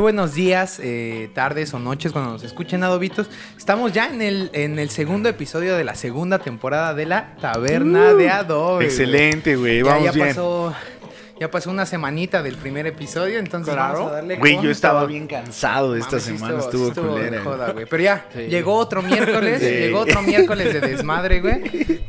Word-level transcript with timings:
buenos 0.00 0.34
días, 0.34 0.80
eh, 0.82 1.30
tardes 1.34 1.72
o 1.74 1.78
noches 1.78 2.12
cuando 2.12 2.32
nos 2.32 2.42
escuchen 2.42 2.82
adobitos. 2.82 3.28
Estamos 3.56 3.92
ya 3.92 4.08
en 4.08 4.22
el, 4.22 4.50
en 4.52 4.78
el 4.78 4.90
segundo 4.90 5.28
episodio 5.28 5.76
de 5.76 5.84
la 5.84 5.94
segunda 5.94 6.38
temporada 6.38 6.94
de 6.94 7.06
la 7.06 7.36
Taberna 7.40 8.14
de 8.14 8.30
Adobe. 8.30 8.86
Excelente, 8.86 9.56
güey. 9.56 9.78
Ya, 9.78 9.84
Vamos 9.84 10.04
ya 10.04 10.12
bien. 10.12 10.28
pasó, 10.28 10.74
ya 11.40 11.50
pasó 11.50 11.70
una 11.70 11.86
semanita 11.86 12.42
del 12.42 12.56
primer 12.56 12.86
episodio, 12.86 13.38
entonces 13.38 13.74
vamos 13.74 14.10
a 14.12 14.16
darle 14.16 14.36
Güey, 14.36 14.60
yo 14.62 14.70
estaba 14.70 15.06
bien 15.06 15.26
cansado 15.26 15.96
esta 15.96 16.16
Mames, 16.18 16.24
semana. 16.24 16.58
Estuvo, 16.58 16.88
estuvo 16.88 17.14
de 17.16 17.24
culera. 17.28 17.42
joda, 17.42 17.72
güey. 17.72 17.86
Pero 17.86 18.02
ya, 18.02 18.26
Sí. 18.34 18.40
llegó 18.48 18.74
otro 18.76 19.00
miércoles, 19.00 19.58
Sí. 19.60 19.64
llegó 19.70 20.00
otro 20.00 20.20
miércoles 20.20 20.72
de 20.74 20.80
desmadre, 20.80 21.40
güey. 21.40 21.62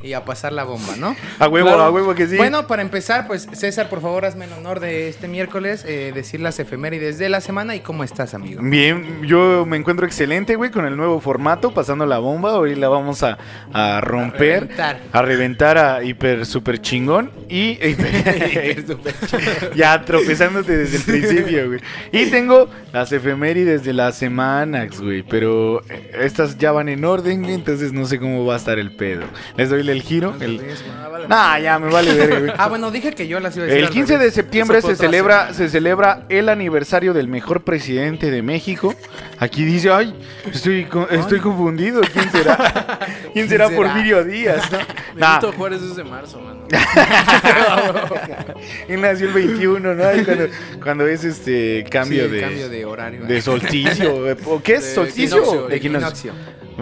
Y 0.04 0.12
a 0.14 0.26
pasar 0.26 0.52
la 0.52 0.66
bomba, 0.66 0.96
¿no? 0.98 1.16
A 1.40 1.48
huevo, 1.48 1.68
Claro. 1.70 1.84
a 1.84 1.92
huevo 1.92 2.14
que 2.14 2.28
sí. 2.28 2.36
Bueno, 2.36 2.68
para 2.68 2.82
empezar, 2.82 3.26
pues 3.26 3.48
César, 3.54 3.88
por 3.88 4.02
favor, 4.02 4.26
hazme 4.26 4.46
el 4.46 4.54
honor 4.54 4.82
de 4.82 5.08
este 5.08 5.30
miércoles, 5.30 5.86
eh, 5.88 6.12
decir 6.14 6.42
las 6.42 6.60
efemérides 6.60 7.18
de 7.18 7.30
la 7.30 7.40
semana 7.40 7.74
y 7.76 7.80
cómo 7.80 8.04
estás, 8.04 8.34
amigo. 8.34 8.62
Bien, 8.62 9.22
yo 9.26 9.66
me 9.66 9.78
encuentro 9.78 10.06
excelente, 10.06 10.56
güey, 10.58 10.72
con 10.72 10.86
el 10.86 10.98
nuevo 10.98 11.22
formato, 11.22 11.74
pasando 11.74 12.06
la 12.06 12.20
bomba. 12.20 12.58
Hoy 12.60 12.76
la 12.76 12.90
vamos 12.90 13.24
a, 13.24 13.38
a 13.72 14.02
romper, 14.02 14.64
reventar. 14.64 15.00
a 15.14 15.22
reventar 15.22 15.78
a 15.78 16.04
hiper 16.04 16.46
super 16.46 16.82
chingón 16.82 17.32
y 17.48 17.78
ya 19.76 20.02
tropezándote 20.04 20.78
desde 20.78 20.98
el 20.98 21.04
principio, 21.04 21.68
güey. 21.68 21.80
Y 22.12 22.28
tengo 22.28 22.70
las 22.94 23.12
efemérides 23.12 23.84
de 23.84 23.94
las 23.94 24.16
semanas, 24.18 25.00
güey, 25.00 25.24
pero 25.24 25.82
eh, 25.90 26.12
estas 26.22 26.58
ya 26.58 26.72
van 26.72 26.90
en 26.90 27.06
orden, 27.06 27.42
güey, 27.42 27.56
entonces 27.56 27.94
no 27.94 28.06
sé 28.06 28.20
cómo 28.20 28.46
va 28.46 28.56
a 28.56 28.58
estar 28.58 28.80
el 28.80 28.96
pedo. 28.96 29.24
Les 29.58 29.70
doy 29.70 29.88
el 29.88 30.02
giro. 30.02 30.34
El... 30.40 30.62
Nah, 31.28 31.60
ya 31.60 31.80
me 31.80 31.92
vale 31.92 32.14
ver, 32.14 32.40
güey. 32.40 32.54
Ah, 32.58 32.68
bueno, 32.68 32.92
dije 32.92 33.14
que 33.14 33.28
yo 33.28 33.40
las 33.40 33.56
iba 33.56 33.66
a 33.66 33.68
decir. 33.68 33.80
El 33.80 33.88
al 33.88 33.94
15 33.94 34.18
de 34.18 34.32
septiembre 34.32 34.82
se 34.82 34.96
celebra, 34.96 35.40
semana. 35.40 35.54
se 35.54 35.70
celebra 35.70 36.24
el 36.30 36.50
aniversario 36.50 37.14
del 37.14 37.28
mejor 37.28 37.64
presidente 37.64 38.32
de 38.32 38.42
México. 38.42 38.94
Aquí 39.42 39.66
dice, 39.66 39.90
ay, 39.90 40.14
estoy, 40.54 40.88
estoy 41.10 41.40
confundido. 41.40 42.00
¿Quién 42.14 42.32
será? 42.32 43.00
¿Quién 43.34 43.50
será 43.50 43.70
será? 43.70 43.76
Porfirio 43.76 44.24
Díaz? 44.24 44.72
no? 44.72 44.78
Nah, 45.16 45.40
Benito 45.40 45.58
Juárez 45.58 45.82
es 45.82 45.96
de 45.96 46.04
marzo, 46.04 46.40
mano. 46.40 46.62
él 48.88 49.02
nació 49.02 49.28
el 49.30 49.34
21, 49.34 49.96
¿no? 49.96 50.04
Cuando, 50.26 50.48
cuando 50.82 51.08
es 51.08 51.24
este 51.24 51.84
cambio, 51.90 52.26
Sí, 52.26 52.32
de, 52.36 52.40
cambio 52.42 52.70
de 52.70 52.86
horario. 52.86 53.26
de 53.26 53.42
solsticio. 53.42 54.16
¿O 54.46 54.62
qué 54.62 54.76
es? 54.76 54.86
De 54.86 54.94
¿Solsticio? 54.94 55.38
equinoccio, 55.40 55.68
de 55.68 55.76
equinoccio? 55.76 56.32
equinoccio. 56.32 56.34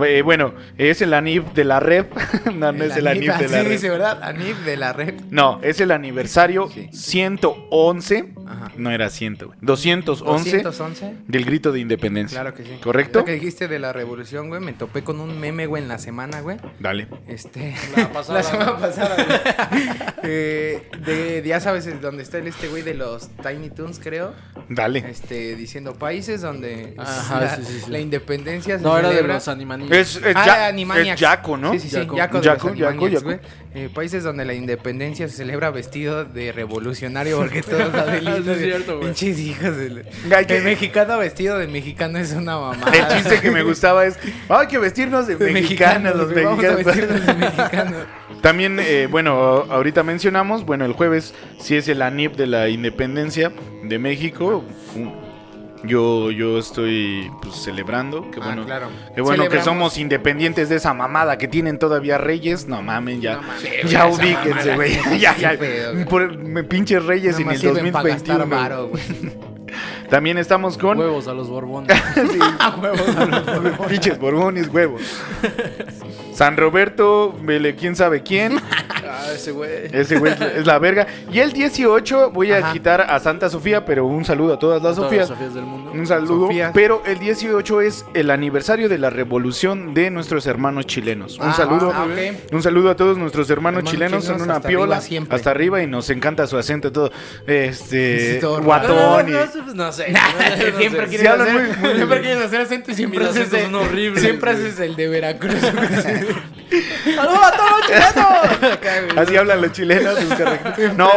Eh, 0.06 0.22
Bueno, 0.22 0.54
es 0.78 1.02
el 1.02 1.14
anib 1.14 1.52
de 1.54 1.64
la 1.64 1.80
red. 1.80 2.06
no, 2.56 2.72
no 2.72 2.84
es 2.84 2.96
el 2.98 3.08
anib 3.08 3.36
de 3.38 3.48
la 3.48 3.58
Sí, 3.60 3.64
red. 3.64 3.70
dice, 3.72 3.90
¿verdad? 3.90 4.24
Anif 4.24 4.58
de 4.66 4.78
la 4.78 4.94
red. 4.94 5.16
No, 5.30 5.60
es 5.64 5.80
el 5.82 5.92
aniversario 5.92 6.70
Sí. 6.70 6.90
111. 6.92 8.34
Ajá. 8.48 8.72
No 8.78 8.92
era 8.92 9.10
100, 9.10 9.38
güey. 9.46 9.58
211 9.62 10.62
211. 10.64 11.16
del 11.28 11.46
grito 11.46 11.72
de 11.72 11.80
independencia. 11.80 12.42
Claro 12.42 12.56
que 12.56 12.64
sí. 12.64 12.72
¿Correcto? 12.84 13.20
Lo 13.20 13.26
que 13.26 13.34
dijiste 13.34 13.68
de 13.68 13.80
la 13.80 13.94
revolución, 13.94 14.50
güey, 14.50 14.62
me 14.62 14.74
topé 14.74 15.04
con 15.04 15.20
un 15.20 15.40
meme, 15.40 15.66
güey, 15.68 15.84
en 15.84 15.90
la 15.90 15.98
semana, 16.00 16.42
güey. 16.42 16.58
Dale. 16.80 17.08
Este. 17.28 17.76
La 17.96 18.10
pasada. 18.14 18.44
semana 18.44 18.78
pasada, 18.78 19.16
güey. 19.16 19.40
Eh, 20.24 20.90
de, 21.06 21.44
ya 21.48 21.60
sabes 21.62 21.86
es 21.88 22.02
donde 22.02 22.24
está 22.24 22.38
el 22.40 22.48
este 22.48 22.68
güey 22.68 22.84
de 22.84 22.94
los 22.94 23.30
Tiny 23.38 23.70
Toons, 23.70 24.00
creo. 24.00 24.34
Dale. 24.68 25.00
Este, 25.10 25.56
diciendo 25.56 25.94
países 25.96 26.42
donde 26.42 26.94
Ajá, 26.98 27.40
la, 27.40 27.56
sí, 27.56 27.64
sí, 27.66 27.80
sí. 27.86 27.92
la 27.92 28.00
independencia 28.00 28.78
se 28.78 28.84
No, 28.84 28.98
era 28.98 29.08
de 29.10 29.16
celebra. 29.16 29.36
los 29.36 29.48
animanitos. 29.48 29.89
Es, 29.90 30.16
es, 30.18 30.36
Ah, 30.36 30.46
ya, 30.46 30.68
Animaniacs. 30.68 31.10
es 31.16 31.20
Yaco, 31.20 31.58
¿no? 31.58 31.72
Sí, 31.74 31.80
sí, 31.80 31.90
sí, 31.90 31.96
Yaco. 31.96 32.16
Yaco, 32.16 32.40
de 32.40 32.46
los 32.48 32.66
Animaniacs, 32.66 33.24
güey. 33.24 33.40
Eh, 33.76 33.88
países 33.94 34.24
donde 34.24 34.46
la 34.46 34.54
independencia 34.56 35.28
se 35.28 35.36
celebra 35.38 35.70
vestido 35.70 36.26
de 36.26 36.52
revolucionario 36.52 37.38
porque 37.38 37.62
todos 37.62 37.94
Adelito. 37.94 38.44
Sí, 38.44 38.50
es 38.52 38.58
cierto. 38.60 39.00
Pinches 39.00 39.40
hijos 39.40 39.78
de... 39.78 40.06
El 40.48 40.64
mexicano 40.64 41.18
vestido 41.20 41.58
de 41.60 41.68
mexicano 41.68 42.18
es 42.18 42.34
una 42.34 42.58
mamada. 42.58 42.92
El 42.92 43.08
chiste 43.18 43.40
que 43.40 43.52
me 43.52 43.62
gustaba 43.64 44.06
es, 44.06 44.18
hay 44.50 44.68
que 44.68 44.80
vestirnos 44.80 45.28
de, 45.28 45.36
De 45.36 45.52
mexicanos, 45.52 46.16
los 46.16 46.30
mexicanos. 46.30 46.84
vestirnos 46.84 47.26
de 47.28 47.34
mexicanos. 47.36 47.96
También, 48.42 48.80
eh, 48.80 49.08
bueno, 49.12 49.34
ahorita 49.70 50.02
mencionamos, 50.02 50.66
bueno, 50.66 50.86
el 50.86 50.94
jueves 50.94 51.34
sí 51.60 51.76
es 51.76 51.88
el 51.90 52.02
ANIP 52.02 52.36
de 52.38 52.48
la 52.48 52.70
independencia 52.70 53.52
de 53.84 54.00
México. 54.00 54.64
Yo, 55.84 56.30
yo 56.32 56.58
estoy 56.60 57.32
pues, 57.42 57.56
celebrando, 57.56 58.30
qué 58.32 58.40
Ah, 58.42 58.46
bueno, 58.48 58.66
claro. 58.66 58.88
qué 59.16 59.22
bueno 59.22 59.48
que 59.48 59.62
somos 59.62 59.98
independientes 59.98 60.68
de 60.70 60.76
esa 60.76 60.94
mamada 60.94 61.38
que 61.38 61.48
tienen 61.48 61.80
todavía 61.80 62.18
reyes. 62.18 62.68
No 62.68 62.82
mames, 62.82 63.22
ya, 63.22 63.36
No 63.36 63.42
mames, 63.44 63.90
ya 63.90 64.08
ubíquense, 64.08 64.76
güey. 64.76 64.98
ya, 65.20 65.38
ya, 65.38 65.58
pedo, 65.58 66.06
por- 66.10 66.38
me 66.38 66.64
pinches 66.64 67.06
reyes 67.06 67.40
Nada 67.40 67.44
en 67.44 67.50
el 67.56 67.60
sirven 67.62 67.92
pa' 67.94 68.04
gastar 68.04 68.40
2021. 68.40 68.48
varo, 68.50 68.88
güey. 68.90 69.04
También 70.10 70.40
estamos 70.40 70.78
con 70.80 70.98
Huevos 70.98 71.28
a 71.28 71.34
los 71.34 71.48
borbones. 71.48 71.96
A 72.60 72.76
huevos. 72.76 73.02
pinches 73.88 74.18
borbones, 74.20 74.68
huevos. 74.68 75.02
San 76.34 76.58
Roberto, 76.58 77.38
vele, 77.44 77.76
quién 77.76 77.96
sabe 77.96 78.24
quién. 78.24 78.60
Ah, 79.22 79.34
ese 79.34 79.52
güey. 79.52 79.70
Ese 79.92 80.18
güey 80.18 80.34
es, 80.56 80.66
la 80.66 80.80
verga. 80.80 81.08
Y 81.32 81.40
el 81.40 81.54
18 81.54 82.32
voy 82.32 82.52
a 82.52 82.58
Ajá. 82.58 82.74
quitar 82.74 83.02
a 83.02 83.20
Santa 83.20 83.50
Sofía, 83.50 83.86
pero 83.86 84.06
un 84.06 84.26
saludo 84.26 84.54
a 84.54 84.60
todas 84.60 84.82
las 84.82 84.96
Todas 84.96 85.10
Sofías. 85.10 85.30
las 85.30 85.38
Sofías 85.38 85.54
del 85.54 85.66
mundo. 85.66 85.92
Un 85.92 86.08
saludo. 86.08 86.50
Pero 86.74 87.02
el 87.06 87.20
18 87.20 87.82
es 87.82 88.06
el 88.14 88.32
aniversario 88.32 88.90
de 88.90 88.98
la 88.98 89.10
revolución 89.10 89.94
de 89.94 90.10
nuestros 90.12 90.46
hermanos 90.48 90.86
chilenos. 90.88 91.38
Un 91.40 91.48
Ah, 91.48 91.54
saludo. 91.54 91.92
ah. 91.94 92.08
Un 92.52 92.64
saludo 92.64 92.90
a 92.90 92.96
todos 92.96 93.18
nuestros 93.18 93.50
hermanos, 93.50 93.80
Hermanos 93.80 93.92
chilenos. 93.94 94.24
Son 94.24 94.36
chilenos 94.36 94.46
una 94.48 94.56
hasta 94.58 94.68
piola. 94.68 94.96
arriba 94.96 95.02
siempre. 95.02 95.36
hasta 95.36 95.52
arriba 95.52 95.82
y 95.84 95.88
nos 95.88 96.10
encanta 96.10 96.48
su 96.48 96.58
acento 96.58 96.92
todo. 96.92 97.12
Este. 97.48 98.34
Sí, 98.36 98.40
todo 98.42 98.62
guatón. 98.62 99.30
y- 99.30 99.32
No, 99.40 99.46
no, 99.66 99.74
no 99.74 99.92
sé. 99.92 100.06
Siempre 100.78 101.28
hablan 101.28 101.48
hacer, 101.48 101.86
siempre 102.36 102.58
acento 102.62 102.92
y 102.92 102.96
siempre 102.96 103.20
el, 103.24 103.28
haces 104.58 104.80
el 104.80 104.96
de 104.96 105.08
Veracruz. 105.10 105.56
¡Saludos 107.16 107.40
a 107.44 107.52
todos 107.52 107.72
los 107.72 107.88
chilenos! 107.88 109.18
Así 109.18 109.36
hablan 109.38 109.62
los 109.62 109.72
chilenos. 109.72 110.16
No, 110.96 111.10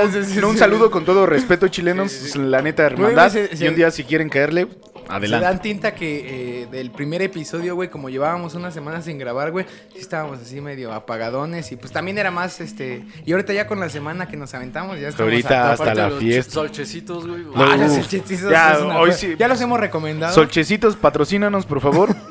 un 0.48 0.56
saludo 0.58 0.90
con 0.90 1.04
todo 1.04 1.26
respeto, 1.26 1.68
chilenos. 1.68 2.36
La 2.36 2.62
neta 2.62 2.84
hermandad. 2.84 3.32
Y 3.58 3.68
un 3.68 3.74
día, 3.74 3.90
si 3.90 4.04
quieren 4.04 4.28
caerle, 4.28 4.68
Se 5.06 5.12
adelante. 5.12 5.46
dan 5.46 5.62
tinta 5.62 5.94
que 5.94 6.62
eh, 6.62 6.66
del 6.70 6.90
primer 6.90 7.22
episodio, 7.22 7.74
güey, 7.74 7.88
como 7.90 8.08
llevábamos 8.10 8.54
una 8.54 8.70
semana 8.70 9.02
sin 9.02 9.18
grabar, 9.18 9.50
güey, 9.50 9.66
sí 9.92 9.98
estábamos 9.98 10.40
así 10.40 10.60
medio 10.60 10.92
apagadones 10.92 11.70
y 11.72 11.76
pues 11.76 11.92
también 11.92 12.18
era 12.18 12.30
más, 12.30 12.60
este, 12.60 13.04
y 13.26 13.32
ahorita 13.32 13.52
ya 13.52 13.66
con 13.66 13.80
la 13.80 13.88
semana 13.88 14.28
que 14.28 14.36
nos 14.36 14.52
aventamos 14.54 14.98
ya 15.00 15.08
estamos 15.08 15.30
Ahorita 15.32 15.68
a 15.68 15.72
hasta 15.72 15.94
la 15.94 16.08
los 16.08 16.18
fiesta. 16.18 16.52
Solchecitos, 16.52 17.26
güey. 17.26 17.42
Ah, 17.54 17.72
Uf. 17.74 17.80
los 17.80 17.92
solchecitos 17.94 18.50
Ya, 18.50 18.72
es 18.74 18.80
una 18.82 18.98
hoy 18.98 19.10
cosa- 19.10 19.18
sí. 19.20 19.34
Ya 19.38 19.48
los 19.48 19.60
hemos 19.60 19.78
recomendado. 19.80 20.32
Solchecitos, 20.34 20.96
patrocínanos, 20.96 21.66
por 21.66 21.80
favor. 21.80 22.14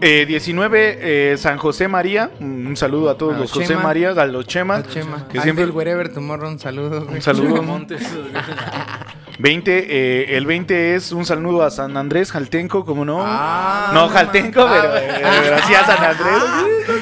Eh, 0.00 0.24
19, 0.26 0.98
eh, 1.32 1.36
San 1.36 1.58
José 1.58 1.88
María. 1.88 2.30
Un 2.40 2.76
saludo 2.76 3.10
a 3.10 3.16
todos 3.18 3.34
A 3.34 3.38
los 3.38 3.54
los 3.56 3.66
José. 3.66 3.76
María, 3.76 4.10
a 4.10 4.26
los 4.26 4.46
Chema. 4.46 4.76
Ah, 4.76 4.82
Chema. 4.88 5.28
Que 5.28 5.40
siempre- 5.40 5.66
Wherever 5.66 6.12
Tomorrow, 6.12 6.48
un 6.50 6.58
saludo. 6.58 7.02
güey. 7.04 7.16
Un 7.16 7.22
saludo. 7.22 7.62
Montes. 9.42 9.52
20, 9.52 9.86
eh, 9.88 10.36
el 10.36 10.46
20 10.46 10.94
es 10.94 11.12
un 11.12 11.26
saludo 11.26 11.62
a 11.62 11.70
San 11.70 11.96
Andrés, 11.96 12.30
Jaltenco, 12.32 12.84
como 12.84 13.04
no. 13.04 13.22
Ah, 13.24 13.90
no, 13.92 14.08
Jaltenco, 14.08 14.66
pero, 14.70 14.92
Ah, 14.94 14.98
eh, 14.98 15.60
sí 15.66 15.74
a 15.74 15.84
San 15.84 16.04
Andrés. 16.04 16.42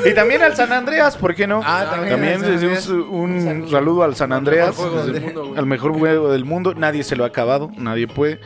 Y 0.06 0.14
también 0.14 0.42
al 0.42 0.56
San 0.56 0.72
Andreas, 0.72 1.16
¿por 1.16 1.34
qué 1.34 1.46
no? 1.46 1.60
Ah, 1.64 1.86
también 1.90 2.40
también 2.40 2.72
es 2.72 2.88
un, 2.88 3.00
un 3.10 3.70
saludo. 3.70 4.02
al 4.02 4.16
San 4.16 4.32
Andreas, 4.32 4.76
al 5.56 5.66
mejor 5.66 5.92
juego 5.98 6.30
del 6.32 6.44
mundo. 6.44 6.74
Nadie 6.74 7.02
se 7.02 7.16
lo 7.16 7.24
ha 7.24 7.28
acabado, 7.28 7.70
nadie 7.76 8.06
puede. 8.06 8.40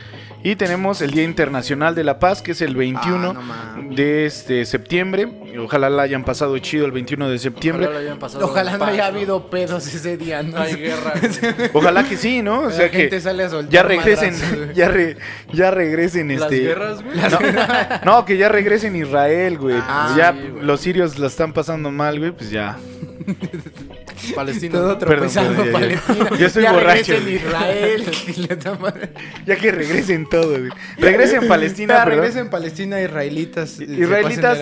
Y 0.45 0.55
tenemos 0.57 1.01
el 1.01 1.09
Día 1.09 1.23
Internacional 1.23 1.95
de 1.95 2.03
la 2.03 2.19
Paz, 2.19 2.43
que 2.43 2.51
es 2.51 2.61
el 2.61 2.75
21 2.75 3.33
Ah, 3.35 3.75
no 3.81 3.95
de 3.95 4.27
este 4.27 4.63
septiembre. 4.65 5.27
Ojalá 5.59 5.89
la 5.89 6.03
hayan 6.03 6.23
pasado 6.23 6.55
chido 6.59 6.85
el 6.85 6.91
21 6.91 7.29
de 7.29 7.39
septiembre. 7.39 7.85
Ojalá, 7.87 7.99
lo 7.99 8.05
hayan 8.05 8.19
pasado 8.19 8.45
Ojalá 8.45 8.71
en 8.73 8.77
no 8.77 8.85
paz, 8.85 8.93
haya 8.93 9.05
habido 9.07 9.49
pedos 9.49 9.87
ese 9.87 10.17
día, 10.17 10.43
¿no? 10.43 10.51
No 10.51 10.61
hay 10.61 10.75
guerra. 10.75 11.13
Ojalá 11.73 12.03
que 12.07 12.15
sí, 12.15 12.43
¿no? 12.43 12.59
O 12.59 12.63
La 12.65 12.71
sea 12.71 12.89
gente 12.89 13.09
que 13.09 13.21
sale 13.21 13.43
a 13.43 13.49
soltar 13.49 13.71
ya 13.71 13.81
regresen, 13.81 14.35
ya, 14.75 14.87
re- 14.87 15.17
ya 15.51 15.71
regresen 15.71 16.27
Las 16.39 16.43
este. 16.51 16.59
guerras, 16.59 17.03
güey. 17.03 17.17
No, 17.17 17.39
no, 18.19 18.25
que 18.25 18.37
ya 18.37 18.47
regresen 18.47 18.95
Israel, 18.95 19.57
güey. 19.57 19.77
Ah, 19.81 20.13
ya 20.15 20.31
sí, 20.31 20.47
güey. 20.51 20.63
los 20.63 20.79
sirios 20.79 21.17
la 21.17 21.25
están 21.25 21.53
pasando 21.53 21.89
mal, 21.89 22.19
güey, 22.19 22.29
pues 22.31 22.51
ya. 22.51 22.77
Palestina. 24.35 24.73
Todo 24.73 24.97
Perdón, 24.99 25.17
tropezado 25.17 25.47
perdón, 25.49 25.65
ya, 25.65 25.71
ya. 25.71 25.79
Palestina. 25.79 26.29
Yo 26.39 26.45
estoy 26.47 26.63
ya 26.63 26.71
borracho, 26.73 27.13
regresa 27.13 27.15
en 27.15 27.23
güey. 27.23 27.35
Israel. 27.35 28.05
Ya 29.45 29.55
que 29.57 29.71
regresen 29.71 30.27
todo, 30.29 30.49
güey. 30.49 30.69
Regresen 30.97 31.47
Palestina, 31.47 31.93
Ya 31.95 32.03
perdón. 32.05 32.19
regresen 32.19 32.49
Palestina 32.49 33.01
israelitas. 33.01 33.79
eh, 33.79 33.85
Israelitas, 33.99 34.57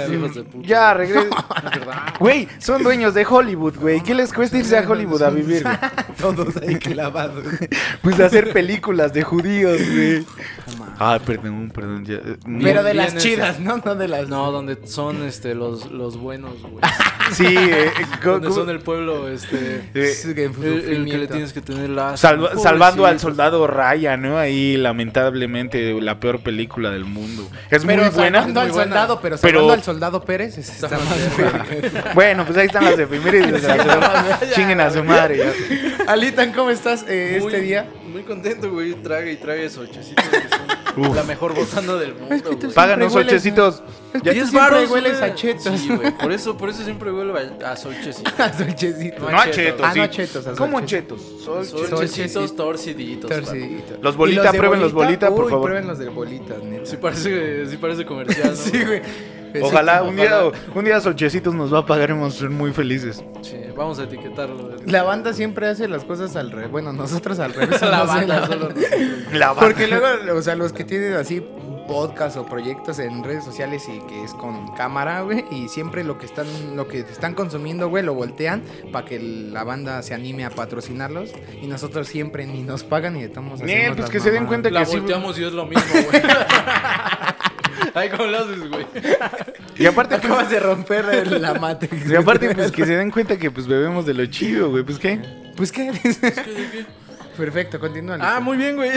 puta. 0.52 0.68
ya 0.68 0.94
regresen. 0.94 1.30
Güey, 2.20 2.48
son 2.60 2.84
dueños 2.84 3.14
de 3.14 3.26
Hollywood, 3.26 3.76
güey. 3.80 4.02
¿Qué 4.02 4.14
les 4.14 4.32
cuesta 4.34 4.58
irse 4.58 4.78
a 4.78 4.90
Hollywood 4.90 5.22
a 5.24 5.30
vivir? 5.30 5.64
Todos 6.20 6.56
ahí 6.58 6.76
clavados. 6.76 7.44
Pues 8.02 8.20
hacer 8.20 8.52
películas 8.54 9.14
de 9.14 9.24
judíos, 9.24 9.78
güey. 9.94 10.26
Ah, 11.00 11.20
perdón, 11.26 11.72
perdón. 11.74 12.06
ya, 12.06 12.16
eh, 12.16 12.38
Pero 12.62 12.84
de 12.84 12.94
las 12.94 13.16
chidas, 13.18 13.60
¿no? 13.60 13.78
No 13.78 13.96
de 13.96 14.08
las. 14.08 14.28
No, 14.30 14.52
donde 14.52 14.78
son 14.86 15.24
este 15.24 15.56
los, 15.56 15.90
los 15.92 16.18
buenos, 16.18 16.62
güey. 16.62 16.84
Sí, 17.34 17.46
eh, 17.58 17.92
Donde 18.24 18.52
son 18.52 18.70
el 18.70 18.80
pueblo 18.80 19.28
este 19.30 19.53
Que 19.54 19.90
en 19.94 19.94
el, 19.94 19.94
el 19.94 19.94
que 19.94 20.02
le 20.02 20.14
sufrimiento. 20.96 21.34
tienes 21.34 21.54
que 21.54 21.62
tener 21.62 21.90
la 21.90 22.18
Salva- 22.18 22.58
salvando 22.58 23.06
al 23.06 23.20
soldado 23.20 23.68
Raya, 23.68 24.18
¿no? 24.18 24.38
Ahí, 24.38 24.78
lamentablemente, 24.78 26.00
la 26.02 26.20
peor 26.20 26.40
película 26.42 26.90
del 26.92 27.06
mundo. 27.06 27.50
Es 27.70 27.84
Pero 27.86 28.04
muy 28.04 28.12
buena. 28.12 28.40
salvando 28.40 28.60
al 28.62 28.68
buena. 28.72 28.84
soldado, 28.84 29.20
pero 29.22 29.38
Pero- 29.42 29.52
salvando 29.60 29.74
al 29.74 29.84
soldado 29.84 30.24
Pérez. 30.24 30.58
está 30.58 30.90
más. 30.90 31.04
Bueno, 32.16 32.46
pues 32.46 32.58
ahí 32.58 32.66
están 32.68 32.86
las 32.86 32.98
efemérides. 33.00 33.64
Chinguen 34.56 34.82
a 34.82 34.90
su 34.92 35.04
madre. 35.04 35.44
Alitan, 36.08 36.52
¿cómo 36.54 36.70
estás 36.70 37.06
eh, 37.08 37.38
Muy- 37.42 37.48
este 37.48 37.62
día? 37.62 37.86
Muy 38.14 38.24
contento, 38.24 38.72
güey. 38.72 38.94
Traga 38.96 39.30
y 39.32 39.38
traga 39.38 39.68
solchecitos. 39.70 40.24
que 40.26 41.02
son 41.04 41.16
la 41.16 41.24
mejor 41.24 41.54
botana 41.56 41.96
del 41.96 42.14
mundo. 42.14 42.34
Es 42.36 42.44
que 42.44 42.56
güey. 42.56 42.72
Páganos, 42.74 43.12
hueles- 43.14 43.30
solchecitos. 43.30 43.84
Es 44.14 44.22
Ya- 44.22 44.32
que 44.32 44.34
Diez 44.36 44.50
siempre 44.52 44.60
varos, 44.76 44.92
hueles 44.92 45.22
a 45.22 45.34
chetos. 45.36 45.80
Sí, 45.80 45.90
güey. 45.90 46.16
Por 46.18 46.32
eso, 46.32 46.56
por 46.56 46.70
eso 46.70 46.84
siempre 46.84 47.12
huele 47.12 47.34
a, 47.66 47.76
solchecitos. 47.76 48.40
A 48.40 48.54
solchecito. 48.54 49.30
No 49.32 49.40
a 49.40 49.50
chetos, 49.50 49.82
Ah, 49.84 49.92
sí. 49.94 49.98
no 50.00 50.06
a 50.06 50.10
chetos, 50.10 50.48
a 50.48 50.52
¿Cómo 50.54 50.82
chetos? 50.82 51.22
Sol- 51.44 51.66
Solchecitos 51.66 52.56
torciditos. 52.56 53.32
papi. 53.32 53.44
Torcidito. 53.46 53.98
Los 54.02 54.14
¿Y 54.14 54.18
bolita, 54.18 54.52
de 54.52 54.58
prueben 54.60 54.80
los 54.82 54.94
bolita, 54.94 55.30
por 55.30 55.46
Uy, 55.46 55.50
favor. 55.52 55.66
prueben 55.70 55.88
los 55.88 55.98
de 55.98 56.10
bolitas, 56.10 56.64
neta. 56.64 56.86
Sí 56.86 56.98
parece, 56.98 57.66
sí 57.68 57.78
parece 57.78 58.06
comercial, 58.06 58.52
¿no? 58.52 58.56
Sí, 58.56 58.84
güey. 58.86 59.02
Ojalá 59.62 60.02
Sí, 60.02 60.08
un 60.08 60.16
día, 60.16 60.40
un 60.76 60.86
día 60.86 61.02
Solchecitos 61.02 61.54
nos 61.54 61.74
va 61.74 61.80
a 61.80 61.86
pagar 61.86 62.10
y 62.10 62.14
vamos 62.14 62.36
a 62.36 62.40
ser 62.40 62.50
muy 62.50 62.74
felices. 62.74 63.24
Sí, 63.42 63.58
vamos 63.76 64.00
a 64.00 64.04
etiquetarlo. 64.04 64.78
La 64.86 65.04
banda 65.04 65.34
siempre 65.34 65.68
hace 65.68 65.88
las 65.88 66.04
cosas 66.04 66.36
al 66.36 66.52
revés. 66.52 66.72
Bueno, 66.72 66.94
nosotros 66.94 67.40
al 67.40 67.54
revés. 67.54 67.82
la 67.82 68.04
banda, 68.04 68.40
la 68.40 68.48
banda. 68.48 68.76
La 69.32 69.54
Porque 69.54 69.88
luego, 69.88 70.08
o 70.38 70.42
sea, 70.42 70.56
los 70.56 70.74
que 70.74 70.84
tienen 70.84 71.14
así 71.14 71.44
podcast 71.88 72.38
o 72.38 72.46
proyectos 72.46 72.98
en 73.00 73.24
redes 73.24 73.44
sociales 73.44 73.88
y 73.90 74.00
que 74.08 74.24
es 74.24 74.34
con 74.34 74.74
cámara, 74.76 75.22
güey, 75.22 75.44
y 75.52 75.68
siempre 75.68 76.06
lo 76.06 76.18
que 76.18 76.26
están 76.26 76.48
lo 76.76 76.88
que 76.88 77.00
están 77.00 77.34
consumiendo, 77.34 77.90
güey, 77.90 78.04
lo 78.04 78.14
voltean 78.14 78.64
para 78.92 79.06
que 79.06 79.20
la 79.20 79.66
banda 79.66 80.02
se 80.02 80.14
anime 80.14 80.46
a 80.46 80.50
patrocinarlos 80.50 81.32
y 81.62 81.68
nosotros 81.68 82.08
siempre 82.08 82.46
ni 82.46 82.64
nos 82.64 82.84
pagan 82.86 83.16
ni 83.16 83.24
estamos 83.24 83.62
Bien, 83.62 83.96
pues 83.96 84.10
que 84.10 84.22
se 84.22 84.32
den 84.32 84.46
cuenta 84.46 84.70
La 84.70 84.82
que 84.82 84.86
sí. 84.86 84.98
volteamos 84.98 85.38
y 85.38 85.44
es 85.44 85.52
lo 85.52 85.66
mismo, 85.66 85.84
güey. 86.10 86.22
Ay, 87.94 88.10
¿cómo 88.10 88.26
lo 88.26 88.38
haces, 88.40 88.70
güey? 88.70 88.86
Y 89.76 89.86
aparte, 89.88 90.16
pues, 90.18 90.26
Acabas 90.26 90.50
de 90.52 90.60
romper 90.60 91.28
la 91.32 91.56
Matrix. 91.56 92.10
y 92.10 92.16
aparte, 92.16 92.54
pues 92.54 92.72
que 92.72 92.86
se 92.86 92.96
den 92.96 93.10
cuenta 93.10 93.38
que 93.38 93.50
pues 93.50 93.66
bebemos 93.68 94.06
de 94.06 94.14
lo 94.14 94.26
chido, 94.28 94.70
güey. 94.70 94.84
Pues 94.84 95.00
qué. 95.00 95.20
Pues 95.56 95.72
qué. 95.72 95.92
Perfecto, 97.36 97.80
continúa. 97.80 98.18
Ah, 98.22 98.40
muy 98.40 98.58
bien, 98.58 98.76
güey. 98.76 98.92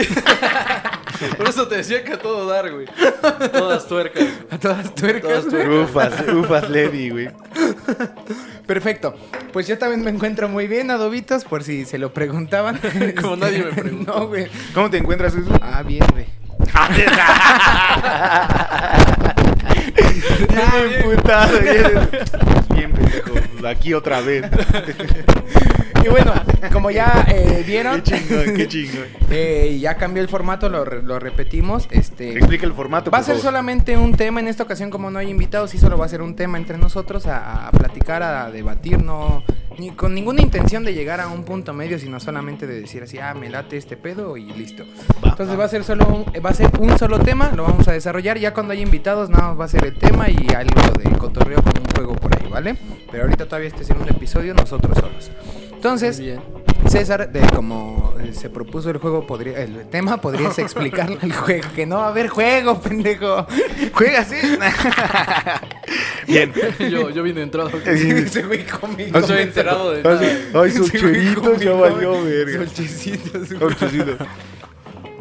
Por 1.37 1.49
eso 1.49 1.67
te 1.67 1.77
decía 1.77 2.03
que 2.03 2.13
a 2.13 2.19
todo 2.19 2.47
dar, 2.47 2.71
güey. 2.71 2.85
Todas 3.51 3.87
tuercas. 3.87 4.21
güey. 4.23 4.35
A 4.51 4.59
todas 4.59 4.93
tuercas. 4.93 5.29
Todas 5.31 5.47
tuercas. 5.47 5.89
Ufas, 5.89 6.27
ufas, 6.35 6.69
Levi, 6.69 7.09
güey. 7.09 7.29
Perfecto. 8.67 9.15
Pues 9.51 9.65
yo 9.67 9.79
también 9.79 10.03
me 10.03 10.11
encuentro 10.11 10.47
muy 10.47 10.67
bien, 10.67 10.91
Adobitos, 10.91 11.43
por 11.45 11.63
si 11.63 11.85
se 11.85 11.97
lo 11.97 12.13
preguntaban. 12.13 12.79
Como 13.21 13.35
nadie 13.35 13.63
me 13.63 13.71
preguntó. 13.71 14.19
No, 14.19 14.27
güey. 14.27 14.47
¿Cómo 14.75 14.91
te 14.91 14.97
encuentras, 14.97 15.33
Jesús? 15.33 15.49
Ah, 15.61 15.81
bien, 15.81 16.05
güey. 16.11 16.25
Bien 20.49 20.93
emputado, 20.99 21.59
bien- 21.59 22.09
Bien, 22.69 22.91
pendejo. 22.93 23.67
Aquí 23.67 23.93
otra 23.93 24.21
vez. 24.21 24.45
Y 26.07 26.09
bueno, 26.09 26.33
como 26.71 26.89
ya 26.91 27.25
eh, 27.31 27.63
vieron, 27.65 28.01
Qué 28.01 28.11
chingón, 28.19 28.55
qué 28.55 28.67
chingón. 28.67 29.05
eh, 29.29 29.77
ya 29.81 29.95
cambió 29.97 30.21
el 30.23 30.29
formato, 30.29 30.69
lo, 30.69 30.85
re- 30.85 31.03
lo 31.03 31.19
repetimos. 31.19 31.87
Este, 31.91 32.37
Explica 32.37 32.65
el 32.65 32.73
formato, 32.73 33.11
Va 33.11 33.17
a 33.17 33.21
por 33.21 33.25
ser 33.25 33.35
favor. 33.35 33.45
solamente 33.49 33.97
un 33.97 34.13
tema 34.15 34.39
en 34.39 34.47
esta 34.47 34.63
ocasión, 34.63 34.89
como 34.89 35.11
no 35.11 35.19
hay 35.19 35.29
invitados, 35.29 35.71
sí 35.71 35.77
solo 35.77 35.97
va 35.97 36.05
a 36.05 36.09
ser 36.09 36.21
un 36.21 36.35
tema 36.35 36.57
entre 36.57 36.77
nosotros 36.77 37.27
a, 37.27 37.67
a 37.67 37.71
platicar, 37.71 38.23
a 38.23 38.51
debatir, 38.51 39.01
no 39.03 39.43
ni 39.77 39.91
con 39.91 40.15
ninguna 40.15 40.41
intención 40.41 40.83
de 40.83 40.95
llegar 40.95 41.19
a 41.21 41.27
un 41.27 41.43
punto 41.43 41.71
medio, 41.71 41.99
sino 41.99 42.19
solamente 42.19 42.65
de 42.65 42.81
decir 42.81 43.03
así, 43.03 43.19
ah, 43.19 43.35
me 43.35 43.47
late 43.47 43.77
este 43.77 43.95
pedo 43.95 44.35
y 44.35 44.45
listo. 44.45 44.85
Entonces 45.23 45.59
va 45.59 45.65
a 45.65 45.69
ser 45.69 45.83
solo 45.83 46.07
un, 46.07 46.25
va 46.43 46.49
a 46.49 46.53
ser 46.55 46.71
un 46.79 46.97
solo 46.97 47.19
tema, 47.19 47.51
lo 47.55 47.61
vamos 47.61 47.87
a 47.87 47.91
desarrollar. 47.91 48.39
Ya 48.39 48.55
cuando 48.55 48.73
haya 48.73 48.81
invitados, 48.81 49.29
nada 49.29 49.49
más 49.49 49.59
va 49.59 49.65
a 49.65 49.67
ser 49.67 49.85
el 49.85 49.93
tema 49.93 50.29
y 50.29 50.47
algo 50.55 50.81
de 50.97 51.11
cotorreo 51.19 51.61
con 51.61 51.73
un 51.79 51.85
juego 51.95 52.15
por 52.15 52.33
ahí, 52.35 52.49
¿vale? 52.49 52.75
Pero 53.11 53.25
ahorita 53.25 53.45
todavía 53.45 53.67
este 53.67 53.83
segundo 53.83 54.09
episodio, 54.09 54.55
nosotros 54.55 54.97
solos. 54.97 55.29
Entonces. 55.77 56.21
César, 56.89 57.31
de 57.31 57.41
como 57.53 58.13
eh, 58.19 58.33
se 58.33 58.49
propuso 58.49 58.89
el 58.89 58.97
juego, 58.97 59.27
podría, 59.27 59.59
el 59.61 59.87
tema, 59.89 60.21
podrías 60.21 60.57
explicarle 60.57 61.17
el 61.21 61.33
juego. 61.33 61.67
Que 61.75 61.85
no 61.85 61.97
va 61.97 62.05
a 62.05 62.09
haber 62.09 62.29
juego, 62.29 62.79
pendejo. 62.79 63.45
Juega 63.93 64.21
así. 64.21 64.35
Bien. 66.27 66.53
Yo, 66.79 67.09
yo 67.09 67.23
vine 67.23 67.41
entrado. 67.41 67.71
Ese 67.85 68.43
güey 68.43 68.65
come. 68.65 69.07
No 69.11 69.19
estoy 69.19 69.41
enterado 69.43 69.91
de 69.91 70.03
nada. 70.03 70.21
Ay, 70.53 70.71
solcheritos, 70.71 71.59
ya 71.59 71.73
valió, 71.73 72.23
verga. 72.23 72.57
Solchecitos. 72.57 73.49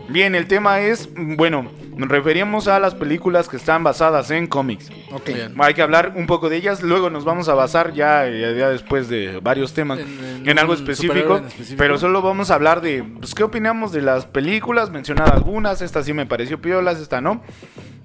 Bien, 0.08 0.34
el 0.34 0.46
tema 0.46 0.80
es, 0.80 1.08
bueno, 1.16 1.68
nos 1.96 2.08
referimos 2.08 2.68
a 2.68 2.78
las 2.78 2.94
películas 2.94 3.48
que 3.48 3.56
están 3.56 3.82
basadas 3.82 4.30
en 4.30 4.46
cómics. 4.46 4.90
Ok. 5.12 5.26
Bien. 5.28 5.54
Hay 5.58 5.74
que 5.74 5.82
hablar 5.82 6.12
un 6.14 6.26
poco 6.26 6.48
de 6.48 6.56
ellas, 6.56 6.82
luego 6.82 7.10
nos 7.10 7.24
vamos 7.24 7.48
a 7.48 7.54
basar 7.54 7.92
ya, 7.94 8.28
ya, 8.28 8.52
ya 8.52 8.68
después 8.68 9.08
de 9.08 9.40
varios 9.40 9.72
temas 9.72 9.98
En- 9.98 10.06
en, 10.42 10.48
en 10.50 10.58
algo 10.58 10.74
específico, 10.74 11.38
en 11.38 11.46
específico. 11.46 11.78
pero 11.78 11.98
solo 11.98 12.22
vamos 12.22 12.50
a 12.50 12.54
hablar 12.54 12.80
de, 12.82 13.02
pues, 13.02 13.34
¿qué 13.34 13.42
opinamos 13.42 13.92
de 13.92 14.02
las 14.02 14.26
películas? 14.26 14.90
Mencionar 14.90 15.32
algunas, 15.32 15.82
esta 15.82 16.02
sí 16.02 16.12
me 16.12 16.26
pareció 16.26 16.60
piolas, 16.60 17.00
esta 17.00 17.20
no. 17.20 17.42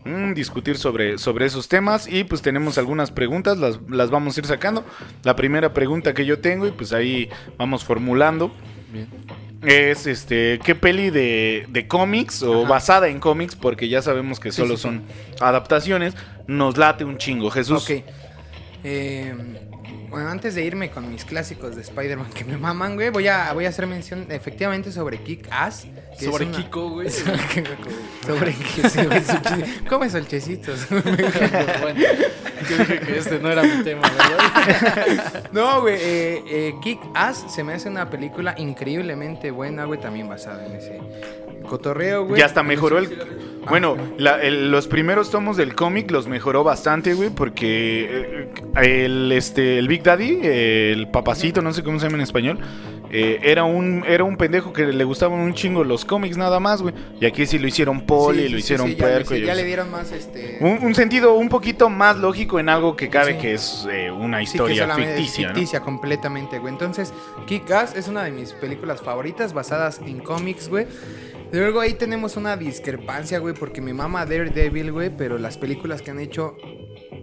Mm, 0.03 0.33
discutir 0.33 0.77
sobre, 0.79 1.19
sobre 1.19 1.45
esos 1.45 1.67
temas 1.67 2.07
y 2.07 2.23
pues 2.23 2.41
tenemos 2.41 2.79
algunas 2.79 3.11
preguntas, 3.11 3.59
las, 3.59 3.79
las 3.88 4.09
vamos 4.09 4.35
a 4.35 4.39
ir 4.39 4.47
sacando. 4.47 4.83
La 5.23 5.35
primera 5.35 5.73
pregunta 5.73 6.15
que 6.15 6.25
yo 6.25 6.39
tengo 6.39 6.65
y 6.65 6.71
pues 6.71 6.91
ahí 6.91 7.29
vamos 7.57 7.83
formulando 7.83 8.51
Bien. 8.91 9.07
Es 9.63 10.07
este 10.07 10.59
qué 10.63 10.73
peli 10.75 11.09
de, 11.09 11.67
de 11.69 11.87
cómics 11.87 12.41
o 12.43 12.61
Ajá. 12.61 12.69
basada 12.69 13.07
en 13.09 13.19
cómics 13.19 13.55
porque 13.55 13.87
ya 13.89 14.01
sabemos 14.01 14.39
que 14.39 14.51
solo 14.51 14.75
sí, 14.75 14.77
sí. 14.77 14.81
son 14.83 15.03
adaptaciones 15.39 16.15
nos 16.47 16.77
late 16.77 17.03
un 17.05 17.17
chingo 17.17 17.50
Jesús 17.51 17.83
Ok. 17.83 18.03
Eh, 18.83 19.33
bueno, 20.09 20.27
antes 20.29 20.55
de 20.55 20.65
irme 20.65 20.89
con 20.89 21.09
mis 21.09 21.24
clásicos 21.24 21.75
de 21.75 21.83
Spider-Man 21.83 22.31
que 22.33 22.43
me 22.43 22.57
maman, 22.57 22.95
güey, 22.95 23.12
voy 23.12 23.27
a, 23.29 23.53
voy 23.53 23.65
a 23.65 23.69
hacer 23.69 23.88
mención 23.88 24.25
efectivamente 24.29 24.91
sobre 24.91 25.19
Kick 25.19 25.47
Ass. 25.51 25.88
Que 26.18 26.25
es 26.25 26.32
Sobre 26.32 26.46
una- 26.46 26.58
Kiko, 26.58 26.89
güey. 26.89 27.10
sobre 28.25 28.53
se 28.53 29.08
ve 29.08 29.22
solche- 29.22 29.86
Come 29.89 30.10
solchecitos. 30.10 30.88
bueno, 30.89 32.00
yo 32.70 32.77
dije 32.77 33.00
que 33.00 33.18
este 33.18 33.39
no 33.39 33.50
era 33.50 33.63
mi 33.63 33.84
tema, 33.84 34.01
¿verdad? 34.10 35.44
No, 35.51 35.82
güey, 35.82 35.96
eh, 36.00 36.44
eh, 36.48 36.74
Kick 36.82 37.00
Ass 37.13 37.46
se 37.50 37.63
me 37.63 37.74
hace 37.74 37.89
una 37.89 38.10
película 38.10 38.53
increíblemente 38.58 39.51
buena, 39.51 39.86
güey, 39.86 40.00
también 40.00 40.27
basada 40.30 40.65
en 40.65 40.74
ese 40.74 41.00
cotorreo, 41.68 42.25
güey. 42.25 42.39
ya 42.39 42.46
hasta 42.48 42.63
mejoró 42.63 42.98
el 42.98 43.08
bueno 43.70 43.96
la- 44.18 44.41
el- 44.41 44.72
los 44.72 44.88
primeros 44.88 45.30
tomos 45.30 45.56
del 45.58 45.75
cómic 45.75 46.10
los 46.10 46.27
mejoró 46.27 46.63
bastante 46.63 47.13
güey 47.13 47.30
porque 47.30 48.10
eh, 48.10 48.50
el 48.82 49.32
este 49.32 49.77
el 49.77 49.88
Big 49.88 50.01
Daddy 50.01 50.39
el 50.44 51.08
papacito 51.12 51.62
no 51.62 51.72
sé 51.72 51.84
cómo 51.84 52.00
se 52.00 52.08
llama 52.08 52.18
en 52.18 52.22
español 52.24 52.60
eh, 53.12 53.39
era 53.44 53.63
un 53.63 54.03
era 54.08 54.24
un 54.24 54.38
pendejo 54.38 54.72
que 54.72 54.88
le 54.88 55.03
gustaban 55.03 55.39
un 55.39 55.53
chingo 55.53 55.84
los 55.84 56.06
cómics 56.06 56.38
nada 56.38 56.60
más 56.60 56.82
güey 56.82 56.94
y 57.20 57.25
aquí 57.25 57.46
sí 57.46 57.60
lo 57.60 57.68
hicieron 57.68 58.01
poli 58.01 58.44
Sí, 58.44 58.50
lo 58.50 58.58
hicieron 58.58 58.88
sí, 58.88 58.96
puerco 58.96 59.36
sí, 59.36 59.41
ya 59.41 59.53
le 59.53 59.63
dieron 59.63 59.91
más 59.91 60.12
este. 60.12 60.58
un, 60.62 60.80
un 60.82 60.96
sentido 60.96 61.34
un 61.34 61.50
poquito 61.50 61.89
más 61.89 62.18
lógico 62.18 62.60
en 62.60 62.70
algo 62.70 62.96
que 62.96 63.10
cabe 63.10 63.38
que 63.38 63.53
es 63.53 63.88
eh, 63.91 64.10
una 64.10 64.38
que 64.38 64.44
historia 64.44 64.86
es 64.86 64.96
ficticia, 64.96 65.48
¿no? 65.48 65.53
ficticia 65.53 65.80
completamente, 65.82 66.60
güey. 66.60 66.74
Entonces, 66.74 67.13
Kick-Ass 67.48 67.96
es 67.96 68.08
una 68.08 68.24
de 68.24 68.32
mis 68.32 68.53
películas 68.53 69.01
favoritas 69.01 69.53
basadas 69.53 70.00
en 70.06 70.20
cómics, 70.20 70.70
güey. 70.70 70.88
Luego 71.51 71.79
ahí 71.81 71.93
tenemos 71.93 72.38
una 72.38 72.55
discrepancia, 72.58 73.39
güey, 73.39 73.53
porque 73.53 73.81
mi 73.81 73.93
mamá 73.93 74.25
Daredevil, 74.25 74.91
güey, 74.91 75.10
pero 75.15 75.38
las 75.38 75.58
películas 75.58 76.01
que 76.01 76.12
han 76.12 76.20
hecho 76.20 76.55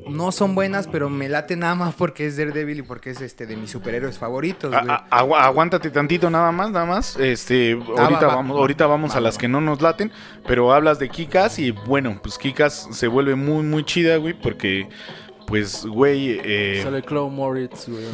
no 0.08 0.32
son 0.32 0.54
buenas, 0.54 0.86
pero 0.86 1.10
me 1.10 1.28
late 1.28 1.54
nada 1.56 1.74
más 1.74 1.94
porque 1.94 2.26
es 2.26 2.36
Daredevil 2.36 2.78
y 2.78 2.82
porque 2.82 3.10
es 3.10 3.20
este 3.20 3.46
de 3.46 3.56
mis 3.56 3.70
superhéroes 3.70 4.18
favoritos, 4.18 4.70
güey. 4.70 4.84
a- 4.88 5.06
aguántate 5.10 5.90
tantito 5.90 6.30
nada 6.30 6.50
más, 6.52 6.70
nada 6.70 6.86
más. 6.86 7.16
Este, 7.16 7.72
ahorita 7.72 7.96
Ah, 8.02 8.10
va, 8.22 8.26
va, 8.28 8.34
vamos, 8.36 8.56
va. 8.56 8.60
ahorita 8.60 8.86
vamos 8.86 9.12
Va, 9.12 9.16
a 9.18 9.20
las 9.20 9.36
que 9.38 9.48
no 9.48 9.60
nos 9.60 9.80
laten, 9.82 10.10
pero 10.46 10.72
hablas 10.72 10.98
de 10.98 11.08
Kikas 11.08 11.58
y 11.58 11.70
bueno, 11.72 12.18
pues 12.22 12.38
Kikas 12.38 12.88
se 12.92 13.06
vuelve 13.06 13.34
muy 13.34 13.62
muy 13.64 13.84
chida, 13.84 14.16
güey, 14.16 14.34
porque 14.34 14.88
pues 15.48 15.86
güey, 15.86 16.38
eh, 16.44 16.80
Sale 16.84 17.00
Chloe 17.02 17.30
Moritz, 17.30 17.88
güey. 17.88 18.04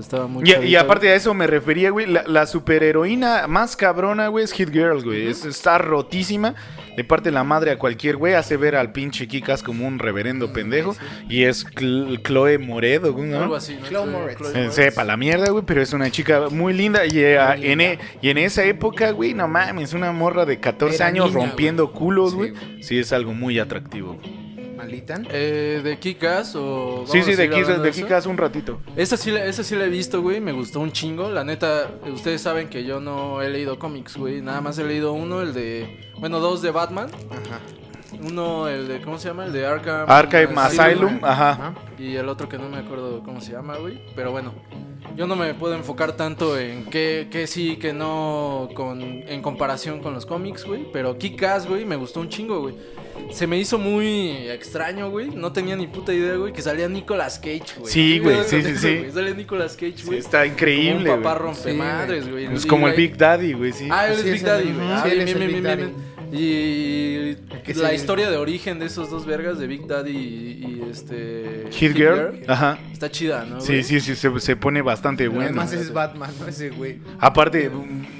estaba 0.00 0.26
muy 0.26 0.42
y, 0.44 0.66
y 0.66 0.76
aparte 0.76 1.08
a 1.08 1.14
eso 1.14 1.32
me 1.32 1.46
refería, 1.46 1.90
güey, 1.90 2.06
la, 2.06 2.24
la 2.26 2.46
superheroína 2.46 3.46
más 3.46 3.76
cabrona, 3.76 4.26
güey, 4.28 4.44
es 4.44 4.52
Hit 4.52 4.70
Girl, 4.70 5.02
güey, 5.04 5.28
es, 5.28 5.44
está 5.44 5.78
rotísima. 5.78 6.54
Le 6.96 7.04
parte 7.04 7.30
la 7.30 7.44
madre 7.44 7.70
a 7.70 7.78
cualquier 7.78 8.16
güey, 8.16 8.34
hace 8.34 8.56
ver 8.56 8.74
al 8.74 8.90
pinche 8.90 9.28
Kikas 9.28 9.62
como 9.62 9.86
un 9.86 10.00
reverendo 10.00 10.52
pendejo. 10.52 10.96
Y 11.28 11.44
es 11.44 11.64
Cl- 11.64 12.20
Chloe 12.24 12.58
Moredo, 12.58 13.12
güey, 13.12 13.28
¿no? 13.30 13.38
Algo 13.38 13.54
así, 13.54 13.76
¿no? 13.80 13.86
Chloe 13.86 14.06
Moretz. 14.06 14.40
Eh. 14.56 14.68
Sepa 14.72 15.04
la 15.04 15.16
mierda, 15.16 15.48
güey, 15.50 15.62
pero 15.64 15.80
es 15.80 15.92
una 15.92 16.10
chica 16.10 16.48
muy 16.50 16.72
linda. 16.72 17.06
Y, 17.06 17.20
eh, 17.20 17.38
Muy 17.56 17.66
en, 17.70 17.78
linda. 17.78 17.84
e- 17.84 17.98
y 18.20 18.30
en 18.30 18.38
esa 18.38 18.64
época, 18.64 19.12
güey, 19.12 19.32
no 19.32 19.46
mames, 19.46 19.92
una 19.92 20.10
morra 20.10 20.44
de 20.44 20.58
14 20.58 20.96
Era 20.96 21.06
años 21.06 21.32
niña, 21.32 21.46
rompiendo 21.46 21.86
güey. 21.86 21.98
culos, 22.00 22.30
Sí, 22.32 22.36
güey. 22.36 22.50
güey. 22.50 22.82
Sí, 22.82 22.98
es 22.98 23.12
algo 23.12 23.32
muy 23.32 23.60
atractivo. 23.60 24.18
Alitan. 24.80 25.26
Eh, 25.30 25.80
de 25.82 25.98
Kikas 25.98 26.54
o. 26.56 27.04
Sí, 27.06 27.18
vamos 27.18 27.26
sí, 27.26 27.34
de 27.34 27.50
Kikas, 27.50 27.82
de? 27.82 27.90
Kikas 27.90 28.26
un 28.26 28.36
ratito. 28.36 28.80
Esa 28.96 29.16
sí, 29.16 29.30
esa 29.34 29.62
sí 29.62 29.76
la 29.76 29.84
he 29.84 29.88
visto, 29.88 30.22
güey. 30.22 30.40
Me 30.40 30.52
gustó 30.52 30.80
un 30.80 30.92
chingo. 30.92 31.30
La 31.30 31.44
neta, 31.44 31.90
ustedes 32.12 32.40
saben 32.40 32.68
que 32.68 32.84
yo 32.84 33.00
no 33.00 33.42
he 33.42 33.48
leído 33.50 33.78
cómics, 33.78 34.16
güey. 34.16 34.40
Nada 34.42 34.60
más 34.60 34.78
he 34.78 34.84
leído 34.84 35.12
uno, 35.12 35.42
el 35.42 35.54
de. 35.54 36.12
Bueno, 36.18 36.40
dos 36.40 36.62
de 36.62 36.70
Batman. 36.70 37.10
Ajá. 37.30 37.60
Uno, 38.22 38.68
el 38.68 38.88
de. 38.88 39.00
¿Cómo 39.02 39.18
se 39.18 39.28
llama? 39.28 39.44
El 39.46 39.52
de 39.52 39.66
Arkham. 39.66 40.04
Arkham 40.08 40.58
Asylum. 40.58 40.84
Asylum, 40.88 41.18
ajá. 41.24 41.74
Y 41.98 42.16
el 42.16 42.28
otro 42.28 42.48
que 42.48 42.58
no 42.58 42.68
me 42.68 42.78
acuerdo 42.78 43.22
cómo 43.22 43.40
se 43.40 43.52
llama, 43.52 43.76
güey. 43.76 44.00
Pero 44.16 44.30
bueno, 44.30 44.54
yo 45.16 45.26
no 45.26 45.36
me 45.36 45.52
puedo 45.54 45.74
enfocar 45.74 46.12
tanto 46.12 46.58
en 46.58 46.84
qué, 46.86 47.28
qué 47.30 47.46
sí, 47.46 47.76
qué 47.80 47.92
no 47.92 48.68
con, 48.74 49.00
en 49.02 49.42
comparación 49.42 50.00
con 50.00 50.14
los 50.14 50.24
cómics, 50.26 50.64
güey. 50.64 50.86
Pero 50.92 51.18
Kick-Ass, 51.18 51.66
güey, 51.68 51.84
me 51.84 51.96
gustó 51.96 52.20
un 52.20 52.28
chingo, 52.28 52.60
güey. 52.60 52.74
Se 53.30 53.46
me 53.46 53.58
hizo 53.58 53.78
muy 53.78 54.48
extraño, 54.48 55.10
güey. 55.10 55.28
No 55.30 55.52
tenía 55.52 55.76
ni 55.76 55.86
puta 55.88 56.14
idea, 56.14 56.36
güey, 56.36 56.52
que 56.52 56.62
salía 56.62 56.88
Nicolas 56.88 57.38
Cage, 57.38 57.78
güey. 57.78 57.92
Sí, 57.92 58.20
güey, 58.20 58.36
sí, 58.46 58.62
sí, 58.62 58.76
sí. 58.76 58.96
güey. 58.98 59.10
Salía 59.10 59.34
Nicolas 59.34 59.74
Cage, 59.74 59.94
Sí, 59.98 60.06
güey. 60.06 60.18
está 60.20 60.46
increíble, 60.46 61.10
Como 61.10 61.16
un 61.16 61.22
papá 61.22 61.38
güey. 61.38 61.52
rompemadres, 61.52 62.30
güey. 62.30 62.46
Es 62.46 62.64
como 62.64 62.86
el 62.86 62.94
güey, 62.94 63.08
Big 63.08 63.16
Daddy, 63.18 63.52
güey, 63.52 63.72
sí. 63.72 63.88
Ah, 63.90 64.06
él 64.06 64.12
es 64.12 64.20
Sí, 64.22 64.30
Big 64.30 64.42
Daddy, 64.44 64.72
güey. 64.72 64.86
Ah, 64.88 65.02
sí, 65.04 65.10
él 65.10 65.24
bien, 65.24 65.26
bien, 65.26 65.38
Big 65.38 65.48
bien, 65.50 65.64
Daddy. 65.64 65.82
bien. 65.82 66.07
Y 66.32 67.36
la 67.74 67.94
historia 67.94 68.30
de 68.30 68.36
origen 68.36 68.78
de 68.78 68.86
esos 68.86 69.10
dos 69.10 69.26
vergas, 69.26 69.58
de 69.58 69.66
Big 69.66 69.86
Daddy 69.86 70.10
y, 70.10 70.64
y 70.86 70.88
este... 70.90 71.64
Hit 71.70 71.94
Girl, 71.94 72.40
ajá. 72.46 72.78
Está 72.92 73.10
chida, 73.10 73.44
¿no? 73.44 73.60
Sí, 73.60 73.72
güey? 73.74 73.84
sí, 73.84 74.00
sí, 74.00 74.16
se, 74.16 74.40
se 74.40 74.56
pone 74.56 74.82
bastante 74.82 75.28
bueno. 75.28 75.44
Además 75.44 75.72
es 75.72 75.92
Batman, 75.92 76.30
¿no? 76.40 76.48
Ese 76.48 76.70
güey. 76.70 76.98
Aparte, 77.20 77.70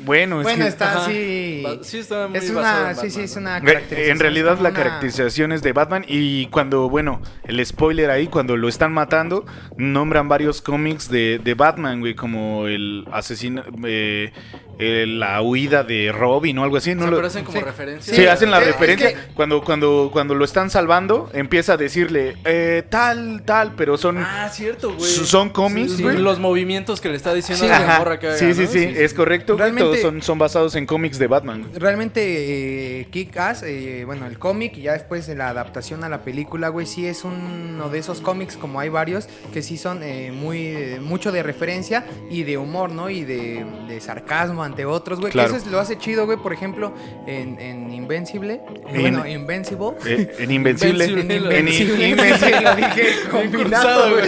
bueno, 0.05 0.41
es 0.41 0.45
Bueno, 0.45 0.65
que- 0.65 0.69
está 0.69 1.05
así. 1.05 1.65
Sí, 1.83 1.99
está 1.99 2.29
muy 2.29 2.39
Es 2.39 2.53
basado 2.55 2.81
una, 2.83 2.91
en 2.91 2.97
sí, 2.97 3.11
sí, 3.11 3.21
es 3.23 3.37
una 3.37 3.61
caracterización. 3.61 4.11
En 4.11 4.21
realidad 4.21 4.55
la 4.55 4.61
una- 4.71 4.73
caracterización 4.73 5.53
es 5.53 5.63
de 5.63 5.73
Batman 5.73 6.05
y 6.07 6.47
cuando, 6.47 6.89
bueno, 6.89 7.21
el 7.45 7.65
spoiler 7.67 8.11
ahí, 8.11 8.29
cuando 8.29 8.57
lo 8.57 8.69
están 8.69 8.93
matando, 8.93 9.45
nombran 9.77 10.29
varios 10.29 10.63
cómics 10.63 11.11
de, 11.11 11.41
de 11.43 11.55
Batman, 11.55 12.01
güey, 12.01 12.15
como 12.15 12.67
el 12.69 13.05
asesino, 13.13 13.63
eh, 13.85 14.33
eh, 14.79 15.05
la 15.07 15.41
huida 15.43 15.83
de 15.85 16.13
Robin 16.13 16.59
o 16.59 16.65
algo 16.65 16.77
así. 16.77 16.93
O 16.93 16.95
¿no? 16.95 17.03
sea, 17.03 17.11
lo- 17.11 17.17
pero 17.17 17.27
hacen 17.29 17.45
como 17.45 17.59
sí. 17.59 17.65
referencia. 17.65 18.15
Sí, 18.15 18.21
Sí, 18.23 18.27
hacen 18.27 18.51
la 18.51 18.59
es- 18.61 18.67
es 18.69 18.73
referencia. 18.73 19.09
que- 19.11 19.35
Cuando, 19.35 19.63
cuando, 19.63 20.11
cuando 20.13 20.35
lo 20.35 20.45
están 20.45 20.71
salvando, 20.71 21.31
empieza 21.33 21.75
a 21.75 21.77
decirle 21.77 22.37
eh, 22.45 22.83
tal, 22.89 23.43
tal, 23.45 23.75
pero 23.77 23.97
son, 23.99 24.19
Ah, 24.19 24.49
cierto, 24.53 24.95
güey. 24.95 25.11
son 25.11 25.51
cómics, 25.51 25.93
Sí, 25.97 26.03
güey. 26.03 26.19
los 26.19 26.39
movimientos 26.39 27.01
que 27.01 27.09
le 27.09 27.17
está 27.17 27.35
diciendo 27.35 27.65
Sí, 27.65 27.71
a 27.71 27.79
la 27.79 27.85
Ajá, 27.87 27.99
morra 27.99 28.19
que 28.19 28.29
haga, 28.29 28.37
sí, 28.37 28.55
sí, 28.55 28.63
¿no? 28.63 28.69
sí, 28.69 28.93
es 28.97 29.15
correcto. 29.15 29.57
Realmente- 29.57 29.85
Todos 29.85 30.01
son, 30.01 30.23
son 30.23 30.39
basados 30.39 30.75
en 30.77 30.87
cómics 30.87 31.19
de 31.19 31.27
Batman. 31.27 31.63
güey. 31.69 31.79
Realmente, 31.79 33.01
eh, 33.01 33.07
Kick-Ass, 33.11 33.63
eh, 33.65 34.03
bueno, 34.07 34.27
el 34.27 34.39
cómic 34.39 34.77
y 34.77 34.83
ya 34.83 34.93
después 34.93 35.27
de 35.27 35.35
la 35.35 35.49
adaptación 35.49 36.05
a 36.05 36.09
la 36.09 36.23
película, 36.23 36.69
güey, 36.69 36.87
sí 36.87 37.07
es 37.07 37.25
uno 37.25 37.89
de 37.91 37.99
esos 37.99 38.21
cómics, 38.21 38.57
como 38.57 38.81
hay 38.81 38.89
varios, 38.89 39.29
que 39.53 39.63
sí 39.63 39.77
son 39.77 40.03
eh, 40.03 40.31
muy, 40.33 40.67
eh, 40.67 40.99
mucho 41.01 41.33
de 41.33 41.43
referencia 41.43 42.05
y 42.31 42.43
de 42.45 42.57
humor, 42.59 42.91
¿no? 42.91 43.11
Y 43.11 43.25
de, 43.25 43.65
de 43.89 44.01
sarcasmo 44.01 44.63
ante 44.69 44.85
otros, 44.85 45.21
güey. 45.21 45.33
Claro. 45.33 45.51
Que 45.51 45.57
eso 45.57 45.67
es- 45.67 45.73
lo 45.73 45.81
hace 45.81 45.99
chido, 45.99 46.27
güey, 46.27 46.39
por 46.39 46.53
ejemplo, 46.53 46.93
en, 47.27 47.59
en 47.61 47.93
Invencible, 47.93 48.61
En- 48.93 49.01
bueno, 49.01 49.27
Invincible. 49.27 49.87
Eh, 50.07 50.35
en 50.39 50.51
Invencible. 50.51 51.07
Invencible. 51.07 51.59
En 51.59 51.69
Invencible. 51.69 52.09
Invencible. 52.09 52.61
lo 52.61 52.77
dije 52.77 53.05
combinado, 53.31 54.13
güey. 54.15 54.25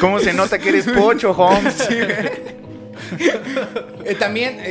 ¿Cómo 0.00 0.20
se 0.20 0.32
nota 0.32 0.58
que 0.58 0.68
eres 0.68 0.86
pocho, 0.86 1.32
Holmes? 1.32 1.88
Eh, 4.04 4.14
también, 4.14 4.58
eh, 4.60 4.64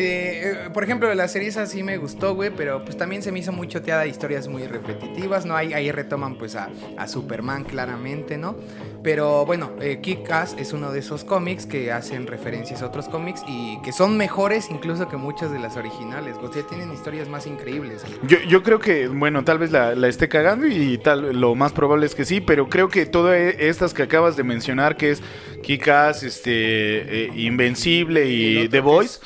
eh, 0.65 0.69
por 0.73 0.83
ejemplo, 0.83 1.13
la 1.13 1.27
serie 1.27 1.47
esa 1.49 1.65
sí 1.65 1.83
me 1.83 1.97
gustó, 1.97 2.35
güey, 2.35 2.51
pero 2.55 2.83
pues 2.83 2.97
también 2.97 3.21
se 3.21 3.31
me 3.31 3.39
hizo 3.39 3.51
muy 3.51 3.67
choteada, 3.67 4.05
historias 4.05 4.47
muy 4.47 4.67
repetitivas, 4.67 5.45
¿no? 5.45 5.55
Ahí, 5.55 5.73
ahí 5.73 5.91
retoman 5.91 6.35
pues 6.35 6.55
a, 6.55 6.69
a 6.97 7.07
Superman 7.07 7.63
claramente, 7.63 8.37
¿no? 8.37 8.55
Pero 9.03 9.45
bueno, 9.45 9.71
eh, 9.81 9.99
Kick-Ass 10.01 10.55
es 10.59 10.73
uno 10.73 10.91
de 10.91 10.99
esos 10.99 11.23
cómics 11.23 11.65
que 11.65 11.91
hacen 11.91 12.27
referencias 12.27 12.81
a 12.83 12.85
otros 12.87 13.07
cómics 13.09 13.41
y 13.47 13.81
que 13.81 13.91
son 13.91 14.15
mejores 14.15 14.69
incluso 14.69 15.07
que 15.09 15.17
muchas 15.17 15.51
de 15.51 15.57
las 15.59 15.75
originales, 15.75 16.35
o 16.41 16.51
sea, 16.53 16.61
tienen 16.63 16.91
historias 16.93 17.27
más 17.27 17.47
increíbles. 17.47 18.03
Yo, 18.27 18.37
yo 18.47 18.61
creo 18.61 18.79
que, 18.79 19.07
bueno, 19.07 19.43
tal 19.43 19.57
vez 19.57 19.71
la, 19.71 19.95
la 19.95 20.07
esté 20.07 20.29
cagando 20.29 20.67
y 20.67 20.97
tal, 20.99 21.39
lo 21.39 21.55
más 21.55 21.71
probable 21.71 22.05
es 22.05 22.13
que 22.13 22.25
sí, 22.25 22.41
pero 22.41 22.69
creo 22.69 22.89
que 22.89 23.05
todas 23.07 23.35
e- 23.35 23.69
estas 23.69 23.93
que 23.95 24.03
acabas 24.03 24.35
de 24.35 24.43
mencionar, 24.43 24.97
que 24.97 25.11
es 25.11 25.21
Kikas, 25.63 26.21
este, 26.23 27.25
eh, 27.25 27.31
Invencible 27.35 28.29
Y 28.29 28.59
y 28.61 28.69
The 28.69 28.81
Voice, 28.81 29.19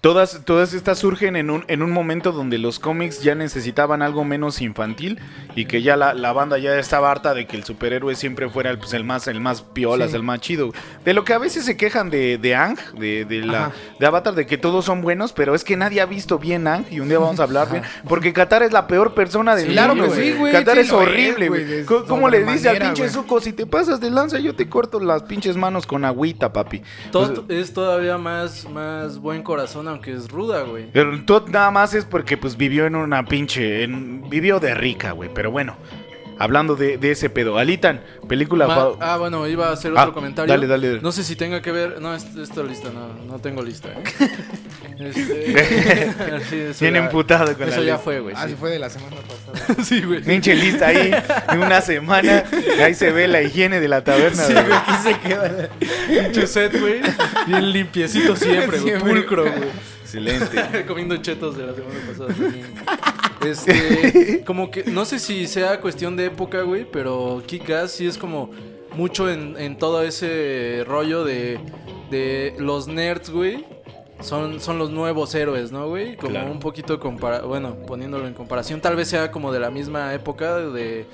todas, 0.00 0.42
todas 0.44 0.72
estas 0.72 0.98
surgen 0.98 1.36
en 1.36 1.50
un, 1.50 1.64
en 1.68 1.82
un 1.82 1.90
momento 1.90 2.32
donde 2.32 2.58
los 2.58 2.78
cómics 2.78 3.22
ya 3.22 3.34
necesitaban 3.34 4.00
algo 4.02 4.24
menos 4.24 4.60
infantil 4.62 5.18
y 5.54 5.66
que 5.66 5.82
ya 5.82 5.96
la, 5.96 6.14
la 6.14 6.32
banda 6.32 6.58
ya 6.58 6.78
estaba 6.78 7.10
harta 7.10 7.34
de 7.34 7.46
que 7.46 7.56
el 7.56 7.64
superhéroe 7.64 8.14
siempre 8.14 8.48
fuera 8.48 8.70
el, 8.70 8.78
pues, 8.78 8.92
el 8.94 9.04
más, 9.04 9.26
el 9.28 9.40
más 9.40 9.62
piolas, 9.62 10.10
Sí. 10.10 10.16
el 10.16 10.22
más 10.22 10.40
chido. 10.40 10.72
De 11.04 11.12
lo 11.14 11.24
que 11.24 11.32
a 11.34 11.38
veces 11.38 11.64
se 11.64 11.76
quejan 11.76 12.08
de, 12.10 12.38
de 12.38 12.54
Ang, 12.54 12.78
de, 12.98 13.24
de 13.24 13.40
la, 13.44 13.72
de 13.98 14.06
Avatar, 14.06 14.34
de 14.34 14.46
que 14.46 14.56
todos 14.58 14.84
son 14.84 15.02
buenos, 15.02 15.32
pero 15.32 15.54
es 15.54 15.64
que 15.64 15.76
nadie 15.76 16.00
ha 16.00 16.06
visto 16.06 16.38
bien 16.38 16.66
Ang 16.66 16.84
y 16.90 17.00
un 17.00 17.08
día 17.08 17.18
vamos 17.18 17.40
a 17.40 17.42
hablar 17.42 17.70
bien, 17.70 17.82
porque 18.08 18.32
Qatar 18.32 18.62
es 18.62 18.72
la 18.72 18.86
peor 18.86 19.14
persona 19.14 19.54
del 19.54 19.66
Sí, 19.66 19.72
claro 19.72 19.94
mundo, 19.94 20.14
que 20.14 20.22
sí, 20.22 20.32
güey, 20.32 20.52
Qatar 20.52 20.76
sí 20.76 20.80
es 20.82 20.92
horrible, 20.92 21.48
güey, 21.48 21.84
¿Cómo, 21.84 22.04
cómo 22.06 22.28
le 22.30 22.44
dice 22.44 22.68
al 22.70 22.78
pinche 22.78 23.02
güey. 23.02 23.10
Zuko? 23.14 23.40
Si 23.40 23.52
te 23.52 23.66
pasas 23.66 24.00
de 24.00 24.10
lanza, 24.10 24.38
yo 24.38 24.54
te 24.54 24.68
corto 24.68 24.98
las 25.00 25.24
pinches 25.24 25.56
manos 25.56 25.86
con 25.86 26.04
agüita, 26.04 26.52
papi. 26.52 26.82
Pues, 27.12 27.30
es 27.48 27.72
todavía 27.74 28.16
más, 28.18 28.68
más 28.68 29.18
buen 29.18 29.42
corazón, 29.42 29.88
aunque 29.90 30.12
es 30.12 30.28
ruda, 30.30 30.62
güey. 30.62 30.86
Todd 31.26 31.48
nada 31.48 31.70
más 31.70 31.94
es 31.94 32.04
porque 32.04 32.36
pues 32.36 32.56
vivió 32.56 32.86
en 32.86 32.94
una 32.94 33.24
pinche, 33.24 33.86
vivió 33.86 34.60
de 34.60 34.74
rica, 34.74 35.12
güey, 35.12 35.30
pero 35.32 35.50
bueno. 35.50 35.76
Hablando 36.40 36.74
de, 36.74 36.96
de 36.98 37.10
ese 37.12 37.28
pedo. 37.30 37.58
Alitan, 37.58 38.00
película... 38.26 38.66
Ma- 38.66 38.88
ah, 38.98 39.16
bueno, 39.18 39.46
iba 39.46 39.68
a 39.68 39.72
hacer 39.72 39.92
Ah, 39.94 40.00
otro 40.02 40.14
comentario. 40.14 40.52
dale, 40.52 40.66
dale. 40.66 41.00
No 41.02 41.12
sé 41.12 41.22
si 41.22 41.36
tenga 41.36 41.60
que 41.62 41.70
ver. 41.70 42.00
No, 42.00 42.14
es- 42.14 42.34
esta 42.36 42.62
lista 42.62 42.88
no, 42.92 43.12
no 43.30 43.38
tengo 43.40 43.62
lista, 43.62 43.90
¿eh? 43.90 44.02
Este, 45.00 46.44
sí, 46.50 46.56
eso 46.56 46.78
Bien 46.80 46.96
emputado 46.96 47.46
con 47.56 47.60
la 47.68 47.72
Eso 47.72 47.76
ya 47.82 47.92
lista. 47.92 47.98
fue, 47.98 48.20
güey. 48.20 48.34
Ah, 48.36 48.46
sí. 48.48 48.54
fue 48.58 48.70
de 48.70 48.78
la 48.78 48.90
semana 48.90 49.16
pasada. 49.16 49.82
Sí, 49.84 50.02
güey. 50.02 50.22
Pinche 50.22 50.54
lista 50.54 50.88
ahí, 50.88 51.10
en 51.52 51.58
una 51.62 51.80
semana, 51.80 52.44
ahí 52.82 52.94
se 52.94 53.10
ve 53.10 53.26
la 53.28 53.40
higiene 53.42 53.80
de 53.80 53.88
la 53.88 54.04
taberna. 54.04 54.42
Sí, 54.44 54.52
güey. 54.52 54.66
aquí 54.72 54.92
se 55.02 55.18
queda. 55.20 55.68
Pinche 56.08 56.46
set, 56.46 56.78
güey. 56.78 57.00
Bien 57.46 57.72
limpiecito 57.72 58.36
siempre, 58.36 58.78
güey. 58.78 58.90
Siempre. 58.90 59.10
Pulcro, 59.12 59.42
güey. 59.44 59.68
Excelente. 60.14 60.84
Comiendo 60.88 61.16
chetos 61.18 61.56
de 61.56 61.66
la 61.66 61.74
semana 61.74 61.98
pasada. 62.08 62.34
Este, 63.40 64.42
como 64.44 64.70
que, 64.70 64.84
no 64.84 65.06
sé 65.06 65.18
si 65.18 65.46
sea 65.46 65.80
cuestión 65.80 66.14
de 66.14 66.26
época, 66.26 66.60
güey, 66.60 66.84
pero 66.84 67.42
Kick-Ass 67.46 67.92
sí 67.92 68.06
es 68.06 68.18
como 68.18 68.50
mucho 68.94 69.30
en, 69.30 69.56
en 69.58 69.78
todo 69.78 70.02
ese 70.02 70.84
rollo 70.86 71.24
de, 71.24 71.58
de 72.10 72.54
los 72.58 72.86
nerds, 72.86 73.30
güey. 73.30 73.64
Son, 74.20 74.60
son 74.60 74.76
los 74.76 74.90
nuevos 74.90 75.34
héroes, 75.34 75.72
¿no, 75.72 75.88
güey? 75.88 76.16
Como 76.16 76.32
Claro. 76.32 76.52
un 76.52 76.60
poquito, 76.60 77.00
compara 77.00 77.40
bueno, 77.40 77.76
poniéndolo 77.86 78.26
en 78.26 78.34
comparación, 78.34 78.78
tal 78.82 78.94
vez 78.94 79.08
sea 79.08 79.30
como 79.30 79.50
de 79.50 79.60
la 79.60 79.70
misma 79.70 80.12
época 80.12 80.56
de, 80.58 81.06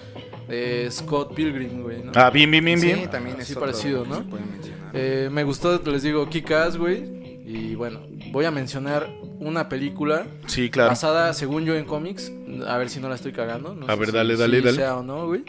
de 0.48 0.88
Scott 0.90 1.32
Pilgrim, 1.32 1.82
güey, 1.84 2.02
¿no? 2.02 2.10
Ah, 2.16 2.30
bien, 2.30 2.50
bien, 2.50 2.64
bien, 2.64 2.80
Sí, 2.80 2.86
bien. 2.92 3.08
también 3.08 3.36
es 3.36 3.42
Así 3.44 3.52
otro 3.52 3.60
parecido, 3.66 4.02
que 4.02 4.08
¿no? 4.08 4.16
se 4.16 4.22
puede 4.22 4.44
mencionar. 4.46 4.90
Eh, 4.94 5.28
me 5.30 5.44
gustó, 5.44 5.80
les 5.84 6.02
digo, 6.02 6.26
Kick-Ass, 6.28 6.76
güey. 6.76 7.15
Y 7.48 7.76
bueno, 7.76 8.00
voy 8.32 8.44
a 8.44 8.50
mencionar 8.50 9.08
una 9.38 9.68
película 9.68 10.26
Sí, 10.46 10.68
claro. 10.68 10.88
basada, 10.90 11.32
según 11.32 11.64
yo, 11.64 11.76
en 11.76 11.84
cómics. 11.84 12.32
A 12.66 12.76
ver 12.76 12.90
si 12.90 12.98
no 12.98 13.08
la 13.08 13.14
estoy 13.14 13.32
cagando. 13.32 13.72
No 13.74 13.86
A 13.86 13.92
sé 13.94 13.98
ver, 14.00 14.08
si- 14.08 14.14
dale, 14.16 14.36
dale, 14.36 14.58
si 14.58 14.64
dale. 14.64 14.76
sea 14.76 14.96
o 14.96 15.02
no, 15.04 15.26
güey. 15.26 15.44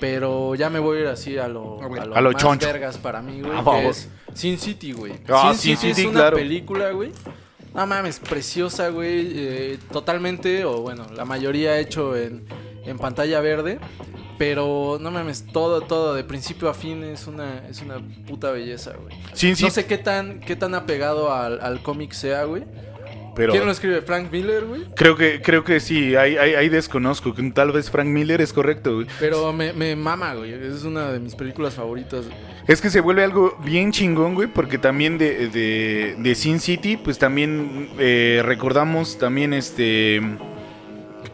Pero 0.00 0.54
ya 0.54 0.70
me 0.70 0.78
voy 0.78 0.98
a 0.98 1.00
ir 1.02 1.06
así 1.08 1.36
a 1.38 1.46
lo, 1.46 1.80
A 1.82 1.88
ver. 1.88 2.00
a 2.02 2.04
lo, 2.06 2.16
A 2.16 2.20
lo 2.20 2.32
más 2.32 2.42
choncho. 2.42 2.66
vergas 2.66 2.98
para 2.98 3.20
mí, 3.22 3.40
güey. 3.42 3.52
A 3.56 3.62
que 3.64 3.88
es 3.88 4.08
Sin 4.34 4.58
City, 4.58 4.92
güey. 4.92 5.12
Ah, 5.28 5.52
Sin, 5.54 5.76
Sin 5.76 5.76
City, 5.76 5.94
City, 5.94 6.00
es 6.02 6.06
una 6.08 6.20
claro. 6.20 6.36
película, 6.36 6.90
güey. 6.92 7.12
No 7.74 7.86
mames, 7.86 8.18
preciosa, 8.18 8.88
güey. 8.88 9.32
eh, 9.34 9.78
totalmente, 9.92 10.64
o 10.64 10.80
bueno, 10.82 11.06
la 11.14 11.24
mayoría 11.24 11.78
hecho 11.78 12.16
en, 12.16 12.44
en 12.84 12.98
pantalla 12.98 13.40
verde. 13.40 13.78
Pero 14.38 14.96
no 14.98 15.10
mames, 15.10 15.44
todo, 15.52 15.82
todo, 15.82 16.14
de 16.14 16.24
principio 16.24 16.70
a 16.70 16.74
fin 16.74 17.04
es 17.04 17.26
una, 17.26 17.66
es 17.68 17.82
una 17.82 18.00
puta 18.26 18.50
belleza, 18.50 18.92
güey. 18.96 19.14
Sí, 19.34 19.54
sí, 19.54 19.64
No 19.64 19.70
sé 19.70 19.84
qué 19.84 19.98
tan, 19.98 20.40
qué 20.40 20.56
tan 20.56 20.74
apegado 20.74 21.30
al, 21.32 21.60
al 21.60 21.82
cómic 21.82 22.12
sea, 22.12 22.44
güey. 22.44 22.64
Pero 23.34 23.52
¿Quién 23.52 23.64
lo 23.64 23.72
escribe? 23.72 24.02
¿Frank 24.02 24.30
Miller, 24.30 24.64
güey? 24.64 24.82
creo 24.94 25.16
que 25.16 25.40
creo 25.42 25.64
que 25.64 25.80
sí, 25.80 26.16
ahí, 26.16 26.36
ahí, 26.36 26.54
ahí 26.54 26.68
desconozco. 26.68 27.34
Tal 27.54 27.72
vez 27.72 27.90
Frank 27.90 28.08
Miller 28.08 28.40
es 28.40 28.52
correcto, 28.52 28.96
güey. 28.96 29.06
Pero 29.18 29.52
me, 29.52 29.72
me 29.72 29.96
mama, 29.96 30.34
güey. 30.34 30.52
Es 30.52 30.84
una 30.84 31.10
de 31.12 31.20
mis 31.20 31.34
películas 31.34 31.74
favoritas. 31.74 32.26
Es 32.66 32.80
que 32.80 32.90
se 32.90 33.00
vuelve 33.00 33.24
algo 33.24 33.56
bien 33.64 33.92
chingón, 33.92 34.34
güey, 34.34 34.48
porque 34.48 34.78
también 34.78 35.18
de, 35.18 35.48
de, 35.48 36.16
de 36.18 36.34
Sin 36.34 36.60
City, 36.60 36.96
pues 36.96 37.18
también 37.18 37.90
eh, 37.98 38.42
recordamos 38.44 39.18
también 39.18 39.52
este... 39.52 40.20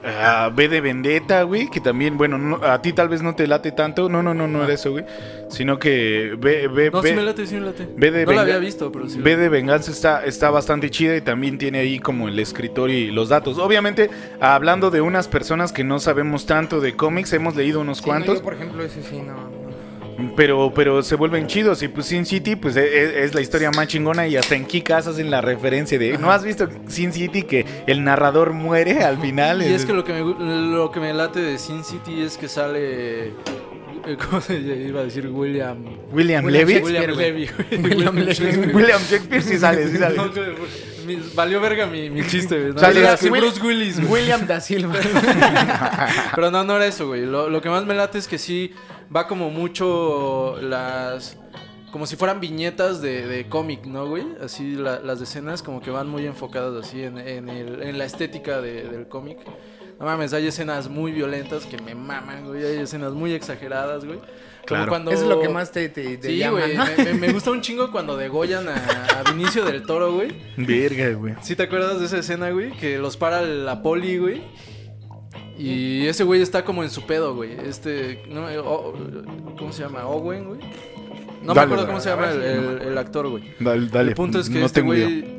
ah, 0.06 0.50
B 0.54 0.68
de 0.68 0.80
Vendetta, 0.80 1.42
güey, 1.42 1.68
que 1.68 1.80
también, 1.80 2.16
bueno, 2.16 2.38
no- 2.38 2.56
a 2.64 2.80
ti 2.80 2.92
tal 2.92 3.08
vez 3.08 3.22
no 3.22 3.34
te 3.34 3.46
late 3.46 3.72
tanto. 3.72 4.08
No, 4.08 4.22
no, 4.22 4.34
no, 4.34 4.46
no 4.48 4.64
era 4.64 4.72
eso, 4.72 4.92
güey. 4.92 5.04
Sino 5.48 5.78
que 5.78 6.34
B, 6.38 6.68
B, 6.68 6.90
No, 6.90 7.02
B- 7.02 7.10
sí 7.10 7.14
me 7.14 7.22
late, 7.22 7.46
sí 7.46 7.54
me 7.54 7.60
late. 7.62 7.88
Ve 7.96 8.10
de 8.10 8.26
no 8.26 8.32
la 8.32 8.42
había 8.42 8.58
visto, 8.58 8.90
pero 8.90 9.08
sí. 9.08 9.20
B 9.20 9.36
de 9.36 9.48
Venganza 9.48 9.90
está, 9.90 10.24
está 10.24 10.50
bastante 10.50 10.90
chida 10.90 11.16
y 11.16 11.20
también 11.20 11.58
tiene 11.58 11.78
ahí 11.78 11.98
como 11.98 12.28
el 12.28 12.38
escritor 12.38 12.90
y 12.90 13.10
los 13.10 13.28
datos. 13.28 13.58
Obviamente, 13.58 14.10
hablando 14.40 14.90
de 14.90 15.00
unas 15.00 15.28
personas 15.28 15.72
que 15.72 15.84
no 15.84 15.98
sabemos 16.00 16.46
tanto 16.46 16.80
de 16.80 16.94
cómics, 16.96 17.32
hemos 17.32 17.54
leído 17.56 17.80
unos 17.80 17.98
Sí, 17.98 18.02
no, 18.04 18.08
cuantos. 18.08 18.38
yo, 18.38 18.42
por 18.42 18.54
ejemplo, 18.54 18.82
ese 18.82 19.02
sí, 19.02 19.20
no. 19.24 19.45
Pero, 20.34 20.72
pero 20.74 21.02
se 21.02 21.14
vuelven 21.14 21.46
chidos. 21.46 21.82
Y 21.82 21.88
pues 21.88 22.06
Sin 22.06 22.24
City, 22.26 22.56
pues 22.56 22.76
e- 22.76 22.80
e- 22.84 23.24
es, 23.24 23.34
la 23.34 23.40
historia 23.40 23.70
más 23.70 23.86
chingona. 23.88 24.26
Y 24.26 24.36
hasta 24.36 24.54
en 24.54 24.64
Kikas 24.64 25.06
hacen 25.06 25.30
la 25.30 25.40
referencia 25.40 25.98
de. 25.98 26.16
¿No 26.18 26.30
has 26.30 26.44
visto 26.44 26.68
Sin 26.88 27.12
City 27.12 27.42
que 27.42 27.64
el 27.86 28.02
narrador 28.04 28.52
muere 28.52 29.04
al 29.04 29.18
final? 29.18 29.62
Y 29.62 29.72
es 29.72 29.84
que 29.84 29.92
lo 29.92 30.04
que 30.04 30.12
me, 30.14 30.20
lo 30.74 30.90
que 30.90 31.00
me 31.00 31.12
late 31.12 31.40
de 31.40 31.58
Sin 31.58 31.84
City 31.84 32.22
es 32.22 32.36
que 32.38 32.48
sale. 32.48 33.28
eh, 33.28 33.32
¿Cómo 34.30 34.40
se 34.40 34.58
iba 34.58 35.00
a 35.00 35.04
decir? 35.04 35.26
William. 35.28 35.78
William, 36.12 36.44
William 36.44 36.68
Levy. 36.68 36.82
William 36.84 37.10
Levy. 37.10 37.50
William 37.82 38.14
Levy. 38.16 38.32
Shakespeare. 38.32 38.74
William 38.74 39.00
Shakespeare 39.02 39.42
sí 39.42 39.58
sale, 39.58 39.88
sí 39.88 39.96
sale. 39.98 40.16
No, 40.16 40.32
que- 40.32 40.54
mi- 41.06 41.22
valió 41.34 41.60
verga 41.60 41.86
mi, 41.86 42.10
mi 42.10 42.26
chiste, 42.26 42.58
güey. 42.58 42.72
No, 42.72 42.80
Sale 42.80 43.00
era 43.00 43.12
así, 43.12 43.26
así 43.26 43.32
Will- 43.32 43.42
Bruce 43.42 43.60
Willis, 43.62 44.00
güey. 44.00 44.22
William 44.22 44.44
da 44.46 44.60
Silva. 44.60 44.94
Pero 46.34 46.50
no, 46.50 46.64
no 46.64 46.76
era 46.76 46.86
eso, 46.86 47.06
güey. 47.06 47.24
Lo, 47.26 47.48
lo 47.48 47.60
que 47.60 47.68
más 47.68 47.84
me 47.86 47.94
late 47.94 48.18
es 48.18 48.26
que 48.28 48.38
sí 48.38 48.72
va 49.14 49.26
como 49.26 49.50
mucho 49.50 50.56
las... 50.60 51.36
Como 51.92 52.06
si 52.06 52.16
fueran 52.16 52.40
viñetas 52.40 53.00
de, 53.00 53.26
de 53.26 53.48
cómic, 53.48 53.86
¿no, 53.86 54.06
güey? 54.06 54.26
Así 54.42 54.74
la- 54.74 55.00
las 55.00 55.20
escenas 55.22 55.62
como 55.62 55.80
que 55.80 55.90
van 55.90 56.08
muy 56.08 56.26
enfocadas 56.26 56.84
así 56.84 57.02
en, 57.02 57.16
en 57.16 57.48
el- 57.48 57.82
en 57.82 57.96
la 57.96 58.04
estética 58.04 58.60
de- 58.60 58.84
del 58.88 59.08
cómic. 59.08 59.38
No 59.98 60.04
mames, 60.04 60.34
hay 60.34 60.46
escenas 60.46 60.90
muy 60.90 61.12
violentas 61.12 61.64
que 61.64 61.78
me 61.80 61.94
maman, 61.94 62.44
güey. 62.46 62.62
Hay 62.64 62.76
escenas 62.80 63.12
muy 63.12 63.32
exageradas, 63.32 64.04
güey. 64.04 64.18
Como 64.18 64.66
Claro. 64.66 64.88
cuando... 64.88 65.10
Eso 65.12 65.22
es 65.22 65.28
lo 65.28 65.40
que 65.40 65.48
más 65.48 65.72
te, 65.72 65.88
te, 65.88 66.18
te 66.18 66.28
Sí, 66.28 66.36
llama, 66.38 66.58
güey. 66.60 66.76
¿no? 66.76 66.84
Me, 66.98 67.04
me- 67.04 67.14
me 67.14 67.32
gusta 67.32 67.50
un 67.50 67.62
chingo 67.62 67.90
cuando 67.90 68.14
degollan 68.16 68.68
a, 68.68 68.74
a 68.74 69.32
Vinicio 69.32 69.64
del 69.64 69.84
Toro, 69.86 70.12
güey. 70.12 70.36
Verga, 70.58 71.12
güey. 71.14 71.34
¿Sí 71.40 71.56
te 71.56 71.62
acuerdas 71.62 71.98
de 72.00 72.06
esa 72.06 72.18
escena, 72.18 72.50
güey? 72.50 72.72
Que 72.72 72.98
los 72.98 73.16
para 73.16 73.40
la 73.40 73.80
poli, 73.80 74.18
güey. 74.18 74.42
Y 75.58 76.06
ese 76.06 76.24
güey 76.24 76.42
está 76.42 76.64
como 76.64 76.82
en 76.82 76.90
su 76.90 77.06
pedo, 77.06 77.34
güey. 77.34 77.52
Este, 77.66 78.22
no, 78.28 78.48
eh, 78.50 78.58
¿cómo 79.58 79.72
se 79.72 79.82
llama? 79.82 80.06
Owen, 80.06 80.44
güey. 80.48 80.60
No 81.42 81.54
me 81.54 81.60
acuerdo 81.60 81.84
dale, 81.84 81.86
cómo 81.86 82.00
se 82.00 82.10
llama 82.10 82.30
el, 82.30 82.42
el- 82.42 82.82
el 82.82 82.98
actor, 82.98 83.28
güey. 83.28 83.44
Dale, 83.60 83.86
dale. 83.88 84.08
El 84.10 84.14
punto 84.16 84.38
es 84.40 84.48
que 84.50 84.58
no 84.58 84.66
este 84.66 84.80
tengo 84.80 84.94
idea. 84.94 85.06
güey 85.06 85.36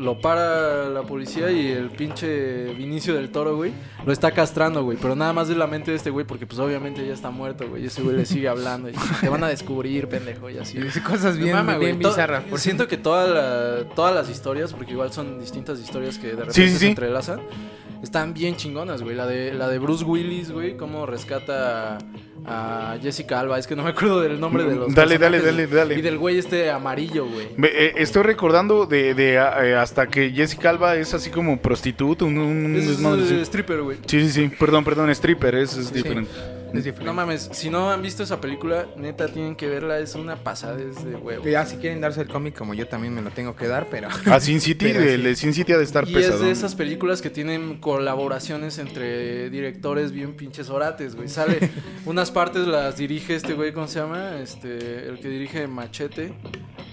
lo 0.00 0.18
para 0.18 0.88
la 0.88 1.02
policía 1.02 1.50
y 1.52 1.66
el 1.72 1.90
pinche 1.90 2.72
Vinicio 2.72 3.12
del 3.14 3.28
Toro, 3.28 3.56
güey, 3.56 3.70
lo 4.06 4.12
está 4.14 4.30
castrando, 4.30 4.82
güey. 4.82 4.96
Pero 4.96 5.14
nada 5.14 5.34
más 5.34 5.48
de 5.48 5.54
la 5.56 5.66
mente 5.66 5.90
de 5.90 5.98
este 5.98 6.08
güey, 6.08 6.24
porque 6.26 6.46
pues 6.46 6.58
obviamente 6.58 7.06
ya 7.06 7.12
está 7.12 7.28
muerto, 7.28 7.68
güey. 7.68 7.82
Y 7.82 7.86
ese 7.88 8.00
güey 8.00 8.16
le 8.16 8.24
sigue 8.24 8.48
hablando 8.48 8.88
y 8.88 8.92
te 9.20 9.28
van 9.28 9.44
a 9.44 9.48
descubrir, 9.48 10.08
pendejo, 10.08 10.48
y 10.48 10.56
así. 10.56 10.78
Cosas 11.06 11.36
bien, 11.36 11.52
mama, 11.52 11.74
güey. 11.76 11.88
bien 11.88 11.98
bizarras. 11.98 12.44
por 12.44 12.58
Siento 12.58 12.88
que 12.88 12.96
toda 12.96 13.26
la- 13.26 13.88
todas 13.94 14.14
las 14.14 14.30
historias, 14.30 14.72
porque 14.72 14.92
igual 14.92 15.12
son 15.12 15.38
distintas 15.38 15.78
historias 15.78 16.16
que 16.16 16.28
de 16.28 16.32
repente 16.36 16.54
Sí, 16.54 16.66
sí, 16.68 16.72
se 16.72 16.78
sí. 16.78 16.86
entrelazan, 16.86 17.40
están 18.02 18.32
bien 18.34 18.56
chingonas, 18.56 19.02
güey. 19.02 19.14
La 19.16 19.26
de, 19.26 19.52
la 19.52 19.68
de 19.68 19.78
Bruce 19.78 20.04
Willis, 20.04 20.50
güey, 20.50 20.76
cómo 20.76 21.06
rescata 21.06 21.98
a, 22.46 22.92
a 22.92 22.98
Jessica 23.00 23.40
Alba. 23.40 23.58
Es 23.58 23.66
que 23.66 23.76
no 23.76 23.82
me 23.82 23.90
acuerdo 23.90 24.20
del 24.20 24.40
nombre 24.40 24.64
de 24.64 24.74
los 24.76 24.94
Dale, 24.94 25.18
dale, 25.18 25.40
dale, 25.40 25.66
dale. 25.66 25.94
Y 25.98 26.00
del 26.00 26.18
güey 26.18 26.38
este 26.38 26.70
amarillo, 26.70 27.26
güey. 27.26 27.48
Me- 27.56 27.68
eh, 27.68 27.92
estoy 27.96 28.22
recordando 28.22 28.86
de, 28.86 29.14
de, 29.14 29.34
eh, 29.34 29.74
hasta 29.74 30.06
que 30.06 30.30
Jessica 30.30 30.70
Alba 30.70 30.96
es 30.96 31.12
así 31.14 31.30
como 31.30 31.60
prostituta, 31.60 32.24
un, 32.24 32.38
un 32.38 32.76
Es 32.76 32.98
eh, 33.30 33.40
stripper, 33.42 33.82
güey. 33.82 33.98
Sí, 34.06 34.20
sí, 34.22 34.30
sí. 34.30 34.50
Perdón, 34.58 34.84
perdón, 34.84 35.10
stripper, 35.10 35.54
es, 35.56 35.76
es 35.76 35.86
Sí, 35.88 36.02
sí. 36.02 36.02
Diferente. 36.72 36.78
Es 36.78 36.84
diferente. 36.84 37.04
No 37.06 37.14
mames, 37.14 37.48
si 37.52 37.70
no 37.70 37.90
han 37.90 38.02
visto 38.02 38.22
esa 38.22 38.40
película, 38.40 38.86
neta 38.96 39.28
tienen 39.28 39.56
que 39.56 39.68
verla, 39.68 39.98
es 39.98 40.14
una 40.14 40.36
pasada, 40.36 40.78
es 40.80 41.04
de 41.04 41.14
huevo. 41.16 41.44
Ya 41.44 41.64
si 41.66 41.76
quieren 41.76 42.00
darse 42.00 42.20
el 42.22 42.28
cómic 42.28 42.56
como 42.56 42.74
yo 42.74 42.86
también 42.88 43.14
me 43.14 43.22
lo 43.22 43.30
tengo 43.30 43.56
que 43.56 43.66
dar, 43.68 43.86
pero... 43.90 44.08
A 44.26 44.40
Sin 44.40 44.60
City, 44.60 44.86
Pero 44.92 45.00
el 45.02 45.20
sí. 45.20 45.22
de 45.26 45.36
Sin 45.36 45.54
City 45.54 45.72
ha 45.72 45.78
de 45.78 45.84
estar 45.84 46.08
Y 46.08 46.14
pesado. 46.14 46.34
es 46.36 46.40
de 46.42 46.50
esas 46.50 46.74
películas 46.74 47.20
que 47.22 47.30
tienen 47.30 47.78
colaboraciones 47.80 48.78
entre 48.78 49.50
directores 49.50 50.12
bien 50.12 50.34
pinches 50.34 50.70
orates, 50.70 51.14
güey. 51.16 51.28
Sale 51.28 51.58
unas 52.06 52.30
partes 52.30 52.66
las 52.66 52.96
dirige 52.96 53.34
este 53.34 53.54
güey, 53.54 53.72
¿cómo 53.72 53.86
se 53.88 53.98
llama? 54.00 54.36
Este, 54.40 55.08
el 55.08 55.18
que 55.20 55.28
dirige 55.28 55.66
Machete. 55.66 56.32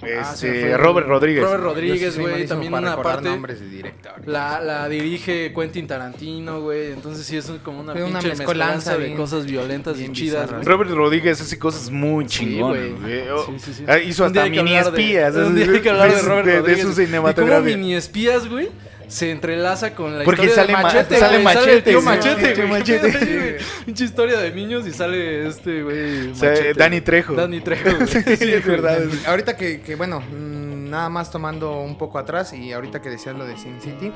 Ah, 0.02 0.32
Este, 0.34 0.62
fue. 0.62 0.78
Robert 0.78 1.08
Rodríguez. 1.08 1.44
Robert 1.44 1.62
sí 1.62 1.66
Rodríguez, 1.66 2.20
güey. 2.20 2.46
También 2.46 2.74
una 2.74 3.02
parte. 3.02 3.30
nombres 3.30 3.60
de 3.60 3.68
directores. 3.70 4.28
La, 4.28 4.60
la 4.62 4.88
dirige 4.88 5.54
Quentin 5.54 5.88
Tarantino, 5.88 6.62
güey. 6.62 6.92
Entonces 6.92 7.26
sí 7.26 7.36
es 7.38 7.52
como 7.64 7.80
una 7.80 7.94
pinche 7.94 8.12
mezcolanza 8.12 8.36
mezcolanza 8.38 8.98
de 8.98 9.06
bien- 9.06 9.18
cosas 9.18 9.46
violentas 9.46 9.67
bien 9.68 10.12
y 10.12 10.14
chidas, 10.14 10.44
bizarras. 10.44 10.66
güey. 10.66 10.78
Robert 10.78 10.92
Rodríguez 10.92 11.42
hace 11.42 11.58
cosas 11.60 11.90
muy 11.92 12.26
Sí, 12.26 12.40
chingonas. 12.40 12.78
güey. 12.82 12.92
güey. 13.22 13.30
Oh, 13.30 13.46
Sí, 13.46 13.54
sí, 13.60 13.74
sí. 13.74 13.84
ah, 13.88 13.98
Hizo 14.00 14.26
hasta 14.26 14.44
mini 14.46 14.58
hablar 14.78 14.92
de- 14.94 15.02
espías. 15.02 15.36
Un 15.36 15.56
día 15.56 15.66
hay 15.72 15.80
que 15.82 15.90
hablar 15.90 16.14
de 16.16 16.22
Robert 16.22 16.46
de, 16.46 16.52
de 16.54 16.60
Rodríguez. 16.60 16.82
su 16.84 16.90
Y 16.90 16.94
como 16.96 17.06
cinematografía. 17.08 17.78
mini 17.78 17.96
espías, 17.96 18.48
güey, 18.48 18.70
se 19.08 19.32
entrelaza 19.32 19.94
con 19.96 20.18
la 20.18 20.26
Porque 20.26 20.42
historia 20.48 20.56
sale 20.56 20.68
de 20.68 20.74
ma- 20.74 20.82
Machete. 20.84 21.18
sale 21.18 21.34
güey, 21.42 21.44
Machete, 21.44 21.74
el 21.78 21.84
tío 21.84 22.00
sí, 22.00 22.06
Machete, 22.06 22.48
el 22.50 22.54
tío 22.56 22.68
güey. 22.68 22.80
Machete. 22.80 23.12
Sí, 23.20 23.26
güey. 23.38 23.56
Pinche 23.86 24.04
historia 24.04 24.40
de 24.40 24.52
niños 24.52 24.86
y 24.88 24.92
sale 24.92 25.48
este, 25.48 25.82
güey. 25.84 26.32
O 26.32 26.36
sea, 26.36 26.50
Machete, 26.50 26.74
Danny 26.74 26.96
güey. 26.98 27.02
Trejo. 27.06 27.34
Danny 27.36 27.62
Trejo, 27.62 27.90
güey. 27.96 28.08
Sí, 28.38 28.52
es 28.54 28.66
verdad. 28.66 29.00
Ahorita 29.28 29.56
que, 29.56 29.80
que, 29.80 29.96
bueno, 29.96 30.22
nada 30.88 31.10
más 31.10 31.32
tomando 31.32 31.80
un 31.80 31.98
poco 31.98 32.18
atrás 32.18 32.54
y 32.54 32.74
ahorita 32.74 33.02
que 33.02 33.10
decías 33.10 33.36
lo 33.36 33.46
de 33.46 33.58
Sin 33.58 33.82
City, 33.82 34.12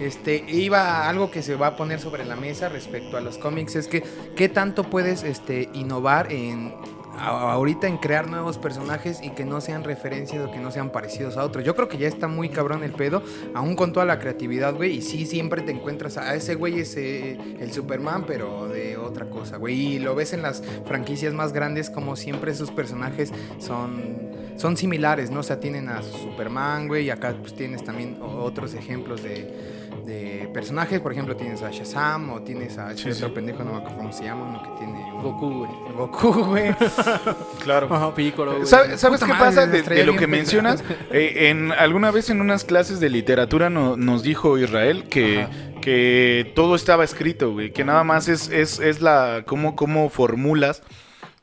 este, 0.00 0.44
iba 0.48 1.08
algo 1.08 1.30
que 1.30 1.42
se 1.42 1.54
va 1.54 1.68
a 1.68 1.76
poner 1.76 2.00
sobre 2.00 2.24
la 2.24 2.36
mesa 2.36 2.68
respecto 2.68 3.16
a 3.16 3.20
los 3.20 3.38
cómics 3.38 3.76
es 3.76 3.88
que 3.88 4.02
qué 4.36 4.48
tanto 4.48 4.84
puedes 4.84 5.22
este, 5.22 5.68
innovar 5.72 6.32
en 6.32 6.74
ahorita 7.18 7.86
en 7.86 7.96
crear 7.96 8.28
nuevos 8.28 8.58
personajes 8.58 9.20
y 9.22 9.30
que 9.30 9.44
no 9.44 9.60
sean 9.60 9.84
referencias 9.84 10.46
o 10.46 10.50
que 10.50 10.58
no 10.58 10.70
sean 10.70 10.90
parecidos 10.90 11.36
a 11.36 11.44
otros. 11.44 11.64
Yo 11.64 11.74
creo 11.74 11.88
que 11.88 11.98
ya 11.98 12.08
está 12.08 12.28
muy 12.28 12.48
cabrón 12.48 12.84
el 12.84 12.92
pedo, 12.92 13.22
aún 13.54 13.76
con 13.76 13.92
toda 13.92 14.06
la 14.06 14.18
creatividad, 14.18 14.74
güey, 14.74 14.96
y 14.96 15.02
sí 15.02 15.26
siempre 15.26 15.62
te 15.62 15.72
encuentras 15.72 16.18
a 16.18 16.34
ese 16.34 16.54
güey 16.54 16.80
es 16.80 16.96
el 16.96 17.72
Superman, 17.72 18.24
pero 18.26 18.68
de 18.68 18.96
otra 18.96 19.30
cosa, 19.30 19.56
güey, 19.56 19.94
y 19.94 19.98
lo 19.98 20.14
ves 20.14 20.32
en 20.32 20.42
las 20.42 20.62
franquicias 20.84 21.32
más 21.32 21.52
grandes 21.52 21.90
como 21.90 22.16
siempre 22.16 22.54
sus 22.54 22.70
personajes 22.70 23.32
son 23.58 24.35
son 24.56 24.76
similares, 24.76 25.30
¿no? 25.30 25.40
O 25.40 25.42
sea, 25.42 25.60
tienen 25.60 25.88
a 25.88 26.02
Superman, 26.02 26.88
güey, 26.88 27.04
y 27.06 27.10
acá 27.10 27.34
pues 27.40 27.54
tienes 27.54 27.84
también 27.84 28.18
otros 28.22 28.74
ejemplos 28.74 29.22
de, 29.22 29.76
de 30.06 30.48
personajes, 30.54 31.00
por 31.00 31.12
ejemplo, 31.12 31.36
tienes 31.36 31.62
a 31.62 31.70
Shazam 31.70 32.30
o 32.30 32.40
tienes 32.42 32.78
a 32.78 32.90
este 32.92 33.02
Sí, 33.04 33.10
otro 33.18 33.28
sí. 33.28 33.34
pendejo, 33.34 33.64
no 33.64 33.72
me 33.72 33.78
acuerdo 33.78 33.96
cómo 33.98 34.12
se 34.12 34.24
llama, 34.24 34.44
uno 34.44 34.62
que 34.62 34.70
tiene 34.78 35.12
un- 35.12 35.22
Goku, 35.22 35.50
güey. 35.58 35.70
Goku, 35.96 36.32
güey. 36.44 36.74
Claro. 37.64 37.88
Ajá, 37.92 38.14
Piccolo, 38.14 38.52
güey. 38.54 38.66
¿Sabe- 38.66 38.96
¿Sabes 38.98 39.20
qué 39.20 39.26
madre, 39.26 39.44
pasa 39.44 39.66
de, 39.66 40.04
lo 40.04 40.16
que 40.16 40.26
mencionas? 40.26 40.84
Eh, 41.10 41.48
en 41.50 41.72
alguna 41.72 42.10
vez 42.10 42.30
en 42.30 42.40
unas 42.40 42.64
clases 42.64 43.00
de 43.00 43.10
literatura 43.10 43.70
no- 43.70 43.96
nos 43.96 44.22
dijo 44.22 44.56
Israel 44.58 45.04
que, 45.08 45.42
Ajá. 45.42 45.50
que 45.80 46.52
todo 46.54 46.76
estaba 46.76 47.02
escrito, 47.04 47.52
güey, 47.52 47.72
que 47.72 47.84
nada 47.84 48.04
más 48.04 48.28
es, 48.28 48.48
es, 48.50 48.78
es 48.78 49.00
la 49.00 49.42
cómo, 49.46 49.74
cómo 49.76 50.08
formulas 50.10 50.82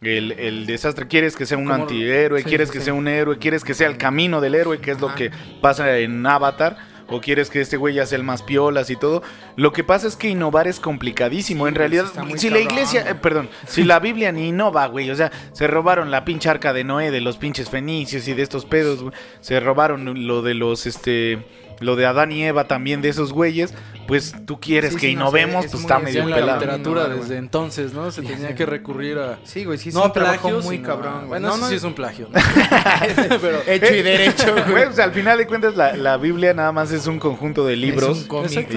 el, 0.06 0.32
el 0.34 0.66
desastre. 0.66 1.08
Quieres 1.08 1.36
que 1.36 1.46
sea 1.46 1.58
un 1.58 1.72
antihéroe, 1.72 2.42
sí, 2.42 2.46
quieres 2.46 2.70
sí, 2.70 2.74
que 2.74 2.80
sí. 2.80 2.86
sea 2.86 2.94
un 2.94 3.08
héroe, 3.08 3.38
quieres 3.38 3.64
que 3.64 3.74
sea 3.74 3.88
el 3.88 3.98
camino 3.98 4.42
del 4.42 4.56
héroe, 4.56 4.80
que 4.80 4.92
es 4.92 5.02
lo 5.02 5.14
que 5.16 5.32
pasa 5.62 5.98
en 6.00 6.26
Avatar. 6.26 6.94
O 7.08 7.20
quieres 7.20 7.50
que 7.50 7.60
este 7.60 7.76
güey 7.76 7.96
ya 7.96 8.06
sea 8.06 8.18
el 8.18 8.24
más 8.24 8.42
piolas 8.42 8.90
y 8.90 8.96
todo. 8.96 9.24
Lo 9.58 9.74
que 9.74 9.84
pasa 9.84 10.08
es 10.08 10.16
que 10.16 10.30
innovar 10.30 10.68
es 10.68 10.80
complicadísimo. 10.80 11.68
En 11.68 11.76
realidad, 11.76 12.06
si 12.38 12.50
la 12.50 12.60
iglesia, 12.60 13.02
eh, 13.08 13.16
perdón, 13.16 13.50
si 13.68 13.84
la 13.84 14.00
Biblia 14.00 14.32
ni 14.32 14.48
innova, 14.48 14.88
güey, 14.88 15.12
o 15.12 15.16
sea, 15.16 15.32
se 15.52 15.68
robaron 15.68 16.12
la 16.12 16.24
pinche 16.24 16.50
arca 16.50 16.72
de 16.72 16.86
Noé 16.86 17.12
de 17.12 17.20
los 17.20 17.38
pinches 17.38 17.70
fenicios 17.70 18.28
y 18.28 18.34
de 18.34 18.42
estos 18.42 18.66
pedos, 18.66 19.04
güey. 19.04 19.14
Se 19.42 19.60
robaron 19.60 20.26
lo 20.26 20.42
de 20.42 20.54
los, 20.54 20.86
este, 20.86 21.46
lo 21.84 21.96
de 21.96 22.06
Adán 22.06 22.32
y 22.32 22.44
Eva 22.44 22.68
también 22.68 23.02
de 23.02 23.10
esos 23.10 23.34
güeyes. 23.34 23.74
Pues 24.08 24.36
tú 24.46 24.60
quieres 24.60 24.92
Sí, 24.96 25.00
que 25.00 25.08
sí, 25.08 25.16
no, 25.16 25.22
innovemos, 25.22 25.64
sí, 25.64 25.70
pues 25.72 25.74
es 25.76 25.80
está 25.82 25.96
muy- 25.96 26.06
medio 26.08 26.24
en 26.24 26.30
la 26.32 26.36
pelado. 26.36 26.60
literatura 26.60 27.08
desde 27.08 27.38
entonces, 27.38 27.94
¿no? 27.94 28.12
Se 28.12 28.20
Sí, 28.22 28.28
tenía 28.28 28.50
sí. 28.50 28.56
que 28.56 28.66
recurrir 28.66 29.18
a... 29.18 29.40
Sí, 29.46 29.64
güey, 29.64 29.78
sí 29.78 29.90
es 29.90 29.96
no 29.96 30.04
un 30.04 30.12
plagios, 30.12 30.66
muy 30.66 30.76
sino- 30.76 30.88
cabrón. 30.90 31.14
güey. 31.20 31.28
Bueno, 31.30 31.48
no, 31.48 31.58
no, 31.58 31.70
sí 31.70 31.76
es 31.76 31.84
un 31.84 31.94
plagio. 31.94 32.28
¿no? 32.30 32.38
pero 33.42 33.60
hecho 33.66 33.96
y 33.96 34.02
derecho, 34.02 34.52
Güey, 34.54 34.72
güey. 34.72 34.86
pues 34.88 35.00
al 35.00 35.14
final 35.14 35.38
de 35.38 35.48
cuentas 35.48 35.78
la, 35.78 35.96
la 35.96 36.18
Biblia 36.18 36.54
nada 36.54 36.74
más 36.74 36.92
es 36.92 37.08
un 37.08 37.18
conjunto 37.18 37.66
de 37.66 37.78
libros. 37.78 38.18
Es 38.18 38.24
un 38.24 38.28
cómic, 38.28 38.70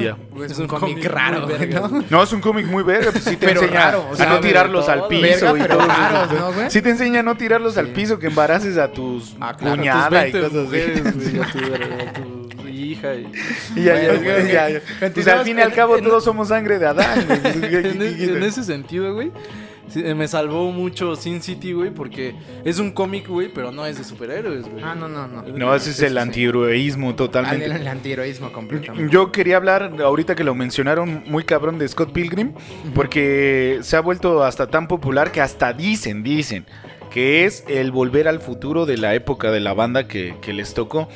es 0.45 0.51
Es 0.53 0.59
un 0.59 0.69
cómic 0.69 1.05
raro, 1.05 1.45
verga, 1.49 1.81
¿no? 1.89 2.05
No, 2.11 2.23
es 2.23 2.33
un 2.33 2.41
cómic 2.41 2.67
muy 2.67 2.85
verga, 2.85 3.11
pues 3.11 3.25
sí 3.25 3.37
te 3.37 3.49
Pero 3.49 3.63
enseña 3.63 3.81
raro, 3.85 4.07
o 4.09 4.13
a 4.13 4.17
sea, 4.17 4.27
no 4.29 4.39
tirarlos 4.41 4.89
al 4.89 5.09
piso 5.09 5.53
Verga, 5.53 5.65
y 5.65 5.69
todo. 5.69 5.87
raros, 5.89 6.33
¿no, 6.39 6.53
güey? 6.53 6.71
Sí 6.71 6.81
te 6.83 6.91
enseña 6.91 7.21
a 7.21 7.23
no 7.25 7.37
tirarlos 7.37 7.77
al 7.79 7.89
piso, 7.89 8.21
que 8.21 8.29
embaraces 8.29 8.79
a 8.79 8.93
tus 8.93 9.35
Ah, 9.41 9.57
claro, 9.57 9.77
cuñada 9.77 10.29
y 10.29 10.31
Tus 10.33 10.71
20 10.71 11.03
cosas 11.03 11.49
así. 11.51 12.36
Hija. 12.93 13.15
Y, 13.15 13.27
Y 13.77 13.83
ya, 13.85 14.01
ya, 14.01 14.09
Bueno, 14.09 14.23
ya, 14.23 14.33
bueno, 14.35 14.49
ya, 14.49 14.69
ya. 14.71 14.81
Pues 15.13 15.29
al 15.29 15.45
fin 15.45 15.59
y 15.59 15.63
al 15.63 15.69
en- 15.71 15.75
cabo 15.75 15.97
en- 15.99 16.05
todos 16.05 16.25
somos 16.25 16.49
sangre 16.49 16.79
de 16.79 16.87
Adán. 16.87 17.27
güey. 17.27 17.41
Pues, 17.41 17.57
¿qué- 17.71 17.79
en, 17.91 18.03
en 18.37 18.43
ese 18.43 18.65
sentido, 18.65 19.15
güey. 19.15 19.31
sí, 19.89 20.03
eh, 20.05 20.15
me 20.15 20.27
salvó 20.27 20.73
mucho 20.73 21.15
Sin 21.17 21.41
City, 21.43 21.73
güey, 21.73 21.91
porque 21.91 22.35
es 22.65 22.79
un 22.81 22.91
cómic, 22.91 23.29
güey, 23.29 23.49
pero 23.53 23.71
no 23.71 23.87
es 23.87 23.99
de 23.99 24.05
superhéroes, 24.05 24.69
güey. 24.69 24.83
Ah, 24.85 24.95
no, 24.99 25.09
no, 25.09 25.29
no. 25.29 25.43
No, 25.43 25.75
ese 25.75 25.91
es 25.91 26.01
el 26.03 26.19
antiheroísmo 26.19 27.07
Ah, 27.07 27.11
el, 27.11 27.17
totalmente. 27.17 27.67
el 27.67 27.87
antiheroísmo 27.87 28.53
completamente. 28.53 29.13
Yo 29.13 29.31
quería 29.31 29.57
hablar, 29.57 29.93
ahorita 30.03 30.35
que 30.35 30.43
lo 30.45 30.55
mencionaron, 30.57 31.23
muy 31.27 31.45
cabrón 31.45 31.79
de 31.79 31.87
Scott 31.87 32.13
Pilgrim, 32.13 32.53
porque 32.95 33.79
se 33.83 33.97
ha 33.97 34.01
vuelto 34.01 34.43
hasta 34.43 34.67
tan 34.69 34.89
popular 34.89 35.31
que 35.31 35.41
hasta 35.41 35.73
dicen, 35.73 36.23
dicen, 36.25 36.67
que 37.11 37.45
es 37.45 37.63
el 37.69 37.93
volver 37.93 38.27
al 38.27 38.41
futuro 38.41 38.87
de 38.87 38.97
la 38.97 39.15
época 39.15 39.51
de 39.53 39.61
la 39.61 39.73
banda 39.73 40.09
que, 40.09 40.35
que 40.43 40.53
les 40.53 40.75
tocó. 40.75 41.09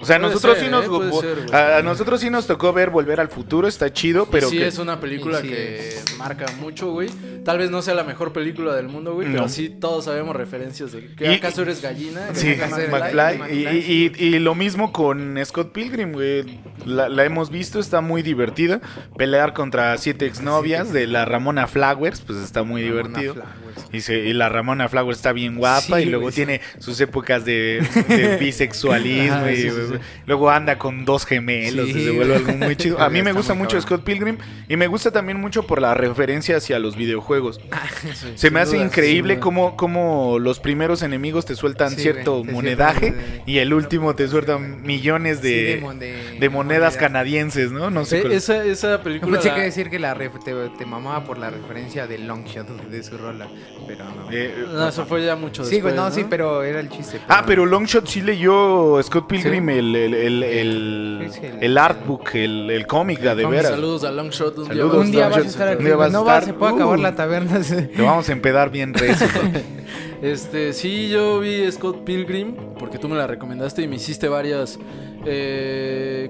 O 0.00 0.04
sea, 0.06 0.18
nosotros 0.18 0.56
ser, 0.58 0.64
sí 0.66 0.70
nos 0.70 0.84
¿eh? 0.84 1.20
Ser, 1.46 1.54
a, 1.54 1.78
a 1.78 1.82
nosotros 1.82 2.20
sí 2.20 2.28
nos 2.30 2.46
tocó 2.46 2.72
ver 2.72 2.90
Volver 2.90 3.20
al 3.20 3.28
futuro, 3.28 3.66
está 3.68 3.92
chido, 3.92 4.26
pero 4.30 4.48
sí 4.50 4.58
que- 4.58 4.66
es 4.66 4.78
una 4.78 5.00
película 5.00 5.40
Sí, 5.40 5.48
sí 5.48 5.52
que 5.54 5.88
es. 5.88 6.18
marca 6.18 6.46
mucho, 6.60 6.90
güey. 6.90 7.08
Tal 7.44 7.58
vez 7.58 7.70
no 7.70 7.80
sea 7.82 7.94
la 7.94 8.04
mejor 8.04 8.32
película 8.32 8.74
del 8.74 8.88
mundo, 8.88 9.14
güey, 9.14 9.28
No. 9.28 9.34
pero 9.34 9.48
sí 9.48 9.68
todos 9.68 10.06
sabemos 10.06 10.34
referencias 10.36 10.92
de 10.92 11.14
que 11.14 11.30
Y- 11.32 11.34
acaso 11.36 11.62
eres 11.62 11.80
gallina. 11.82 12.28
Sí, 12.34 12.50
¿Acaso 12.52 12.78
eres 12.78 12.90
McFly. 12.90 13.56
Y, 13.56 14.12
y- 14.18 14.24
y 14.26 14.38
lo 14.38 14.54
mismo 14.54 14.92
con 14.92 15.38
Scott 15.44 15.72
Pilgrim, 15.72 16.12
güey. 16.12 16.60
La, 16.86 17.08
la 17.08 17.24
hemos 17.24 17.50
visto, 17.50 17.78
está 17.78 18.00
muy 18.00 18.22
divertida. 18.22 18.80
Pelear 19.16 19.52
contra 19.54 19.96
siete 19.98 20.26
exnovias 20.26 20.92
de 20.92 21.06
la 21.06 21.24
Ramona 21.24 21.66
Flowers, 21.66 22.20
pues 22.20 22.38
está 22.40 22.62
muy 22.62 22.82
Ramona 22.88 23.18
divertido. 23.20 23.34
Flowers. 23.34 23.88
Y, 23.92 24.00
se- 24.00 24.18
y 24.24 24.32
la 24.32 24.48
Ramona 24.48 24.88
Flowers 24.88 25.18
está 25.18 25.32
bien 25.32 25.56
guapa 25.56 25.98
Sí, 25.98 26.02
y 26.02 26.06
luego 26.06 26.22
güey, 26.24 26.32
sí. 26.32 26.36
tiene 26.44 26.60
sus 26.78 27.00
épocas 27.00 27.44
de, 27.44 27.86
de 28.08 28.36
bisexualismo 28.40 29.48
y 29.48 29.56
sí, 29.56 29.70
sí, 29.70 29.76
sí. 29.92 29.93
Luego 30.26 30.50
anda 30.50 30.78
con 30.78 31.04
dos 31.04 31.26
gemelos 31.26 31.86
Sí, 31.88 31.98
y 31.98 32.04
se 32.04 32.10
vuelve 32.10 32.36
algo 32.36 32.52
muy 32.54 32.76
chido. 32.76 32.98
A 33.00 33.08
mí 33.10 33.22
me 33.22 33.32
gusta 33.32 33.54
mucho 33.54 33.70
cabrón. 33.76 33.82
Scott 33.82 34.04
Pilgrim 34.04 34.38
y 34.68 34.76
me 34.76 34.86
gusta 34.86 35.10
también 35.10 35.40
mucho 35.40 35.64
por 35.66 35.80
la 35.80 35.94
referencia 35.94 36.56
hacia 36.56 36.78
los 36.78 36.96
videojuegos. 36.96 37.60
Sí, 38.14 38.32
Se 38.36 38.50
me 38.50 38.60
hace 38.60 38.76
duda, 38.76 38.86
increíble 38.86 39.38
cómo, 39.40 39.76
cómo 39.76 40.38
los 40.38 40.60
primeros 40.60 41.02
enemigos 41.02 41.44
te 41.46 41.54
sueltan 41.56 41.90
Sí, 41.90 42.02
cierto 42.02 42.40
güey, 42.40 42.52
monedaje 42.52 43.10
de- 43.12 43.42
y 43.46 43.58
el 43.58 43.72
último 43.74 44.14
te 44.14 44.28
sueltan 44.28 44.82
millones 44.82 45.38
Sí, 45.42 45.48
de, 45.48 45.78
mon- 45.80 45.98
de- 45.98 46.48
monedas 46.50 46.96
canadienses, 46.96 47.72
¿no? 47.72 47.90
No 47.90 48.04
sé. 48.04 48.18
Eh, 48.20 48.34
esa, 48.36 48.64
esa 48.64 49.02
película. 49.02 49.32
pensé 49.32 49.48
la- 49.48 49.54
que 49.56 49.60
decir 49.62 49.90
que 49.90 49.98
la 49.98 50.14
ref- 50.14 50.42
te, 50.44 50.52
te 50.78 50.86
mamaba 50.86 51.24
por 51.24 51.38
la 51.38 51.50
referencia 51.50 52.06
de 52.06 52.18
Longshot 52.18 52.68
de 52.90 53.02
su 53.02 53.16
rola, 53.18 53.48
pero 53.86 54.04
no. 54.04 54.28
Eh, 54.30 54.54
No, 54.72 54.88
eso 54.88 55.06
fue 55.06 55.24
ya 55.24 55.36
mucho 55.36 55.64
sí, 55.64 55.80
güey, 55.80 55.92
después, 55.94 55.94
no, 55.96 56.10
sí, 56.14 56.26
pero 56.28 56.62
era 56.62 56.80
el 56.80 56.88
chiste. 56.90 57.20
Ah, 57.28 57.44
pero 57.46 57.66
Longshot 57.66 58.06
sí 58.06 58.20
leyó 58.22 59.00
Scott 59.02 59.26
Pilgrim 59.28 59.66
Sí. 59.68 59.73
El, 59.78 59.94
el, 59.96 60.14
el, 60.14 60.42
el, 60.42 60.42
el- 60.42 61.58
el 61.60 61.78
artbook, 61.78 62.34
el, 62.34 62.70
el 62.70 62.86
cómic, 62.86 63.22
la 63.22 63.34
de 63.34 63.46
veras. 63.46 63.72
Saludos 63.72 64.04
a 64.04 64.10
Longshot. 64.12 64.58
Un 64.58 64.66
Saludos, 64.66 64.92
día 64.92 65.00
Un 65.00 65.10
día 65.10 65.24
vas 65.28 65.34
a 65.36 65.38
Longshot, 65.40 65.52
estar 65.60 65.76
un 65.78 65.84
día 65.84 65.96
vas 65.96 66.08
a 66.08 66.12
No 66.12 66.24
va, 66.24 66.38
estar- 66.38 66.44
se 66.46 66.52
puede 66.54 66.74
acabar 66.74 66.98
Uh. 66.98 67.02
la 67.02 67.14
taberna. 67.14 67.62
sí. 67.62 67.76
Te 67.94 68.02
vamos 68.02 68.28
a 68.28 68.32
empedar 68.32 68.70
bien 68.70 68.94
recio. 68.94 69.26
Este, 70.22 70.72
sí, 70.72 71.10
yo 71.10 71.38
vi 71.40 71.70
Scott 71.70 72.02
Pilgrim 72.04 72.54
porque 72.78 72.96
tú 72.98 73.10
me 73.10 73.16
la 73.16 73.26
recomendaste 73.26 73.82
y 73.82 73.88
me 73.88 73.96
hiciste 73.96 74.26
varios 74.26 74.78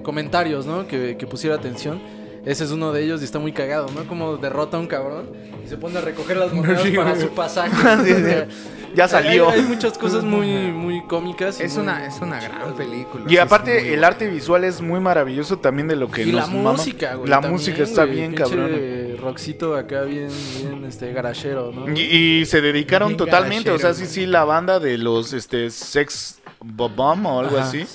comentarios, 0.03 0.65
¿no? 0.65 0.87
Que, 0.87 1.15
que 1.17 1.27
pusiera 1.27 1.55
atención. 1.55 1.99
Ese 2.45 2.63
es 2.63 2.71
uno 2.71 2.91
de 2.93 3.03
ellos 3.03 3.21
y 3.21 3.25
está 3.25 3.39
muy 3.39 3.51
cagado, 3.51 3.87
¿no? 3.95 4.07
Como 4.07 4.37
derrota 4.37 4.77
a 4.77 4.79
un 4.79 4.87
cabrón 4.87 5.29
y 5.63 5.67
se 5.67 5.77
pone 5.77 5.97
a 5.97 6.01
recoger 6.01 6.37
las 6.37 6.53
monedas 6.53 6.83
Sí, 6.83 6.91
para 6.91 7.19
su 7.19 7.29
pasaje. 7.29 7.71
Sí, 8.05 8.13
sí. 8.13 8.71
Ya 8.95 9.09
salió. 9.09 9.49
Hay, 9.49 9.59
hay 9.59 9.65
muchas 9.65 9.97
cosas 9.97 10.23
muy, 10.23 10.71
muy 10.71 11.03
cómicas. 11.05 11.59
y 11.59 11.63
Es 11.63 11.73
muy- 11.73 11.83
una, 11.83 12.07
es 12.07 12.21
una 12.21 12.39
gran 12.39 12.75
película. 12.77 13.25
Y 13.27 13.35
aparte, 13.37 13.93
el 13.93 14.05
arte 14.05 14.29
visual 14.29 14.63
es 14.63 14.79
muy 14.79 15.01
maravilloso 15.01 15.57
también 15.59 15.89
de 15.89 15.97
lo 15.97 16.09
que 16.09 16.21
Y 16.23 16.31
la 16.31 16.41
nos 16.43 16.51
mama. 16.51 16.71
música, 16.73 17.15
güey. 17.15 17.29
La 17.29 17.37
también, 17.41 17.51
música 17.53 17.83
está 17.83 18.05
güey, 18.05 18.15
bien, 18.15 18.33
cabrón. 18.35 18.71
Rockcito 19.19 19.75
acá 19.75 20.03
bien, 20.03 20.29
bien, 20.61 20.85
este, 20.85 21.11
garachero, 21.11 21.73
¿no? 21.73 21.91
Y, 21.93 22.01
y 22.41 22.45
se 22.45 22.61
dedicaron 22.61 23.09
Bien 23.09 23.17
totalmente, 23.17 23.69
o 23.71 23.79
sea, 23.79 23.93
sí, 23.93 24.05
sí, 24.05 24.25
la 24.27 24.45
banda 24.45 24.79
de 24.79 24.97
los 24.97 25.33
este 25.33 25.71
Sex 25.71 26.39
Bomb 26.61 27.25
o 27.25 27.39
algo 27.41 27.57
Ajá. 27.57 27.67
así. 27.67 27.85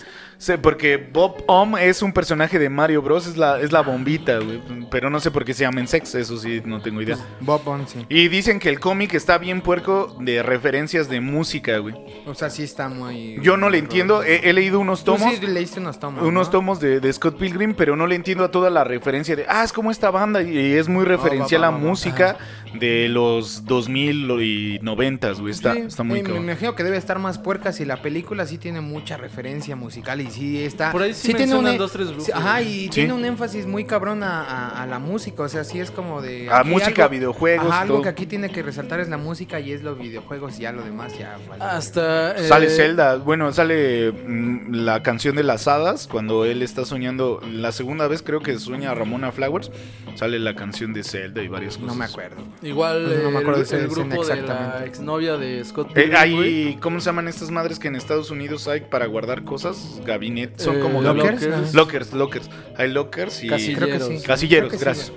Sí, 0.40 0.54
porque 0.60 0.96
Bob 0.96 1.44
Om 1.48 1.76
es 1.76 2.00
un 2.00 2.14
personaje 2.14 2.58
de 2.58 2.70
Mario 2.70 3.02
Bros, 3.02 3.26
es 3.26 3.36
la, 3.36 3.60
es 3.60 3.72
la 3.72 3.82
bombita, 3.82 4.38
güey. 4.38 4.62
Pero 4.90 5.10
no 5.10 5.20
sé 5.20 5.30
por 5.30 5.44
qué 5.44 5.52
se 5.52 5.64
llaman 5.64 5.86
Sex, 5.86 6.14
eso 6.14 6.38
sí, 6.38 6.62
no 6.64 6.80
tengo 6.80 7.02
idea. 7.02 7.18
Bob 7.40 7.62
Bond, 7.62 7.86
sí. 7.86 8.06
Y 8.08 8.28
dicen 8.28 8.58
que 8.58 8.70
el 8.70 8.80
cómic 8.80 9.12
está 9.12 9.36
bien 9.36 9.60
puerco 9.60 10.16
de 10.18 10.42
referencias 10.42 11.10
de 11.10 11.20
música, 11.20 11.76
güey. 11.76 11.94
O 12.24 12.34
sea, 12.34 12.48
sí 12.48 12.62
está 12.62 12.88
muy... 12.88 13.38
Yo 13.42 13.58
no 13.58 13.68
le 13.68 13.76
entiendo, 13.76 14.22
he, 14.22 14.48
he 14.48 14.54
leído 14.54 14.80
unos 14.80 15.04
Tú 15.04 15.12
tomos. 15.16 15.34
sí 15.34 15.46
leíste 15.46 15.78
unos 15.78 15.98
tomos, 15.98 16.22
Unos 16.24 16.46
¿no? 16.46 16.50
tomos 16.50 16.80
de, 16.80 17.00
de 17.00 17.12
Scott 17.12 17.36
Pilgrim, 17.36 17.74
pero 17.74 17.94
no 17.94 18.06
le 18.06 18.14
entiendo 18.14 18.42
a 18.44 18.50
toda 18.50 18.70
la 18.70 18.82
referencia 18.82 19.36
de, 19.36 19.44
ah, 19.46 19.62
es 19.62 19.74
como 19.74 19.90
esta 19.90 20.10
banda, 20.10 20.42
y 20.42 20.72
es 20.72 20.88
muy 20.88 21.04
referencial 21.04 21.64
a 21.64 21.70
la 21.70 21.76
música 21.76 22.38
de 22.78 23.08
los 23.10 23.66
2000 23.66 24.40
y 24.40 24.78
90, 24.80 25.32
güey, 25.32 25.50
está, 25.52 25.74
Sí, 25.74 25.80
está 25.80 26.02
muy 26.02 26.20
eh, 26.20 26.22
Me 26.22 26.36
imagino 26.36 26.74
que 26.74 26.82
debe 26.82 26.96
estar 26.96 27.18
más 27.18 27.36
puerca 27.36 27.72
si 27.72 27.84
la 27.84 28.00
película 28.00 28.46
sí 28.46 28.56
tiene 28.56 28.80
mucha 28.80 29.18
referencia 29.18 29.76
musical 29.76 30.20
y 30.20 30.29
sí 30.30 30.62
está... 30.64 30.92
Por 30.92 31.02
ahí 31.02 31.14
sí 31.14 31.28
tiene 31.28 31.40
mencionan 31.40 31.72
un, 31.72 31.78
dos, 31.78 31.92
tres 31.92 32.06
grupos, 32.08 32.24
sí, 32.26 32.32
Ajá, 32.34 32.62
y 32.62 32.84
Sí. 32.84 32.88
tiene 32.90 33.12
un 33.12 33.24
énfasis 33.24 33.66
muy 33.66 33.84
cabrón 33.84 34.22
a, 34.22 34.42
a- 34.42 34.82
a 34.82 34.86
la 34.86 34.98
música, 34.98 35.42
o 35.42 35.48
sea, 35.48 35.64
sí 35.64 35.80
es 35.80 35.90
como 35.90 36.22
de... 36.22 36.48
A 36.50 36.64
música, 36.64 37.04
algo- 37.04 37.10
videojuegos, 37.10 37.66
Ajá, 37.70 37.80
algo 37.82 37.94
todo. 37.96 38.02
que 38.04 38.08
aquí 38.08 38.26
tiene 38.26 38.50
que 38.50 38.62
resaltar 38.62 39.00
es 39.00 39.08
la 39.08 39.16
música 39.18 39.60
y 39.60 39.72
es 39.72 39.82
los 39.82 39.98
videojuegos 39.98 40.58
y 40.58 40.62
ya 40.62 40.72
lo 40.72 40.82
demás 40.82 41.18
ya... 41.18 41.36
vale. 41.48 41.62
Hasta. 41.64 42.36
eh, 42.36 42.48
Sale 42.48 42.68
Zelda, 42.70 43.16
bueno, 43.16 43.52
sale 43.52 44.12
mm, 44.12 44.72
la 44.74 45.02
canción 45.02 45.36
de 45.36 45.42
las 45.42 45.68
hadas, 45.68 46.06
cuando 46.06 46.44
él 46.44 46.62
está 46.62 46.84
soñando, 46.84 47.40
la 47.52 47.72
segunda 47.72 48.06
vez 48.08 48.22
creo 48.22 48.40
que 48.40 48.58
sueña 48.58 48.90
a 48.92 48.94
Ramona 48.94 49.32
Flowers, 49.32 49.70
sale 50.14 50.38
la 50.38 50.54
canción 50.54 50.92
de 50.92 51.02
Zelda 51.04 51.42
y 51.42 51.48
varias 51.48 51.74
cosas. 51.76 51.88
No 51.88 51.94
me 51.94 52.04
acuerdo. 52.04 52.36
Igual 52.62 53.22
No 53.22 53.30
me 53.30 53.38
acuerdo 53.38 53.60
de 53.60 53.62
el, 53.62 53.66
esa 53.66 53.76
el 53.76 53.88
grupo 53.88 54.24
de 54.24 54.42
la 54.42 54.84
exnovia 54.84 55.36
de 55.36 55.64
Scott 55.64 55.96
Eh, 55.96 56.12
hay, 56.16 56.76
¿cómo 56.80 57.00
se 57.00 57.06
llaman 57.06 57.28
estas 57.28 57.50
madres 57.50 57.78
que 57.78 57.88
en 57.88 57.96
Estados 57.96 58.30
Unidos 58.30 58.68
hay 58.68 58.80
para 58.82 59.06
guardar 59.06 59.42
cosas? 59.44 60.00
Gabinetes, 60.20 60.62
son 60.62 60.76
Eh, 60.76 60.80
como 60.80 61.00
¿lockers? 61.02 61.40
gabinetes. 61.40 61.74
Lockers, 61.74 62.12
lockers. 62.12 62.50
Hay 62.76 62.90
lockers 62.90 63.42
y... 63.44 63.48
Casilleros. 63.48 63.88
Creo 63.88 64.08
que 64.08 64.18
sí. 64.18 64.22
Casilleros, 64.26 64.68
Creo 64.68 64.70
que 64.70 64.78
sí, 64.78 64.84
gracias. 64.84 65.12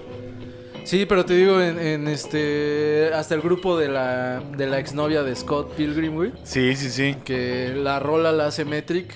Sí, 0.85 1.05
pero 1.07 1.23
te 1.25 1.33
digo, 1.35 1.61
en, 1.61 1.79
en 1.79 2.07
este. 2.09 3.09
Hasta 3.13 3.35
el 3.35 3.41
grupo 3.41 3.77
de 3.77 3.87
la, 3.87 4.41
de 4.57 4.67
la 4.67 4.79
exnovia 4.79 5.23
de 5.23 5.33
Scott 5.33 5.75
Pilgrim, 5.75 6.13
güey. 6.15 6.31
Sí, 6.43 6.75
sí, 6.75 6.89
sí. 6.89 7.15
Que 7.23 7.73
la 7.73 7.99
rola 7.99 8.33
la 8.33 8.47
hace 8.47 8.65
Metric. 8.65 9.13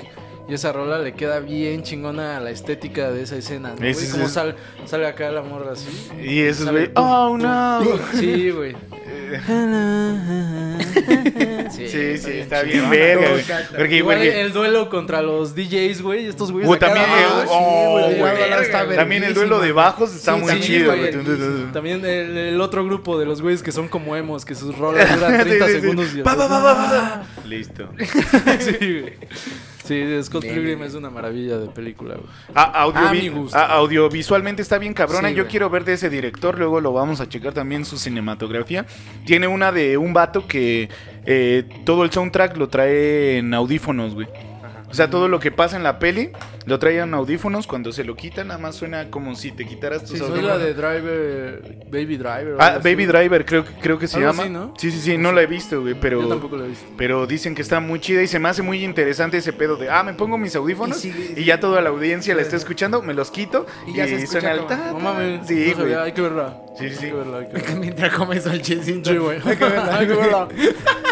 Y 0.50 0.54
esa 0.54 0.72
rola 0.72 0.98
le 1.00 1.14
queda 1.14 1.40
bien 1.42 1.84
chingona 1.84 2.38
a 2.38 2.40
la 2.40 2.52
estética 2.52 3.12
de 3.12 3.24
esa 3.24 3.36
escena, 3.36 3.74
¿no, 3.78 3.86
es 3.86 4.10
Como 4.12 4.24
el- 4.26 4.30
sale, 4.30 5.06
acá 5.08 5.30
la 5.30 5.42
morra 5.42 5.74
así. 5.74 5.90
Y 6.24 6.40
eso 6.40 6.64
es, 6.64 6.72
güey, 6.72 6.90
oh 6.96 7.38
no. 7.38 7.82
Sí, 8.14 8.50
güey. 8.52 8.74
Sí, 11.70 12.18
sí, 12.18 12.32
está 12.32 12.62
chingona. 12.64 12.90
bien 12.90 12.90
verga, 12.90 13.30
güey. 13.32 13.44
Porque 13.76 13.96
Igual 13.98 14.18
porque- 14.18 14.42
el 14.42 14.54
duelo 14.54 14.90
contra 14.90 15.22
los 15.22 15.54
DJs, 15.54 16.02
güey. 16.02 16.26
Estos 16.28 16.52
güeyes. 16.52 16.70
Uh, 16.70 16.78
también, 16.78 17.06
ah, 17.08 17.42
sí, 17.44 17.50
oh, 17.52 17.92
güey, 17.92 18.20
güey. 18.20 18.34
verga, 18.38 18.62
Está 18.62 18.84
güey. 18.84 18.96
También 18.98 19.24
el 19.24 19.34
duelo 19.34 19.60
de 19.60 19.72
bajos 19.74 20.16
está 20.16 20.36
Sí, 20.36 20.42
muy 20.42 20.54
sí, 20.54 20.60
chido. 20.62 20.96
güey. 20.96 21.12
güey. 21.14 21.72
También 21.74 22.06
el, 22.06 22.38
el 22.38 22.62
otro 22.62 22.86
grupo 22.86 23.20
de 23.20 23.26
los 23.26 23.42
güeyes 23.42 23.62
que 23.64 23.72
son 23.72 23.88
como 23.90 24.16
emos, 24.16 24.46
que 24.46 24.56
sus 24.56 24.78
rolas 24.78 25.14
duran 25.14 25.40
30 25.42 25.66
Sí, 25.68 25.72
sí, 25.72 25.76
sí. 25.76 25.82
segundos. 25.82 26.16
y 26.16 26.22
Pa, 26.22 26.36
pa, 26.36 26.48
pa, 26.48 26.62
pa, 26.64 26.76
pa. 26.90 27.24
Listo. 27.46 27.90
sí, 28.60 28.78
güey. 29.02 29.14
Sí, 29.88 30.24
Scott 30.24 30.44
Bien, 30.44 30.56
Pilgrim 30.56 30.78
bien. 30.80 30.90
es 30.90 30.96
una 30.96 31.10
maravilla 31.10 31.58
de 31.58 31.68
película, 31.68 32.16
güey. 32.16 32.28
Ah, 32.54 32.72
audio- 32.82 33.08
A 33.08 33.12
mi 33.14 33.30
gusto. 33.30 33.58
ah, 33.58 33.66
audiovisualmente 33.76 34.62
está 34.62 34.78
bien 34.78 34.94
cabrona. 34.94 35.30
Sí, 35.30 35.36
Yo 35.36 35.44
güey. 35.44 35.52
quiero 35.52 35.70
ver 35.70 35.84
de 35.86 35.94
ese 35.94 36.10
director. 36.10 36.58
Luego 36.58 36.82
lo 36.82 36.94
vamos 36.94 37.22
a 37.22 37.30
checar 37.30 37.54
también 37.54 37.86
su 37.86 37.98
cinematografía. 37.98 38.86
Tiene 39.26 39.48
una 39.48 39.72
de 39.72 39.98
un 39.98 40.14
vato 40.14 40.48
que 40.48 40.90
eh, 41.26 41.64
todo 41.86 42.04
el 42.04 42.12
soundtrack 42.12 42.58
lo 42.58 42.68
trae 42.70 43.38
en 43.38 43.54
audífonos, 43.54 44.14
güey. 44.14 44.28
O 44.90 44.94
sea, 44.94 45.10
todo 45.10 45.28
lo 45.28 45.40
que 45.40 45.52
pasa 45.52 45.76
en 45.76 45.84
la 45.84 46.00
peli 46.00 46.32
lo 46.66 46.80
trae 46.80 47.00
en 47.00 47.14
audífonos. 47.14 47.68
Cuando 47.68 47.92
se 47.92 48.04
lo 48.04 48.16
quitan, 48.16 48.48
nada 48.48 48.60
más 48.60 48.76
suena 48.76 49.10
como 49.12 49.36
si 49.36 49.52
te 49.52 49.66
quitaras 49.66 50.02
tus 50.04 50.12
Sí, 50.18 50.24
audífonos. 50.24 50.46
la 50.46 50.58
de 50.58 50.74
Driver, 50.74 51.62
Baby 51.92 52.18
Driver. 52.18 52.56
Ah, 52.60 52.68
así, 52.80 52.90
Baby. 52.90 53.06
Driver, 53.06 53.46
creo, 53.46 53.66
que- 53.66 53.74
creo 53.82 54.00
que 54.00 54.08
se 54.08 54.20
llama. 54.20 54.44
así, 54.44 54.52
¿no? 54.52 54.74
Sí, 54.78 54.92
sí, 54.92 55.00
sí, 55.00 55.18
no 55.18 55.32
la 55.32 55.42
he 55.42 55.48
visto, 55.48 55.82
güey, 55.82 55.96
pero... 56.00 56.22
Yo 56.22 56.28
tampoco 56.28 56.58
lo 56.58 56.66
he 56.66 56.70
visto. 56.70 56.86
Pero 56.98 57.28
dicen 57.28 57.54
que 57.56 57.62
está 57.62 57.80
muy 57.80 58.00
chida 58.00 58.22
y 58.24 58.28
se 58.28 58.40
me 58.40 58.50
hace 58.50 58.62
muy 58.62 58.84
interesante 58.84 59.38
ese 59.38 59.54
pedo 59.54 59.76
de, 59.76 59.90
ah, 59.90 60.04
me 60.04 60.14
pongo 60.14 60.38
mis 60.38 60.56
audífonos 60.56 61.04
Y 61.06 61.44
ya 61.44 61.60
toda 61.60 61.82
la 61.82 61.90
audiencia 61.90 62.34
la 62.36 62.42
está 62.42 62.56
escuchando, 62.56 63.02
me 63.02 63.14
los 63.14 63.30
quito 63.32 63.66
y, 63.88 63.92
Y 63.92 63.94
ya 63.96 64.08
se 64.08 64.16
escucha 64.16 64.42
suena 64.42 64.52
el 64.56 64.94
No 64.94 65.00
mames. 65.00 65.48
Sí, 65.48 65.54
no 65.56 65.60
güey. 65.64 65.74
sabía, 65.76 66.04
hay 66.04 66.12
que 66.14 66.22
verla. 66.22 66.62
Sí, 66.78 66.90
sí. 66.90 67.12
Mientras 67.78 68.14
comes 68.14 68.44
solchecito. 68.44 69.10
Sí, 69.12 69.18
güey. 69.18 69.40
Hay 69.44 69.56
que 69.58 69.66
verla. 69.66 69.98
Hay 69.98 70.08
que 70.08 70.14
verla. 70.14 70.48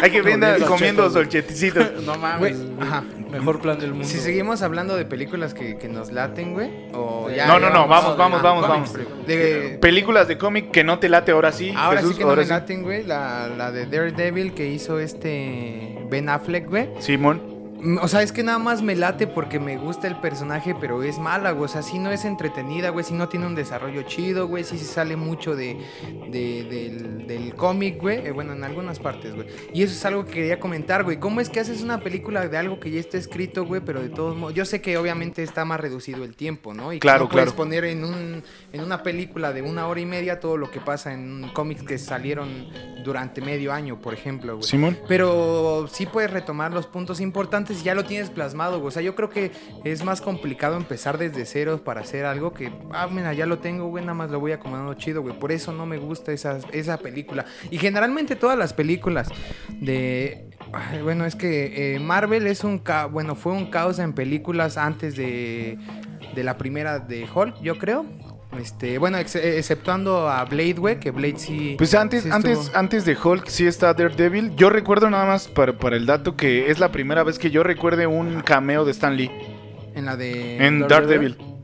Hay 0.02 0.12
que 0.12 0.22
venda 0.22 0.58
Comiendo 0.68 1.10
solcheticitos. 1.10 1.92
No 2.06 2.16
mames. 2.18 2.40
Güey, 2.40 2.76
güey. 2.76 2.88
ajá. 2.88 3.04
Mejor 3.32 3.60
plan 3.60 3.80
del 3.80 3.92
mundo. 3.92 4.08
Si 4.08 4.20
seguimos 4.20 4.62
hablando 4.62 4.96
de 4.96 5.06
películas 5.06 5.54
que, 5.54 5.78
que 5.78 5.90
nos 5.90 6.12
laten, 6.12 6.54
güey. 6.54 6.70
O 6.94 7.30
ya, 7.30 7.48
No, 7.48 7.60
no, 7.60 7.70
no, 7.70 7.88
vamos, 7.88 8.16
vamos, 8.18 8.42
vamos, 8.42 8.68
vamos. 8.68 8.94
De, 9.26 9.78
Películas 9.82 10.28
de 10.28 10.38
cómic 10.38 10.72
que 10.72 10.84
no 10.84 11.00
te 11.00 11.10
late 11.10 11.32
ahora 11.32 11.52
sí. 11.52 11.74
ahora 11.76 12.02
Jesús, 12.02 12.14
sí 12.14 12.20
que 12.20 12.26
no 12.26 12.36
me 12.36 12.46
laten, 12.46 12.84
güey. 12.84 13.04
La, 13.04 13.48
la 13.50 13.72
de 13.72 13.86
Daredevil 13.88 14.54
que 14.54 14.68
hizo 14.68 15.00
este 15.00 15.98
Ben 16.10 16.30
Affleck, 16.30 16.70
güey. 16.70 16.90
Simón. 17.00 17.55
O 18.02 18.08
sea, 18.08 18.22
es 18.22 18.32
que 18.32 18.44
nada 18.44 18.58
más 18.60 18.82
me 18.82 18.96
late 18.96 19.28
porque 19.28 19.60
me 19.60 19.78
gusta 19.78 20.08
el 20.08 20.16
personaje, 20.20 20.76
pero 20.80 21.04
es 21.04 21.20
mala, 21.20 21.52
güey. 21.52 21.66
O 21.66 21.68
sea, 21.68 21.82
si 21.82 22.00
no 22.00 22.12
es 22.12 22.26
entretenida, 22.26 22.90
güey, 22.90 23.04
si 23.06 23.14
no 23.14 23.30
tiene 23.30 23.46
un 23.46 23.56
desarrollo 23.56 24.02
chido, 24.04 24.48
güey, 24.48 24.64
si 24.64 24.78
se 24.78 24.86
sale 24.86 25.16
mucho 25.16 25.56
de, 25.56 25.78
de- 26.32 26.64
del, 26.64 27.28
del 27.28 27.56
cómic, 27.56 28.00
güey. 28.02 28.26
Eh, 28.26 28.32
bueno, 28.32 28.54
en 28.54 28.64
algunas 28.64 29.00
partes, 29.00 29.36
güey. 29.36 29.48
Y 29.74 29.84
eso 29.84 29.94
es 29.94 30.06
algo 30.06 30.26
que 30.26 30.32
quería 30.32 30.60
comentar, 30.60 31.04
güey. 31.04 31.20
¿Cómo 31.20 31.42
es 31.42 31.50
que 31.50 31.60
haces 31.60 31.82
una 31.82 32.00
película 32.00 32.48
de 32.48 32.58
algo 32.58 32.80
que 32.80 32.92
ya 32.92 33.00
está 33.00 33.18
escrito, 33.18 33.66
güey? 33.66 33.82
Pero 33.86 34.02
de 34.02 34.10
todos 34.10 34.36
modos, 34.36 34.54
yo 34.54 34.66
sé 34.66 34.82
que 34.82 34.98
obviamente 34.98 35.44
está 35.44 35.66
más 35.66 35.80
reducido 35.80 36.24
el 36.24 36.36
tiempo, 36.36 36.74
¿no? 36.74 36.92
Y 36.92 36.96
que 36.98 37.00
Claro, 37.02 37.30
puedes 37.30 37.46
claro. 37.46 37.56
poner 37.58 37.86
en, 37.86 38.04
un, 38.04 38.44
en 38.74 38.82
una 38.82 39.04
película 39.04 39.54
de 39.54 39.62
una 39.62 39.88
hora 39.88 40.00
y 40.00 40.06
media 40.06 40.40
todo 40.40 40.58
lo 40.58 40.72
que 40.72 40.80
pasa 40.80 41.14
en 41.14 41.50
cómics 41.54 41.84
que 41.84 41.98
salieron 41.98 42.68
durante 43.04 43.42
medio 43.42 43.72
año, 43.74 44.00
por 44.02 44.14
ejemplo, 44.14 44.56
güey. 44.58 44.68
Simón. 44.68 44.98
Pero 45.08 45.88
sí 45.92 46.06
puedes 46.06 46.32
retomar 46.32 46.72
los 46.74 46.88
puntos 46.88 47.20
importantes 47.20 47.75
y 47.82 47.84
ya 47.84 47.96
lo 47.96 48.06
tienes 48.06 48.30
plasmado, 48.30 48.78
güey. 48.80 48.88
O 48.88 48.92
sea, 48.92 49.02
yo 49.02 49.16
creo 49.16 49.30
que 49.30 49.52
es 49.84 50.04
más 50.04 50.22
complicado 50.22 50.76
empezar 50.78 51.18
desde 51.18 51.46
ceros 51.46 51.82
para 51.82 52.02
hacer 52.02 52.26
algo 52.26 52.54
que, 52.54 52.72
ah, 52.92 53.08
mira, 53.12 53.34
ya 53.34 53.46
lo 53.46 53.60
tengo, 53.60 53.88
güey, 53.88 54.04
nada 54.04 54.14
más 54.16 54.30
lo 54.32 54.40
voy 54.40 54.52
acomodando 54.52 54.94
chido, 54.96 55.22
güey. 55.22 55.38
Por 55.38 55.52
eso 55.52 55.72
no 55.72 55.86
me 55.86 55.98
gusta 55.98 56.32
esa, 56.32 56.60
esa 56.72 56.98
película. 56.98 57.46
Y 57.72 57.78
generalmente 57.78 58.36
todas 58.36 58.58
las 58.58 58.74
películas 58.74 59.30
de... 59.70 60.50
Bueno, 61.04 61.26
es 61.26 61.36
que 61.36 61.96
eh, 61.96 62.00
Marvel 62.00 62.48
es 62.48 62.64
un... 62.64 62.80
ca- 62.80 63.06
Bueno, 63.06 63.36
fue 63.36 63.54
un 63.54 63.70
caos 63.70 64.00
en 64.00 64.14
películas 64.14 64.78
antes 64.78 65.16
de, 65.16 65.78
de 66.34 66.44
la 66.44 66.58
primera 66.58 67.00
de 67.00 67.28
Hulk, 67.34 67.62
yo 67.62 67.78
creo. 67.78 68.06
Este, 68.60 68.98
bueno, 68.98 69.18
ex- 69.18 69.36
exceptuando 69.36 70.30
a 70.30 70.44
Blade, 70.46 70.74
güey, 70.74 71.00
que 71.00 71.12
Blade 71.12 71.38
sí... 71.38 71.76
Pues 71.78 71.94
antes, 71.94 72.24
sí 72.24 72.30
antes, 72.32 72.72
antes 72.74 73.06
de 73.06 73.18
Hulk 73.22 73.48
sí 73.48 73.66
está 73.68 73.94
Daredevil. 73.94 74.56
Yo 74.56 74.70
recuerdo 74.70 75.10
nada 75.10 75.26
más 75.26 75.48
para, 75.48 75.78
para 75.78 75.96
el 75.98 76.06
dato 76.06 76.36
que 76.36 76.70
es 76.72 76.80
la 76.80 76.92
primera 76.92 77.24
vez 77.24 77.38
que 77.40 77.52
yo 77.52 77.64
recuerde 77.64 78.08
un 78.08 78.42
cameo 78.42 78.86
de 78.86 78.92
Stan 78.92 79.16
Lee 79.16 79.32
En 79.94 80.06
la 80.06 80.16
de... 80.16 80.58
en 80.66 80.88
Daredevil. 80.88 81.38
Daredevil. 81.38 81.56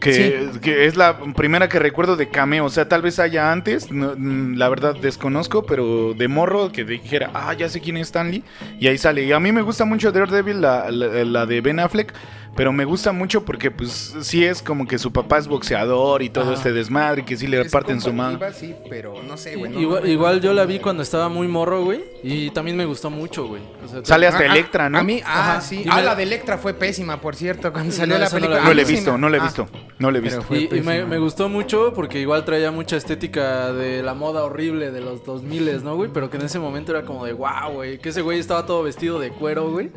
Que, 0.00 0.50
que 0.62 0.86
es 0.86 0.96
la 0.96 1.18
primera 1.34 1.68
que 1.68 1.80
recuerdo 1.80 2.14
de 2.14 2.28
cameo. 2.28 2.64
O 2.66 2.70
sea, 2.70 2.88
tal 2.88 3.02
vez 3.02 3.18
haya 3.18 3.50
antes. 3.50 3.90
no, 3.90 4.14
mm, 4.16 4.54
la 4.56 4.68
verdad 4.68 4.94
desconozco. 4.94 5.66
Pero 5.66 6.14
de 6.14 6.28
morro 6.28 6.70
que 6.70 6.84
dijera, 6.84 7.30
ah, 7.34 7.52
ya 7.54 7.68
sé 7.68 7.80
quién 7.80 7.96
es 7.96 8.02
Stan 8.08 8.30
Lee. 8.30 8.44
Y 8.78 8.86
ahí 8.86 8.96
sale. 8.96 9.24
Y 9.24 9.32
a 9.32 9.40
mí 9.40 9.50
me 9.50 9.62
gusta 9.62 9.84
mucho 9.84 10.12
Daredevil, 10.12 10.60
la, 10.60 10.88
la, 10.92 11.24
la 11.24 11.46
de 11.46 11.60
Ben 11.60 11.80
Affleck. 11.80 12.14
Pero 12.58 12.72
me 12.72 12.84
gusta 12.84 13.12
mucho 13.12 13.44
porque, 13.44 13.70
pues, 13.70 14.16
sí 14.22 14.44
es 14.44 14.62
como 14.62 14.88
que 14.88 14.98
su 14.98 15.12
papá 15.12 15.38
es 15.38 15.46
boxeador 15.46 16.22
y 16.22 16.28
todo 16.28 16.52
este 16.52 16.72
desmadre. 16.72 17.24
Que 17.24 17.36
sí 17.36 17.46
le 17.46 17.60
Es 17.60 17.70
parten 17.70 18.00
su 18.00 18.12
mano. 18.12 18.36
Sí, 18.52 18.74
pero 18.90 19.22
no 19.22 19.36
sé, 19.36 19.54
güey. 19.54 19.70
no- 19.70 19.80
igual, 19.80 20.02
no- 20.02 20.08
igual 20.08 20.40
yo 20.40 20.52
la 20.52 20.66
vi 20.66 20.80
cuando 20.80 21.04
estaba 21.04 21.28
muy 21.28 21.46
morro, 21.46 21.84
güey. 21.84 22.02
Y 22.24 22.50
también 22.50 22.76
me 22.76 22.84
gustó 22.84 23.10
mucho, 23.10 23.46
güey. 23.46 23.62
O 23.84 23.86
sea, 23.86 24.00
Sale 24.04 24.26
hasta 24.26 24.40
Ah, 24.40 24.46
ah, 24.48 24.52
Electra, 24.52 24.90
¿no? 24.90 24.98
A 24.98 25.04
mí, 25.04 25.22
ah, 25.24 25.52
Ajá. 25.52 25.60
sí. 25.60 25.84
Ah, 25.88 25.98
la 25.98 26.02
la- 26.02 26.14
de 26.16 26.24
Electra 26.24 26.58
fue 26.58 26.74
pésima, 26.74 27.20
por 27.20 27.36
cierto, 27.36 27.72
cuando 27.72 27.92
salió 27.92 28.14
la 28.18 28.18
no 28.18 28.24
la 28.24 28.30
película. 28.32 28.60
No 28.64 28.70
A 28.70 28.74
le 28.74 28.82
he 28.82 28.84
visto, 28.84 29.16
no 29.16 29.28
le 29.28 29.36
he 29.36 29.40
ah, 29.40 29.44
visto. 29.44 29.68
No 30.00 30.10
le 30.10 30.18
he 30.18 30.22
visto. 30.22 30.44
Y, 30.50 30.56
y 30.56 30.60
me, 30.62 30.68
pésima. 30.68 31.06
me 31.06 31.18
gustó 31.18 31.48
mucho 31.48 31.92
porque 31.94 32.18
igual 32.18 32.44
traía 32.44 32.72
mucha 32.72 32.96
estética 32.96 33.72
de 33.72 34.02
la 34.02 34.14
moda 34.14 34.42
horrible 34.42 34.90
de 34.90 35.00
los 35.00 35.24
2000, 35.24 35.84
¿no, 35.84 35.94
güey? 35.94 36.10
Pero 36.12 36.28
que 36.28 36.38
en 36.38 36.46
ese 36.46 36.58
momento 36.58 36.90
era 36.90 37.04
como 37.04 37.24
de 37.24 37.34
wow, 37.34 37.70
güey. 37.72 37.98
Que 37.98 38.08
ese 38.08 38.20
güey 38.22 38.40
estaba 38.40 38.66
todo 38.66 38.82
vestido 38.82 39.20
de 39.20 39.30
cuero, 39.30 39.70
güey. 39.70 39.90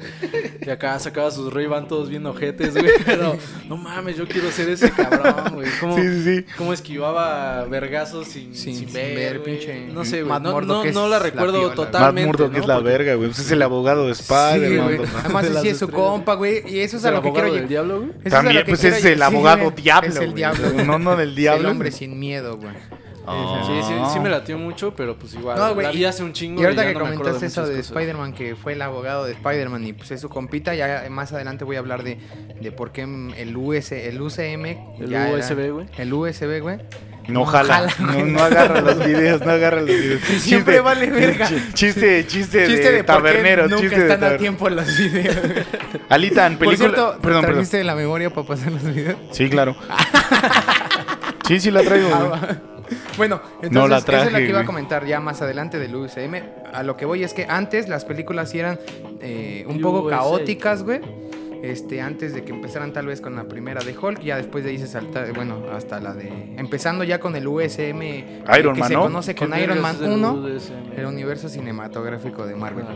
Y 0.63 0.69
acá 0.69 0.99
sacaba 0.99 1.31
sus 1.31 1.51
ray 1.51 1.71
todos 1.87 2.09
bien 2.09 2.25
ojetes, 2.25 2.50
güey. 2.57 2.85
Pero 3.05 3.37
no 3.67 3.77
mames, 3.77 4.17
yo 4.17 4.27
quiero 4.27 4.51
ser 4.51 4.69
ese 4.69 4.91
cabrón, 4.91 5.55
güey. 5.55 5.67
¿Cómo, 5.79 5.95
Sí, 5.97 6.03
sí, 6.07 6.23
sí. 6.23 6.45
cómo 6.57 6.73
esquivaba 6.73 7.65
vergazos 7.65 8.27
sin, 8.27 8.55
Sin- 8.55 8.75
sin, 8.75 8.89
sin 8.89 8.93
ver, 8.93 9.41
pinche 9.43 9.87
No 9.87 10.05
sé, 10.05 10.23
güey. 10.23 10.39
No, 10.41 10.61
no, 10.61 10.83
no 10.85 11.03
la 11.07 11.09
la 11.09 11.19
recuerdo. 11.19 11.61
Matt 11.67 11.75
totalmente. 11.75 12.27
Murdock 12.27 12.51
¿no? 12.53 12.59
es 12.59 12.65
la 12.67 12.79
verga, 12.79 13.15
güey. 13.15 13.27
Pues 13.29 13.39
es 13.39 13.51
el 13.51 13.61
abogado 13.61 14.05
de 14.07 14.13
Spider-Man. 14.13 14.99
Además, 15.23 15.53
De 15.53 15.61
sí 15.61 15.67
es 15.69 15.77
su 15.79 15.89
compa, 15.89 16.35
güey. 16.35 16.63
Y 16.67 16.79
eso 16.79 16.97
es 16.97 17.03
¿Es 17.03 17.05
a 17.05 17.11
lo 17.11 17.21
que 17.21 17.31
quiero 17.31 17.47
llegar. 17.47 17.67
diablo, 17.67 17.99
güey? 18.01 18.11
También, 18.29 18.63
pues 18.67 18.83
es 18.83 19.03
el 19.05 19.21
abogado 19.21 19.71
diablo. 19.71 20.09
Es 20.09 20.17
el 20.17 20.33
diablo. 20.33 20.71
No, 20.85 20.99
no 20.99 21.15
del 21.15 21.35
diablo. 21.35 21.61
el 21.67 21.71
hombre 21.73 21.91
sin 21.91 22.19
miedo, 22.19 22.57
güey. 22.57 22.73
Ah. 23.27 23.63
Sí, 23.65 23.73
sí, 23.87 23.93
sí 24.13 24.19
me 24.19 24.29
latió 24.29 24.57
mucho, 24.57 24.93
pero 24.95 25.15
pues 25.17 25.33
igual. 25.35 25.57
No, 25.57 25.73
güey, 25.73 25.85
la 25.85 25.91
vi 25.93 26.05
hace 26.05 26.23
un 26.23 26.33
chingo. 26.33 26.61
Y 26.61 26.65
ahorita 26.65 26.83
ya 26.83 26.87
que 26.89 26.93
no 26.95 26.99
comentaste 27.01 27.45
eso 27.45 27.65
de. 27.67 27.79
Spider-Man, 27.79 28.33
que 28.33 28.55
fue 28.55 28.73
el 28.73 28.81
abogado 28.81 29.25
de 29.25 29.33
Spider-Man 29.33 29.85
y 29.85 29.93
pues 29.93 30.11
es 30.11 30.21
su 30.21 30.29
compita, 30.29 30.73
ya 30.75 31.05
más 31.09 31.31
adelante 31.33 31.63
voy 31.63 31.75
a 31.75 31.79
hablar 31.79 32.03
de, 32.03 32.17
de 32.59 32.71
por 32.71 32.91
qué 32.91 33.03
el, 33.03 33.55
US, 33.57 33.91
el 33.91 34.21
UCM... 34.21 34.65
El 34.99 35.09
ya 35.09 35.29
USB, 35.33 35.71
güey. 35.71 35.85
El 35.97 36.13
USB, 36.13 36.59
güey. 36.61 36.79
No 37.27 37.45
jala. 37.45 37.87
No, 37.99 38.25
no 38.25 38.43
agarra 38.43 38.81
los 38.81 38.97
videos, 39.05 39.45
no 39.45 39.51
agarra 39.51 39.77
los 39.77 39.85
videos. 39.85 40.21
Siempre 40.39 40.81
vale 40.81 41.09
verga. 41.11 41.47
ch- 41.47 41.73
Chiste, 41.73 42.25
chiste, 42.25 42.65
Chiste 42.65 42.83
de, 42.89 42.91
de 42.93 43.03
por 43.03 43.17
taberneros. 43.17 43.69
nunca 43.69 43.81
chiste 43.83 43.95
de 43.99 44.11
están 44.11 44.23
a 44.23 44.27
taber- 44.31 44.39
tiempo 44.39 44.67
los 44.69 44.97
videos. 44.97 45.37
Alitan, 46.09 46.57
Por 46.57 46.65
película. 46.67 46.89
cierto, 46.89 47.21
perdón, 47.21 47.41
perdón. 47.41 47.45
¿trajiste 47.53 47.83
la 47.83 47.93
memoria 47.95 48.31
para 48.33 48.47
pasar 48.47 48.71
los 48.71 48.83
videos? 48.83 49.17
Sí, 49.31 49.47
claro. 49.49 49.75
Sí, 51.47 51.59
sí 51.59 51.69
la 51.71 51.81
traigo. 51.83 52.09
Ah. 52.13 52.39
Bueno, 53.17 53.41
entonces 53.61 53.71
No 53.71 53.87
la 53.87 53.97
esa 53.97 54.25
es 54.25 54.31
la 54.31 54.39
que 54.39 54.49
iba 54.49 54.61
a 54.61 54.65
comentar 54.65 55.05
ya 55.05 55.19
más 55.19 55.41
adelante 55.41 55.79
del 55.79 55.95
UCM. 55.95 56.35
A 56.73 56.83
lo 56.83 56.97
que 56.97 57.05
voy 57.05 57.23
es 57.23 57.33
que 57.33 57.45
antes 57.45 57.87
las 57.89 58.05
películas 58.05 58.49
sí 58.49 58.59
eran 58.59 58.79
eh, 59.21 59.65
un 59.67 59.81
poco 59.81 60.01
USA. 60.01 60.17
caóticas, 60.17 60.83
güey. 60.83 61.01
Este, 61.61 62.01
antes 62.01 62.33
de 62.33 62.43
que 62.43 62.51
empezaran 62.51 62.91
tal 62.91 63.05
vez 63.05 63.21
con 63.21 63.35
la 63.35 63.43
primera 63.43 63.81
de 63.83 63.95
Hulk, 63.97 64.21
ya 64.21 64.37
después 64.37 64.63
de 64.63 64.71
ahí 64.71 64.79
se 64.79 64.87
salta, 64.87 65.25
bueno, 65.35 65.63
hasta 65.71 65.99
la 65.99 66.13
de... 66.13 66.55
Empezando 66.57 67.03
ya 67.03 67.19
con 67.19 67.35
el 67.35 67.47
USM 67.47 68.01
Iron 68.57 68.73
que 68.73 68.79
Man, 68.79 68.87
se 68.87 68.93
¿no? 68.95 69.01
conoce 69.03 69.35
con 69.35 69.51
¿Qué 69.51 69.63
Iron 69.63 69.79
Man 69.81 69.95
es 69.95 70.01
el 70.01 70.09
1, 70.11 70.33
UDSM? 70.33 70.99
el 70.99 71.05
universo 71.05 71.49
cinematográfico 71.49 72.45
de 72.47 72.55
Marvel. 72.55 72.85
Ah, 72.89 72.95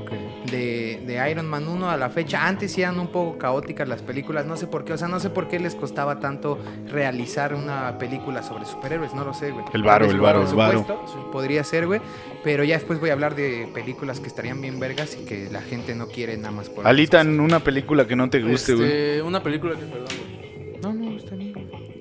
de, 0.52 1.02
de 1.06 1.32
Iron 1.32 1.48
Man 1.48 1.68
1 1.68 1.90
a 1.90 1.98
la 1.98 2.10
fecha. 2.10 2.48
Antes 2.48 2.76
eran 2.78 3.00
un 3.00 3.08
poco 3.08 3.38
caóticas 3.38 3.88
las 3.88 4.02
películas, 4.02 4.46
no 4.46 4.58
sé 4.58 4.68
por 4.68 4.84
qué, 4.84 4.94
o 4.94 4.98
sea, 4.98 5.08
no 5.08 5.20
sé 5.20 5.30
por 5.30 5.48
qué 5.48 5.60
les 5.60 5.76
costaba 5.76 6.20
tanto 6.20 6.58
realizar 6.90 7.54
una 7.54 7.98
película 7.98 8.42
sobre 8.42 8.66
superhéroes, 8.66 9.14
no 9.14 9.24
lo 9.26 9.34
sé, 9.34 9.52
güey. 9.52 9.66
El 9.74 9.84
varo, 9.84 10.06
el 10.06 10.12
por 10.14 10.22
varo, 10.22 10.50
el 10.50 10.56
varo. 10.56 10.86
Podría 11.32 11.64
ser, 11.64 11.86
güey, 11.86 12.02
pero 12.44 12.64
ya 12.64 12.76
después 12.76 13.00
voy 13.00 13.10
a 13.10 13.14
hablar 13.14 13.36
de 13.36 13.70
películas 13.74 14.20
que 14.20 14.28
estarían 14.28 14.62
bien 14.62 14.80
vergas 14.80 15.18
y 15.22 15.26
que 15.26 15.50
la 15.52 15.62
gente 15.62 15.96
no 15.96 16.08
quiere 16.08 16.36
nada 16.38 16.52
más 16.52 16.70
por... 16.70 16.88
Alitan, 16.88 17.40
una 17.40 17.60
película 17.60 18.08
que 18.08 18.16
no 18.16 18.30
te 18.30 18.40
guste, 18.56 18.74
güey. 18.74 18.88
Este, 18.90 19.22
una 19.22 19.42
película 19.44 19.74
que, 19.76 19.86
perdón, 19.86 20.08
güey. 20.08 20.80
No, 20.82 20.94
no, 20.94 21.18
está 21.18 21.36
bien. 21.36 21.54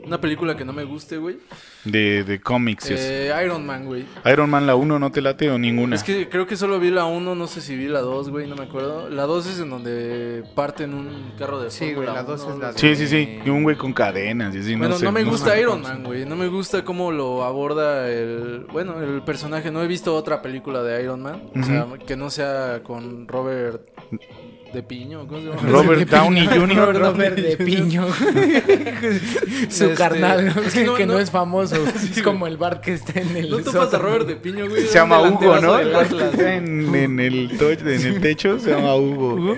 Una 0.06 0.20
película 0.20 0.54
que 0.54 0.66
no 0.66 0.74
me 0.74 0.84
guste, 0.84 1.16
güey. 1.16 1.38
De, 1.86 2.24
de 2.24 2.38
cómics. 2.38 2.90
Eh, 2.90 3.32
Iron 3.42 3.64
Man, 3.64 3.86
güey. 3.86 4.04
Iron 4.30 4.50
Man, 4.50 4.66
la 4.66 4.76
1 4.76 4.98
no 4.98 5.10
te 5.10 5.22
late 5.22 5.48
o 5.48 5.58
ninguna. 5.58 5.96
Es 5.96 6.02
que 6.02 6.28
creo 6.28 6.46
que 6.46 6.56
solo 6.56 6.78
vi 6.78 6.90
la 6.90 7.06
1, 7.06 7.34
no 7.34 7.46
sé 7.46 7.62
si 7.62 7.74
vi 7.74 7.88
la 7.88 8.00
2, 8.00 8.28
güey, 8.28 8.46
no 8.46 8.54
me 8.54 8.64
acuerdo. 8.64 9.08
La 9.08 9.22
2 9.22 9.46
es 9.46 9.60
en 9.60 9.70
donde 9.70 10.44
parten 10.54 10.92
un 10.92 11.32
carro 11.38 11.58
de 11.58 11.70
Sí, 11.70 11.94
güey, 11.94 12.06
la 12.06 12.22
dos 12.22 12.42
1, 12.42 12.52
es 12.52 12.60
la 12.60 12.66
algo 12.68 12.78
Sí, 12.78 12.94
sí, 12.96 13.06
sí. 13.06 13.38
Y 13.46 13.48
un 13.48 13.62
güey 13.62 13.76
con 13.76 13.94
cadenas 13.94 14.54
y 14.54 14.58
así, 14.58 14.74
Bueno, 14.76 14.90
no 14.94 14.98
sé. 14.98 15.04
no 15.06 15.12
me 15.12 15.24
no 15.24 15.30
gusta. 15.30 15.58
Iron 15.58 15.80
Man, 15.80 16.04
güey. 16.04 16.26
No 16.26 16.36
me 16.36 16.48
gusta 16.48 16.84
cómo 16.84 17.10
lo 17.10 17.42
aborda 17.42 18.10
el. 18.10 18.66
Bueno, 18.70 19.00
el 19.02 19.22
personaje. 19.22 19.70
No 19.70 19.82
he 19.82 19.86
visto 19.86 20.14
otra 20.14 20.42
película 20.42 20.82
de 20.82 21.02
Iron 21.02 21.22
Man. 21.22 21.44
O 21.58 21.62
sea, 21.62 21.86
que 22.06 22.14
no 22.14 22.28
sea 22.28 22.82
con 22.82 23.26
Robert 23.26 23.88
de 24.74 24.82
Piño. 24.82 25.26
¿Cómo 25.26 25.40
se 25.40 25.46
llama? 25.48 25.62
Robert 25.70 26.08
Downey 26.10 26.46
Jr. 26.46 26.96
Robert 26.98 27.36
de 27.36 27.56
Piño. 27.56 28.06
Su 29.68 29.84
Este, 29.84 29.94
carnal, 29.94 30.48
es 30.48 30.72
que 30.74 30.80
que, 30.80 30.84
no- 30.86 30.94
que 30.94 31.06
no, 31.06 31.12
no- 31.14 31.18
es 31.20 31.30
famoso. 31.30 31.76
es 31.86 32.22
como 32.22 32.46
el 32.46 32.56
bar 32.56 32.80
que 32.80 32.94
está 32.94 33.20
en 33.20 33.36
el. 33.36 33.50
No 33.50 33.58
topas 33.58 33.74
a 33.74 33.84
sótano. 33.84 34.04
Robert 34.04 34.26
de 34.26 34.36
Piño, 34.36 34.68
güey. 34.68 34.82
Se 34.86 34.94
llama 34.94 35.20
un 35.20 35.34
Hugo, 35.34 35.60
¿no? 35.60 35.76
delanterazo 35.76 36.16
del 36.16 36.26
Atlas. 36.28 36.40
En, 36.40 36.94
en 36.94 37.20
el 37.20 37.56
to- 37.58 37.70
en 37.70 37.88
el 38.06 38.20
techo 38.20 38.58
se 38.58 38.70
llama 38.70 38.94
Hugo. 38.96 39.56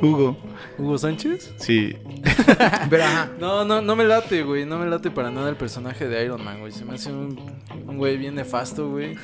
¿Hugo? 0.00 0.36
Hugo. 0.78 0.88
¿Hugo 0.88 0.98
Sánchez? 0.98 1.52
Sí. 1.58 1.96
Pero 2.90 3.04
ajá. 3.04 3.28
No, 3.38 3.64
no, 3.64 3.80
no 3.82 3.96
me 3.96 4.04
late, 4.04 4.42
güey. 4.42 4.64
No 4.64 4.78
me 4.78 4.86
late 4.86 5.10
para 5.10 5.30
nada 5.30 5.48
el 5.48 5.56
personaje 5.56 6.08
de 6.08 6.24
Iron 6.24 6.44
Man, 6.44 6.60
güey. 6.60 6.72
Se 6.72 6.84
me 6.84 6.94
hace 6.94 7.10
un, 7.12 7.38
un 7.86 7.96
güey 7.98 8.16
bien 8.16 8.34
nefasto, 8.34 8.88
güey. 8.90 9.16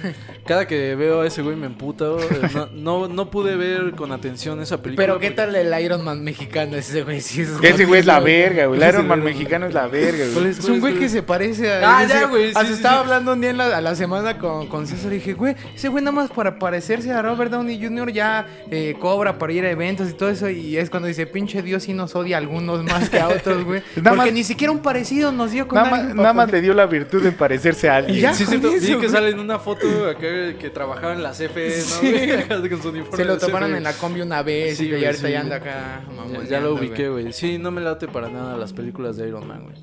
Cada 0.47 0.67
que 0.67 0.95
veo 0.95 1.23
a 1.23 1.27
ese 1.27 1.43
güey 1.43 1.57
me 1.57 1.67
emputa. 1.67 2.09
güey. 2.09 2.27
No, 2.55 2.69
no, 2.73 3.09
no 3.09 3.31
pude 3.31 3.57
ver 3.57 3.93
con 3.93 4.13
atención 4.13 4.61
esa 4.61 4.83
película. 4.83 5.07
Pero 5.07 5.19
qué 5.19 5.29
porque- 5.31 5.37
tal 5.37 5.55
el 5.57 5.85
Iron 5.85 6.05
Man 6.05 6.23
mexicano 6.23 6.77
ese 6.77 7.03
güey. 7.03 7.21
Sí, 7.21 7.43
es 7.43 7.51
Ese 7.63 7.85
güey 7.87 8.01
es 8.01 8.07
la 8.07 8.21
verga, 8.21 8.67
güey. 8.67 8.79
El 8.79 8.83
Ese 8.87 8.95
Iron 8.97 9.09
Man 9.09 9.21
güey- 9.21 9.25
mexicano 9.33 9.67
es 9.67 9.75
la 9.75 9.87
verga, 9.87 10.25
¿Cuál 10.33 10.45
güey. 10.45 10.49
es, 10.59 10.65
un 10.65 10.81
güey 10.81 10.99
que 10.99 11.09
se 11.09 11.23
parece 11.23 11.73
a. 11.73 11.99
Ah, 11.99 12.05
ese- 12.05 12.13
ya, 12.15 12.27
güey, 12.27 12.45
sí, 12.49 12.53
Hasta 12.55 12.67
sí, 12.67 12.73
estaba 12.75 12.97
sí. 12.97 13.01
hablando 13.05 13.33
un 13.33 13.41
día 13.41 13.51
en 13.51 13.57
la, 13.59 13.77
a 13.77 13.81
la 13.81 13.95
semana 13.95 14.39
con, 14.39 14.67
con 14.69 14.87
César 14.87 15.13
y 15.13 15.17
dije, 15.17 15.33
güey, 15.35 15.55
ese 15.75 15.89
güey 15.89 16.05
nada 16.05 16.15
más 16.15 16.31
para 16.31 16.59
parecerse 16.59 17.11
a 17.13 17.23
Robert 17.23 17.51
Downey 17.51 17.83
Jr. 17.83 18.13
ya 18.13 18.47
eh, 18.71 18.95
cobra 19.01 19.39
para 19.39 19.53
ir 19.53 19.65
a 19.65 19.71
eventos 19.71 20.11
y 20.11 20.13
todo 20.15 20.29
eso. 20.29 20.49
Y 20.51 20.77
es 20.77 20.91
cuando 20.91 21.09
dice, 21.09 21.27
pinche 21.47 21.63
Dios, 21.63 21.83
sí 21.85 21.93
nos 21.93 22.15
odia 22.17 22.37
a 22.37 22.41
algunos 22.41 22.83
más 22.85 23.09
que 23.11 23.19
a 23.21 23.29
otros, 23.29 23.65
güey. 23.65 23.81
Nada 23.97 24.11
Porque 24.11 24.31
más- 24.31 24.33
ni 24.33 24.45
siquiera 24.45 24.73
un 24.73 24.81
parecido 24.81 25.33
nos 25.33 25.51
dio 25.53 25.69
con 25.69 25.77
Nada 25.77 25.91
más, 25.91 26.15
nada 26.15 26.33
más 26.33 26.51
le 26.51 26.61
dio 26.61 26.75
la 26.75 26.87
virtud 26.87 27.23
de 27.23 27.33
parecerse 27.33 27.89
a 27.89 27.97
alguien. 27.97 28.19
Ya. 28.21 28.35
Sí, 28.35 28.45
cierto. 28.47 28.71
Que 29.01 29.09
sale 29.09 29.31
en 29.31 29.39
una 29.39 29.59
foto 29.59 29.87
acá 30.09 30.21
que 30.59 30.71
trabajaba 30.73 31.13
en 31.13 31.23
la 31.23 31.33
CFE, 31.33 31.75
¿no? 31.91 32.11
Güey? 32.11 32.69
Con 32.71 32.83
su 32.83 32.89
uniforme 32.91 33.17
Se 33.17 33.25
lo 33.25 33.35
de 33.35 33.41
tomaron 33.41 33.69
CFE. 33.71 33.77
en 33.79 33.85
la 33.85 33.93
combi 33.93 34.21
una 34.21 34.43
vez 34.43 34.79
Sí, 34.79 34.87
y 34.87 34.91
güey, 34.91 35.05
ahorita 35.05 35.27
sí. 35.27 35.33
ya 35.33 35.41
anda 35.41 35.57
acá. 35.57 36.03
Ya, 36.07 36.13
mamoneando, 36.15 36.49
ya 36.51 36.61
lo 36.61 36.75
ubiqué, 36.75 37.09
güey. 37.09 37.33
Sí, 37.33 37.59
no 37.59 37.71
me 37.71 37.81
late 37.81 38.09
para 38.09 38.29
nada 38.29 38.57
las 38.57 38.73
películas 38.73 39.17
de 39.17 39.29
Iron 39.29 39.47
Man, 39.47 39.65
güey. 39.65 39.75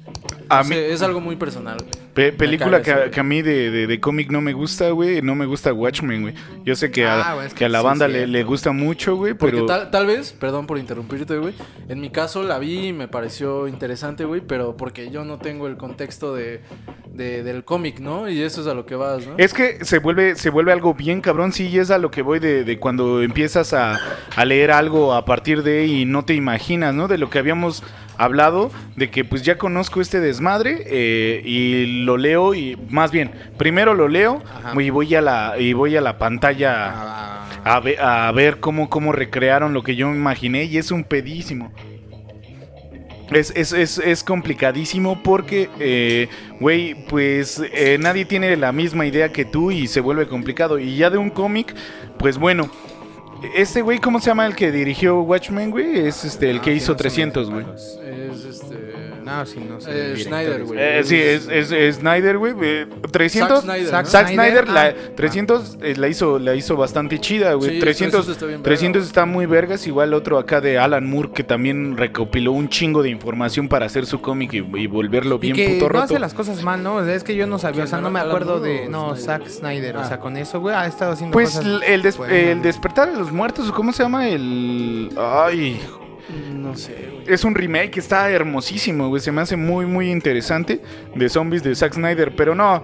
A 0.49 0.63
mí- 0.63 0.75
es 0.75 1.01
algo 1.01 1.21
muy 1.21 1.35
personal, 1.35 1.77
güey. 1.77 1.89
Pe- 2.13 2.33
película 2.33 2.81
que, 2.81 2.91
a- 2.91 2.97
güey. 2.97 3.11
que 3.11 3.19
a 3.19 3.23
mí 3.23 3.41
de, 3.41 3.71
de- 3.71 3.87
de 3.87 3.99
cómic 4.01 4.29
no 4.31 4.41
me 4.41 4.51
gusta, 4.53 4.89
güey. 4.89 5.21
No 5.21 5.33
me 5.35 5.45
gusta 5.45 5.71
Watchmen, 5.71 6.23
güey. 6.23 6.33
Yo 6.65 6.75
sé 6.75 6.91
que 6.91 7.05
a, 7.05 7.21
Ah, 7.21 7.33
güey, 7.35 7.47
es 7.47 7.53
que 7.53 7.59
que 7.59 7.65
a 7.65 7.69
la 7.69 7.79
sí, 7.79 7.85
banda 7.85 8.07
le, 8.07 8.27
le 8.27 8.43
gusta 8.43 8.71
mucho, 8.71 9.15
güey. 9.15 9.33
Porque 9.33 9.55
Pero 9.55 9.65
tal, 9.67 9.91
tal 9.91 10.05
vez, 10.07 10.33
perdón 10.33 10.67
por 10.67 10.77
interrumpirte, 10.77 11.37
güey. 11.37 11.50
En 11.89 11.99
mi 12.01 12.09
caso 12.09 12.43
la 12.43 12.59
vi 12.59 12.87
y 12.87 12.93
me 12.93 13.07
pareció 13.07 13.67
interesante, 13.67 14.23
güey, 14.25 14.41
pero 14.41 14.77
porque 14.77 15.09
yo 15.11 15.25
no 15.25 15.37
tengo 15.37 15.67
el 15.67 15.77
contexto 15.77 16.33
de, 16.33 16.61
de- 17.13 17.43
del 17.43 17.63
cómic, 17.63 17.99
¿no? 17.99 18.29
Y 18.29 18.41
eso 18.41 18.61
es 18.61 18.67
a 18.67 18.73
lo 18.73 18.85
que 18.85 18.95
vas, 18.95 19.25
¿no? 19.27 19.33
es 19.37 19.53
que 19.53 19.83
se 19.83 19.99
vuelve, 19.99 20.35
se 20.35 20.49
vuelve 20.49 20.71
algo 20.71 20.93
bien 20.93 21.21
cabrón. 21.21 21.51
Sí, 21.53 21.67
y 21.67 21.79
es 21.79 21.91
a 21.91 21.97
lo 21.97 22.11
que 22.11 22.21
voy 22.21 22.39
de, 22.39 22.63
de 22.63 22.79
cuando 22.79 23.21
empiezas 23.21 23.73
a, 23.73 23.99
a 24.35 24.45
leer 24.45 24.71
algo 24.71 25.13
a 25.13 25.25
partir 25.25 25.63
de 25.63 25.85
y 25.85 26.05
no 26.05 26.23
te 26.25 26.33
imaginas, 26.33 26.93
¿no? 26.95 27.07
De 27.07 27.17
lo 27.17 27.29
que 27.29 27.39
habíamos 27.39 27.83
hablado, 28.17 28.69
de 28.95 29.09
que 29.09 29.25
pues 29.25 29.41
ya 29.41 29.57
conozco 29.57 29.99
este 29.99 30.19
desmadre 30.19 30.83
eh, 30.85 31.41
y 31.43 32.03
lo 32.03 32.17
leo 32.17 32.53
y 32.53 32.77
más 32.89 33.11
bien, 33.11 33.31
primero 33.57 33.95
lo 33.95 34.07
leo 34.07 34.43
Ajá. 34.63 34.79
y 34.81 34.89
voy 34.91 35.15
a 35.15 35.21
la, 35.21 35.55
y 35.57 35.73
voy 35.73 35.97
a 35.97 36.01
la 36.01 36.17
pantalla. 36.19 37.40
A, 37.63 37.79
ve- 37.79 37.97
a 37.99 38.31
ver 38.31 38.59
cómo, 38.59 38.89
cómo 38.89 39.11
recrearon 39.11 39.73
lo 39.73 39.83
que 39.83 39.95
yo 39.95 40.09
me 40.09 40.15
imaginé 40.17 40.63
y 40.65 40.77
es 40.77 40.91
un 40.91 41.03
pedísimo. 41.03 41.71
Es, 43.31 43.53
es, 43.55 43.71
es, 43.71 43.97
es 43.97 44.23
complicadísimo 44.25 45.23
porque, 45.23 45.69
eh, 45.79 46.27
güey, 46.59 46.95
pues 47.07 47.61
eh, 47.73 47.97
nadie 47.97 48.25
tiene 48.25 48.57
la 48.57 48.73
misma 48.73 49.05
idea 49.05 49.31
que 49.31 49.45
tú 49.45 49.71
y 49.71 49.87
se 49.87 50.01
vuelve 50.01 50.27
complicado. 50.27 50.77
Y 50.79 50.97
ya 50.97 51.09
de 51.09 51.17
un 51.17 51.29
cómic, 51.29 51.73
pues 52.17 52.37
bueno, 52.37 52.69
este 53.55 53.81
güey, 53.83 53.99
¿cómo 53.99 54.19
se 54.19 54.25
llama 54.27 54.45
el 54.47 54.55
que 54.55 54.69
dirigió 54.71 55.21
Watchmen, 55.21 55.71
güey? 55.71 55.99
Es 56.07 56.25
este, 56.25 56.49
el 56.51 56.57
Ah, 56.57 56.61
que 56.61 56.73
hizo 56.73 56.91
no 56.91 56.97
se 56.97 57.03
me 57.03 57.09
300, 57.09 57.49
güey. 57.49 57.65
Es. 57.73 57.99
No, 59.23 59.45
sí, 59.45 59.59
no 59.67 59.79
sé. 59.81 60.13
Eh, 60.13 60.17
Schneider, 60.17 60.63
güey. 60.63 60.79
Eh, 60.81 61.01
sí, 61.03 61.15
es, 61.15 61.47
es, 61.49 61.71
es 61.71 61.95
Snyder, 61.97 62.37
güey. 62.37 62.53
eh, 62.61 62.87
300. 63.11 63.63
Zack 63.63 63.63
Snyder, 63.63 63.87
Zack 63.89 64.05
¿no? 64.05 64.09
Zack 64.11 64.27
Snyder, 64.27 64.65
Snyder, 64.65 64.69
la, 64.69 64.85
ah. 64.87 65.15
300 65.15 65.77
eh, 65.81 65.93
la, 65.97 66.07
hizo, 66.07 66.39
la 66.39 66.55
hizo 66.55 66.75
bastante 66.75 67.19
chida, 67.19 67.53
güey. 67.53 67.71
Sí, 67.75 67.79
300, 67.79 68.25
300 68.25 68.27
está 68.29 68.45
bien 68.45 68.57
verga, 68.61 68.63
300 68.63 68.99
güey. 69.01 69.07
está 69.07 69.25
muy 69.25 69.45
vergas. 69.45 69.87
Igual 69.87 70.13
otro 70.13 70.37
acá 70.37 70.61
de 70.61 70.77
Alan 70.79 71.09
Moore 71.09 71.31
que 71.33 71.43
también 71.43 71.97
recopiló 71.97 72.51
un 72.51 72.69
chingo 72.69 73.03
de 73.03 73.09
información 73.09 73.67
para 73.67 73.85
hacer 73.85 74.05
su 74.05 74.21
cómic 74.21 74.53
y, 74.53 74.57
y 74.57 74.87
volverlo 74.87 75.35
Y 75.35 75.39
bien 75.51 75.55
que 75.55 75.67
puto 75.75 75.83
no 75.85 75.89
roto. 75.89 76.03
hace 76.03 76.19
las 76.19 76.33
cosas 76.33 76.63
mal, 76.63 76.81
¿no? 76.83 76.95
O 76.95 77.05
es 77.05 77.23
que 77.23 77.35
yo 77.35 77.47
no 77.47 77.59
sabía, 77.59 77.83
o 77.83 77.87
sea, 77.87 77.99
¿Quién, 77.99 78.03
no 78.05 78.11
me 78.11 78.19
acuerdo 78.19 78.59
de... 78.59 78.87
o 78.87 78.89
No, 78.89 79.15
Snyder? 79.15 79.23
Zack 79.25 79.47
Snyder, 79.49 79.97
o 79.97 79.99
Ah. 80.01 80.05
sea, 80.05 80.19
con 80.19 80.37
eso, 80.37 80.59
güey, 80.59 80.75
ha 80.75 80.85
estado 80.87 81.11
haciendo 81.11 81.33
Pues 81.33 81.55
cosas... 81.55 81.81
el, 81.87 82.01
des- 82.01 82.17
buenas, 82.17 82.35
el 82.37 82.61
despertar 82.61 83.11
de 83.11 83.17
los 83.17 83.31
muertos, 83.31 83.71
¿cómo 83.71 83.91
se 83.93 84.03
llama? 84.03 84.27
El... 84.27 85.09
Ay, 85.17 85.79
No 86.53 86.75
sé, 86.75 87.09
güey. 87.11 87.23
es 87.33 87.43
un 87.43 87.55
remake 87.55 87.97
está 87.97 88.29
hermosísimo, 88.29 89.09
güey. 89.09 89.21
Se 89.21 89.31
me 89.31 89.41
hace 89.41 89.55
muy, 89.57 89.85
muy 89.85 90.11
interesante 90.11 90.81
de 91.15 91.29
zombies 91.29 91.63
de 91.63 91.75
Zack 91.75 91.93
Snyder. 91.93 92.35
Pero 92.35 92.55
no, 92.55 92.83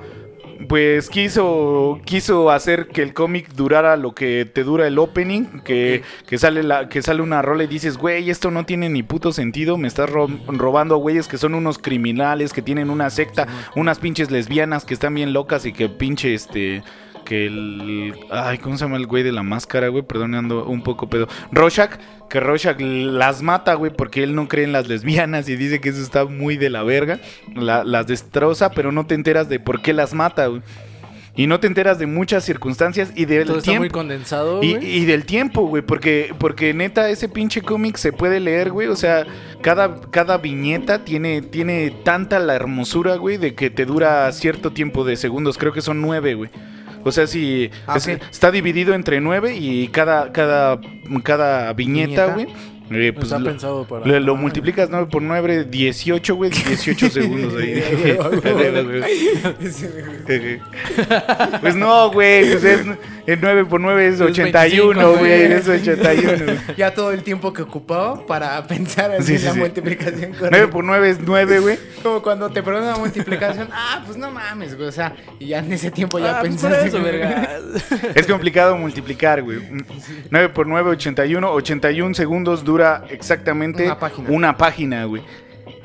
pues 0.67 1.10
quiso, 1.10 2.00
quiso 2.04 2.50
hacer 2.50 2.88
que 2.88 3.02
el 3.04 3.13
cómic 3.13 3.50
durara 3.54 3.95
lo 3.95 4.13
que 4.15 4.45
te 4.52 4.63
dura 4.63 4.88
el 4.88 4.97
opening. 5.00 5.43
Que, 5.63 6.02
que, 6.26 6.38
sale, 6.38 6.63
la, 6.63 6.89
que 6.89 7.02
sale 7.02 7.21
una 7.21 7.41
rola 7.41 7.63
y 7.63 7.67
dices, 7.67 7.97
güey, 7.97 8.30
esto 8.30 8.50
no 8.52 8.65
tiene 8.65 8.89
ni 8.89 9.04
puto 9.04 9.32
sentido. 9.32 9.78
Me 9.78 9.88
estás 9.88 10.10
ro- 10.10 10.28
robando 10.47 10.95
a 10.95 10.97
güeyes 10.97 11.28
que 11.28 11.38
son 11.38 11.54
unos 11.54 11.78
criminales, 11.78 12.54
que 12.54 12.62
tienen 12.62 12.89
una 12.89 13.10
secta, 13.10 13.47
unas 13.76 14.00
pinches 14.00 14.32
lesbianas 14.32 14.84
que 14.84 14.93
están 14.95 15.13
bien 15.13 15.32
locas 15.32 15.65
y 15.65 15.73
que 15.73 15.89
pinche 15.89 16.34
este 16.34 16.82
que 17.27 17.45
el. 17.47 18.13
Ay, 18.31 18.57
¿cómo 18.57 18.77
se 18.77 18.85
llama 18.85 18.97
el 18.97 19.05
güey 19.05 19.21
de 19.23 19.31
la 19.31 19.43
máscara, 19.43 19.89
güey? 19.89 20.03
Perdón, 20.03 20.33
ando 20.35 20.65
un 20.65 20.81
poco 20.81 21.09
pedo. 21.09 21.27
Rorschach, 21.51 21.91
que 22.29 22.39
Rorschach 22.39 22.79
las 22.79 23.41
mata, 23.41 23.73
güey, 23.73 23.91
porque 23.91 24.23
él 24.23 24.33
no 24.33 24.47
cree 24.47 24.63
en 24.63 24.71
las 24.71 24.87
lesbianas 24.87 25.49
y 25.49 25.55
dice 25.57 25.81
que 25.81 25.89
eso 25.89 26.01
está 26.01 26.25
muy 26.25 26.55
de 26.57 26.69
la 26.69 26.83
verga. 26.83 27.19
La- 27.55 27.83
las 27.83 28.07
destroza, 28.07 28.71
pero 28.71 28.91
no 28.91 29.05
te 29.05 29.15
enteras 29.15 29.49
de 29.49 29.59
por 29.59 29.81
qué 29.81 29.91
las 29.93 30.13
mata, 30.13 30.47
güey. 30.47 30.61
Y 31.35 31.45
no 31.45 31.59
te 31.59 31.67
enteras 31.67 31.99
de 31.99 32.07
muchas 32.07 32.43
circunstancias 32.45 33.11
y 33.15 33.25
del 33.25 33.45
Todo 33.45 33.59
está 33.59 33.69
muy 33.73 33.79
tiempo. 33.81 33.93
condensado, 33.99 34.63
Y, 34.63 34.75
y 34.77 35.05
del 35.05 35.23
tiempo, 35.25 35.67
güey, 35.67 35.83
porque, 35.83 36.33
porque 36.39 36.73
neta 36.73 37.09
ese 37.11 37.29
pinche 37.29 37.61
cómic 37.61 37.97
se 37.97 38.11
puede 38.11 38.39
leer, 38.39 38.71
güey, 38.71 38.87
o 38.87 38.95
sea, 38.95 39.23
cada, 39.61 40.01
cada 40.09 40.39
viñeta 40.39 41.05
tiene, 41.05 41.43
tiene 41.43 41.91
tanta 42.03 42.39
la 42.39 42.55
hermosura, 42.55 43.17
güey, 43.17 43.37
de 43.37 43.53
que 43.53 43.69
te 43.69 43.85
dura 43.85 44.31
cierto 44.31 44.71
tiempo 44.71 45.03
de 45.03 45.15
segundos, 45.15 45.59
creo 45.59 45.73
que 45.73 45.81
son 45.81 46.01
nueve, 46.01 46.33
güey. 46.33 46.49
O 47.03 47.12
sea, 47.12 47.27
si 47.27 47.69
Ah, 47.88 47.97
es- 47.97 48.07
está 48.07 48.51
dividido 48.51 48.93
entre 48.93 49.21
nueve 49.21 49.55
y 49.55 49.88
cada, 49.89 50.31
cada, 50.31 50.79
cada 51.23 51.73
viñeta, 51.73 52.25
Viñeta. 52.27 52.33
güey, 52.33 52.47
eh, 52.91 53.12
pues 53.13 53.26
está 53.26 53.39
lo, 53.39 53.45
pensado 53.50 53.86
para. 53.88 54.06
lo- 54.06 54.19
lo 54.19 54.36
multiplicas 54.36 54.89
9 54.89 55.08
por 55.12 55.21
9, 55.21 55.65
18, 55.69 56.36
güey, 56.36 56.50
18 56.52 57.10
segundos 57.12 57.54
ahí. 57.62 57.84
pues 61.62 61.76
no, 61.76 62.12
güey, 62.12 62.52
pues 62.52 62.63
es, 62.63 62.86
el 63.26 63.39
9 63.41 63.65
por 63.65 63.82
9 63.82 64.08
es 64.08 64.15
Es 64.15 64.21
81, 64.21 64.88
25, 65.13 65.17
güey, 65.19 65.32
es 65.52 65.67
81. 65.67 66.45
güey. 66.45 66.58
Ya 66.78 66.93
todo 66.93 67.12
el 67.12 67.23
tiempo 67.23 67.52
que 67.54 67.62
ocupaba 67.63 68.26
para 68.26 68.65
pensar 68.67 69.12
así 69.12 69.23
Sí, 69.28 69.34
en 69.34 69.39
sí, 69.39 69.45
la 69.45 69.54
sí. 69.54 69.60
multiplicación 69.60 70.32
9 70.32 70.38
correcta. 70.39 70.69
por 70.69 70.84
9 70.84 71.10
es 71.10 71.19
9, 71.21 71.60
güey. 71.60 71.80
Como 72.04 72.21
cuando 72.21 72.50
te 72.50 72.62
preguntan 72.63 72.91
una 72.93 73.00
multiplicación, 73.00 73.67
ah, 73.71 74.02
pues 74.06 74.17
no 74.17 74.32
mames, 74.32 74.76
güey, 74.76 74.88
o 74.88 74.91
sea, 74.91 75.15
y 75.39 75.47
ya 75.47 75.60
en 75.60 75.71
ese 75.73 75.91
tiempo 75.91 76.19
ya 76.19 76.38
Ah, 76.38 76.39
pues 76.41 76.54
por 76.56 76.69
pensaste. 76.69 76.88
eso, 76.88 77.02
verga. 77.04 77.60
Es 78.15 78.28
complicado 78.28 78.78
multiplicar, 78.78 79.41
güey. 79.43 79.60
9 80.30 80.50
por 80.50 80.67
9, 80.67 80.91
81. 80.91 81.52
81 81.52 82.13
segundos 82.15 82.63
dura 82.63 82.76
exactamente 83.09 83.85
Una 83.85 83.99
página. 83.99 84.29
una 84.29 84.57
página, 84.57 85.05
güey. 85.05 85.21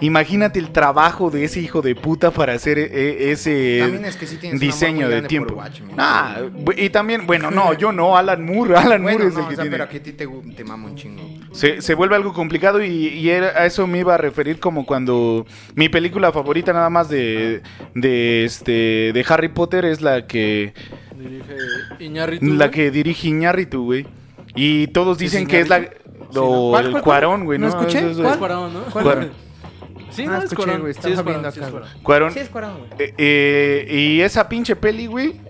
Imagínate 0.01 0.59
el 0.59 0.71
trabajo 0.73 1.31
de 1.31 1.45
ese 1.45 1.61
hijo 1.61 1.81
de 1.81 1.95
puta 1.95 2.33
para 2.33 2.55
hacer 2.55 2.77
ese 2.79 3.79
También 3.83 4.05
es 4.05 4.17
que 4.17 4.27
sí 4.27 4.37
tienes 4.37 4.61
un 4.61 4.65
amor 4.67 4.75
diseño 4.75 5.09
de 5.09 5.23
tiempo. 5.23 5.55
Watchmen. 5.55 5.95
Ah, 5.97 6.41
y 6.77 6.91
también, 6.91 7.25
bueno, 7.25 7.53
no, 7.53 7.73
yo 7.75 7.93
no, 7.93 8.17
Alan 8.17 8.45
Moore. 8.45 8.75
Alan 8.77 9.01
Bueno, 9.01 9.19
Moore 9.19 9.29
es 9.29 9.35
no, 9.35 9.41
el 9.41 9.47
o 9.47 9.49
que 9.49 9.55
sea, 9.55 9.63
tiene. 9.63 9.77
pero 9.77 9.85
a 9.85 9.89
ti 9.89 10.13
te, 10.13 10.27
te 10.57 10.65
mama 10.65 10.89
un 10.89 10.97
chingo. 10.97 11.23
Se, 11.53 11.81
se 11.83 11.95
vuelve 11.95 12.17
algo 12.17 12.33
complicado 12.33 12.83
y, 12.83 12.89
y 12.91 13.31
era- 13.31 13.51
a 13.61 13.65
eso 13.67 13.87
me 13.87 13.99
iba 14.01 14.15
a 14.15 14.19
referir 14.19 14.59
como 14.59 14.87
cuando 14.87 15.47
mi 15.77 15.89
película 15.89 16.33
favorita 16.33 16.73
nada 16.73 16.91
más 16.91 17.09
de, 17.09 17.63
de 17.95 18.45
este 18.45 19.13
de 19.13 19.25
Harry 19.29 19.49
Potter 19.51 19.85
es 19.85 20.01
la 20.01 20.27
que 20.27 20.73
Dirige 21.17 22.05
Iñárritu. 22.05 22.47
la 22.47 22.67
güey. 22.67 22.71
que 22.73 22.91
dirige 22.91 23.29
Iñárritu, 23.29 23.85
güey. 23.85 24.05
Y 24.57 24.89
todos 24.89 25.19
¿Sí 25.19 25.27
es 25.27 25.31
dicen 25.33 25.47
que 25.47 25.61
es 25.61 25.69
la? 25.69 25.89
O 26.41 26.67
¿no? 26.67 26.71
¿Cuál, 26.71 26.87
el? 26.97 27.03
Cuarón, 27.03 27.45
güey, 27.45 27.59
¿No 27.59 27.69
¿no? 27.69 27.79
escuché? 27.79 28.15
Cuarón, 28.39 28.73
¿no? 28.75 28.81
Cuarón. 28.85 29.31
Sí, 30.11 30.25
Ah, 30.25 30.33
no, 30.33 30.39
es 30.39 30.45
escuché, 30.45 30.65
Cuarón. 30.65 30.81
güey, 30.83 30.95
Sí, 30.95 31.01
es 31.01 31.05
Cuarón, 31.07 31.25
viendo 31.25 31.51
sí, 31.51 31.59
es 31.59 31.63
acá, 31.63 31.71
Cuarón. 31.71 31.89
Cuarón. 32.03 32.33
Sí, 32.33 32.39
es 32.41 32.49
Cuarón, 32.49 32.79
güey. 32.79 32.91
Eh, 32.99 33.15
eh, 33.17 33.87
y 33.95 34.21
esa 34.21 34.49
pinche 34.49 34.77
peli, 34.77 35.07
güey, 35.07 35.41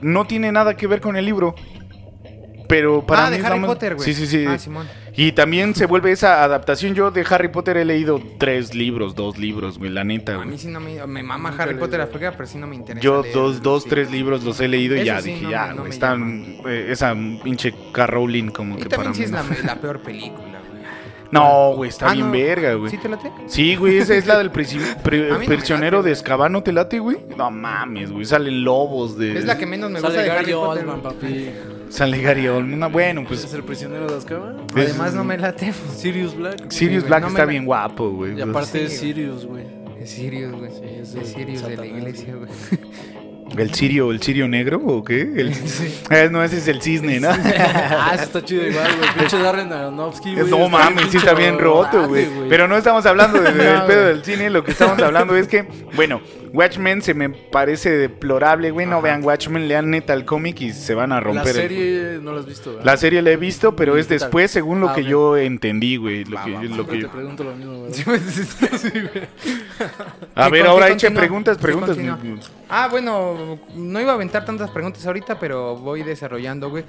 no 0.00 0.26
tiene 0.26 0.52
nada 0.52 0.76
que 0.76 0.86
ver 0.86 1.00
con 1.00 1.16
el 1.16 1.24
libro. 1.24 1.54
Pero 2.68 3.04
para 3.04 3.26
ah, 3.26 3.30
mí 3.30 3.38
de 3.38 3.46
Harry 3.46 3.60
Potter, 3.60 3.94
güey. 3.94 4.04
Sí, 4.04 4.14
sí, 4.14 4.26
sí. 4.26 4.44
Ah, 4.46 4.58
Simón. 4.58 4.88
Y 5.14 5.32
también 5.32 5.74
se 5.74 5.86
vuelve 5.86 6.10
esa 6.12 6.42
adaptación. 6.42 6.94
Yo 6.94 7.10
de 7.10 7.24
Harry 7.28 7.48
Potter 7.48 7.76
he 7.76 7.84
leído 7.84 8.20
tres 8.38 8.74
libros, 8.74 9.14
dos 9.14 9.38
libros, 9.38 9.78
güey, 9.78 9.90
la 9.90 10.04
neta, 10.04 10.32
A 10.32 10.36
güey. 10.36 10.48
mí 10.48 10.58
sí 10.58 10.68
no 10.68 10.80
me, 10.80 11.06
me 11.06 11.22
mama 11.22 11.50
Nunca 11.50 11.62
Harry 11.64 11.74
Potter 11.74 12.00
a 12.00 12.06
pero 12.36 12.46
sí 12.46 12.58
no 12.58 12.66
me 12.66 12.76
interesa. 12.76 13.02
Yo 13.02 13.22
leer, 13.22 13.34
dos, 13.34 13.62
dos, 13.62 13.82
sí. 13.84 13.88
tres 13.90 14.10
libros 14.10 14.42
los 14.42 14.58
he 14.60 14.68
leído 14.68 14.96
y 14.96 15.04
ya 15.04 15.20
sí, 15.20 15.30
dije, 15.32 15.44
no 15.44 15.50
ya, 15.50 15.74
no 15.74 15.86
están, 15.86 16.56
eh, 16.66 16.86
esa 16.90 17.14
pinche. 17.42 17.74
Rowling 18.06 18.48
como 18.50 18.76
Y 18.78 18.82
que 18.82 18.88
para 18.88 19.04
también 19.04 19.14
sí 19.14 19.20
mí 19.20 19.24
es 19.26 19.30
la, 19.64 19.74
la 19.74 19.80
peor 19.80 20.00
película. 20.00 20.51
No, 21.32 21.72
güey, 21.74 21.88
está 21.88 22.10
Ah, 22.10 22.12
bien 22.12 22.26
no. 22.26 22.32
verga, 22.32 22.74
güey. 22.74 22.90
¿Sí 22.90 22.98
te 22.98 23.08
late? 23.08 23.32
Sí, 23.46 23.74
güey, 23.74 23.98
esa 23.98 24.14
es 24.14 24.26
la 24.26 24.36
del 24.38 24.46
no 25.38 25.38
prisionero 25.46 25.96
late, 25.98 26.08
de. 26.08 26.12
Escabano, 26.12 26.62
¿te 26.62 26.72
late, 26.72 26.98
güey? 26.98 27.16
No 27.36 27.50
mames, 27.50 28.12
güey, 28.12 28.24
salen 28.24 28.62
lobos 28.64 29.16
de... 29.18 29.38
Es 29.38 29.44
la 29.46 29.56
que 29.58 29.66
menos 29.66 29.90
me 29.90 30.00
gusta 30.00 30.14
Sale 30.14 30.22
de 30.22 30.28
Gary 30.28 30.52
Harry 30.52 30.52
Potter. 30.52 30.86
Papi. 31.02 31.50
Sale 31.88 32.20
Gary 32.22 32.48
Oldman. 32.48 32.78
No, 32.78 32.90
bueno, 32.90 33.24
Pues 33.26 33.44
es 33.44 33.52
el 33.54 33.64
prisionero 33.64 34.06
de 34.06 34.16
Azkaban. 34.16 34.58
Además 34.74 35.14
no 35.14 35.24
me 35.24 35.36
late. 35.38 35.72
Sirius 35.96 36.36
Black. 36.36 36.70
Sirius 36.70 37.04
Black 37.06 37.22
no 37.22 37.28
está 37.28 37.44
bien 37.46 37.64
guapo, 37.64 38.10
güey. 38.10 38.38
Y 38.38 38.40
aparte 38.42 38.78
Sí, 38.80 38.84
es 38.94 38.98
Sirius, 39.00 39.46
güey. 39.46 39.64
Es 40.00 40.10
Sirius, 40.10 40.52
güey. 40.52 40.70
Sí, 40.70 41.18
es 41.18 41.28
Sirius 41.32 41.62
de 41.66 41.76
la 41.76 41.86
iglesia, 41.86 42.34
güey. 42.34 42.50
¿El 43.56 43.74
sirio, 43.74 44.10
el 44.10 44.22
sirio 44.22 44.48
negro 44.48 44.78
o 44.78 45.04
qué? 45.04 45.20
El- 45.22 45.52
Eh, 46.10 46.28
no, 46.30 46.42
ese 46.42 46.58
es 46.58 46.68
el 46.68 46.80
cisne, 46.82 47.20
¿no? 47.20 47.28
Ah, 47.34 48.12
ese 48.14 48.24
está 48.24 48.44
chido 48.44 48.66
igual, 48.66 48.88
güey. 48.98 49.10
Pinche 49.18 49.38
Darren 49.38 49.72
Aronofsky, 49.72 50.34
güey. 50.34 50.50
No 50.50 50.68
mames, 50.68 51.06
sí 51.10 51.16
está 51.18 51.34
bien 51.34 51.58
roto, 51.58 52.08
güey. 52.08 52.26
Pero 52.48 52.68
no 52.68 52.76
estamos 52.76 53.04
hablando 53.06 53.40
de- 53.40 53.52
del 53.52 53.78
No, 53.78 53.86
pedo 53.86 54.02
güey. 54.02 54.14
del 54.14 54.24
cine, 54.24 54.50
lo 54.50 54.64
que 54.64 54.72
estamos 54.72 54.98
hablando 55.00 55.36
es 55.36 55.48
que, 55.48 55.66
bueno, 55.94 56.20
Watchmen 56.52 57.00
se 57.00 57.14
me 57.14 57.30
parece 57.30 57.90
deplorable, 57.90 58.70
güey. 58.70 58.84
No 58.86 58.96
Ajá. 58.96 59.02
vean 59.02 59.24
Watchmen, 59.24 59.68
lean 59.68 59.90
neta 59.90 60.12
el 60.12 60.24
cómic 60.26 60.60
y 60.60 60.72
se 60.72 60.94
van 60.94 61.12
a 61.12 61.16
La 61.16 61.20
romper. 61.20 61.46
el- 61.48 61.52
serie 61.54 62.18
no 62.22 62.32
la 62.32 62.40
has 62.40 62.46
visto, 62.46 62.70
¿verdad? 62.70 62.84
La 62.84 62.96
serie 62.98 63.22
la 63.22 63.30
he 63.30 63.36
visto, 63.36 63.74
pero 63.76 63.96
¿Y 63.96 64.00
es 64.00 64.08
después, 64.08 64.50
según 64.50 64.80
lo 64.80 64.90
Ah, 64.90 64.94
que 64.94 65.04
yo 65.04 65.36
entendí, 65.36 65.96
güey. 65.96 66.24
Lo 66.24 66.36
Va, 66.36 66.44
que, 66.44 66.52
va, 66.52 66.62
lo 66.62 66.68
va. 66.68 66.68
que 66.68 66.74
Siempre 66.74 67.00
yo- 67.00 67.08
te 67.08 67.14
pregunto 67.14 67.44
lo 67.44 67.54
mismo, 67.54 67.82
¿verdad? 67.82 67.96
Sí, 68.82 68.88
A 70.34 70.46
¿Qué 70.46 70.50
ver, 70.52 70.66
ahora 70.66 70.88
eche 70.88 71.10
preguntas, 71.10 71.56
¿Qué 71.56 71.62
preguntas. 71.62 71.96
Ah, 72.68 72.88
bueno, 72.90 73.34
no 73.74 74.00
iba 74.00 74.12
a 74.12 74.14
aventar 74.14 74.44
tantas 74.44 74.70
preguntas 74.70 75.06
ahorita, 75.06 75.38
pero 75.38 75.76
voy 75.76 76.02
desarrollando, 76.02 76.70
güey. 76.70 76.84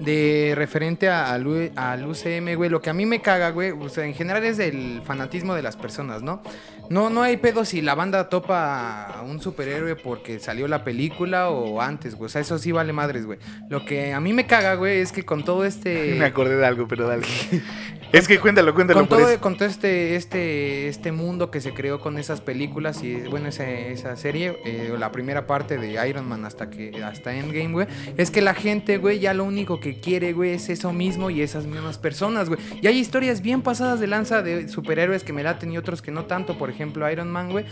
De 0.00 0.54
referente 0.56 1.08
al 1.08 1.72
al 1.76 2.06
UCM, 2.06 2.56
güey, 2.56 2.68
lo 2.68 2.82
que 2.82 2.90
a 2.90 2.92
mí 2.92 3.06
me 3.06 3.20
caga, 3.20 3.50
güey, 3.50 3.70
o 3.70 3.88
sea, 3.88 4.04
en 4.04 4.14
general 4.14 4.42
es 4.44 4.58
el 4.58 5.02
fanatismo 5.04 5.54
de 5.54 5.62
las 5.62 5.76
personas, 5.76 6.20
¿no? 6.22 6.42
No, 6.90 7.10
no 7.10 7.22
hay 7.22 7.36
pedo 7.36 7.64
si 7.64 7.80
la 7.80 7.94
banda 7.94 8.28
topa 8.28 9.04
a 9.04 9.22
un 9.22 9.40
superhéroe 9.40 9.96
porque 9.96 10.38
salió 10.38 10.68
la 10.68 10.84
película 10.84 11.48
o 11.50 11.80
antes, 11.80 12.14
güey. 12.14 12.26
O 12.26 12.28
sea, 12.28 12.40
eso 12.40 12.58
sí 12.58 12.72
vale 12.72 12.92
madres, 12.92 13.26
güey. 13.26 13.38
Lo 13.68 13.84
que 13.84 14.12
a 14.12 14.20
mí 14.20 14.32
me 14.32 14.46
caga, 14.46 14.74
güey, 14.74 15.00
es 15.00 15.12
que 15.12 15.24
con 15.24 15.44
todo 15.44 15.64
este... 15.64 16.14
Me 16.18 16.26
acordé 16.26 16.56
de 16.56 16.66
algo, 16.66 16.86
pero 16.86 17.06
dale. 17.08 17.26
es 18.12 18.28
que 18.28 18.38
cuéntalo, 18.38 18.74
cuéntalo 18.74 19.00
con 19.00 19.08
por 19.08 19.18
todo, 19.18 19.30
eso. 19.30 19.40
con 19.40 19.56
todo 19.56 19.68
este, 19.68 20.16
este, 20.16 20.88
este 20.88 21.12
mundo 21.12 21.50
que 21.50 21.60
se 21.60 21.72
creó 21.72 22.00
con 22.00 22.18
esas 22.18 22.40
películas 22.40 23.02
y 23.02 23.14
bueno, 23.22 23.48
esa, 23.48 23.68
esa 23.68 24.16
serie, 24.16 24.58
eh, 24.64 24.94
la 24.98 25.10
primera 25.10 25.46
parte 25.46 25.78
de 25.78 26.08
Iron 26.08 26.28
Man 26.28 26.44
hasta 26.44 26.70
que 26.70 27.02
hasta 27.02 27.34
Endgame, 27.34 27.72
güey, 27.72 27.86
es 28.16 28.30
que 28.30 28.40
la 28.40 28.54
gente, 28.54 28.98
güey, 28.98 29.18
ya 29.18 29.34
lo 29.34 29.44
único 29.44 29.80
que 29.80 30.00
quiere, 30.00 30.32
güey, 30.32 30.52
es 30.52 30.68
eso 30.68 30.92
mismo 30.92 31.30
y 31.30 31.42
esas 31.42 31.66
mismas 31.66 31.98
personas, 31.98 32.48
güey. 32.48 32.60
Y 32.80 32.86
hay 32.86 32.98
historias 32.98 33.40
bien 33.40 33.62
pasadas 33.62 34.00
de 34.00 34.06
lanza 34.06 34.42
de 34.42 34.68
superhéroes 34.68 35.24
que 35.24 35.32
me 35.32 35.42
laten 35.42 35.72
y 35.72 35.78
otros 35.78 36.02
que 36.02 36.10
no 36.10 36.26
tanto, 36.26 36.56
por 36.58 36.70
ejemplo, 36.70 36.73
Iron 37.12 37.30
Man, 37.30 37.50
güey, 37.50 37.64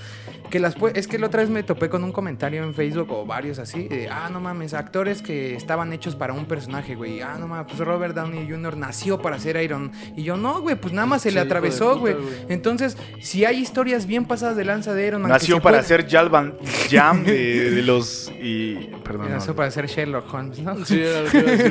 que 0.50 0.59
las 0.61 0.74
es 0.94 1.07
que 1.09 1.18
la 1.18 1.26
otra 1.26 1.40
vez 1.42 1.50
me 1.50 1.62
topé 1.62 1.88
con 1.88 2.05
un 2.05 2.12
comentario 2.12 2.62
en 2.62 2.74
Facebook 2.74 3.11
o 3.11 3.26
varios 3.26 3.59
así, 3.59 3.88
de, 3.88 4.09
ah, 4.09 4.28
no 4.32 4.40
mames, 4.40 4.74
actores 4.74 5.22
que 5.22 5.55
estaban 5.55 5.92
hechos 5.92 6.14
para 6.16 6.32
un 6.32 6.44
personaje, 6.46 6.94
güey. 6.94 7.20
Ah, 7.20 7.36
no 7.38 7.48
mames, 7.48 7.66
pues 7.74 7.78
Robert 7.86 8.14
Downey 8.14 8.46
Jr. 8.48 8.76
nació 8.76 9.20
para 9.20 9.38
ser 9.38 9.57
Iron. 9.62 9.92
Y 10.16 10.22
yo, 10.22 10.36
no, 10.36 10.61
güey, 10.61 10.76
pues 10.76 10.92
nada 10.92 11.07
más 11.07 11.22
se 11.22 11.30
Sí, 11.30 11.34
le 11.34 11.40
atravesó, 11.40 11.98
güey. 11.98 12.14
Entonces, 12.48 12.96
si 13.20 13.44
hay 13.44 13.57
historias 13.59 14.07
bien 14.07 14.24
pasadas 14.26 14.57
de 14.57 14.64
lanza 14.64 14.92
de 14.94 15.07
Iron 15.07 15.22
Man. 15.22 15.30
que 15.30 15.34
Nació 15.34 15.57
se 15.57 15.61
para 15.62 15.74
puede- 15.78 15.80
hacer 15.80 16.09
Jalban 16.11 16.55
Jam 16.90 17.24
de, 17.24 17.70
de 17.70 17.82
los. 17.84 18.30
Y, 18.40 18.74
perdón. 19.05 19.28
no. 19.28 19.34
Nació 19.36 19.55
para 19.57 19.70
ser 19.70 19.86
Sherlock 19.86 20.32
Holmes, 20.32 20.59
¿no? 20.59 20.84
Sí. 20.84 21.03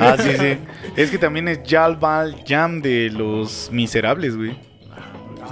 Ah, 0.02 0.16
sí, 0.18 0.30
sí. 0.38 0.58
Es 0.96 1.12
que 1.12 1.18
también 1.18 1.48
es 1.48 1.60
Jalban 1.68 2.36
Jam 2.48 2.82
de 2.82 3.10
los 3.12 3.70
Miserables, 3.72 4.36
güey. 4.36 4.58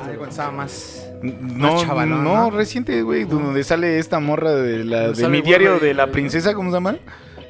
Ay, 0.06 0.16
güey, 0.18 0.30
estaba 0.30 0.52
más. 0.52 1.06
No, 1.22 1.82
chavalón, 1.84 2.24
no, 2.24 2.36
¿no? 2.36 2.50
reciente, 2.52 3.02
güey, 3.02 3.26
donde 3.26 3.64
sale 3.64 4.00
esta 4.00 4.20
morra 4.20 4.52
de 4.56 4.86
la 4.86 5.12
de 5.12 5.28
mi 5.30 5.42
diario 5.42 5.72
Wolverine, 5.72 5.88
de 5.88 5.94
la 5.94 6.08
princesa, 6.12 6.54
¿cómo 6.54 6.70
se 6.70 6.76
llama? 6.78 6.96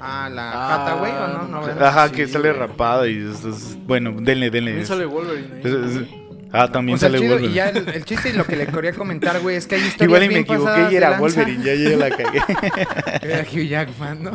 Ah, 0.01 0.29
la 0.31 0.51
Ah, 0.51 0.77
pata, 0.85 0.93
güey, 0.99 1.11
o 1.11 1.27
no, 1.27 1.47
no. 1.61 1.85
Ajá, 1.85 2.07
sí, 2.07 2.15
que 2.15 2.27
sale 2.27 2.53
rapada 2.53 3.07
y 3.07 3.17
es- 3.29 3.43
es- 3.43 3.77
bueno, 3.85 4.13
denle, 4.17 4.49
denle. 4.49 4.85
Sale 4.85 5.05
Wolverine 5.05 5.55
ahí. 5.55 5.61
Es- 5.63 5.97
es- 5.97 6.07
ah, 6.51 6.71
también 6.71 6.95
O 6.95 6.99
sea, 6.99 7.09
sale 7.09 7.19
chido, 7.19 7.31
Wolverine. 7.33 7.51
y 7.51 7.55
ya 7.55 7.69
el, 7.69 7.89
el 7.89 8.05
chiste 8.05 8.29
y 8.29 8.33
lo 8.33 8.45
que 8.45 8.55
le 8.55 8.67
quería 8.67 8.93
comentar, 8.93 9.39
güey, 9.39 9.55
es 9.55 9.67
que 9.67 9.75
hay 9.75 9.81
historias 9.81 10.07
Igual 10.07 10.23
y 10.23 10.27
me 10.27 10.33
bien 10.35 10.41
equivoqué 10.43 10.87
y 10.91 10.95
era. 10.95 11.19
Wolverine, 11.19 11.63
ya, 11.63 11.73
ya 11.75 11.97
la 11.97 12.09
cagué. 12.09 12.39
Era 13.21 13.41
Hugh 13.41 13.67
Jackman, 13.67 14.23
¿no? 14.23 14.31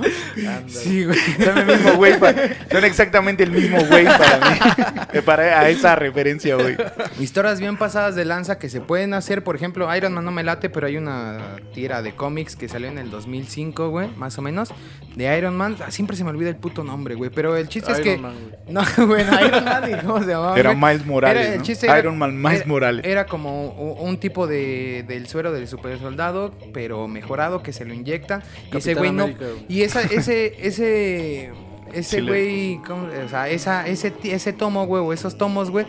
Sí, 0.68 1.04
güey. 1.04 1.18
Son 1.42 1.58
el 1.58 1.66
mismo 1.66 1.92
güey, 1.94 2.18
pa- 2.18 2.34
son 2.70 2.84
exactamente 2.84 3.42
el 3.42 3.50
mismo 3.50 3.78
güey 3.86 4.04
para 4.04 4.38
mí. 4.50 5.20
Para 5.24 5.60
a 5.60 5.68
esa 5.68 5.94
referencia, 5.96 6.56
güey. 6.56 6.76
Historias 7.20 7.60
bien 7.60 7.76
pasadas 7.76 8.14
de 8.16 8.24
lanza 8.24 8.58
que 8.58 8.68
se 8.68 8.80
pueden 8.80 9.14
hacer. 9.14 9.44
Por 9.44 9.54
ejemplo, 9.56 9.94
Iron 9.96 10.12
Man 10.12 10.24
no 10.24 10.32
me 10.32 10.42
late, 10.42 10.68
pero 10.70 10.86
hay 10.88 10.96
una 10.96 11.56
tira 11.72 12.02
de 12.02 12.14
cómics 12.14 12.56
que 12.56 12.68
salió 12.68 12.88
en 12.88 12.98
el 12.98 13.10
2005, 13.10 13.88
güey, 13.90 14.08
más 14.16 14.36
o 14.38 14.42
menos. 14.42 14.70
De 15.14 15.38
Iron 15.38 15.56
Man. 15.56 15.76
Ah, 15.86 15.90
siempre 15.92 16.16
se 16.16 16.24
me 16.24 16.30
olvida 16.30 16.48
el 16.48 16.56
puto 16.56 16.82
nombre, 16.82 17.14
güey. 17.14 17.30
Pero 17.30 17.56
el 17.56 17.68
chiste 17.68 17.92
es 17.92 18.00
Iron 18.00 18.14
que. 18.16 18.20
Man, 18.20 18.34
güey. 18.34 18.54
No, 18.74 19.06
bueno, 19.06 19.46
Iron 19.46 19.64
Man, 19.64 19.90
¿y 19.90 20.04
cómo 20.04 20.20
se 20.20 20.26
llamaba? 20.30 20.58
Era? 20.58 20.74
Miles 20.74 21.06
Morales, 21.06 21.46
Era- 21.46 21.54
el 21.54 21.62
chiste 21.62 21.86
era- 21.86 21.94
Iron 22.04 22.18
Man 22.18 22.36
Miles 22.40 22.60
era- 22.60 22.66
Morales. 22.66 23.04
Era 23.06 23.26
como 23.26 23.68
un 23.70 24.18
tipo 24.18 24.46
de, 24.46 25.04
del 25.08 25.26
suero 25.26 25.52
del 25.52 25.66
super 25.68 25.98
soldado, 25.98 26.52
pero 26.72 27.08
mejorado, 27.08 27.62
que 27.62 27.72
se 27.72 27.84
lo 27.84 27.94
inyectan. 27.94 28.42
Y 28.72 28.76
ese 28.76 28.94
güey 28.94 29.12
no. 29.12 29.28
Y 29.68 29.82
esa, 29.82 30.02
ese, 30.02 30.54
ese, 30.66 31.50
ese 31.92 32.20
güey, 32.22 32.76
o 33.24 33.28
sea, 33.28 33.48
esa, 33.48 33.86
ese, 33.86 34.12
ese 34.24 34.52
tomo, 34.52 34.86
güey, 34.86 35.02
o 35.02 35.12
esos 35.12 35.38
tomos, 35.38 35.70
güey, 35.70 35.86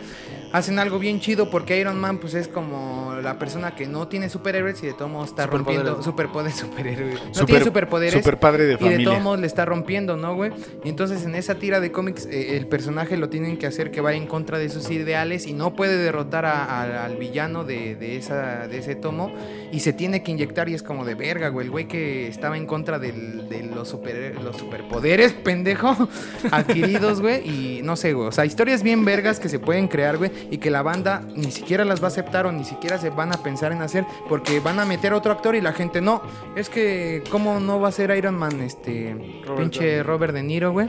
hacen 0.52 0.78
algo 0.78 0.98
bien 0.98 1.20
chido 1.20 1.50
porque 1.50 1.78
Iron 1.80 1.98
Man, 2.00 2.18
pues 2.18 2.34
es 2.34 2.48
como 2.48 3.14
la 3.22 3.38
persona 3.38 3.74
que 3.74 3.86
no 3.86 4.08
tiene 4.08 4.28
superhéroes 4.28 4.82
y 4.82 4.86
de 4.86 4.92
todo 4.94 5.08
modo 5.08 5.24
está 5.24 5.44
Superpoderes. 5.44 5.82
rompiendo 5.84 6.02
superpoderes, 6.02 6.56
superhéroe. 6.60 7.12
No 7.14 7.18
Super- 7.34 7.46
tiene 7.46 7.64
superpoderes. 7.64 8.14
super 8.14 8.38
padre 8.40 8.64
de 8.64 8.72
Y 8.74 8.76
de 8.76 8.78
familia. 8.78 9.04
todos 9.04 9.22
modos 9.22 9.40
le 9.40 9.46
está 9.46 9.64
rompiendo, 9.64 10.16
¿no, 10.16 10.34
güey? 10.34 10.52
Y 10.84 10.88
entonces 10.88 11.24
en 11.24 11.34
esa 11.34 11.56
tira 11.56 11.80
de 11.80 11.92
cómics 11.92 12.26
eh, 12.26 12.56
el 12.56 12.66
personaje 12.66 13.16
lo 13.16 13.28
tienen 13.28 13.56
que 13.58 13.66
hacer 13.66 13.90
que 13.90 14.00
vaya 14.00 14.16
en 14.18 14.26
contra 14.26 14.58
de 14.58 14.68
sus 14.68 14.90
ideales 14.90 15.46
y 15.46 15.52
no 15.52 15.74
puede 15.74 15.96
derrotar 15.96 16.44
a- 16.46 16.64
a- 16.64 17.04
al 17.04 17.16
villano 17.16 17.64
de, 17.64 17.96
de 17.96 18.16
esa, 18.16 18.66
de 18.68 18.78
ese 18.78 18.94
tomo 18.94 19.32
y 19.72 19.80
se 19.80 19.92
tiene 19.92 20.22
que 20.22 20.30
inyectar 20.30 20.68
y 20.68 20.74
es 20.74 20.82
como 20.82 21.04
de 21.04 21.14
verga, 21.14 21.48
güey. 21.48 21.66
El 21.66 21.70
güey 21.70 21.88
que 21.88 22.28
estaba 22.28 22.56
en 22.56 22.66
contra 22.66 22.98
del- 22.98 23.48
de 23.48 23.62
los, 23.64 23.88
super, 23.88 24.40
los 24.42 24.56
superpoderes, 24.56 25.32
pendejo, 25.44 26.08
adquiridos, 26.50 27.20
güey. 27.20 27.48
Y 27.48 27.82
no 27.82 27.96
sé, 27.96 28.12
güey. 28.12 28.28
O 28.28 28.32
sea, 28.32 28.44
historias 28.44 28.82
bien 28.82 29.04
vergas 29.04 29.40
que 29.40 29.48
se 29.48 29.58
pueden 29.58 29.88
crear, 29.88 30.16
güey. 30.16 30.30
Y 30.50 30.58
que 30.58 30.70
la 30.70 30.82
banda 30.82 31.22
ni 31.34 31.50
siquiera 31.50 31.84
las 31.84 32.00
va 32.00 32.06
a 32.06 32.08
aceptar 32.08 32.46
o 32.46 32.52
ni 32.52 32.64
siquiera 32.64 32.98
se 32.98 33.10
van 33.10 33.32
a 33.32 33.42
pensar 33.42 33.72
en 33.72 33.82
hacer 33.82 34.04
porque 34.28 34.60
van 34.60 34.78
a 34.78 34.84
meter 34.84 35.12
a 35.12 35.16
otro 35.16 35.32
actor 35.32 35.54
y 35.54 35.60
la 35.60 35.72
gente 35.72 36.00
no. 36.00 36.22
Es 36.56 36.68
que, 36.68 37.22
¿cómo 37.30 37.60
no 37.60 37.80
va 37.80 37.88
a 37.88 37.92
ser 37.92 38.10
Iron 38.16 38.36
Man 38.36 38.60
este 38.60 39.42
Robert 39.44 39.60
pinche. 39.60 40.02
Robert 40.02 40.34
De 40.34 40.42
Niro, 40.42 40.72
güey? 40.72 40.88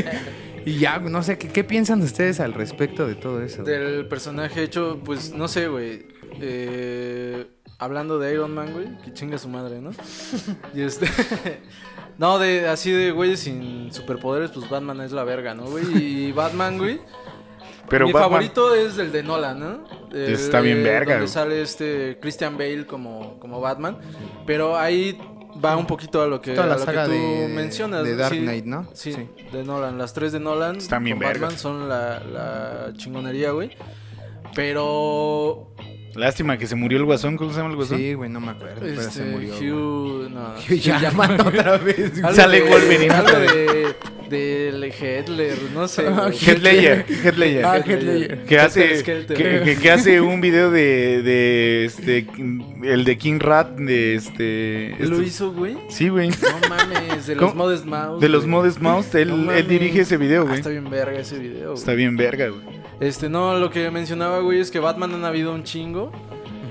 y 0.66 0.78
ya, 0.78 0.98
no 0.98 1.22
sé, 1.22 1.38
¿qué, 1.38 1.48
qué 1.48 1.64
piensan 1.64 2.00
ustedes 2.02 2.40
al 2.40 2.54
respecto 2.54 3.06
de 3.06 3.14
todo 3.14 3.42
eso? 3.42 3.62
güey? 3.62 3.72
Del 3.72 4.06
personaje 4.06 4.62
hecho, 4.62 5.00
pues 5.04 5.32
no 5.32 5.48
sé, 5.48 5.68
güey. 5.68 6.06
Eh, 6.40 7.46
hablando 7.78 8.18
de 8.18 8.32
Iron 8.32 8.54
Man, 8.54 8.72
güey, 8.72 8.96
que 9.02 9.12
chinga 9.12 9.38
su 9.38 9.48
madre, 9.48 9.80
¿no? 9.80 9.90
y 10.74 10.82
este. 10.82 11.08
no, 12.18 12.38
de 12.38 12.68
así 12.68 12.90
de 12.90 13.10
güeyes 13.10 13.40
sin 13.40 13.92
superpoderes, 13.92 14.50
pues 14.50 14.68
Batman 14.68 15.00
es 15.00 15.12
la 15.12 15.24
verga, 15.24 15.54
¿no, 15.54 15.64
güey? 15.64 15.84
Y 15.96 16.32
Batman, 16.32 16.78
güey. 16.78 17.00
Pero 17.88 18.06
mi 18.06 18.12
Batman- 18.12 18.30
favorito 18.30 18.74
es 18.74 18.96
el 18.98 19.12
de 19.12 19.22
Nolan, 19.22 19.60
¿no? 19.60 19.84
El, 20.12 20.32
Está 20.32 20.60
bien 20.60 20.78
eh, 20.78 20.82
verga, 20.82 21.14
Donde 21.14 21.28
sale 21.28 21.60
este 21.62 22.18
Christian 22.20 22.56
Bale 22.56 22.86
como, 22.86 23.38
como 23.38 23.60
Batman. 23.60 23.98
Pero 24.46 24.78
ahí 24.78 25.18
va 25.62 25.76
un 25.76 25.86
poquito 25.86 26.22
a 26.22 26.26
lo 26.26 26.40
que, 26.40 26.52
Toda 26.52 26.66
la 26.66 26.74
a 26.74 26.78
lo 26.78 26.80
que 26.84 26.86
saga 26.86 27.04
tú 27.06 27.10
de- 27.12 27.48
mencionas. 27.54 28.04
de 28.04 28.16
Dark 28.16 28.34
sí. 28.34 28.40
Knight, 28.40 28.64
¿no? 28.64 28.86
Sí, 28.94 29.12
Sí. 29.12 29.28
de 29.52 29.64
Nolan. 29.64 29.98
Las 29.98 30.14
tres 30.14 30.32
de 30.32 30.40
Nolan 30.40 30.76
Están 30.76 31.04
bien 31.04 31.18
con 31.18 31.26
Batman 31.26 31.40
vergas. 31.42 31.60
son 31.60 31.88
la, 31.88 32.20
la 32.20 32.92
chingonería, 32.96 33.50
güey. 33.50 33.76
Pero 34.54 35.68
Lástima 36.14 36.58
que 36.58 36.66
se 36.66 36.76
murió 36.76 36.98
el 36.98 37.04
guasón. 37.04 37.36
¿Cómo 37.38 37.50
se 37.52 37.56
llama 37.58 37.70
el 37.70 37.76
guasón? 37.76 37.96
Sí, 37.98 38.12
güey, 38.14 38.28
no 38.28 38.38
me 38.40 38.50
acuerdo, 38.50 38.80
pero 38.80 39.00
este, 39.00 39.10
se 39.10 39.24
murió. 39.24 39.54
güey. 39.56 39.70
Hugh, 39.70 40.30
no, 40.30 40.54
Hugh 40.68 40.78
Jackman 40.78 41.40
otra 41.46 41.78
vez, 41.78 42.12
Sale 42.34 42.62
Wolverine 42.68 43.14
Algo 43.14 43.38
de, 43.38 43.96
de 44.32 44.88
Hitler, 44.88 45.56
no 45.72 45.86
sé. 45.86 46.02
Heath 46.32 46.58
Ledger. 46.62 47.04
Ah, 47.64 47.80
que 47.82 48.58
hace 48.58 49.02
que, 49.02 49.26
que- 49.26 50.20
un 50.20 50.40
video 50.40 50.70
de, 50.70 51.22
de 51.22 51.84
este 51.84 52.26
el 52.82 53.04
de 53.04 53.18
King 53.18 53.38
Rat 53.38 53.76
de 53.76 54.14
este 54.16 54.96
¿Lo 54.98 55.04
esto- 55.16 55.22
hizo, 55.22 55.52
güey? 55.52 55.76
sí 55.88 56.08
güey 56.08 56.30
No 56.30 56.68
mames, 56.68 57.26
de 57.26 57.36
los. 57.36 57.54
Modest 57.54 57.84
Mouse. 57.84 58.20
de 58.20 58.28
los. 58.28 58.46
Modest 58.46 58.80
Mouse 58.80 59.14
él, 59.14 59.46
No 59.46 59.52
él 59.52 59.68
dirige 59.68 60.00
ese 60.00 60.16
video 60.16 60.42
Ah, 60.42 60.46
güey 60.46 60.56
está 60.56 60.70
bien 60.70 60.90
verga 60.90 61.18
ese 61.20 61.38
video. 61.38 61.68
güey. 61.70 61.78
está 61.78 61.92
bien 61.94 62.16
verga 62.16 62.48
güey 62.48 62.62
Este, 63.00 63.28
no, 63.28 63.58
lo 63.58 63.70
que 63.70 63.90
mencionaba, 63.90 64.40
güey, 64.40 64.60
es 64.60 64.70
que 64.70 64.78
Batman 64.78 65.14
han 65.14 65.24
habido 65.24 65.52
un 65.54 65.64
chingo. 65.64 66.12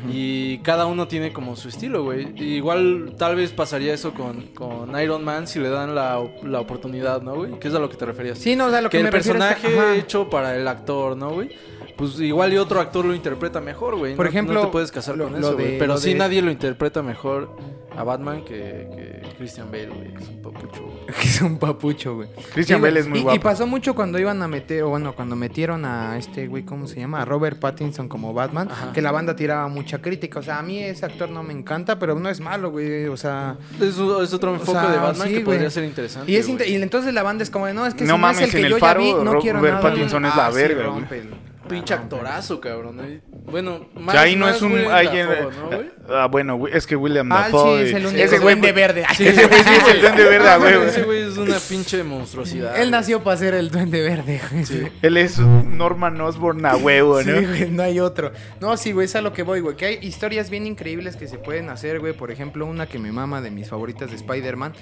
Y 0.09 0.59
cada 0.59 0.85
uno 0.85 1.07
tiene 1.07 1.33
como 1.33 1.55
su 1.55 1.69
estilo, 1.69 2.03
güey. 2.03 2.33
Igual 2.41 3.13
tal 3.17 3.35
vez 3.35 3.51
pasaría 3.51 3.93
eso 3.93 4.13
con, 4.13 4.41
con 4.53 4.99
Iron 5.01 5.23
Man 5.23 5.47
si 5.47 5.59
le 5.59 5.69
dan 5.69 5.93
la, 5.93 6.19
la 6.43 6.59
oportunidad, 6.59 7.21
¿no, 7.21 7.35
güey? 7.35 7.59
¿Qué 7.59 7.67
es 7.67 7.75
a 7.75 7.79
lo 7.79 7.89
que 7.89 7.97
te 7.97 8.05
referías? 8.05 8.37
Sí, 8.37 8.55
no, 8.55 8.67
o 8.67 8.69
sea, 8.71 8.81
lo 8.81 8.89
que, 8.89 8.97
que 8.97 9.01
el 9.01 9.07
es 9.07 9.11
personaje 9.11 9.67
que- 9.67 9.95
hecho 9.97 10.29
para 10.29 10.55
el 10.55 10.67
actor, 10.67 11.15
¿no, 11.17 11.31
güey? 11.31 11.49
Pues 11.97 12.19
igual 12.19 12.53
y 12.53 12.57
otro 12.57 12.79
actor 12.79 13.05
lo 13.05 13.13
interpreta 13.15 13.61
mejor, 13.61 13.95
güey. 13.97 14.15
Por 14.15 14.25
No- 14.25 14.29
ejemplo, 14.29 14.53
no 14.55 14.65
te 14.67 14.71
puedes 14.71 14.91
casar 14.91 15.17
lo- 15.17 15.25
con 15.25 15.33
lo 15.33 15.39
eso, 15.39 15.53
güey. 15.53 15.71
de- 15.73 15.77
Pero 15.79 15.97
sí 15.97 16.13
de- 16.13 16.19
nadie 16.19 16.41
lo 16.41 16.51
interpreta 16.51 17.01
mejor 17.03 17.49
a 17.95 18.03
Batman 18.03 18.43
que, 18.45 18.87
que 18.95 19.21
Christian 19.37 19.69
Bale, 19.71 19.87
güey. 19.89 20.13
Es 20.21 20.29
un 20.29 20.41
papucho, 20.41 20.81
güey. 20.83 20.97
Que 21.21 21.27
es 21.27 21.41
un 21.41 21.57
papucho, 21.59 22.15
güey. 22.15 22.29
Christian 22.53 22.65
Sí, 22.65 22.73
güey, 22.81 22.91
Bale 22.91 22.99
es 23.01 23.07
muy 23.07 23.19
y, 23.19 23.21
guapo 23.23 23.35
Y 23.35 23.39
pasó 23.39 23.67
mucho 23.67 23.93
cuando 23.95 24.17
iban 24.19 24.41
a 24.41 24.47
meter, 24.47 24.83
o 24.83 24.89
bueno, 24.89 25.13
cuando 25.13 25.35
metieron 25.35 25.83
a 25.85 26.17
este 26.17 26.47
güey, 26.47 26.63
¿cómo 26.63 26.87
se 26.87 26.99
llama? 26.99 27.21
A 27.21 27.25
Robert 27.25 27.59
Pattinson 27.59 28.07
como 28.07 28.33
Batman, 28.33 28.69
Ajá. 28.71 28.93
que 28.93 29.01
la 29.01 29.11
banda 29.11 29.35
tiraba 29.35 29.67
mucha 29.67 30.01
crítica. 30.01 30.39
O 30.39 30.43
sea, 30.43 30.59
a 30.59 30.61
mí 30.63 30.79
ese 30.79 31.05
actor 31.05 31.29
no 31.29 31.43
me 31.43 31.53
encanta, 31.53 31.99
pero 31.99 32.17
no 32.17 32.29
es 32.29 32.39
malo, 32.39 32.71
güey. 32.71 33.07
O 33.07 33.17
sea. 33.17 33.57
Es, 33.79 33.97
es 33.97 34.33
otro 34.33 34.53
enfoque 34.53 34.71
sea, 34.79 34.89
de 34.91 34.97
Batman 34.97 35.27
sí, 35.27 35.33
que 35.33 35.43
güey. 35.43 35.57
podría 35.57 35.69
ser 35.69 35.83
interesante. 35.83 36.31
Y, 36.31 36.35
es 36.37 36.45
güey. 36.45 36.51
inter- 36.53 36.69
y 36.69 36.75
entonces 36.75 37.13
la 37.13 37.23
banda 37.23 37.43
es 37.43 37.49
como 37.49 37.65
de, 37.67 37.73
no, 37.73 37.85
es 37.85 37.93
que 37.93 38.05
No 38.05 38.15
si 38.15 38.21
no 38.21 38.29
es 38.29 38.41
el 38.41 38.51
que 38.51 38.59
en 38.59 38.65
el 38.65 38.71
yo 38.71 38.77
Faro, 38.79 39.01
ya 39.01 39.05
vi, 39.05 39.11
no 39.13 39.23
Robert 39.25 39.41
quiero 39.41 39.61
nada. 39.61 39.81
Pattinson 39.81 40.25
es 40.25 40.35
la 40.35 40.49
sí, 40.51 40.55
verga, 40.57 40.85
el- 41.11 41.50
Pinche 41.69 41.93
actorazo, 41.93 42.59
cabrón. 42.59 42.99
¿eh? 43.05 43.21
Bueno, 43.45 43.87
O 43.95 43.99
más, 43.99 44.13
sea, 44.13 44.21
ahí 44.23 44.35
no 44.35 44.47
más 44.47 44.55
es 44.57 44.61
un... 44.61 44.73
Willem 44.73 44.91
ahí- 44.91 45.05
Dafoe, 45.17 45.51
¿no, 45.55 45.67
güey? 45.67 45.89
ah, 46.09 46.27
bueno, 46.27 46.55
güey, 46.57 46.75
es 46.75 46.87
que 46.87 46.95
William 46.95 47.31
Ah, 47.31 47.45
sí, 47.45 47.51
Dafoe... 47.53 47.83
es 47.83 47.93
el 47.93 48.05
único 48.07 48.23
ese 48.23 48.39
güey, 48.39 48.55
duende 48.55 48.71
verde. 48.71 49.05
Ese 49.11 49.47
güey 49.47 49.63
sí 49.63 49.69
es 49.77 49.87
el 49.95 50.01
duende 50.01 50.23
verde, 50.25 50.49
a 50.49 50.59
huevo. 50.59 50.83
Ese 50.83 51.03
güey 51.03 51.21
es 51.21 51.37
una 51.37 51.57
pinche 51.59 52.03
monstruosidad. 52.03 52.79
Él 52.81 52.91
nació 52.91 53.23
para 53.23 53.37
ser 53.37 53.53
el 53.53 53.69
duende 53.69 54.01
verde, 54.01 54.41
güey. 54.51 54.65
Sí. 54.65 54.83
Él 55.01 55.17
es 55.17 55.37
Norman 55.39 56.19
Osborn 56.19 56.65
a 56.65 56.75
huevo, 56.75 57.21
Sí, 57.21 57.29
¿no? 57.29 57.41
güey, 57.47 57.69
no 57.69 57.83
hay 57.83 57.99
otro. 57.99 58.31
No, 58.59 58.75
sí, 58.75 58.91
güey, 58.91 59.05
es 59.05 59.15
a 59.15 59.21
lo 59.21 59.31
que 59.33 59.43
voy, 59.43 59.59
güey. 59.61 59.75
Que 59.77 59.85
hay 59.85 59.99
historias 60.01 60.49
bien 60.49 60.65
increíbles 60.67 61.15
que 61.15 61.27
se 61.27 61.37
pueden 61.37 61.69
hacer, 61.69 61.99
güey. 61.99 62.13
Por 62.13 62.31
ejemplo, 62.31 62.65
una 62.65 62.87
que 62.87 62.99
me 62.99 63.11
mama 63.11 63.39
de 63.41 63.51
mis 63.51 63.69
favoritas 63.69 64.09
de 64.09 64.15
Spider-Man. 64.17 64.73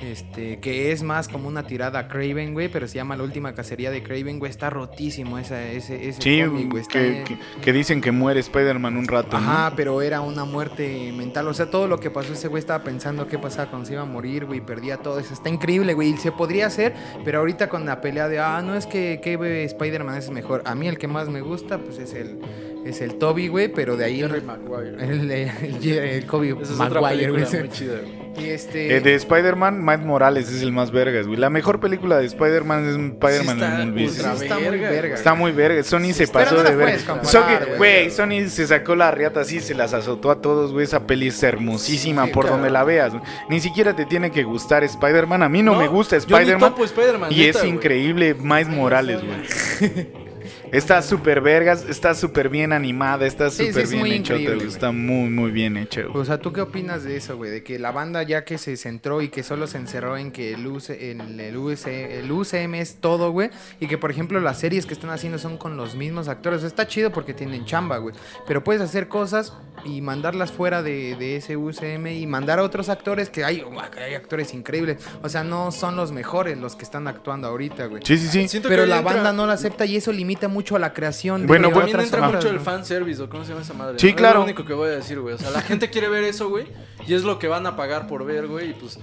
Este, 0.00 0.60
que 0.60 0.92
es 0.92 1.02
más 1.02 1.26
como 1.26 1.48
una 1.48 1.66
tirada 1.66 1.98
a 1.98 2.06
Craven, 2.08 2.52
güey, 2.54 2.68
pero 2.68 2.86
se 2.86 2.94
llama 2.94 3.16
La 3.16 3.24
Última 3.24 3.52
Cacería 3.54 3.90
de 3.90 4.02
Craven, 4.04 4.38
güey. 4.38 4.48
Está 4.48 4.70
rotísimo 4.70 5.38
esa, 5.40 5.60
ese, 5.66 6.08
ese 6.08 6.22
Sí, 6.22 6.40
cómic, 6.44 6.70
güey. 6.70 6.82
está 6.82 6.92
que, 7.00 7.18
en- 7.18 7.24
que- 7.24 7.38
que 7.60 7.72
dicen 7.72 8.00
que 8.00 8.12
muere 8.12 8.38
Spider-Man 8.38 8.96
un 8.96 9.08
rato, 9.08 9.40
¿no? 9.40 9.50
Ajá, 9.50 9.72
pero 9.74 10.00
era 10.00 10.20
una 10.20 10.44
muerte 10.44 11.12
mental. 11.16 11.48
O 11.48 11.54
sea, 11.54 11.68
todo 11.68 11.88
lo 11.88 11.98
que 11.98 12.10
pasó, 12.10 12.32
ese 12.32 12.46
güey 12.46 12.60
estaba 12.60 12.84
pensando 12.84 13.26
qué 13.26 13.38
pasaba 13.38 13.70
cuando 13.70 13.86
se 13.88 13.94
iba 13.94 14.02
a 14.02 14.06
morir, 14.06 14.44
güey. 14.44 14.60
Perdía 14.60 14.98
todo 14.98 15.18
eso. 15.18 15.34
Está 15.34 15.48
increíble, 15.48 15.94
güey. 15.94 16.10
Y 16.10 16.16
se 16.16 16.30
podría 16.30 16.66
hacer, 16.66 16.94
pero 17.24 17.40
ahorita 17.40 17.68
con 17.68 17.84
la 17.84 18.00
pelea 18.00 18.28
de, 18.28 18.38
ah, 18.38 18.62
no 18.64 18.76
es 18.76 18.86
que, 18.86 19.20
que 19.20 19.64
Spider-Man 19.64 20.16
es 20.16 20.30
mejor. 20.30 20.62
A 20.64 20.76
mí 20.76 20.86
el 20.86 20.96
que 20.98 21.08
más 21.08 21.28
me 21.28 21.40
gusta, 21.40 21.78
pues 21.78 21.98
es 21.98 22.14
el, 22.14 22.38
es 22.86 23.00
el 23.00 23.16
Toby, 23.16 23.48
güey. 23.48 23.66
Pero 23.66 23.96
de 23.96 24.04
ahí. 24.04 24.18
Jerry 24.20 24.42
Maguire. 24.42 24.90
El, 25.04 25.28
el, 25.28 25.50
el, 25.82 25.88
el 25.98 26.26
Kobe 26.26 26.50
Esa 26.50 26.72
es 26.74 26.80
otra 26.80 27.00
Maguire, 27.00 27.30
güey. 27.32 27.42
película 27.42 27.60
muy 27.66 27.68
chida, 27.76 27.94
güey. 28.00 28.27
Y 28.40 28.50
este. 28.50 28.96
Eh, 28.96 29.00
de 29.00 29.14
Spider-Man, 29.14 29.84
Miles 29.84 30.00
Morales 30.06 30.50
es 30.50 30.62
el 30.62 30.72
más 30.72 30.90
vergas, 30.90 31.26
güey. 31.26 31.38
La 31.38 31.50
mejor 31.50 31.80
película 31.80 32.18
de 32.18 32.26
Spider-Man 32.26 32.88
es 32.88 32.94
Spider-Man 32.96 33.56
Sí 33.58 33.62
está 33.64 33.82
en 33.82 33.90
Movies. 33.90 34.10
ultra 34.16 34.36
Sí, 34.36 34.42
está 34.44 34.58
muy 34.58 34.78
verga. 34.78 35.14
Está 35.14 35.34
muy 35.34 35.52
verga. 35.52 35.82
Sony 35.82 36.12
se 36.12 36.26
pasó 36.28 36.56
no 36.56 36.62
de 36.62 36.76
verga. 36.76 36.98
So 37.24 37.46
que, 37.46 37.64
güey. 37.64 37.76
Güey, 37.78 38.10
Sony 38.10 38.48
se 38.48 38.66
sacó 38.66 38.94
la 38.94 39.10
riata 39.10 39.40
así, 39.40 39.60
se 39.60 39.74
las 39.74 39.94
azotó 39.94 40.30
a 40.30 40.40
todos, 40.40 40.72
güey. 40.72 40.84
Esa 40.84 41.06
peli 41.06 41.28
es 41.28 41.42
hermosísima 41.42 42.26
Sí, 42.26 42.32
por 42.32 42.44
claro. 42.44 42.56
donde 42.56 42.70
la 42.70 42.84
veas. 42.84 43.12
güey. 43.12 43.22
Ni 43.48 43.60
siquiera 43.60 43.94
te 43.94 44.04
tiene 44.06 44.30
que 44.30 44.42
gustar 44.44 44.84
Spider-Man. 44.84 45.42
A 45.42 45.48
mí 45.48 45.62
no, 45.62 45.74
me 45.74 45.88
gusta 45.88 46.16
Spider-Man. 46.16 46.70
topo 46.70 46.84
Spider-Man, 46.84 47.32
Y 47.32 47.36
neta, 47.38 47.50
es 47.50 47.58
güey. 47.58 47.70
increíble 47.70 48.34
Miles 48.34 48.68
Morales, 48.68 49.20
güey. 49.24 50.08
Está 50.72 51.02
súper 51.02 51.40
vergas, 51.40 51.84
está 51.88 52.14
súper 52.14 52.48
bien 52.48 52.72
animada, 52.72 53.26
está 53.26 53.50
Sí, 53.50 53.64
sí, 53.64 53.68
súper 53.68 53.82
es 53.84 53.90
bien 53.90 54.24
güey. 54.24 54.44
güey. 54.56 54.66
Está 54.66 54.92
muy, 54.92 55.30
muy 55.30 55.50
bien 55.50 55.76
hecha, 55.76 56.02
güey. 56.02 56.16
O 56.20 56.24
sea, 56.24 56.38
¿tú 56.38 56.52
qué 56.52 56.60
opinas 56.60 57.04
de 57.04 57.16
eso, 57.16 57.36
güey? 57.36 57.50
De 57.50 57.62
que 57.62 57.78
la 57.78 57.90
banda 57.92 58.22
ya 58.22 58.44
que 58.44 58.58
se 58.58 58.76
centró 58.76 59.22
y 59.22 59.28
que 59.28 59.42
solo 59.42 59.66
se 59.66 59.78
encerró 59.78 60.16
en 60.16 60.30
que 60.32 60.52
el, 60.52 60.66
UC, 60.66 60.90
el, 60.90 61.40
el, 61.40 61.56
UC 61.56 61.86
el 61.86 62.30
UCM 62.30 62.74
es 62.74 62.96
todo, 62.96 63.30
güey. 63.32 63.50
Y 63.80 63.86
que, 63.86 63.98
por 63.98 64.10
ejemplo, 64.10 64.40
las 64.40 64.58
series 64.58 64.86
que 64.86 64.94
están 64.94 65.10
haciendo 65.10 65.38
son 65.38 65.56
con 65.56 65.76
los 65.76 65.94
mismos 65.94 66.28
actores. 66.28 66.62
Está 66.62 66.86
chido 66.86 67.10
porque 67.12 67.34
tienen 67.34 67.64
chamba, 67.64 67.98
güey. 67.98 68.14
Pero 68.46 68.62
puedes 68.64 68.82
hacer 68.82 69.08
cosas 69.08 69.54
y 69.84 70.00
mandarlas 70.00 70.52
fuera 70.52 70.82
de, 70.82 71.16
de 71.16 71.36
ese 71.36 71.56
UCM 71.56 72.08
y 72.08 72.26
mandar 72.26 72.58
a 72.58 72.62
otros 72.62 72.88
actores 72.88 73.30
que 73.30 73.44
hay, 73.44 73.64
que 73.94 74.00
hay 74.00 74.14
actores 74.14 74.52
increíbles. 74.54 74.98
O 75.22 75.28
sea, 75.28 75.44
no 75.44 75.72
son 75.72 75.96
los 75.96 76.12
mejores 76.12 76.58
los 76.58 76.76
que 76.76 76.84
están 76.84 77.06
actuando 77.06 77.48
ahorita, 77.48 77.86
güey. 77.86 78.02
Sí, 78.04 78.18
sí, 78.18 78.48
sí. 78.48 78.60
Pero 78.60 78.86
la 78.86 79.00
banda 79.00 79.32
no 79.32 79.46
lo 79.46 79.52
acepta 79.52 79.86
y 79.86 79.96
eso 79.96 80.12
limita 80.12 80.48
mucho 80.48 80.57
a 80.76 80.78
la 80.78 80.92
creación 80.92 81.42
de 81.42 81.46
Bueno, 81.46 81.68
de 81.68 81.74
pues, 81.74 81.86
También 81.86 82.04
entra 82.04 82.28
mucho 82.28 82.48
el 82.48 82.60
fanservice 82.60 83.22
o 83.22 83.28
cómo 83.28 83.44
se 83.44 83.50
llama 83.50 83.62
esa 83.62 83.74
madre. 83.74 83.98
Sí, 83.98 84.10
¿no? 84.10 84.16
claro. 84.16 84.40
Es 84.40 84.40
lo 84.40 84.44
único 84.44 84.64
que 84.64 84.74
voy 84.74 84.88
a 84.88 84.92
decir, 84.92 85.20
güey. 85.20 85.34
O 85.34 85.38
sea, 85.38 85.50
la 85.50 85.62
gente 85.62 85.90
quiere 85.90 86.08
ver 86.08 86.24
eso, 86.24 86.48
güey. 86.48 86.66
Y 87.06 87.14
es 87.14 87.22
lo 87.22 87.38
que 87.38 87.48
van 87.48 87.66
a 87.66 87.76
pagar 87.76 88.06
por 88.06 88.24
ver, 88.24 88.46
güey. 88.46 88.70
Y 88.70 88.74
pues, 88.74 88.98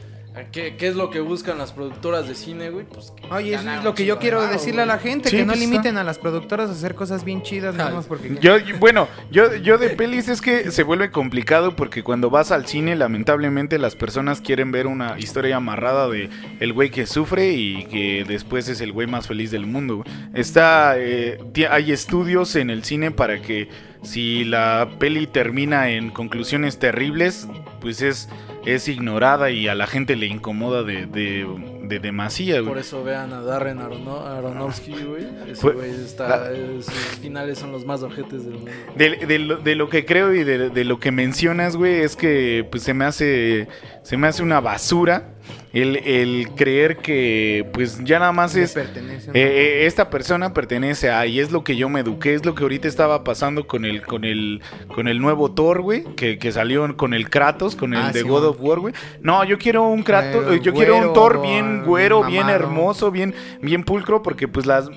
¿qué, 0.52 0.76
qué 0.78 0.88
es 0.88 0.96
lo 0.96 1.10
que 1.10 1.20
buscan 1.20 1.58
las 1.58 1.72
productoras 1.72 2.28
de 2.28 2.36
cine, 2.36 2.70
güey? 2.70 2.86
Pues, 2.86 3.14
Oye, 3.32 3.56
eso 3.56 3.70
es 3.70 3.84
lo 3.84 3.94
que 3.94 4.06
yo 4.06 4.20
quiero 4.20 4.46
decirle 4.48 4.82
a 4.82 4.86
la 4.86 4.98
gente, 4.98 5.30
Sí, 5.30 5.38
que 5.38 5.46
no 5.46 5.54
pues, 5.54 5.60
limiten 5.60 5.98
a 5.98 6.04
las 6.04 6.18
productoras 6.18 6.70
a 6.70 6.74
hacer 6.74 6.96
cosas 6.96 7.24
bien 7.24 7.42
chidas, 7.42 7.76
nada 7.76 7.92
más 7.92 8.06
porque... 8.06 8.38
Yo, 8.42 8.58
bueno, 8.80 9.08
yo, 9.32 9.56
yo 9.56 9.78
de 9.78 9.90
pelis 9.90 10.28
es 10.28 10.42
que 10.42 10.72
se 10.72 10.84
vuelve 10.84 11.12
complicado 11.12 11.76
porque 11.76 12.04
cuando 12.04 12.30
vas 12.30 12.52
al 12.52 12.68
cine, 12.68 12.96
lamentablemente 12.96 13.80
las 13.80 13.96
personas 13.96 14.42
quieren 14.42 14.72
ver 14.72 14.88
una 14.88 15.18
historia 15.20 15.58
amarrada 15.58 16.10
de 16.10 16.30
el 16.60 16.74
güey 16.74 16.90
que 16.90 17.06
sufre 17.06 17.52
y 17.54 17.86
que 17.86 18.26
después 18.28 18.68
es 18.68 18.82
el 18.82 18.92
güey 18.92 19.08
más 19.08 19.28
feliz 19.28 19.52
del 19.52 19.66
mundo. 19.66 20.04
Está, 20.34 20.96
eh, 20.98 21.40
hay 21.70 21.92
estudios 21.92 22.56
en 22.56 22.70
el 22.70 22.84
cine 22.84 23.12
para 23.12 23.42
que 23.42 23.70
si 24.06 24.44
la 24.44 24.90
peli 25.00 25.28
termina 25.28 25.90
en 25.90 26.12
conclusiones 26.12 26.78
terribles, 26.80 27.48
pues 27.82 28.02
es, 28.02 28.30
es 28.66 28.88
ignorada 28.88 29.50
y 29.52 29.68
a 29.68 29.76
la 29.76 29.88
gente 29.88 30.16
le 30.16 30.26
incomoda 30.26 30.84
de, 30.84 31.06
de, 31.06 31.46
de 31.84 32.00
demasía. 32.00 32.56
güey. 32.56 32.68
Por 32.68 32.78
eso 32.78 33.04
vean 33.04 33.32
a 33.34 33.42
Darren 33.42 33.80
Arono- 33.80 34.26
Aronofsky, 34.26 34.92
güey. 35.04 35.28
Ese 35.48 35.62
Fue- 35.62 35.74
güey 35.74 35.92
está. 35.92 36.50
sus 36.82 36.94
finales 37.22 37.60
son 37.60 37.72
los 37.72 37.86
más 37.86 38.02
ojetes 38.04 38.44
del 38.46 38.56
mundo. 38.56 38.72
De, 38.96 39.16
de 39.26 39.40
lo, 39.40 39.58
de 39.58 39.76
lo 39.76 39.90
que 39.90 40.06
creo 40.06 40.34
y 40.34 40.44
de, 40.44 40.70
de 40.70 40.84
lo 40.84 41.00
que 41.00 41.12
mencionas, 41.12 41.76
güey, 41.76 42.02
es 42.02 42.16
que 42.16 42.68
pues 42.72 42.84
se 42.84 42.94
me 42.94 43.06
hace 43.06 43.68
se 44.04 44.18
me 44.18 44.28
hace 44.28 44.42
una 44.44 44.60
basura 44.62 45.35
el, 45.82 45.98
el 45.98 46.50
creer 46.56 46.98
que 46.98 47.68
pues 47.74 48.04
ya 48.04 48.20
nada 48.20 48.32
más 48.32 48.56
es 48.56 48.74
pertenece, 48.74 49.28
¿no? 49.28 49.34
eh, 49.34 49.42
eh, 49.44 49.86
esta 49.86 50.10
persona 50.10 50.54
pertenece 50.54 51.12
a 51.12 51.26
y 51.26 51.40
es 51.40 51.52
lo 51.52 51.64
que 51.64 51.76
yo 51.76 51.90
me 51.90 52.00
eduqué, 52.00 52.34
es 52.34 52.46
lo 52.46 52.56
que 52.56 52.64
ahorita 52.64 52.88
estaba 52.88 53.24
pasando 53.24 53.68
con 53.68 53.86
el 53.86 54.02
con 54.02 54.24
el 54.26 54.62
con 54.88 55.08
el 55.08 55.20
nuevo 55.20 55.52
Thor, 55.52 55.82
güey, 55.82 56.04
que, 56.16 56.38
que 56.40 56.52
salió 56.52 56.96
con 56.96 57.14
el 57.14 57.30
Kratos, 57.30 57.76
con 57.76 57.94
el 57.94 58.02
Ah, 58.02 58.12
de 58.12 58.22
sí, 58.22 58.28
God 58.28 58.42
man. 58.42 58.50
of 58.52 58.58
War, 58.62 58.80
güey. 58.80 58.94
No, 59.22 59.44
yo 59.44 59.58
quiero 59.58 59.84
un 59.88 60.04
Kratos, 60.04 60.62
yo 60.62 60.74
quiero 60.74 60.98
un 60.98 61.14
Thor 61.14 61.42
bien 61.42 61.84
güero, 61.84 62.24
bien 62.24 62.50
hermoso, 62.50 63.12
bien 63.12 63.34
bien 63.62 63.84
pulcro 63.84 64.24
porque 64.24 64.48
pues 64.48 64.66
las 64.66 64.90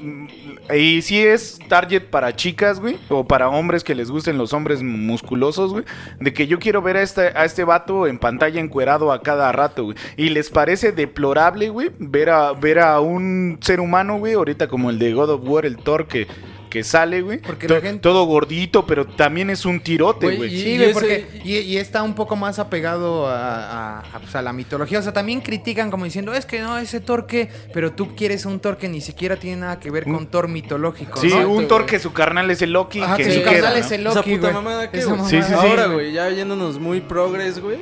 y 0.74 1.02
sí 1.02 1.18
es 1.18 1.58
target 1.68 2.04
para 2.04 2.36
chicas, 2.36 2.78
güey, 2.78 2.98
o 3.08 3.26
para 3.26 3.48
hombres 3.48 3.82
que 3.82 3.94
les 3.94 4.10
gusten 4.10 4.38
los 4.38 4.52
hombres 4.52 4.82
musculosos, 4.82 5.72
güey, 5.72 5.84
de 6.20 6.32
que 6.32 6.46
yo 6.46 6.58
quiero 6.58 6.82
ver 6.82 6.98
a 6.98 7.02
este 7.02 7.32
a 7.34 7.44
este 7.44 7.64
vato 7.64 8.06
en 8.06 8.18
pantalla 8.18 8.60
encuerado 8.60 9.10
a 9.12 9.22
cada 9.22 9.50
rato, 9.50 9.84
güey. 9.84 9.96
Y 10.16 10.28
les 10.28 10.50
parece 10.50 10.67
deplorable, 10.76 11.68
güey, 11.70 11.90
ver 11.98 12.30
a 12.30 12.52
ver 12.52 12.78
a 12.78 13.00
un 13.00 13.58
ser 13.60 13.80
humano, 13.80 14.18
güey, 14.18 14.34
ahorita 14.34 14.68
como 14.68 14.90
el 14.90 14.98
de 14.98 15.12
God 15.12 15.30
of 15.30 15.40
War, 15.44 15.66
el 15.66 15.76
Thor 15.76 16.06
que 16.06 16.26
que 16.68 16.84
sale, 16.84 17.22
güey. 17.22 17.38
Porque 17.38 17.66
to- 17.66 17.76
la 17.76 17.80
gente- 17.80 18.02
Todo 18.02 18.24
gordito, 18.26 18.84
pero 18.86 19.06
también 19.06 19.48
es 19.48 19.64
un 19.64 19.80
tirote, 19.80 20.36
Güey, 20.36 20.54
y- 20.54 20.62
Sí, 20.62 20.76
güey, 20.76 20.90
ese- 20.90 20.92
porque 20.92 21.40
y, 21.42 21.56
y 21.60 21.78
está 21.78 22.02
un 22.02 22.14
poco 22.14 22.36
más 22.36 22.58
apegado 22.58 23.26
a, 23.26 23.38
a- 23.38 23.98
a, 24.00 24.18
pues, 24.20 24.36
a 24.36 24.42
la 24.42 24.52
mitología. 24.52 24.98
O 24.98 25.02
sea, 25.02 25.14
también 25.14 25.40
critican 25.40 25.90
como 25.90 26.04
diciendo, 26.04 26.34
es 26.34 26.44
que 26.44 26.60
no, 26.60 26.76
ese 26.76 27.00
Thor 27.00 27.26
que... 27.26 27.48
Pero 27.72 27.92
tú 27.92 28.14
quieres 28.14 28.44
un 28.44 28.60
Thor 28.60 28.76
que 28.76 28.86
ni 28.86 29.00
siquiera 29.00 29.36
tiene 29.36 29.62
nada 29.62 29.80
que 29.80 29.90
ver 29.90 30.04
con 30.04 30.26
Thor 30.26 30.48
mitológico, 30.48 31.18
Sí, 31.18 31.28
¿no? 31.28 31.48
Un 31.50 31.68
Thor 31.68 31.84
güey. 31.84 31.90
que 31.92 31.98
su 32.00 32.12
carnal 32.12 32.50
es 32.50 32.60
el 32.60 32.72
Loki, 32.74 33.00
Ajá, 33.00 33.16
que 33.16 33.32
su 33.32 33.42
carnal 33.42 33.72
¿no? 33.72 33.80
es 33.80 33.90
el 33.90 34.06
Esa 34.06 34.14
Loki, 34.16 34.30
puta 34.32 34.40
güey. 34.50 34.52
mamada 34.52 34.90
que, 34.90 34.98
Esa 34.98 35.08
mamada. 35.08 35.30
Sí, 35.30 35.40
sí, 35.40 35.48
sí. 35.48 35.54
Ahora, 35.54 35.86
güey, 35.86 36.12
ya 36.12 36.28
yéndonos 36.28 36.78
muy 36.78 37.00
progres, 37.00 37.60
güey. 37.60 37.78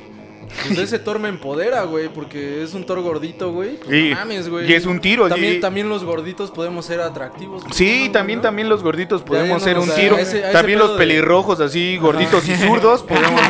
Pues 0.66 0.78
ese 0.78 0.98
Thor 0.98 1.18
me 1.18 1.28
empodera, 1.28 1.82
güey, 1.84 2.08
porque 2.08 2.62
es 2.62 2.74
un 2.74 2.84
Thor 2.86 3.00
gordito, 3.02 3.52
güey. 3.52 3.76
Pues 3.76 3.90
Y- 3.96 4.10
no 4.10 4.16
mames, 4.16 4.48
güey. 4.48 4.70
y 4.70 4.74
es 4.74 4.86
un 4.86 5.00
tiro, 5.00 5.28
También, 5.28 5.54
y- 5.54 5.60
también 5.60 5.88
los 5.88 6.04
gorditos 6.04 6.50
podemos 6.50 6.86
ser 6.86 7.00
atractivos. 7.00 7.64
¿no, 7.64 7.72
Sí, 7.72 8.08
también, 8.12 8.38
no? 8.38 8.42
también 8.42 8.68
los 8.68 8.82
gorditos 8.82 9.22
podemos 9.22 9.62
ser 9.62 9.78
un 9.78 9.90
a 9.90 9.94
tiro. 9.94 10.16
ese- 10.18 10.42
a 10.44 10.48
ese 10.50 10.52
también 10.52 10.78
los 10.78 10.92
de- 10.92 10.98
pelirrojos 10.98 11.60
así, 11.60 11.96
gorditos 11.98 12.48
y 12.48 12.54
zurdos 12.56 13.02
podemos 13.08 13.40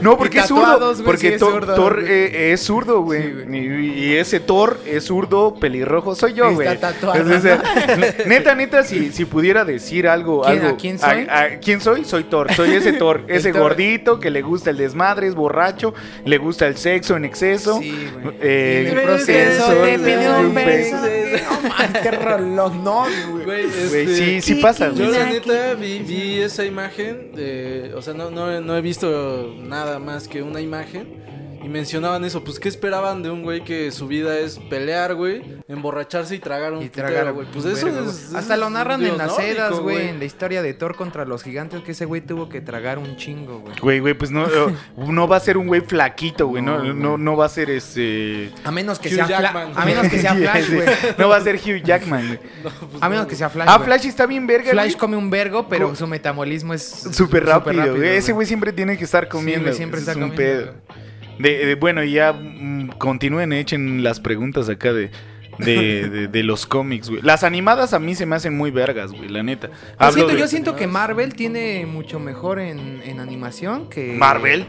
No, 0.00 0.16
porque 0.16 0.38
es 0.38 0.46
zurdo. 0.46 0.94
Porque 1.04 1.20
sí 1.20 1.26
es 1.28 1.38
Thor, 1.40 1.52
zurdo, 1.52 1.74
Thor, 1.74 2.00
güey. 2.00 2.12
eh, 2.12 2.52
es 2.52 2.60
zurdo, 2.62 3.00
güey. 3.02 3.22
Sí, 3.22 3.58
y, 3.58 4.04
y 4.04 4.12
ese 4.16 4.40
Thor 4.40 4.78
es 4.86 5.04
zurdo, 5.04 5.54
pelirrojo. 5.56 6.14
Soy 6.14 6.34
yo, 6.34 6.52
güey. 6.52 6.68
eh, 6.68 6.78
neta, 8.26 8.54
neta, 8.54 8.82
si, 8.84 9.12
si 9.12 9.24
pudiera 9.24 9.64
decir 9.64 10.08
algo. 10.08 10.42
¿Quién- 10.42 10.58
algo 10.60 10.74
a 10.74 10.76
quién 10.76 10.98
soy? 10.98 11.26
a- 11.28 11.58
¿Quién 11.60 11.80
soy? 11.80 12.04
Soy 12.04 12.24
Thor. 12.24 12.52
Soy 12.54 12.74
ese 12.74 12.92
Thor. 12.92 13.22
Ese 13.28 13.52
gordito 13.52 14.20
que 14.20 14.30
le 14.30 14.42
gusta 14.42 14.70
el 14.70 14.76
desmadre, 14.76 15.26
es 15.26 15.34
borracho, 15.34 15.94
le 16.24 16.33
gusta 16.38 16.66
el 16.66 16.76
sexo 16.76 17.16
en 17.16 17.24
exceso. 17.24 17.80
Sí, 17.80 17.92
güey. 18.22 18.36
Eh, 18.40 18.90
el 18.90 19.02
proceso 19.02 19.72
eso, 19.72 19.82
te 19.82 19.98
pidió 19.98 20.40
un 20.40 20.54
beso. 20.54 20.96
No 20.96 22.00
qué 22.02 22.10
rolón, 22.10 22.84
no, 22.84 23.06
güey. 23.44 23.64
Este, 23.64 24.16
sí, 24.16 24.40
sí 24.40 24.54
pasa, 24.56 24.88
güey. 24.88 25.06
Yo 25.06 25.10
la 25.10 25.26
neta 25.26 25.74
vi, 25.74 25.98
vi 26.00 26.40
esa 26.40 26.64
imagen, 26.64 27.32
de, 27.32 27.92
o 27.94 28.02
sea, 28.02 28.14
no, 28.14 28.30
no, 28.30 28.60
no 28.60 28.76
he 28.76 28.80
visto 28.80 29.54
nada 29.60 29.98
más 29.98 30.28
que 30.28 30.42
una 30.42 30.60
imagen. 30.60 31.24
Y 31.64 31.68
mencionaban 31.68 32.24
eso, 32.24 32.44
pues 32.44 32.60
¿qué 32.60 32.68
esperaban 32.68 33.22
de 33.22 33.30
un 33.30 33.42
güey 33.42 33.64
que 33.64 33.90
su 33.90 34.06
vida 34.06 34.38
es 34.38 34.58
pelear, 34.58 35.14
güey? 35.14 35.42
Emborracharse 35.66 36.34
y 36.34 36.38
tragar 36.38 36.74
un 36.74 36.82
Y 36.82 36.88
putero, 36.90 37.08
tragar, 37.08 37.32
güey. 37.32 37.46
Pues 37.50 37.64
un 37.64 37.72
eso 37.72 37.86
vergo, 37.86 38.10
es... 38.10 38.34
Hasta 38.34 38.56
lo 38.58 38.68
narran 38.68 39.02
en 39.02 39.16
las 39.16 39.28
nórdico, 39.28 39.42
edas, 39.50 39.80
güey, 39.80 40.08
en 40.10 40.18
la 40.18 40.26
historia 40.26 40.60
de 40.60 40.74
Thor 40.74 40.94
contra 40.94 41.24
los 41.24 41.42
gigantes, 41.42 41.80
que 41.82 41.92
ese 41.92 42.04
güey 42.04 42.20
tuvo 42.20 42.48
que 42.50 42.60
tragar 42.60 42.98
un 42.98 43.16
chingo, 43.16 43.60
güey. 43.60 43.74
Güey, 43.80 44.00
güey, 44.00 44.12
pues 44.14 44.30
no, 44.30 44.46
no 44.96 45.26
va 45.26 45.36
a 45.36 45.40
ser 45.40 45.56
un 45.56 45.66
güey 45.66 45.80
flaquito, 45.80 46.48
güey. 46.48 46.62
No, 46.62 46.82
No, 46.92 47.16
no, 47.16 47.36
va 47.36 47.46
a 47.46 47.48
ser 47.48 47.70
este. 47.70 48.50
A 48.62 48.70
menos 48.70 48.98
que 48.98 49.08
Hugh 49.08 49.14
sea 49.14 49.26
Jackman. 49.26 49.72
a 49.74 49.84
menos 49.86 50.08
que 50.08 50.18
sea 50.20 50.34
Flash, 50.36 50.70
güey. 50.70 50.86
No 51.16 51.28
va 51.30 51.36
a 51.36 51.40
ser 51.40 51.56
Hugh 51.56 51.82
Jackman, 51.82 52.26
güey. 52.26 52.38
No, 52.64 52.70
pues 52.90 53.02
A 53.02 53.08
menos 53.08 53.24
no, 53.24 53.28
que 53.30 53.36
sea 53.36 53.48
Flash. 53.48 53.68
Ah. 53.70 53.78
Flash 53.78 54.06
está 54.06 54.26
bien 54.26 54.46
verga, 54.46 54.70
Flash 54.70 54.88
güey. 54.92 54.98
come 54.98 55.16
un 55.16 55.30
vergo, 55.30 55.66
pero 55.68 55.88
Co- 55.88 55.94
su 55.96 56.06
metabolismo 56.06 56.74
es 56.74 56.82
Súper 56.84 57.46
rápido, 57.46 57.96
güey. 57.96 58.16
Ese 58.16 58.32
güey. 58.32 58.46
siempre 58.46 58.72
tiene 58.72 58.98
que 58.98 59.04
estar 59.04 59.28
comiendo. 59.28 59.64
güey, 59.64 59.76
siempre 59.76 60.00
está 60.00 60.12
es 60.12 60.16
un 60.18 60.30
comiendo, 60.30 60.72
pedo. 60.72 61.03
De, 61.38 61.66
de- 61.66 61.74
bueno, 61.74 62.02
y 62.04 62.12
ya 62.12 62.32
mm, 62.32 62.90
continúen, 62.98 63.52
echen 63.52 64.02
las 64.04 64.20
preguntas 64.20 64.68
acá 64.68 64.92
de, 64.92 65.10
de, 65.58 66.08
de- 66.10 66.28
de 66.28 66.42
los 66.42 66.66
cómics, 66.66 67.10
güey. 67.10 67.22
Las 67.22 67.42
animadas 67.44 67.92
a 67.92 67.98
mí 67.98 68.14
se 68.14 68.26
me 68.26 68.36
hacen 68.36 68.56
muy 68.56 68.70
vergas, 68.70 69.12
güey, 69.12 69.28
la 69.28 69.42
neta. 69.42 69.68
Yo 69.68 69.74
Hablo 69.98 70.12
siento, 70.14 70.32
de 70.34 70.38
yo 70.40 70.48
siento 70.48 70.76
que 70.76 70.86
Marvel 70.86 71.34
tiene 71.34 71.86
mucho 71.86 72.18
mejor 72.20 72.58
en, 72.60 73.02
en 73.04 73.20
animación 73.20 73.88
que. 73.88 74.14
Marvel. 74.14 74.66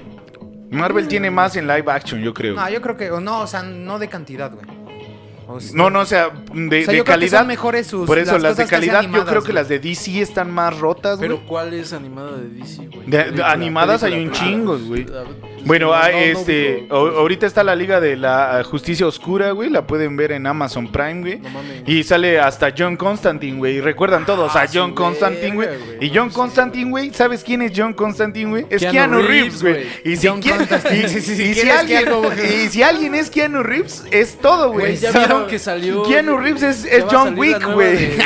Marvel 0.72 1.07
tiene 1.07 1.30
más 1.32 1.55
en 1.55 1.68
live 1.68 1.86
action, 1.91 2.22
yo 2.22 2.34
creo. 2.34 2.55
No, 2.55 2.70
yo 2.70 2.82
creo 2.82 2.97
que. 2.97 3.11
o 3.11 3.20
No, 3.22 3.41
o 3.41 3.47
sea, 3.47 3.61
no 3.63 3.99
de 3.99 4.07
cantidad, 4.09 4.51
güey. 4.51 4.66
O 5.47 5.59
sea, 5.59 5.71
No, 5.75 5.89
no, 5.89 5.99
o 6.01 6.05
sea, 6.05 6.29
de, 6.29 6.31
o 6.31 6.33
sea, 6.33 6.53
de 6.53 6.79
yo 6.81 6.85
creo 6.85 7.03
que 7.03 7.11
calidad. 7.11 7.39
son 7.39 7.47
mejores 7.47 7.87
sus. 7.87 8.07
Por 8.07 8.17
eso, 8.17 8.37
las, 8.39 8.57
de 8.57 8.65
calidad, 8.65 9.01
yo 9.03 9.25
creo 9.25 9.43
que 9.43 9.53
las 9.53 9.67
de 9.69 9.79
DC 9.79 10.21
están 10.21 10.51
más 10.51 10.77
rotas, 10.79 11.17
güey. 11.17 11.29
Pero 11.29 11.45
¿cuál 11.47 11.73
es 11.73 11.93
animada 11.93 12.37
de 12.37 12.49
DC, 12.49 12.87
güey? 12.87 13.05
De- 13.05 13.17
de 13.17 13.23
Película, 13.23 13.51
animadas 13.51 14.03
hay 14.03 14.23
un 14.25 14.31
chingo, 14.31 14.77
güey. 14.79 15.03
A 15.09 15.21
ver, 15.23 15.55
Bueno, 15.65 15.87
no, 15.87 15.93
ah, 15.93 16.09
no, 16.11 16.17
este, 16.17 16.87
ahorita 16.91 17.45
está 17.47 17.63
la 17.63 17.75
Liga 17.75 17.99
de 17.99 18.15
la 18.17 18.63
Justicia 18.63 19.05
Oscura, 19.07 19.51
güey, 19.51 19.69
la 19.69 19.85
pueden 19.87 20.15
ver 20.15 20.31
en 20.31 20.45
Amazon 20.47 20.91
Prime, 20.91 21.21
güey. 21.21 21.39
No 21.39 21.49
mames. 21.49 21.83
Y 21.87 22.03
sale 22.03 22.39
hasta 22.39 22.73
John 22.77 22.95
Constantine, 22.97 23.57
güey. 23.57 23.77
Y 23.77 23.81
recuerdan 23.81 24.25
todos 24.25 24.55
a 24.55 24.61
Ah, 24.61 24.67
John 24.71 24.93
Constantine, 24.93 25.55
güey. 25.55 25.67
Y 26.01 26.11
John 26.13 26.29
Constantine, 26.29 26.89
güey, 26.91 27.13
¿sabes 27.13 27.43
quién 27.43 27.61
es 27.63 27.71
John 27.75 27.93
Constantine, 27.93 28.49
güey? 28.49 28.65
Es 28.69 28.81
Keanu 28.83 29.17
Reeves, 29.21 29.61
Reeves, 29.61 29.61
güey. 29.61 29.73
güey. 29.73 29.87
Y 30.13 30.15
si 30.17 30.27
John 30.27 30.41
quien- 30.41 30.57
Constantine, 30.57 31.03
y- 31.05 31.09
sí, 31.09 31.21
sí, 31.21 31.35
sí, 31.35 31.43
y 31.43 31.53
¿quién 31.53 31.65
si 31.65 31.69
es 31.71 31.77
alguien 31.79 32.03
Keanu, 32.03 32.21
güey? 32.23 32.65
y 32.65 32.69
si 32.69 32.83
alguien 32.83 33.15
es 33.15 33.29
Keanu 33.29 33.63
Reeves, 33.63 34.05
es 34.11 34.37
todo, 34.37 34.71
güey. 34.71 34.95
Que 35.47 35.59
salió. 35.59 36.03
Keanu 36.03 36.38
Reeves 36.38 36.63
es, 36.63 36.86
es 36.86 37.03
John 37.09 37.38
Wick, 37.38 37.63
güey. 37.73 38.09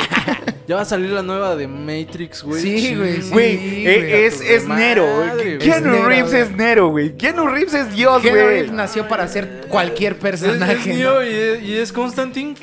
Ya 0.70 0.76
va 0.76 0.82
a 0.84 0.86
salir 0.86 1.10
la 1.10 1.24
nueva 1.24 1.56
de 1.56 1.68
Matrix, 1.68 2.44
güey. 2.44 2.62
Sí, 2.62 2.94
güey, 2.94 3.24
sí. 3.24 3.30
Güey, 3.32 3.58
güey, 3.58 3.88
eh, 3.88 4.28
es, 4.28 4.40
es 4.40 4.68
Nero. 4.68 5.04
madre. 5.26 5.58
Keanu 5.58 5.76
Es 5.78 5.82
Nero, 5.82 6.08
Reeves 6.08 6.30
güey. 6.30 6.42
es 6.44 6.52
Nero, 6.52 6.88
güey. 6.90 7.18
Keanu 7.18 7.48
Reeves 7.48 7.74
es 7.74 7.96
Dios, 7.96 8.22
Keanu 8.22 8.38
güey. 8.38 8.50
Reeves 8.50 8.72
nació 8.74 9.08
para 9.08 9.28
ser 9.28 9.66
cualquier 9.68 10.14
Es, 10.14 10.18
es 10.18 10.22
personaje. 10.22 10.94
Neo 10.94 11.16
¿no? 11.16 11.24
y 11.26 11.34
es, 11.34 11.64
y 11.64 11.76
es 11.76 11.92
Constantine. 11.92 12.54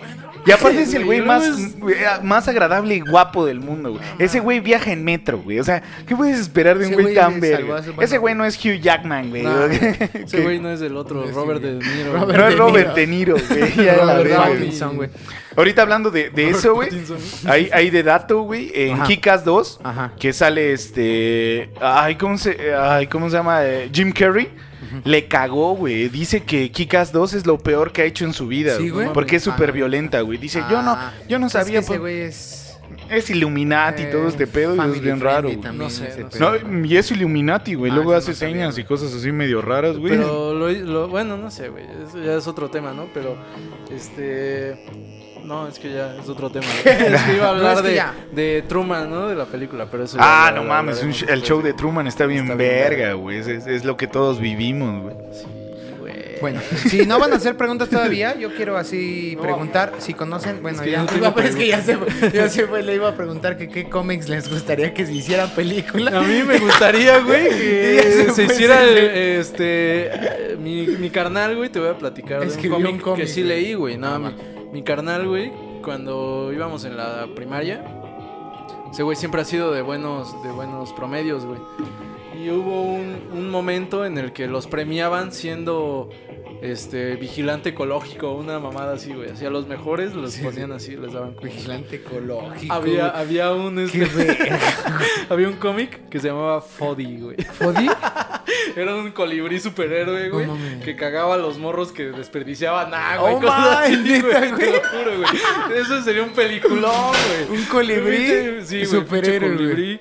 Y 0.47 0.53
aparte 0.53 0.82
es 0.82 0.94
el 0.94 1.05
güey 1.05 1.20
más, 1.22 1.44
más 2.22 2.47
agradable 2.49 2.94
y 2.94 3.01
guapo 3.01 3.44
del 3.44 3.61
mundo, 3.61 3.90
güey. 3.92 4.03
Ese 4.18 4.40
güey 4.40 4.61
viaja 4.61 4.92
en 4.92 5.05
metro, 5.05 5.38
güey. 5.38 5.59
O 5.59 5.64
sea, 5.64 5.82
¿qué 6.07 6.14
puedes 6.14 6.38
esperar 6.38 6.78
de 6.78 6.86
un 6.86 6.92
güey 6.94 7.14
tan 7.14 7.40
verga? 7.40 7.82
Ese 8.01 8.18
güey 8.18 8.34
no 8.34 8.44
es 8.44 8.57
Hugh 8.57 8.80
Jackman, 8.80 9.30
güey. 9.30 9.44
Ese 10.14 10.40
güey 10.40 10.59
no 10.61 10.70
es 10.70 10.80
del 10.80 10.97
otro, 10.97 11.26
Robert 11.32 11.61
De 11.61 11.72
Niro. 11.72 12.12
Robert 12.12 12.38
No 12.38 12.49
es 12.49 12.59
Robert. 12.59 12.94
De 12.94 13.07
Niro, 13.07 13.36
güey. 14.94 15.11
Ahorita 15.57 15.82
hablando 15.82 16.11
de, 16.11 16.30
de 16.30 16.51
eso, 16.51 16.74
güey. 16.74 16.90
Hay, 17.47 17.70
hay 17.72 17.90
de 17.90 18.03
dato, 18.03 18.42
güey. 18.42 18.70
En. 18.74 19.03
Kikas 19.05 19.44
2, 19.44 19.80
Ajá. 19.82 20.12
que 20.18 20.32
sale 20.32 20.72
este. 20.72 21.70
Ay, 21.80 22.16
¿cómo 22.16 22.36
se, 22.36 22.74
ay, 22.74 23.07
¿cómo 23.07 23.30
se 23.30 23.36
llama? 23.36 23.64
Eh, 23.64 23.88
Jim 23.92 24.12
Carrey. 24.12 24.51
Le 25.05 25.26
cagó, 25.26 25.74
güey. 25.74 26.09
Dice 26.09 26.43
que 26.43 26.70
Kikas 26.70 27.12
2 27.12 27.34
es 27.34 27.47
lo 27.47 27.59
peor 27.59 27.93
que 27.93 28.03
ha 28.03 28.05
hecho 28.05 28.24
en 28.24 28.32
su 28.32 28.47
vida. 28.47 28.76
Sí, 28.76 28.91
güey. 28.91 29.12
Porque 29.12 29.37
es 29.37 29.43
súper 29.43 29.70
Ah. 29.70 29.72
violenta, 29.72 30.20
güey. 30.20 30.39
Dice, 30.39 30.62
yo 30.70 30.82
no, 30.82 30.93
Ah, 30.93 31.12
yo 31.28 31.39
no 31.39 31.47
es 31.47 31.53
que 31.53 31.59
sabía. 31.59 31.78
ese 31.80 31.89
pues, 31.89 32.01
güey 32.01 32.20
es. 32.22 32.62
es 33.11 33.30
Illuminati 33.30 34.03
y 34.05 34.11
todo 34.11 34.24
eh, 34.26 34.28
este 34.28 34.47
pedo. 34.47 34.74
Y 34.76 34.91
es 34.93 35.01
bien 35.01 35.20
raro, 35.20 35.49
también 35.51 35.78
No 35.78 35.91
sé, 35.91 36.09
ese 36.09 36.20
no 36.22 36.30
sé. 36.30 36.39
pedo. 36.39 36.59
No, 36.68 36.84
y 36.87 36.97
es 36.97 37.11
Illuminati, 37.11 37.74
güey. 37.74 37.91
Ah, 37.91 37.95
Luego 37.97 38.14
hace 38.14 38.30
no 38.30 38.37
sabía, 38.37 38.55
señas 38.55 38.78
y 38.78 38.84
cosas 38.84 39.12
así 39.14 39.32
medio 39.32 39.61
raras, 39.62 39.97
güey. 39.97 40.11
Pero 40.16 40.55
lo, 40.55 40.70
lo- 40.70 41.09
bueno, 41.09 41.37
no 41.37 41.51
sé, 41.51 41.68
güey. 41.68 41.84
Eso 42.07 42.22
ya 42.22 42.34
es 42.37 42.47
otro 42.47 42.68
tema, 42.70 42.93
¿no? 42.93 43.07
Pero, 43.12 43.37
este. 43.91 44.76
No, 45.47 45.68
es 45.68 45.78
que 45.78 45.92
ya 45.92 46.14
es 46.16 46.28
otro 46.28 46.51
tema. 46.51 46.66
es 46.84 47.22
que 47.22 47.34
iba 47.36 47.51
a 47.51 47.53
No, 47.53 47.59
hablar 47.59 47.76
es 47.76 47.82
que 47.82 47.88
de, 47.88 47.94
ya. 47.94 48.14
de 48.32 48.64
Truman, 48.68 49.09
¿no? 49.09 49.28
De 49.28 49.34
la 49.36 49.44
película, 49.47 49.86
pero 49.90 50.05
eso 50.05 50.16
Ah, 50.20 50.51
no 50.55 50.64
mames, 50.64 51.03
un 51.03 51.12
el 51.28 51.42
show 51.42 51.62
de. 51.62 51.72
Truman 51.72 52.07
está 52.07 52.26
bien 52.26 52.42
Está 52.44 52.55
bien 52.57 52.70
verga, 52.70 53.12
güey. 53.14 53.38
Es, 53.38 53.47
es- 53.47 53.66
es 53.66 53.84
lo 53.84 53.97
que 53.97 54.07
todos 54.09 54.40
vivimos, 54.40 55.03
güey. 55.05 55.14
Sí, 55.32 55.44
güey. 56.01 56.16
Bueno, 56.40 56.61
si 56.88 57.07
no 57.07 57.18
van 57.18 57.32
a 57.32 57.36
hacer 57.36 57.57
preguntas 57.57 57.88
todavía, 57.88 58.36
yo 58.36 58.55
quiero 58.55 58.76
así 58.76 59.34
No. 59.36 59.42
preguntar 59.42 59.92
si 59.99 60.12
conocen. 60.14 60.61
Bueno, 60.62 60.78
Es 60.78 60.84
que 60.84 60.90
ya, 60.90 60.99
no 61.01 61.07
tengo 61.07 61.38
es 61.40 61.57
que 61.57 61.66
ya 61.68 61.80
se, 61.80 61.97
ya 62.32 62.49
se 62.49 62.66
fue, 62.66 62.82
le 62.82 62.94
iba 62.97 63.09
a 63.09 63.14
preguntar 63.14 63.57
que 63.57 63.68
qué 63.68 63.88
cómics 63.88 64.28
les 64.28 64.51
gustaría 64.51 64.92
que 64.92 65.07
se 65.07 65.12
hicieran 65.12 65.49
película. 65.51 66.18
A 66.18 66.22
mí 66.22 66.42
me 66.42 66.59
gustaría, 66.59 67.20
güey, 67.20 67.49
que 67.51 68.30
se 68.34 68.44
hiciera 68.44 68.82
el- 68.84 68.99
este 68.99 70.57
mi, 70.61 70.86
mi 70.99 71.09
carnal, 71.11 71.57
güey, 71.57 71.70
te 71.70 71.78
voy 71.78 71.88
a 71.90 71.97
platicar 71.97 72.40
de 72.40 72.47
un 72.47 72.51
Escribió 72.51 72.76
cómic, 72.78 72.92
un 72.94 72.99
cómic, 73.01 73.20
que 73.20 73.26
sí 73.28 73.42
leí, 73.44 73.74
güey. 73.74 73.97
No, 73.97 74.09
Ah, 74.09 74.32
mi, 74.77 74.83
carnal, 74.83 75.27
güey, 75.27 75.53
cuando 75.83 76.53
íbamos 76.53 76.85
en 76.85 76.97
la 76.99 77.27
primaria, 77.35 77.83
ese 78.91 79.03
güey 79.03 79.16
siempre 79.16 79.41
ha 79.41 79.45
sido 79.45 79.72
de 79.72 79.81
buenos 79.81 80.43
de 80.43 80.51
buenos 80.51 80.93
promedios, 80.93 81.47
güey. 81.47 81.61
Y 82.39 82.51
hubo 82.51 82.83
un, 82.83 83.16
un 83.33 83.51
momento 83.51 84.05
en 84.05 84.18
el 84.18 84.35
que 84.35 84.47
los 84.47 84.66
premiaban 84.66 85.33
siendo 85.33 86.11
este 86.62 87.16
vigilante 87.16 87.70
ecológico, 87.70 88.32
una 88.32 88.59
mamada 88.59 88.94
así, 88.94 89.12
güey. 89.12 89.30
Así 89.30 89.44
a 89.44 89.50
los 89.50 89.66
mejores 89.66 90.14
los 90.14 90.32
Sí, 90.32 90.42
ponían 90.42 90.72
así, 90.72 90.96
les 90.96 91.12
daban 91.12 91.36
Vigilante 91.42 91.96
ecológico. 91.96 92.72
había, 92.72 93.09
había 93.09 93.52
un 93.52 93.78
este, 93.78 94.07
había 95.28 95.48
un 95.48 95.57
cómic 95.57 96.09
que 96.09 96.18
se 96.20 96.28
llamaba 96.28 96.61
Foddy, 96.61 97.20
güey. 97.20 97.36
¿Fodi? 97.36 97.88
Era 98.76 98.94
un 98.94 99.11
colibrí 99.12 99.59
superhéroe, 99.59 100.28
güey. 100.28 100.46
Que 100.84 100.96
cagaba 100.96 101.34
a 101.34 101.38
los 101.38 101.59
morros 101.59 101.92
que 101.92 102.04
desperdiciaban 102.04 102.92
agua. 102.92 103.30
Oh, 103.32 103.38
y 103.38 103.40
cosas 103.40 103.76
así, 103.78 104.20
güey. 104.20 104.54
Te 104.57 104.70
lo 104.72 104.82
juro, 104.82 105.16
güey. 105.18 105.78
Eso 105.80 106.02
sería 106.02 106.22
un 106.22 106.30
peliculón, 106.30 107.12
güey. 107.48 107.59
Un 107.59 107.64
colibrí 107.66 108.26
Sí, 108.64 108.76
güey. 108.78 108.86
superhéroe, 108.86 110.00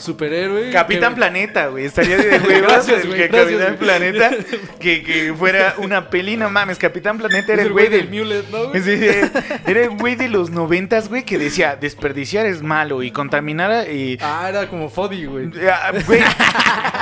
superhéroe. 0.00 0.70
Capitán 0.70 1.10
que- 1.12 1.16
Planeta, 1.16 1.66
güey. 1.68 1.84
Estaría 1.84 2.16
de 2.16 2.38
huevos 2.38 2.88
el 2.88 3.06
güey, 3.06 3.18
que 3.20 3.28
gracias, 3.28 3.46
Capitán 3.46 3.76
güey. 3.76 3.78
Planeta 3.78 4.30
que, 4.80 5.02
que 5.02 5.34
fuera 5.36 5.74
una 5.78 6.10
peli. 6.10 6.36
No 6.36 6.50
mames, 6.50 6.78
Capitán 6.78 7.18
Planeta 7.18 7.52
era 7.52 7.62
Es 7.62 7.66
el 7.66 7.72
güey 7.72 7.88
del. 7.88 8.08
Mulet, 8.10 8.48
¿no, 8.50 8.68
güey? 8.68 8.82
Era 9.66 9.82
el 9.82 9.90
güey 9.90 10.14
de 10.16 10.28
los 10.28 10.50
noventas, 10.50 11.08
güey, 11.08 11.24
que 11.24 11.38
decía 11.38 11.76
desperdiciar 11.76 12.46
es 12.46 12.62
malo 12.62 13.02
y 13.02 13.10
contaminar 13.10 13.88
y. 13.90 14.18
Ah, 14.20 14.46
era 14.48 14.68
como 14.68 14.88
Foddy, 14.88 15.24
güey. 15.26 15.50
Ah, 15.70 15.92
Güey, 16.06 16.20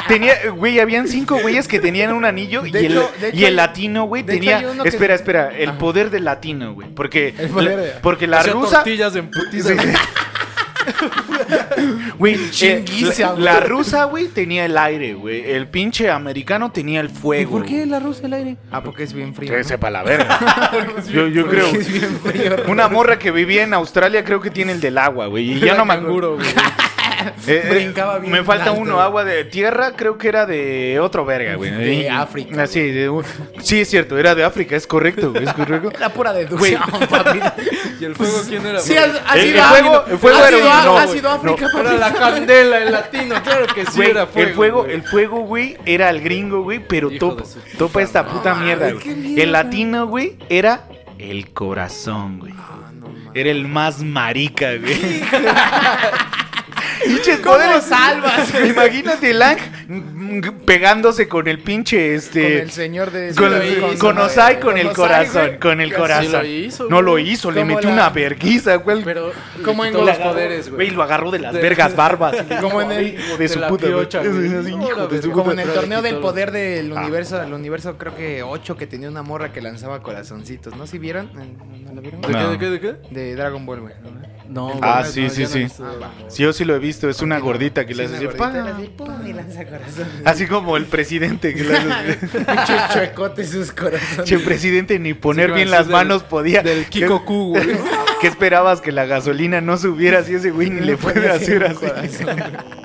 tenía, 0.09 0.35
güey, 0.55 0.81
habían 0.81 1.09
cinco 1.09 1.39
güeyes 1.41 1.69
que 1.69 1.79
tenían 1.81 2.13
un 2.13 2.25
anillo 2.25 2.67
y, 2.67 2.71
De 2.71 2.81
el, 2.87 2.93
hecho- 2.93 3.13
de 3.21 3.29
hecho 3.29 3.37
y 3.37 3.41
el 3.41 3.47
hay- 3.47 3.55
latino, 3.55 4.05
güey, 4.05 4.23
hecho 4.23 4.33
tenía. 4.33 4.63
Espera, 4.85 5.15
espera, 5.15 5.51
el 5.57 5.71
Ajá. 5.71 5.79
poder 5.79 6.11
del 6.11 6.25
latino, 6.25 6.75
güey. 6.75 6.89
Porque, 6.95 7.35
El 7.39 7.49
poder 7.49 7.77
de- 7.79 7.91
porque 8.03 8.27
la 8.27 8.43
rusa. 8.43 8.77
tortillas 8.77 9.15
en 9.17 9.31
putiza. 9.31 9.75
Güey, 12.19 12.37
eh, 12.63 12.85
la, 13.39 13.61
rusa, 13.61 14.05
güey, 14.05 14.29
tenía 14.29 14.65
el 14.65 14.77
aire, 14.77 15.15
güey. 15.15 15.51
El 15.51 15.69
pinche 15.69 16.11
americano 16.11 16.73
tenía 16.73 17.01
el 17.01 17.07
¿Y 17.07 17.11
fuego. 17.11 17.53
por 17.53 17.65
qué 17.65 17.87
la 17.87 18.01
rusa 18.01 18.27
el 18.27 18.33
aire? 18.33 18.57
Ah, 18.71 18.83
porque 18.83 19.05
es 19.05 19.13
bien 19.13 19.35
frío. 19.35 19.51
Que 19.51 19.59
¿no? 19.59 19.65
sepa 19.65 19.91
la 19.91 20.03
verga. 20.03 20.73
yo 21.13 21.47
creo. 21.47 21.67
es 21.75 21.93
bien 21.93 22.19
frío. 22.21 22.57
Una 22.69 22.89
morra 22.89 23.19
que 23.19 23.31
vivía 23.31 23.63
en 23.63 23.75
Australia 23.75 24.25
creo 24.25 24.41
que 24.41 24.51
tiene 24.51 24.73
el 24.73 24.81
del 24.81 24.99
agua, 24.99 25.27
güey. 25.27 25.53
Y 25.53 25.61
ya 25.61 25.75
no 25.75 25.85
me 25.85 25.95
canguro, 25.95 26.35
acuerdo. 26.35 26.53
güey. 26.53 26.75
Eh, 27.47 27.63
eh, 27.65 27.69
Brincaba 27.71 28.19
bien 28.19 28.33
Me 28.33 28.43
falta 28.45 28.71
alto. 28.71 28.81
uno, 28.81 29.01
agua 29.01 29.25
de 29.25 29.45
tierra, 29.45 29.93
creo 29.97 30.19
que 30.19 30.29
era 30.29 30.47
de 30.47 30.99
otro 31.01 31.25
verga, 31.25 31.55
güey. 31.57 31.71
De 31.71 31.95
Y- 31.95 32.07
África, 32.09 32.63
Ah, 32.63 32.67
sí, 32.67 32.81
de 32.91 33.09
un- 33.09 33.25
sí, 33.63 33.81
es 33.81 33.89
cierto, 33.91 34.17
era 34.19 34.35
de 34.35 34.45
África, 34.45 34.77
es 34.77 34.87
correcto, 34.87 35.31
güey, 35.33 35.45
es 35.45 35.53
correcto. 35.53 35.91
Era 35.95 36.09
pura 36.11 36.33
deducción, 36.33 36.81
Güey. 36.91 37.07
papi. 37.09 37.41
¿Y 38.01 38.05
el 38.05 38.15
fuego 38.15 38.39
quién 38.49 38.65
era? 38.67 38.81
Sí, 38.81 38.95
güey? 38.95 39.05
has, 39.05 39.21
has 39.27 39.37
El- 39.37 39.53
fuego- 39.61 40.05
el 40.09 40.19
fuego 40.19 40.39
has 40.39 40.49
era 40.49 40.59
ido 40.59 40.67
un- 40.67 40.73
a- 40.73 40.85
no, 40.85 40.99
has 40.99 41.07
güey, 41.07 41.19
ido 41.19 41.31
a 41.31 41.35
África, 41.35 41.69
no. 41.73 41.81
Era 41.81 41.93
la 41.95 42.13
candela, 42.13 42.79
el 42.79 42.93
latino, 42.93 43.43
claro 43.43 43.67
que 43.75 43.85
sí 43.87 43.93
Güey, 43.97 44.11
era 44.11 44.27
fuego. 44.27 44.49
el 44.49 44.55
fuego, 44.55 44.83
güey. 44.83 44.95
el 44.95 45.03
fuego, 45.03 45.41
güey, 45.41 45.77
era 45.87 46.11
el 46.11 46.21
gringo, 46.21 46.63
güey, 46.63 46.79
pero 46.79 47.11
Hijo 47.11 47.37
topa, 47.79 48.03
esta 48.03 48.27
puta 48.27 48.55
mierda, 48.55 48.93
güey. 48.93 49.41
El 49.41 49.53
latino, 49.53 50.07
güey, 50.07 50.37
era 50.49 50.85
el 51.19 51.51
corazón, 51.53 52.39
güey. 52.39 52.53
Ah, 52.57 52.91
no 52.95 53.09
mames. 53.09 53.31
Era 53.35 53.51
el 53.51 53.67
más 53.67 54.01
marica, 54.03 54.77
güey. 54.77 55.23
Pinches 57.05 57.41
¿Cómo 57.41 57.55
poderes. 57.57 57.85
salvas? 57.85 58.53
Imagínate 58.67 59.33
Lang 59.35 59.59
mm, 59.89 60.41
pegándose 60.65 61.29
con 61.29 61.49
el 61.49 61.59
pinche 61.61 62.15
este. 62.15 62.43
Con 62.43 62.53
el 62.53 62.71
señor 62.71 63.11
de... 63.11 63.35
Con, 63.35 63.51
lo 63.51 63.65
hizo, 63.65 63.99
con. 63.99 64.19
Osai 64.19 64.61
con 64.61 64.77
el 64.79 64.87
Osai, 64.89 64.97
corazón, 64.97 65.47
güey. 65.47 65.59
con 65.61 65.81
el 65.81 65.91
Sí 65.91 65.95
corazón. 65.97 66.33
lo 66.33 66.45
hizo, 66.45 66.89
no 66.89 67.03
lo 67.03 67.19
hizo, 67.19 67.51
le 67.51 67.65
metió 67.65 67.89
la- 67.89 67.95
una 67.95 68.09
verguiza, 68.11 68.75
güey. 68.77 69.03
Pero 69.05 69.33
Como 69.65 69.85
le 69.85 69.91
en 69.91 69.95
los 70.07 70.17
poderes, 70.19 70.67
Güey, 70.71 70.87
güey. 70.89 70.97
lo 70.97 71.03
agarró 71.03 71.31
de 71.31 71.39
las 71.39 71.55
De- 71.55 71.61
vergas 71.61 71.95
barbas. 71.97 72.37
Como 72.61 72.83
en 72.83 72.93
el- 72.93 73.07
hijo 73.19 73.37
de 73.37 73.49
su 73.49 73.61
puta. 73.63 73.87
Como 75.33 75.53
en 75.53 75.59
el 75.61 75.69
torneo 75.73 76.03
del 76.03 76.17
poder 76.19 76.51
del 76.53 76.93
Ah. 76.97 77.01
universo, 77.03 77.43
el 77.43 77.53
universo 77.53 77.97
creo 77.99 78.15
que 78.15 78.43
8 78.43 78.77
que 78.77 78.87
tenía 78.87 79.09
una 79.09 79.23
morra 79.23 79.53
que 79.53 79.61
lanzaba 79.61 80.03
corazoncitos. 80.03 80.77
¿No? 80.77 80.87
¿Sí 80.87 80.99
vieron? 80.99 81.31
¿No 81.35 81.95
lo 81.95 82.01
vieron? 82.03 82.21
¿De 82.21 82.29
No. 82.29 82.39
qué, 82.39 82.47
de 82.51 82.59
qué, 82.59 82.67
de 82.71 82.81
qué? 82.81 83.15
De 83.15 83.35
Dragon 83.35 83.65
Ball, 83.67 83.81
güey. 83.81 83.95
¿No? 84.49 84.75
No, 84.75 84.81
Ah, 84.83 85.01
güey, 85.01 85.13
sí, 85.13 85.23
no, 85.23 85.31
sí, 85.31 85.43
ya 85.43 85.49
no 85.49 85.53
sí. 85.53 85.69
Sí, 86.29 86.43
yo 86.43 86.53
sí 86.53 86.65
lo 86.65 86.75
he 86.75 86.79
visto, 86.79 87.09
es 87.09 87.21
una 87.23 87.39
gordita 87.39 87.85
que 87.87 87.95
le 87.95 88.07
hace 88.07 88.17
así, 88.17 88.27
así, 88.27 88.89
pum, 88.97 89.27
y 89.27 89.33
lanza 89.33 89.65
corazones. 89.65 90.13
Así 90.25 90.47
como 90.47 90.77
el 90.77 90.87
presidente 90.87 91.55
que 91.55 91.65
le 91.65 91.77
hace 91.77 92.15
Pinche 92.29 92.75
chuecote 92.93 93.47
sus 93.47 93.73
corazones. 93.73 94.25
Che, 94.25 94.39
presidente, 94.39 94.99
ni 94.99 95.15
poner 95.15 95.51
Sí, 95.51 95.55
bien 95.57 95.71
las 95.71 95.87
del- 95.87 95.93
manos 95.93 96.23
podía. 96.23 96.63
Del 96.63 96.87
Kiko 96.87 97.25
Q, 97.25 97.49
güey. 97.51 97.67
¿Qué 98.21 98.27
esperabas? 98.27 98.81
Que 98.81 98.91
la 98.91 99.05
gasolina 99.07 99.61
no 99.61 99.77
subiera 99.77 100.21
así 100.21 100.35
ese 100.35 100.51
güey 100.51 100.71
ni 100.71 100.81
le 100.81 100.97
puede 100.97 101.29
hacer 101.31 101.65
así. 101.65 101.75
corazón. 101.87 102.37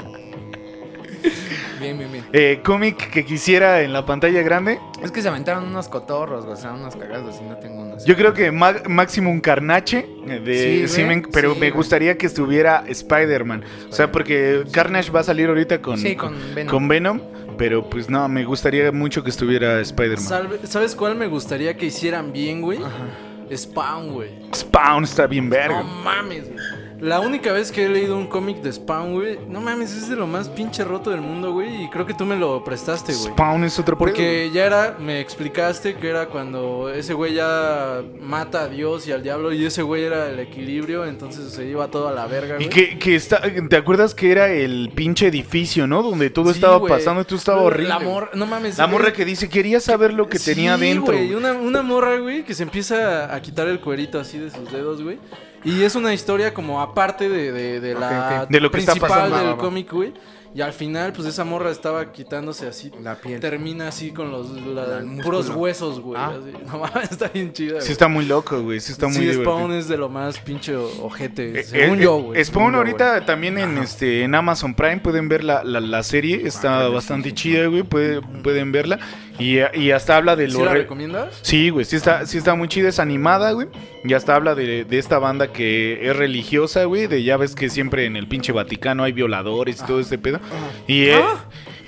Bien, 1.80 1.98
bien, 1.98 2.12
bien. 2.12 2.23
Eh, 2.34 2.62
cómic 2.64 3.12
que 3.12 3.24
quisiera 3.24 3.82
en 3.82 3.94
la 3.94 4.06
pantalla 4.06 4.42
grande. 4.42 4.80
Es 5.04 5.12
que 5.12 5.22
se 5.22 5.28
aventaron 5.30 5.66
unos 5.66 5.88
cotorros, 5.88 6.46
güey, 6.46 6.58
o 6.58 6.60
sea, 6.60 6.74
unos 6.74 6.96
cagados 6.96 7.36
y 7.40 7.44
no 7.48 7.56
tengo 7.58 7.84
unos. 7.84 8.04
Yo 8.06 8.16
creo 8.16 8.34
que 8.34 8.52
Ma- 8.52 8.82
Maximum 8.90 9.40
Carnage, 9.40 10.00
eh, 10.28 10.40
de, 10.44 10.88
Sí, 10.88 11.04
me- 11.04 11.22
pero 11.32 11.54
sí, 11.54 11.60
me 11.60 11.68
güey. 11.70 11.72
gustaría 11.78 12.18
que 12.18 12.26
estuviera 12.26 12.84
Spider-Man. 12.88 13.64
O 13.90 13.94
sea, 13.94 14.12
porque 14.12 14.64
Carnage 14.72 15.12
va 15.12 15.20
a 15.20 15.24
salir 15.24 15.48
ahorita 15.50 15.82
con, 15.82 15.98
Sí, 15.98 16.16
con 16.16 16.36
Venom. 16.56 16.72
con 16.72 16.88
Venom, 16.88 17.22
pero 17.58 17.88
pues 17.90 18.10
no, 18.10 18.28
me 18.28 18.44
gustaría 18.46 18.92
mucho 18.92 19.24
que 19.24 19.30
estuviera 19.30 19.80
Spider-Man. 19.82 20.60
¿Sabes 20.66 20.96
cuál 20.96 21.16
me 21.16 21.28
gustaría 21.28 21.78
que 21.78 21.86
hicieran 21.86 22.34
bien, 22.34 22.62
güey? 22.62 22.80
Ajá. 22.80 23.56
Spawn, 23.56 24.12
güey. 24.14 24.30
Spawn 24.56 25.04
está 25.04 25.28
bien 25.28 25.50
verga. 25.50 25.84
No 25.84 25.84
mames, 25.84 26.46
güey. 26.52 26.83
La 27.00 27.20
única 27.20 27.52
vez 27.52 27.72
que 27.72 27.86
he 27.86 27.90
leído 27.90 28.18
un 28.18 28.28
cómic 28.28 28.62
de 28.62 28.72
Spawn, 28.72 29.14
güey, 29.14 29.38
no 29.50 29.60
mames, 29.60 29.92
es 29.94 30.10
de 30.10 30.16
lo 30.16 30.26
más 30.26 30.48
pinche 30.50 30.84
roto 30.86 31.10
del 31.10 31.20
mundo, 31.22 31.52
güey. 31.52 31.84
Y 31.84 31.90
creo 31.90 32.06
que 32.06 32.14
tú 32.14 32.24
me 32.26 32.36
lo 32.38 32.64
prestaste, 32.64 33.14
güey. 33.14 33.34
Spawn 33.34 33.64
es 33.66 33.78
otro 33.78 33.98
pedo. 33.98 34.06
Porque 34.08 34.50
ya 34.54 34.66
era, 34.66 34.98
me 35.00 35.20
explicaste 35.20 35.96
que 35.96 36.10
era 36.10 36.28
cuando 36.28 36.90
ese 36.90 37.14
güey 37.14 37.34
ya 37.34 38.02
mata 38.22 38.62
a 38.64 38.68
Dios 38.70 39.06
y 39.08 39.12
al 39.12 39.22
diablo 39.22 39.52
y 39.52 39.66
ese 39.66 39.82
güey 39.82 40.04
era 40.04 40.30
el 40.30 40.40
equilibrio, 40.40 41.06
entonces 41.06 41.52
se 41.52 41.66
iba 41.66 41.88
todo 41.90 42.08
a 42.08 42.14
la 42.14 42.26
verga, 42.28 42.56
Y 42.56 42.66
güey. 42.66 42.70
que, 42.70 42.98
que 43.00 43.16
está, 43.16 43.42
¿te 43.70 43.76
acuerdas 43.76 44.16
que 44.16 44.32
era 44.32 44.50
el 44.50 44.90
pinche 44.96 45.28
edificio, 45.28 45.88
no? 45.88 46.04
Donde 46.04 46.30
todo 46.30 46.52
Sí, 46.52 46.58
estaba 46.60 46.78
güey. 46.78 46.94
pasando 46.94 47.22
y 47.22 47.26
tú 47.26 47.36
estaba 47.36 47.62
horrible. 47.62 47.90
La 47.90 48.00
morra, 48.00 48.30
no 48.34 48.46
mames. 48.46 48.78
La 48.78 48.88
morra 48.88 49.12
que 49.12 49.26
dice, 49.26 49.50
quería 49.50 49.80
saber 49.82 50.14
lo 50.14 50.30
que 50.30 50.40
tenía 50.40 50.78
dentro. 50.78 51.14
güey, 51.14 51.34
una, 51.34 51.52
una 51.54 51.82
morra, 51.82 52.18
güey, 52.20 52.44
que 52.44 52.54
se 52.54 52.64
empieza 52.64 53.34
a 53.34 53.42
quitar 53.42 53.68
el 53.68 53.80
cuerito 53.82 54.20
así 54.20 54.38
de 54.38 54.50
sus 54.50 54.72
dedos, 54.72 55.02
güey. 55.04 55.18
Y 55.66 55.84
es 55.84 55.96
una 55.96 56.14
historia 56.14 56.54
como 56.54 56.82
aparte 56.82 57.30
de, 57.30 57.52
de, 57.52 57.80
de 57.80 57.94
la 57.96 58.08
Ok, 58.38 58.44
ok. 58.44 58.50
De 58.50 58.60
lo 58.60 58.72
que 58.72 58.80
está 58.80 58.94
principal 58.94 59.30
pasando. 59.32 59.48
del 59.50 59.58
cómic, 59.58 59.92
güey. 59.92 60.14
Y 60.56 60.62
al 60.62 60.72
final, 60.72 61.14
pues 61.14 61.28
esa 61.28 61.44
morra 61.44 61.72
estaba 61.72 62.12
quitándose 62.12 62.68
así. 62.68 62.92
La 63.02 63.16
piel. 63.16 63.40
Termina 63.40 63.88
así 63.88 64.12
con 64.12 64.30
los 64.30 64.52
la- 64.52 65.02
puros 65.24 65.50
huesos, 65.50 66.00
güey. 66.00 66.22
Ah. 66.22 66.34
así. 66.40 66.52
No 66.72 66.78
mames, 66.78 67.12
está 67.12 67.28
bien 67.30 67.52
chida. 67.54 67.82
Sí 67.82 67.92
está 67.92 68.08
muy 68.08 68.26
loco, 68.26 68.62
güey. 68.62 68.80
Sí 68.80 68.92
está 68.92 69.08
muy 69.08 69.16
sí, 69.16 69.22
divertido. 69.22 69.52
Spawn 69.56 69.72
es 69.74 69.88
de 69.88 69.98
lo 69.98 70.10
más 70.10 70.38
pinche 70.40 70.76
ojete, 70.76 71.60
Eh, 71.62 71.64
según 71.64 71.98
eh, 72.00 72.04
yo, 72.04 72.20
eh, 72.20 72.22
güey. 72.22 72.46
Spawn 72.46 72.66
según 72.66 72.72
yo, 72.74 72.78
ahorita 72.78 73.26
también 73.26 73.58
en 73.58 73.80
este 73.80 74.22
en 74.24 74.36
Amazon 74.36 74.76
Prime 74.76 74.98
pueden 74.98 75.28
ver 75.28 75.44
la, 75.44 75.64
la, 75.64 75.80
la 75.80 76.04
serie, 76.04 76.46
está 76.46 76.88
bastante 76.88 77.34
chida, 77.34 77.66
güey, 77.66 77.82
puede- 77.82 78.22
pueden 78.22 78.72
verla 78.72 79.00
y, 79.40 79.58
y 79.80 79.92
hasta 79.92 80.18
habla 80.18 80.36
de 80.36 80.48
lo 80.48 80.60
¿Sí 80.60 80.66
la 80.66 80.74
re- 80.74 80.80
recomiendas? 80.82 81.40
Sí, 81.42 81.70
güey, 81.70 81.86
sí 81.86 81.96
está, 81.96 82.26
sí 82.26 82.38
está 82.38 82.56
muy 82.56 82.68
chida, 82.68 82.90
es 82.90 83.00
animada, 83.00 83.52
güey. 83.52 83.68
Y 84.04 84.14
hasta 84.14 84.36
habla 84.36 84.54
de, 84.56 84.86
de 84.86 84.98
esta 85.00 85.18
banda 85.20 85.52
que 85.52 86.08
es 86.10 86.16
religiosa, 86.16 86.84
güey. 86.86 87.08
De 87.08 87.24
ya 87.24 87.38
ves 87.38 87.56
que 87.56 87.70
siempre 87.70 88.06
en 88.06 88.16
el 88.16 88.28
pinche 88.28 88.52
Vaticano 88.52 89.04
hay 89.04 89.12
violadores 89.12 89.82
y 89.82 89.86
todo 89.86 90.00
ese 90.00 90.18
pedo. 90.18 90.40
Y, 90.88 91.06
eh, 91.06 91.22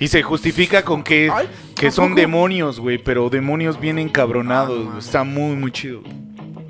y 0.00 0.08
se 0.08 0.22
justifica 0.22 0.82
con 0.82 1.02
que, 1.04 1.30
que 1.74 1.86
¿a 1.88 1.90
son 1.90 2.14
demonios, 2.14 2.80
güey. 2.80 2.98
Pero 2.98 3.28
demonios 3.30 3.78
bien 3.80 3.98
encabronados, 3.98 4.88
Ah. 4.94 4.98
Está 4.98 5.24
muy, 5.24 5.56
muy 5.56 5.70
chido. 5.72 6.02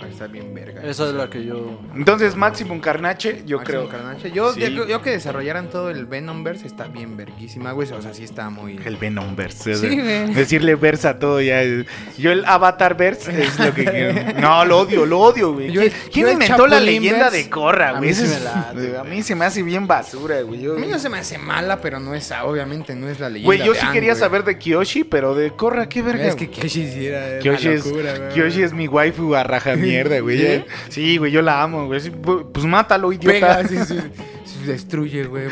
Está 0.08 0.26
bien 0.26 0.52
Esa 0.88 1.06
es 1.08 1.14
la 1.14 1.28
que 1.28 1.44
yo... 1.44 1.78
Entonces, 1.94 2.36
Maximum 2.36 2.80
Carnache, 2.80 3.42
yo 3.46 3.58
Máximo 3.58 3.86
creo. 3.86 3.88
Carnage. 3.88 4.30
Yo, 4.30 4.52
Sí. 4.52 4.60
yo, 4.72 4.86
yo 4.86 5.02
que 5.02 5.10
desarrollaran 5.10 5.68
todo 5.70 5.90
el 5.90 6.06
Venomverse 6.06 6.66
está 6.66 6.84
bien 6.86 7.16
verguísima, 7.16 7.72
güey. 7.72 7.90
O 7.92 8.00
sea, 8.02 8.14
sí 8.14 8.24
está 8.24 8.50
muy. 8.50 8.78
El 8.84 8.96
Venomverse. 8.96 9.72
O 9.72 9.76
sea. 9.76 9.90
Decirle 9.90 10.74
verse 10.76 11.08
a 11.08 11.18
todo 11.18 11.40
ya. 11.40 11.62
es- 11.62 11.86
Yo 12.18 12.32
el 12.32 12.44
Avatar 12.44 12.96
Verse 12.96 13.42
es 13.42 13.58
lo 13.58 13.74
que 13.74 13.84
quiero. 13.84 14.14
No, 14.40 14.64
lo 14.64 14.78
odio, 14.80 15.06
lo 15.06 15.20
odio, 15.20 15.52
güey. 15.54 15.70
Yo 15.72 15.80
¿Quién, 16.12 16.28
inventó 16.30 16.66
la 16.66 16.78
leyenda 16.80 17.30
Verse, 17.30 17.44
de 17.44 17.50
Corra, 17.50 17.90
a 17.90 17.98
güey? 17.98 18.08
mí 18.10 18.14
sí 18.14 18.22
Ese 18.24 18.30
me 18.30 18.36
es- 18.36 18.44
late, 18.44 18.98
A 18.98 19.04
mí 19.04 19.22
se 19.22 19.34
me 19.34 19.44
hace 19.44 19.62
bien 19.62 19.86
basura, 19.86 20.40
güey. 20.42 20.60
Yo- 20.60 20.76
A 20.76 20.78
mí 20.78 20.86
no 20.86 20.98
se 20.98 21.08
me 21.08 21.18
hace 21.18 21.38
mala, 21.38 21.80
pero 21.80 21.98
no 22.00 22.14
es, 22.14 22.32
obviamente, 22.44 22.94
no 22.94 23.08
es 23.08 23.18
la 23.20 23.28
leyenda. 23.28 23.46
Güey, 23.46 23.58
yo 23.60 23.72
de 23.72 23.78
sí 23.80 23.84
Aang, 23.84 23.92
quería 23.94 24.10
güey. 24.12 24.20
saber 24.20 24.44
de 24.44 24.58
Kyoshi, 24.58 25.04
pero 25.04 25.34
de 25.34 25.50
Corra, 25.52 25.88
qué 25.88 26.02
verga. 26.02 26.26
Es 26.26 26.36
que 26.36 26.48
Kyoshi 26.48 26.86
sí 26.90 27.06
era 27.06 27.38
Kyoshi 27.40 27.66
una 27.68 27.76
es, 27.76 27.86
locura, 27.86 28.18
güey. 28.18 28.28
Kyoshi 28.34 28.62
es 28.62 28.72
mi 28.72 28.88
waifu 28.88 29.34
a 29.34 29.42
raja 29.42 29.74
mierda, 29.76 30.20
güey. 30.20 30.38
¿Sí? 30.38 30.64
Sí, 30.88 31.16
güey, 31.18 31.32
yo 31.32 31.42
la 31.42 31.62
amo, 31.62 31.86
güey. 31.86 32.10
Pues 32.10 32.64
mátalo, 32.64 33.12
idiota. 33.12 33.32
Pega, 33.32 33.68
sí, 33.68 33.78
sí, 33.84 33.98
destruye, 34.66 35.24
güey. 35.24 35.48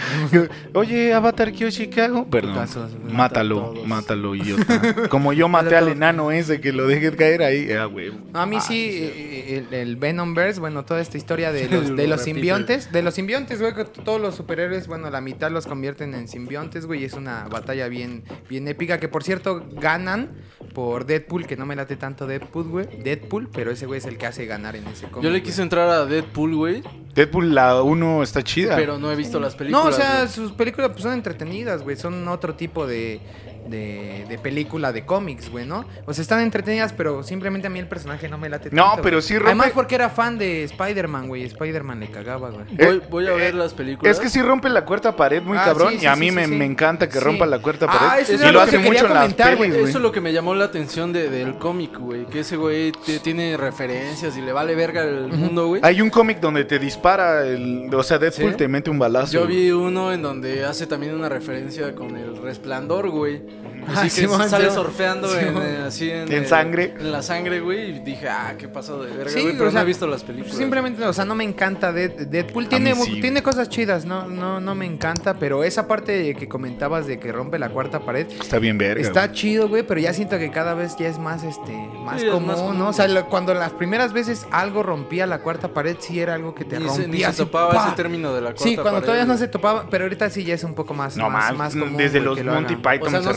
Oye, 0.75 1.13
Avatar 1.15 1.53
Kyoshi, 1.53 1.89
¿qué 1.89 2.03
hago? 2.03 2.27
Perdón. 2.29 2.55
Putazos. 2.55 2.91
Mátalo, 3.11 3.75
mátalo, 3.87 4.35
idiota. 4.35 5.09
Como 5.09 5.33
yo 5.33 5.49
maté 5.49 5.77
al 5.77 5.89
enano 5.89 6.31
ese 6.31 6.61
que 6.61 6.73
lo 6.73 6.87
dejé 6.87 7.15
caer 7.17 7.43
ahí. 7.43 7.71
Ah, 7.73 7.85
güey. 7.87 8.13
No, 8.33 8.41
a 8.41 8.47
mí 8.47 8.57
Ah, 8.57 8.61
sí, 8.61 8.89
eh, 9.03 9.67
el, 9.71 9.75
el 9.75 9.97
Venomverse, 9.97 10.61
bueno, 10.61 10.85
toda 10.85 11.01
esta 11.01 11.17
historia 11.17 11.53
de 11.53 11.69
los, 11.71 11.91
Lo 11.91 11.97
de 11.97 12.07
los 12.09 12.23
simbiontes, 12.23 12.91
de 12.93 13.03
los 13.03 13.15
simbiontes, 13.15 13.61
güey, 13.61 13.75
que 13.75 13.85
todos 13.85 14.21
los 14.21 14.35
superhéroes, 14.35 14.87
bueno, 14.87 15.11
la 15.11 15.21
mitad 15.21 15.51
los 15.51 15.67
convierten 15.67 16.15
en 16.15 16.29
simbiontes, 16.29 16.87
güey, 16.87 17.03
y 17.03 17.05
es 17.05 17.15
una 17.15 17.49
batalla 17.49 17.89
bien, 17.89 18.25
bien 18.49 18.67
épica, 18.69 18.99
que 18.99 19.09
por 19.09 19.23
cierto 19.25 19.65
ganan 19.73 20.31
por 20.75 21.07
Deadpool, 21.07 21.47
que 21.47 21.57
no 21.57 21.67
me 21.67 21.77
late 21.77 21.97
tanto 21.97 22.27
Deadpool, 22.27 22.65
güey, 22.69 22.87
Deadpool, 23.03 23.49
pero 23.53 23.71
ese 23.71 23.87
güey 23.87 23.99
es 23.99 24.07
el 24.07 24.19
que 24.19 24.27
hace 24.27 24.47
ganar 24.47 24.75
en 24.77 24.87
ese 24.89 25.07
cómic. 25.07 25.25
Yo 25.25 25.31
le 25.31 25.43
quise 25.43 25.63
entrar 25.63 25.89
a 25.89 26.05
Deadpool, 26.07 26.55
güey, 26.57 26.83
Deadpool 27.15 27.55
la 27.55 27.81
1 27.83 28.23
está 28.25 28.43
chida. 28.43 28.75
pero 28.77 28.99
no 28.99 29.04
he 29.11 29.17
visto 29.17 29.41
las 29.41 29.53
No, 29.55 29.59
películas. 29.59 29.87
o 29.87 29.93
sea, 29.93 30.17
güey. 30.19 30.29
sus 30.29 30.53
películas 30.53 30.91
pues, 30.93 31.03
son 31.03 31.13
entretenidas, 31.13 31.83
güey. 31.83 31.97
Son 31.97 32.27
otro 32.29 32.55
tipo 32.55 32.87
de, 32.87 33.21
de, 33.69 34.27
de 34.29 34.39
película 34.39 34.93
de 34.93 35.05
cómics, 35.07 35.51
güey, 35.51 35.67
¿no? 35.67 35.85
O 36.07 36.13
sea, 36.15 36.23
están 36.23 36.41
entretenidas, 36.41 36.93
pero 36.93 37.23
simplemente 37.23 37.67
a 37.67 37.71
mí 37.71 37.79
el 37.79 37.89
personaje 37.89 38.29
no 38.29 38.37
me 38.39 38.49
late 38.49 38.69
No, 38.73 38.85
tanto, 38.89 39.03
pero 39.03 39.17
güey. 39.17 39.23
sí 39.27 39.35
rompe- 39.35 39.47
Además 39.47 39.71
porque 39.75 39.95
era 39.95 40.11
fan 40.11 40.39
de 40.39 40.65
Spider-Man, 40.65 41.29
güey. 41.29 41.45
Spider-Man 41.45 42.01
le 42.01 42.11
cagaba, 42.11 42.51
güey. 42.51 42.65
Voy, 42.77 42.97
Eh, 42.97 43.01
voy 43.11 43.27
a 43.27 43.33
ver 43.33 43.55
eh, 43.55 43.57
las 43.57 43.73
películas. 43.75 44.17
Es 44.17 44.21
que 44.23 44.29
sí 44.29 44.43
rompe 44.43 44.69
la 44.69 44.85
cuarta 44.85 45.17
pared 45.17 45.43
muy 45.43 45.57
Ah, 45.57 45.65
cabrón. 45.67 45.93
sí, 45.95 46.01
y 46.03 46.07
a 46.07 46.17
mí 46.17 46.29
sí, 46.29 46.35
me, 46.35 46.47
sí. 46.47 46.53
me 46.53 46.65
encanta 46.65 47.09
que 47.09 47.19
Sí. 47.19 47.25
rompa 47.25 47.47
la 47.47 47.59
cuarta 47.61 47.87
Ah, 47.89 47.99
pared. 48.11 48.23
eso 48.23 48.35
y 48.35 48.39
lo 48.39 48.53
lo 48.53 48.61
hace 48.61 48.73
que 48.79 48.79
mucho 48.89 49.07
en 49.07 49.15
las 49.15 49.35
pelis, 49.35 49.57
güey. 49.57 49.71
Eso 49.71 49.99
es 49.99 50.03
lo 50.03 50.13
que 50.13 50.21
me 50.21 50.33
llamó 50.33 50.55
la 50.55 50.67
atención 50.67 51.13
de- 51.13 51.31
del 51.31 51.55
cómic, 51.59 51.99
güey. 51.99 52.27
Que 52.27 52.41
ese 52.41 52.57
güey 52.57 52.93
te- 52.93 53.19
tiene 53.21 53.57
referencias 53.57 54.37
y 54.37 54.43
le 54.43 54.53
vale 54.53 54.75
verga 54.75 55.03
el 55.05 55.29
mundo, 55.29 55.69
güey. 55.69 55.81
Hay 55.85 56.01
un 56.01 56.11
cómic 56.11 56.39
donde 56.41 56.65
te 56.65 56.79
dispara, 56.79 57.47
el, 57.47 57.89
o 57.95 58.03
sea, 58.03 58.19
Deadpool 58.19 58.51
¿Sí? 58.53 58.57
te 58.57 58.69
mete 58.69 58.91
un 58.91 58.99
balazo. 58.99 59.33
Yo 59.33 59.47
vi 59.47 59.71
uno 59.71 60.13
en 60.13 60.23
donde 60.23 60.65
hace 60.65 60.87
también 60.87 61.15
una 61.15 61.29
referencia 61.29 61.95
con 61.95 62.17
el 62.17 62.37
resplandor, 62.43 63.09
güey. 63.11 63.54
Mm-hmm. 63.63 63.84
Ah, 63.89 63.93
Así 64.03 64.21
que 64.21 64.27
Simón, 64.29 64.49
sale 64.49 64.71
Simón. 64.71 64.85
surfeando 64.87 65.39
en, 65.39 65.47
Simón. 65.49 65.63
eh, 65.65 65.85
así 65.87 66.11
en, 66.11 66.33
En 66.33 66.45
eh, 66.45 66.47
sangre. 66.47 66.95
En 66.99 67.13
la 67.13 67.23
sangre, 67.23 67.61
güey. 67.61 67.91
Y 67.97 67.99
dije, 68.01 68.29
ah, 68.29 68.55
qué 68.59 68.69
pasó 68.69 69.03
de 69.03 69.11
verga, 69.17 69.31
Sí, 69.31 69.41
güey. 69.43 69.53
Pero 69.57 69.69
o 69.69 69.71
sea, 69.71 69.81
no 69.81 69.85
he 69.85 69.87
visto 69.89 70.07
las 70.07 70.23
películas. 70.25 70.57
Simplemente, 70.57 71.05
o 71.05 71.13
sea, 71.13 71.25
no 71.25 71.35
me 71.35 71.45
encanta 71.45 71.93
Dead- 71.93 72.27
Deadpool. 72.27 72.69
Tiene, 72.69 72.95
tiene 73.21 73.43
cosas 73.43 73.69
chidas, 73.69 74.05
no, 74.05 74.27
no, 74.29 74.61
no 74.61 74.75
me 74.75 74.87
encanta, 74.87 75.35
pero 75.35 75.65
esa 75.65 75.87
parte 75.87 76.35
que 76.35 76.49
comentabas 76.49 77.07
de 77.07 77.19
que 77.19 77.33
rompe 77.33 77.59
la 77.59 77.69
cuarta 77.71 78.01
pared, 78.01 78.27
Está 78.31 78.59
bien 78.59 78.79
verga. 78.79 79.03
Está 79.03 79.27
güey. 79.27 79.37
chido, 79.39 79.69
güey, 79.69 79.83
pero 79.83 80.01
ya 80.01 80.13
siento 80.13 80.39
que 80.39 80.51
cada 80.51 80.75
vez 80.75 80.97
ya 80.97 81.09
es 81.09 81.19
más, 81.19 81.43
este, 81.45 81.73
más 82.05 82.21
Sí, 82.21 82.27
es 82.27 82.33
común, 82.33 82.49
más 82.49 82.57
común, 82.61 82.79
¿no? 82.79 82.89
O 82.89 82.93
sea, 82.93 83.09
lo- 83.09 83.27
cuando 83.29 83.55
las 83.55 83.73
primeras 83.73 84.13
veces 84.13 84.47
algo 84.51 84.83
rompía 84.83 85.27
la 85.27 85.39
cuarta 85.41 85.69
pared, 85.69 85.97
sí 86.01 86.21
era 86.21 86.35
algo 86.35 86.55
que 86.55 86.65
te 86.65 86.79
Ni 86.79 86.87
rompía. 86.87 87.05
se, 87.05 87.11
ni 87.11 87.19
se 87.19 87.25
así, 87.27 87.39
topaba 87.39 87.73
¡pa! 87.73 87.87
ese 87.89 87.97
término 87.97 88.33
de 88.33 88.41
la 88.41 88.49
cuarta 88.51 88.63
Sí, 88.65 88.75
cuando 88.77 88.93
pared, 88.93 89.05
todavía 89.07 89.25
no 89.27 89.37
se 89.37 89.49
topaba, 89.49 89.87
pero 89.91 90.05
ahorita 90.05 90.31
sí 90.31 90.45
ya 90.45 90.55
es 90.55 90.65
un 90.65 90.75
poco 90.75 90.95
más, 90.95 91.17
No 91.17 91.29
más, 91.31 91.51
más, 91.51 91.75
más 91.75 91.83
común. 91.83 91.97
desde 91.97 92.19
güey, 92.19 92.25
los 92.29 92.39
que 92.39 92.45
lo 92.45 92.55
Monty. 92.55 92.77
Python 92.77 93.11
se 93.23 93.33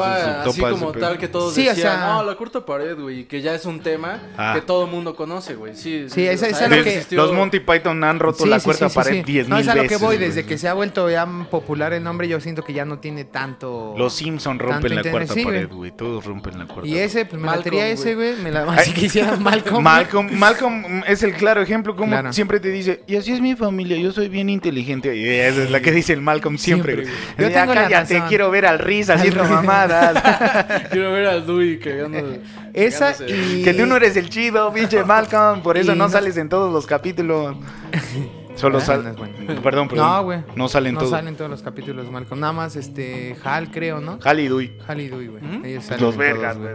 así 0.00 0.60
como 0.60 0.92
tal 0.92 1.18
que 1.18 1.28
todos 1.28 1.54
Sí, 1.54 1.66
o 1.66 1.70
decían, 1.74 1.98
sea- 1.98 2.06
no, 2.14 2.24
la 2.24 2.34
cuarta 2.34 2.64
pared, 2.64 2.96
güey, 2.98 3.20
y 3.20 3.24
que 3.24 3.40
ya 3.42 3.54
es 3.54 3.64
un 3.66 3.80
tema 3.80 4.20
Ah. 4.36 4.52
que 4.54 4.62
todo 4.62 4.86
mundo 4.86 5.14
conoce, 5.14 5.54
güey. 5.54 5.74
Sí, 5.76 6.06
Sí, 6.08 6.26
esa- 6.26 6.46
o 6.46 6.48
sea, 6.48 6.48
esa 6.48 6.64
es 6.66 6.78
lo 6.78 6.84
que- 6.84 6.94
existió- 6.98 7.16
Los 7.18 7.32
Monty 7.32 7.60
Python 7.60 8.02
han 8.04 8.18
roto 8.18 8.44
Sí, 8.44 8.48
la 8.48 8.58
sí, 8.60 8.64
cuarta 8.64 8.88
sí, 8.88 8.92
sí, 8.92 8.94
pared 8.96 9.12
sí. 9.12 9.22
10 9.32 9.48
No, 9.48 9.56
mil 9.56 9.62
es 9.64 9.68
a 9.68 9.74
lo 9.74 9.82
veces. 9.82 9.98
que 9.98 10.04
voy, 10.04 10.16
desde 10.16 10.44
que 10.46 10.58
se 10.58 10.68
ha 10.68 10.74
vuelto 10.74 11.10
ya 11.10 11.26
popular 11.50 11.92
el 11.92 12.02
nombre, 12.02 12.28
yo 12.28 12.40
siento 12.40 12.62
que 12.64 12.72
ya 12.72 12.84
no 12.84 12.98
tiene 12.98 13.24
tanto... 13.24 13.94
Los 13.96 14.14
Simpson 14.14 14.58
rompen 14.58 14.94
la 14.96 15.02
cuarta 15.10 15.34
sí, 15.34 15.44
pared, 15.44 15.68
güey. 15.68 15.90
Todos 15.92 16.24
rompen 16.24 16.58
la 16.58 16.66
cuarta 16.66 16.86
Y 16.86 16.96
ese, 16.98 17.24
pues 17.26 17.40
me 17.40 17.46
latería 17.48 17.88
ese, 17.88 18.14
güey. 18.14 18.36
me 18.36 18.50
la... 18.50 18.62
Si 18.82 18.92
quisiera 18.92 19.36
Malcolm. 19.36 19.82
Malcolm, 19.82 20.28
Malcolm 20.32 21.02
es 21.06 21.22
el 21.22 21.32
claro 21.34 21.60
ejemplo 21.62 21.94
como 21.96 22.12
Claro. 22.12 22.32
siempre 22.32 22.60
te 22.60 22.68
dice, 22.68 23.02
y 23.06 23.16
así 23.16 23.32
es 23.32 23.40
mi 23.40 23.54
familia, 23.56 23.96
yo 23.96 24.12
soy 24.12 24.28
bien 24.28 24.48
inteligente. 24.48 25.14
Y 25.16 25.26
esa 25.28 25.62
es 25.64 25.70
la 25.70 25.80
que 25.80 25.92
dice 25.92 26.12
el 26.12 26.20
Malcolm 26.20 26.58
siempre. 26.58 27.04
Yo 27.38 27.50
tengo 27.50 27.74
la 27.74 27.84
cállate, 27.84 28.14
razón. 28.14 28.28
quiero 28.28 28.50
ver 28.50 28.66
al 28.66 28.78
Riz 28.78 29.10
haciendo 29.10 29.44
Quiero 30.90 31.12
ver 31.12 31.26
al 31.26 31.46
Dewey 31.46 31.78
cagando. 31.78 32.38
Esa 32.72 33.12
cagándose. 33.12 33.58
y... 33.58 33.62
que 33.64 33.74
tú 33.74 33.86
no 33.86 33.96
eres 33.96 34.16
el 34.16 34.28
chido, 34.30 34.72
pinche 34.72 35.02
Malcolm, 35.04 35.62
por 35.62 35.76
eso 35.76 35.92
Y 35.92 35.96
no- 35.98 36.08
sales 36.08 36.36
en 36.36 36.48
todos 36.48 36.72
los 36.72 36.86
capítulos. 36.86 37.56
Solo 38.56 38.80
sal... 38.80 39.02
no 39.04 39.10
es 39.10 39.16
bueno. 39.16 39.34
Perdón, 39.62 39.88
perdón. 39.88 40.06
No, 40.06 40.24
güey. 40.24 40.40
No 40.56 40.68
salen 40.68 40.94
No 40.94 41.00
todos. 41.00 41.10
salen 41.12 41.36
todos 41.36 41.50
los 41.50 41.62
capítulos, 41.62 42.10
Malcolm. 42.10 42.40
Nada 42.40 42.52
más, 42.52 42.76
este, 42.76 43.36
Hal, 43.44 43.70
creo, 43.70 44.00
¿no? 44.00 44.18
Hal 44.22 44.40
y 44.40 44.48
Dewey. 44.48 44.76
Hal 44.86 45.00
y 45.00 45.08
Dewey, 45.08 45.26
güey. 45.28 45.42
¿Mm? 45.42 45.64
Ellos 45.64 45.84
salen 45.84 46.04
Los 46.04 46.16
vergas, 46.16 46.56
güey. 46.58 46.68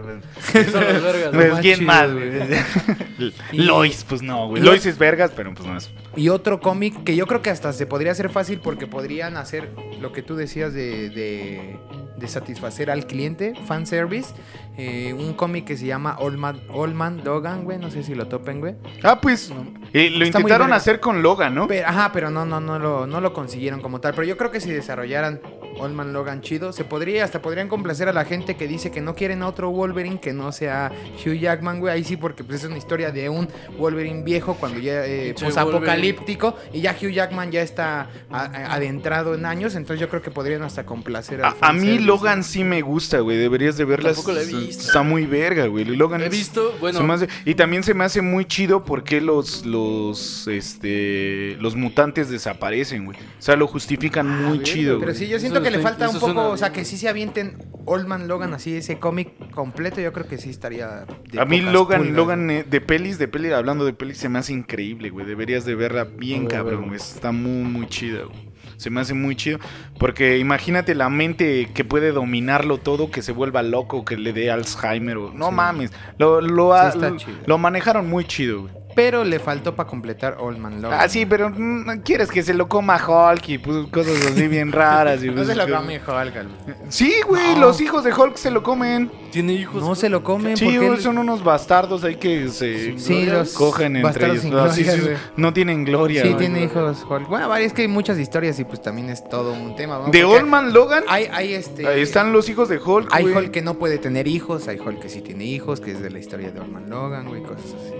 Son 0.64 0.84
los 0.84 1.02
vergas, 1.02 1.30
Pues, 1.32 1.50
más 1.52 1.60
¿Quién 1.60 1.78
chido, 1.78 1.86
más, 1.86 2.12
güey. 2.12 3.32
Lois, 3.52 4.04
pues 4.08 4.22
no, 4.22 4.48
güey. 4.48 4.62
Lois 4.62 4.84
es 4.86 4.98
vergas, 4.98 5.30
pero 5.34 5.52
pues 5.54 5.66
no 5.68 5.76
es. 5.76 5.90
Y 6.16 6.28
otro 6.30 6.60
cómic 6.60 7.04
que 7.04 7.14
yo 7.16 7.26
creo 7.26 7.42
que 7.42 7.50
hasta 7.50 7.72
se 7.72 7.86
podría 7.86 8.12
hacer 8.12 8.30
fácil 8.30 8.60
porque 8.60 8.86
podrían 8.86 9.36
hacer 9.36 9.70
lo 10.00 10.12
que 10.12 10.22
tú 10.22 10.34
decías 10.36 10.72
de, 10.74 11.10
de, 11.10 11.78
de 12.16 12.28
satisfacer 12.28 12.90
al 12.90 13.06
cliente, 13.06 13.54
fanservice. 13.66 14.34
Eh, 14.80 15.12
un 15.12 15.34
cómic 15.34 15.64
que 15.64 15.76
se 15.76 15.86
llama 15.86 16.16
Old 16.20 16.38
Man, 16.38 16.60
Old 16.72 16.94
Man 16.94 17.22
Dogan, 17.24 17.64
güey. 17.64 17.78
No 17.78 17.90
sé 17.90 18.04
si 18.04 18.14
lo 18.14 18.28
topen, 18.28 18.60
güey. 18.60 18.76
Ah, 19.02 19.20
pues. 19.20 19.52
eh, 19.92 20.08
lo 20.08 20.24
intentaron 20.24 20.72
hacer 20.72 21.00
con 21.00 21.20
Logan, 21.20 21.52
¿no? 21.52 21.66
Pero, 21.66 21.88
ajá, 21.88 22.12
pero 22.12 22.30
no, 22.30 22.46
no, 22.46 22.60
no 22.60 22.78
lo, 22.78 23.04
no 23.04 23.20
lo 23.20 23.32
consiguieron 23.32 23.82
como 23.82 24.00
tal. 24.00 24.14
Pero 24.14 24.28
yo 24.28 24.36
creo 24.36 24.52
que 24.52 24.60
si 24.60 24.70
desarrollaran 24.70 25.40
Old 25.78 25.94
Man 25.94 26.12
Logan 26.12 26.40
chido. 26.42 26.72
Se 26.72 26.84
podría, 26.84 27.24
hasta 27.24 27.40
podrían 27.42 27.68
complacer 27.68 28.08
a 28.08 28.12
la 28.12 28.24
gente 28.24 28.56
que 28.56 28.66
dice 28.68 28.90
que 28.90 29.00
no 29.00 29.14
quieren 29.14 29.42
a 29.42 29.48
otro 29.48 29.70
Wolverine 29.70 30.20
que 30.20 30.32
no 30.32 30.52
sea 30.52 30.92
Hugh 31.24 31.34
Jackman, 31.38 31.80
güey. 31.80 31.92
Ahí 31.94 32.04
sí, 32.04 32.16
porque 32.16 32.44
pues, 32.44 32.60
es 32.62 32.68
una 32.68 32.78
historia 32.78 33.10
de 33.10 33.28
un 33.28 33.48
Wolverine 33.78 34.22
viejo 34.22 34.54
cuando 34.54 34.78
ya 34.80 35.04
eh, 35.06 35.34
posapocalíptico 35.40 36.56
y 36.72 36.80
ya 36.80 36.92
Hugh 37.00 37.10
Jackman 37.10 37.50
ya 37.50 37.62
está 37.62 38.08
a- 38.30 38.44
a- 38.44 38.74
adentrado 38.74 39.34
en 39.34 39.44
años. 39.46 39.74
Entonces 39.74 40.00
yo 40.00 40.08
creo 40.08 40.22
que 40.22 40.30
podrían 40.30 40.62
hasta 40.62 40.84
complacer 40.84 41.42
al 41.42 41.54
A, 41.60 41.68
a 41.68 41.72
mí. 41.72 41.98
Logan 41.98 42.44
sí 42.44 42.64
me 42.64 42.82
gusta, 42.82 43.20
güey. 43.20 43.36
Deberías 43.36 43.76
de 43.76 43.84
verla. 43.84 44.10
Tampoco 44.10 44.32
la 44.32 44.40
he 44.40 44.44
Es- 44.44 44.52
visto. 44.52 44.82
Está 44.84 45.02
muy 45.02 45.26
verga, 45.26 45.66
güey. 45.66 45.84
Logan 45.84 46.20
He 46.22 46.26
es- 46.26 46.30
visto, 46.30 46.74
bueno, 46.80 47.12
hace- 47.12 47.28
y 47.44 47.54
también 47.54 47.82
se 47.82 47.94
me 47.94 48.04
hace 48.04 48.22
muy 48.22 48.44
chido 48.44 48.84
porque 48.84 49.20
los 49.20 49.64
los 49.66 50.46
este 50.48 51.56
los 51.60 51.76
mutantes 51.76 52.28
desaparecen, 52.30 53.04
güey. 53.06 53.16
O 53.18 53.42
sea, 53.42 53.56
lo 53.56 53.66
justifican 53.66 54.28
muy 54.28 54.58
verga, 54.58 54.64
chido, 54.64 54.96
Ah, 54.96 55.00
Pero 55.00 55.12
güey. 55.12 55.24
sí, 55.24 55.28
yo 55.28 55.38
siento 55.38 55.62
que 55.62 55.67
le 55.70 55.78
falta 55.80 56.08
un 56.08 56.18
poco, 56.18 56.48
o 56.50 56.56
sea, 56.56 56.72
que 56.72 56.84
sí 56.84 56.96
se 56.96 57.08
avienten 57.08 57.58
Old 57.84 58.06
Man 58.06 58.28
Logan 58.28 58.52
así, 58.54 58.76
ese 58.76 58.98
cómic 58.98 59.50
completo, 59.50 60.00
yo 60.00 60.12
creo 60.12 60.26
que 60.28 60.38
sí 60.38 60.50
estaría 60.50 61.06
de 61.30 61.40
A 61.40 61.44
mí 61.44 61.60
Logan, 61.60 62.00
pulgas, 62.00 62.16
Logan 62.16 62.50
eh, 62.50 62.64
de 62.68 62.80
pelis, 62.80 63.18
de 63.18 63.28
peli, 63.28 63.50
hablando 63.52 63.84
de 63.84 63.92
pelis, 63.94 64.18
se 64.18 64.28
me 64.28 64.38
hace 64.38 64.52
increíble, 64.52 65.10
güey. 65.10 65.24
Deberías 65.26 65.64
de 65.64 65.74
verla 65.74 66.04
bien, 66.04 66.44
ver, 66.46 66.52
cabrón, 66.58 66.84
güey. 66.88 66.96
Está 66.96 67.32
muy, 67.32 67.62
muy 67.70 67.86
chida, 67.88 68.24
güey. 68.24 68.48
Se 68.76 68.90
me 68.90 69.00
hace 69.00 69.14
muy 69.14 69.34
chido. 69.34 69.58
Porque 69.98 70.38
imagínate 70.38 70.94
la 70.94 71.08
mente 71.08 71.70
que 71.74 71.84
puede 71.84 72.12
dominarlo 72.12 72.78
todo, 72.78 73.10
que 73.10 73.22
se 73.22 73.32
vuelva 73.32 73.62
loco, 73.62 74.04
que 74.04 74.16
le 74.16 74.32
dé 74.32 74.50
Alzheimer. 74.52 75.16
O... 75.16 75.32
No 75.32 75.48
Sí. 75.48 75.54
mames. 75.54 75.92
Lo, 76.18 76.40
lo, 76.40 76.76
está 76.76 77.10
lo- 77.10 77.16
chido. 77.16 77.38
lo 77.46 77.58
manejaron 77.58 78.08
muy 78.08 78.24
chido, 78.24 78.62
güey. 78.62 78.74
Pero 78.98 79.22
le 79.22 79.38
faltó 79.38 79.76
para 79.76 79.88
completar 79.88 80.38
Old 80.40 80.58
Man 80.58 80.82
Logan. 80.82 80.98
Ah, 81.00 81.08
sí, 81.08 81.24
pero 81.24 81.50
mm, 81.50 82.00
quieres 82.04 82.28
que 82.30 82.42
se 82.42 82.52
lo 82.52 82.68
coma 82.68 82.96
Hulk 82.96 83.48
y 83.48 83.58
pues, 83.58 83.86
cosas 83.92 84.26
así 84.26 84.48
bien 84.48 84.72
raras. 84.72 85.22
Y, 85.22 85.26
No 85.28 85.34
pues, 85.36 85.46
se 85.46 85.54
lo 85.54 85.68
come 85.72 85.98
Hulk, 85.98 86.08
al- 86.36 86.48
Sí, 86.88 87.14
güey, 87.28 87.54
No. 87.54 87.60
los 87.60 87.80
hijos 87.80 88.02
de 88.02 88.12
Hulk 88.12 88.36
se 88.36 88.50
lo 88.50 88.64
comen. 88.64 89.08
tiene 89.30 89.52
hijos. 89.52 89.82
No 89.82 89.94
se 89.94 90.08
lo 90.08 90.24
comen 90.24 90.56
Sí, 90.56 90.64
porque 90.64 90.86
él- 90.88 91.00
son 91.00 91.18
unos 91.18 91.44
bastardos 91.44 92.02
ahí 92.02 92.16
que 92.16 92.48
se 92.48 92.98
Sí, 92.98 93.26
los 93.26 93.52
cogen 93.54 93.94
entre 93.96 94.26
ellos. 94.26 94.40
sin 94.42 94.50
No, 94.50 94.68
sí, 94.72 94.82
gloria, 94.82 94.92
sí, 95.00 95.06
güey. 95.08 95.16
no 95.36 95.52
tienen 95.52 95.84
gloria. 95.84 96.22
Sí, 96.22 96.28
güey. 96.30 96.38
tiene 96.40 96.64
hijos 96.64 97.06
Hulk. 97.08 97.28
Bueno, 97.28 97.54
es 97.54 97.72
que 97.72 97.82
hay 97.82 97.88
muchas 97.88 98.18
historias 98.18 98.58
y 98.58 98.64
pues 98.64 98.82
también 98.82 99.10
es 99.10 99.22
todo 99.28 99.52
un 99.52 99.76
tema. 99.76 99.98
¿no? 99.98 100.10
De 100.10 100.24
Old 100.24 100.46
Man 100.48 100.72
Logan, 100.72 101.04
Hay, 101.08 101.28
hay 101.32 101.54
este... 101.54 101.86
ahí 101.86 102.00
están 102.00 102.32
los 102.32 102.48
hijos 102.48 102.68
de 102.68 102.78
Hulk. 102.78 103.10
Hay 103.12 103.22
güey. 103.22 103.36
Hulk 103.36 103.50
que 103.52 103.62
no 103.62 103.74
puede 103.74 103.98
tener 103.98 104.26
hijos, 104.26 104.66
hay 104.66 104.80
Hulk 104.80 104.98
que 104.98 105.08
sí 105.08 105.20
tiene 105.20 105.44
hijos, 105.44 105.80
que 105.80 105.92
es 105.92 106.00
de 106.02 106.10
la 106.10 106.18
historia 106.18 106.50
de 106.50 106.58
Old 106.58 106.72
Man 106.72 106.90
Logan, 106.90 107.28
güey, 107.28 107.42
cosas 107.42 107.66
así. 107.66 107.94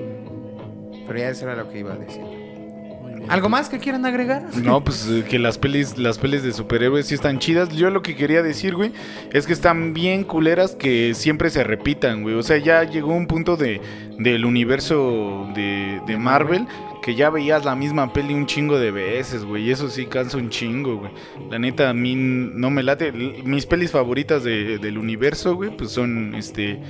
Pero 1.08 1.18
ya 1.18 1.30
eso 1.30 1.44
era 1.46 1.56
lo 1.56 1.68
que 1.70 1.80
iba 1.80 1.94
a 1.94 1.96
decir. 1.96 2.22
¿Algo 3.28 3.50
más 3.50 3.68
que 3.68 3.78
quieran 3.78 4.06
agregar? 4.06 4.44
No, 4.62 4.82
pues 4.82 5.06
eh, 5.10 5.22
que 5.28 5.38
las 5.38 5.58
pelis, 5.58 5.98
las 5.98 6.16
pelis 6.16 6.42
de 6.42 6.52
superhéroes 6.52 7.06
sí 7.08 7.14
están 7.14 7.38
chidas. 7.38 7.68
Yo 7.76 7.90
lo 7.90 8.00
que 8.00 8.16
quería 8.16 8.42
decir, 8.42 8.74
güey, 8.74 8.92
es 9.32 9.46
que 9.46 9.52
están 9.52 9.92
bien 9.92 10.24
culeras 10.24 10.74
que 10.74 11.12
siempre 11.14 11.50
se 11.50 11.62
repitan, 11.62 12.22
güey. 12.22 12.36
O 12.36 12.42
sea, 12.42 12.56
ya 12.56 12.84
llegó 12.84 13.12
un 13.12 13.26
punto 13.26 13.56
de 13.58 13.82
del 14.18 14.46
universo 14.46 15.46
de, 15.54 16.00
de 16.06 16.16
Marvel 16.16 16.66
que 17.02 17.14
ya 17.14 17.28
veías 17.30 17.64
la 17.66 17.74
misma 17.76 18.12
peli 18.14 18.32
un 18.34 18.46
chingo 18.46 18.78
de 18.78 18.90
veces, 18.92 19.44
güey. 19.44 19.64
Y 19.64 19.70
eso 19.72 19.90
sí 19.90 20.06
cansa 20.06 20.38
un 20.38 20.48
chingo, 20.48 20.96
güey. 20.96 21.10
La 21.50 21.58
neta, 21.58 21.90
a 21.90 21.94
mí 21.94 22.14
no 22.16 22.70
me 22.70 22.82
late. 22.82 23.12
Mis 23.12 23.66
pelis 23.66 23.90
favoritas 23.90 24.42
de- 24.42 24.78
del 24.78 24.96
universo, 24.96 25.54
güey, 25.54 25.76
pues 25.76 25.90
son 25.90 26.34
este. 26.34 26.80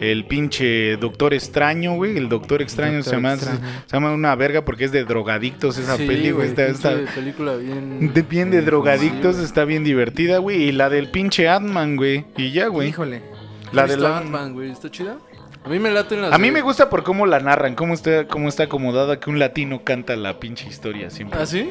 El 0.00 0.24
pinche 0.24 0.96
Doctor 0.96 1.34
Extraño, 1.34 1.94
güey. 1.94 2.16
El 2.16 2.28
Doctor 2.30 2.62
Extraño 2.62 3.02
se, 3.02 3.10
llama, 3.12 3.34
Extraño. 3.34 3.60
se 3.86 3.96
llama 3.96 4.12
una 4.12 4.34
verga 4.34 4.64
porque 4.64 4.86
es 4.86 4.92
de 4.92 5.04
drogadictos 5.04 5.76
esa 5.76 5.96
Sí, 5.98 6.06
peli, 6.06 6.30
güey. 6.30 6.48
Está, 6.48 6.96
película 7.14 7.56
bien. 7.56 8.12
de 8.14 8.22
bien 8.22 8.50
de 8.50 8.60
Sí, 8.60 8.64
drogadictos, 8.64 9.38
está 9.38 9.66
bien 9.66 9.84
divertida, 9.84 10.38
güey. 10.38 10.62
Y 10.62 10.72
la 10.72 10.88
del 10.88 11.10
pinche 11.10 11.48
Ant-Man, 11.48 11.96
güey. 11.96 12.24
Y 12.38 12.50
ya, 12.50 12.68
güey. 12.68 12.88
Híjole. 12.88 13.22
La 13.72 13.82
¿Has 13.84 13.90
de 13.90 13.96
la... 13.98 14.18
Ant-Man, 14.18 14.54
güey? 14.54 14.70
¿Está 14.70 14.90
chida? 14.90 15.18
A 15.62 15.68
mí 15.68 15.78
me 15.78 15.90
laten 15.90 16.22
las 16.22 16.32
A 16.32 16.38
mí 16.38 16.50
me 16.50 16.62
gusta 16.62 16.88
por 16.88 17.02
cómo 17.02 17.26
la 17.26 17.38
narran, 17.38 17.74
cómo 17.74 17.92
está, 17.92 18.26
cómo 18.26 18.48
está 18.48 18.62
acomodada 18.64 19.20
que 19.20 19.28
un 19.28 19.38
latino 19.38 19.84
canta 19.84 20.16
la 20.16 20.40
pinche 20.40 20.66
historia 20.66 21.10
siempre. 21.10 21.38
¿Ah, 21.40 21.44
sí? 21.46 21.68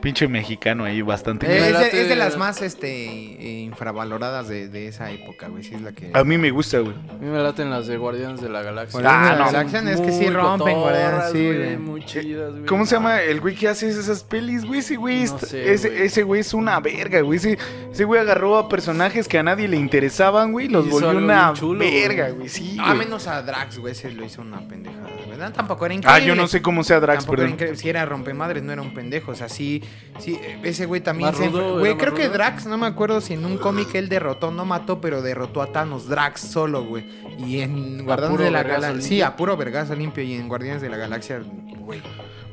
Pinche 0.00 0.28
mexicano 0.28 0.84
ahí 0.84 1.02
bastante. 1.02 1.46
Eh, 1.46 1.58
es, 1.58 1.64
de, 1.66 1.72
late- 1.72 2.02
es 2.02 2.08
de 2.08 2.16
las 2.16 2.36
más 2.36 2.62
este 2.62 2.88
eh, 2.88 3.60
infravaloradas 3.62 4.48
de, 4.48 4.68
de 4.68 4.86
esa 4.86 5.10
época, 5.10 5.48
güey. 5.48 5.64
Sí 5.64 5.74
es 5.74 5.82
la 5.82 5.92
que. 5.92 6.10
A 6.14 6.22
mí 6.22 6.38
me 6.38 6.50
gusta, 6.50 6.78
güey. 6.78 6.94
A 7.10 7.14
mí 7.14 7.26
me 7.26 7.38
laten 7.42 7.68
las 7.70 7.88
de 7.88 7.96
Guardianes 7.96 8.40
de 8.40 8.48
la 8.48 8.62
Galaxia. 8.62 8.92
Son 8.92 9.02
Galaxia, 9.02 9.80
es 9.90 10.00
que 10.00 10.12
sí 10.12 10.30
rompen, 10.30 10.78
Guardianes, 10.78 11.32
sí, 11.32 11.46
güey. 11.46 11.76
Muy 11.78 12.04
chidas, 12.04 12.52
güey. 12.52 12.66
¿Cómo 12.66 12.86
se 12.86 12.94
No. 12.94 13.00
llama 13.00 13.22
el 13.22 13.40
güey 13.40 13.56
que 13.56 13.66
hace 13.68 13.88
esas 13.88 14.22
pelis, 14.22 14.64
güey? 14.64 14.80
Ese 14.80 14.96
güey, 14.96 15.24
No 15.24 15.38
sé, 15.40 15.72
ese, 15.72 15.88
güey. 15.90 16.02
ese 16.02 16.22
güey 16.22 16.40
es 16.42 16.54
una 16.54 16.78
verga, 16.80 17.20
güey. 17.22 17.38
Ese, 17.38 17.58
ese 17.92 18.04
güey 18.04 18.20
agarró 18.20 18.56
a 18.56 18.68
personajes 18.68 19.26
que 19.26 19.36
a 19.38 19.42
nadie 19.42 19.66
le 19.66 19.76
interesaban, 19.76 20.52
güey, 20.52 20.66
y 20.66 20.68
los 20.68 20.88
volvió 20.88 21.10
una 21.18 21.52
chulo, 21.54 21.80
verga, 21.80 22.26
güey. 22.28 22.36
güey. 22.38 22.48
Sí, 22.48 22.76
güey. 22.76 22.99
Menos 23.04 23.26
a 23.26 23.42
Drax, 23.42 23.78
güey, 23.78 23.94
se 23.94 24.10
lo 24.10 24.24
hizo 24.24 24.42
una 24.42 24.60
pendejada, 24.68 25.08
¿verdad? 25.28 25.52
Tampoco 25.52 25.86
era 25.86 25.94
Ah, 25.94 25.96
increíble. 25.96 26.26
yo 26.26 26.34
no 26.34 26.46
sé 26.46 26.62
cómo 26.62 26.84
sea 26.84 27.00
Drax, 27.00 27.26
increíble. 27.26 27.76
Si 27.76 27.88
era 27.88 28.04
rompemadres, 28.06 28.62
no 28.62 28.72
era 28.72 28.82
un 28.82 28.94
pendejo. 28.94 29.32
O 29.32 29.34
sea, 29.34 29.48
sí, 29.48 29.82
sí, 30.18 30.38
ese 30.62 30.86
güey 30.86 31.00
también 31.00 31.30
¿Más 31.30 31.38
se. 31.38 31.48
Güey, 31.48 31.92
¿Era 31.92 31.98
creo 31.98 32.14
que? 32.14 32.28
Drax, 32.28 32.66
no 32.66 32.78
me 32.78 32.86
acuerdo 32.86 33.20
si 33.20 33.34
en 33.34 33.44
un 33.44 33.58
cómic 33.58 33.94
él 33.94 34.08
derrotó, 34.08 34.50
no 34.50 34.64
mató, 34.64 35.00
pero 35.00 35.22
derrotó 35.22 35.62
a 35.62 35.72
Thanos. 35.72 36.08
Drax 36.08 36.40
solo, 36.40 36.84
güey. 36.84 37.04
Y 37.38 37.60
en 37.60 38.04
Guardianes 38.04 38.38
de 38.38 38.50
la 38.50 38.62
Galaxia. 38.62 39.02
Sí, 39.02 39.22
a 39.22 39.34
puro 39.36 39.56
vergazo 39.56 39.94
limpio. 39.94 40.22
Y 40.22 40.34
en 40.34 40.48
Guardianes 40.48 40.82
de 40.82 40.88
la 40.90 40.96
Galaxia, 40.96 41.40
güey. 41.78 42.02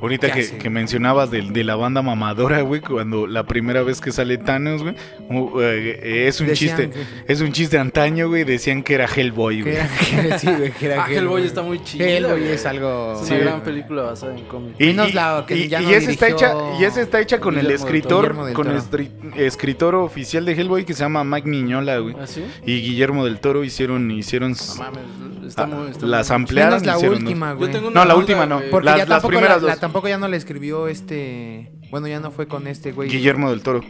Ahorita 0.00 0.30
¿Qué 0.30 0.48
que, 0.48 0.58
que 0.58 0.70
mencionabas 0.70 1.30
de, 1.30 1.42
de 1.42 1.64
la 1.64 1.74
banda 1.74 2.02
mamadora, 2.02 2.60
güey, 2.60 2.80
cuando 2.80 3.26
la 3.26 3.44
primera 3.44 3.82
vez 3.82 4.00
que 4.00 4.12
sale 4.12 4.38
Thanos, 4.38 4.82
güey, 4.82 4.94
uh, 5.28 5.60
eh, 5.60 6.28
es 6.28 6.40
un 6.40 6.46
Decían 6.46 6.76
chiste, 6.78 6.90
que- 7.26 7.32
es 7.32 7.40
un 7.40 7.52
chiste 7.52 7.78
antaño, 7.78 8.28
güey, 8.28 8.44
decían 8.44 8.82
que 8.84 8.94
era 8.94 9.06
Hellboy, 9.06 9.62
güey. 9.62 9.74
era, 9.74 10.38
sí, 10.38 10.46
güey, 10.46 10.70
que 10.72 10.86
era 10.86 11.04
Ah, 11.04 11.10
Hellboy 11.10 11.44
está 11.44 11.62
muy 11.62 11.82
chido, 11.82 12.04
Hellboy 12.06 12.40
güey. 12.40 12.52
es 12.52 12.64
algo. 12.66 13.14
Es 13.14 13.18
una 13.20 13.28
Sí, 13.28 13.34
gran 13.36 13.52
güey. 13.54 13.64
película 13.64 14.02
basada 14.02 14.36
en 14.38 14.44
cómics. 14.44 14.76
Y, 14.78 14.84
y- 14.90 15.12
la 15.12 15.44
que 15.46 15.56
y- 15.56 15.68
ya 15.68 15.82
y 15.82 15.86
no 15.86 15.90
esa 15.90 16.10
está 16.10 16.28
hecha, 16.28 16.54
y 16.80 16.84
esa 16.84 17.00
está 17.00 17.20
hecha 17.20 17.40
con 17.40 17.54
el 17.58 17.62
Guillermo 17.62 17.84
escritor, 17.86 18.44
del 18.46 18.54
con 18.54 18.68
el 18.70 18.82
Toro. 18.82 19.04
escritor 19.36 19.94
oficial 19.96 20.44
de 20.44 20.52
Hellboy 20.52 20.84
que 20.84 20.94
se 20.94 21.00
llama 21.00 21.24
Mike 21.24 21.48
Miñola, 21.48 21.98
güey. 21.98 22.14
¿Ah, 22.20 22.26
sí? 22.26 22.44
Y 22.64 22.80
Guillermo 22.82 23.24
del 23.24 23.40
Toro 23.40 23.64
hicieron, 23.64 24.10
hicieron 24.10 24.52
No 24.52 24.74
mames, 24.76 25.00
está 25.48 25.66
muy... 25.66 25.90
Está 25.90 26.06
las. 26.06 26.30
Menos 26.30 26.86
la 26.86 26.96
hicieron, 26.96 27.18
¿no? 27.24 27.28
última, 27.30 27.52
güey. 27.54 27.72
No, 27.92 28.04
la 28.04 28.14
última 28.14 28.46
no. 28.46 28.60
Las- 28.82 29.24
primeras 29.24 29.60
dos. 29.60 29.87
Tampoco 29.88 30.08
ya 30.08 30.18
no 30.18 30.28
le 30.28 30.36
escribió 30.36 30.88
este. 30.88 31.72
Bueno, 31.90 32.06
ya 32.08 32.20
no 32.20 32.30
fue 32.30 32.46
con 32.46 32.66
este 32.66 32.92
güey. 32.92 33.08
Guillermo 33.08 33.50
del 33.50 33.62
Toro. 33.62 33.80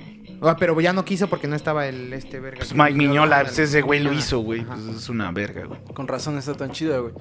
Ah, 0.41 0.57
pero 0.59 0.81
ya 0.81 0.93
no 0.93 1.05
quiso 1.05 1.27
porque 1.29 1.49
no 1.49 1.57
estaba 1.57 1.89
el 1.89 2.13
este 2.13 2.39
verga. 2.39 2.59
Pues 2.59 2.73
Mike 2.75 2.95
Miñola, 2.95 3.43
pues 3.43 3.59
ese 3.59 3.81
güey 3.83 4.01
lo 4.01 4.13
hizo, 4.13 4.39
güey. 4.39 4.65
Pues 4.65 4.81
es 4.97 5.09
una 5.09 5.33
verga, 5.33 5.65
güey. 5.67 5.81
Con 5.95 6.07
razón 6.07 6.39
está 6.39 6.55
tan 6.55 6.71
chida, 6.71 6.99
güey. 6.99 7.13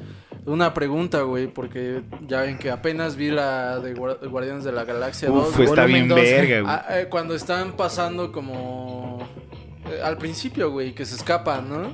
Una 0.46 0.74
pregunta, 0.74 1.22
güey, 1.24 1.48
porque 1.48 2.04
ya 2.28 2.42
ven 2.42 2.58
que 2.60 2.70
apenas 2.70 3.16
vi 3.16 3.32
la 3.32 3.80
de 3.80 3.96
Guar- 3.96 4.20
Guardianes 4.30 4.64
de 4.64 4.72
la 4.72 4.86
Galaxia 4.86 5.30
2. 5.30 5.48
Uf, 5.50 5.56
güey. 5.56 5.68
está 5.68 5.82
volumen 5.82 5.94
bien 5.94 6.08
dos, 6.10 6.20
verga, 6.22 6.62
güey. 6.62 6.74
Ah, 6.74 6.86
eh, 7.00 7.08
cuando 7.10 7.34
están 7.36 7.72
pasando 7.76 8.32
como... 8.32 9.28
eh, 9.92 10.00
al 10.04 10.18
principio, 10.20 10.70
güey, 10.72 10.94
que 10.94 11.04
se 11.06 11.16
escapan, 11.16 11.68
¿no? 11.70 11.92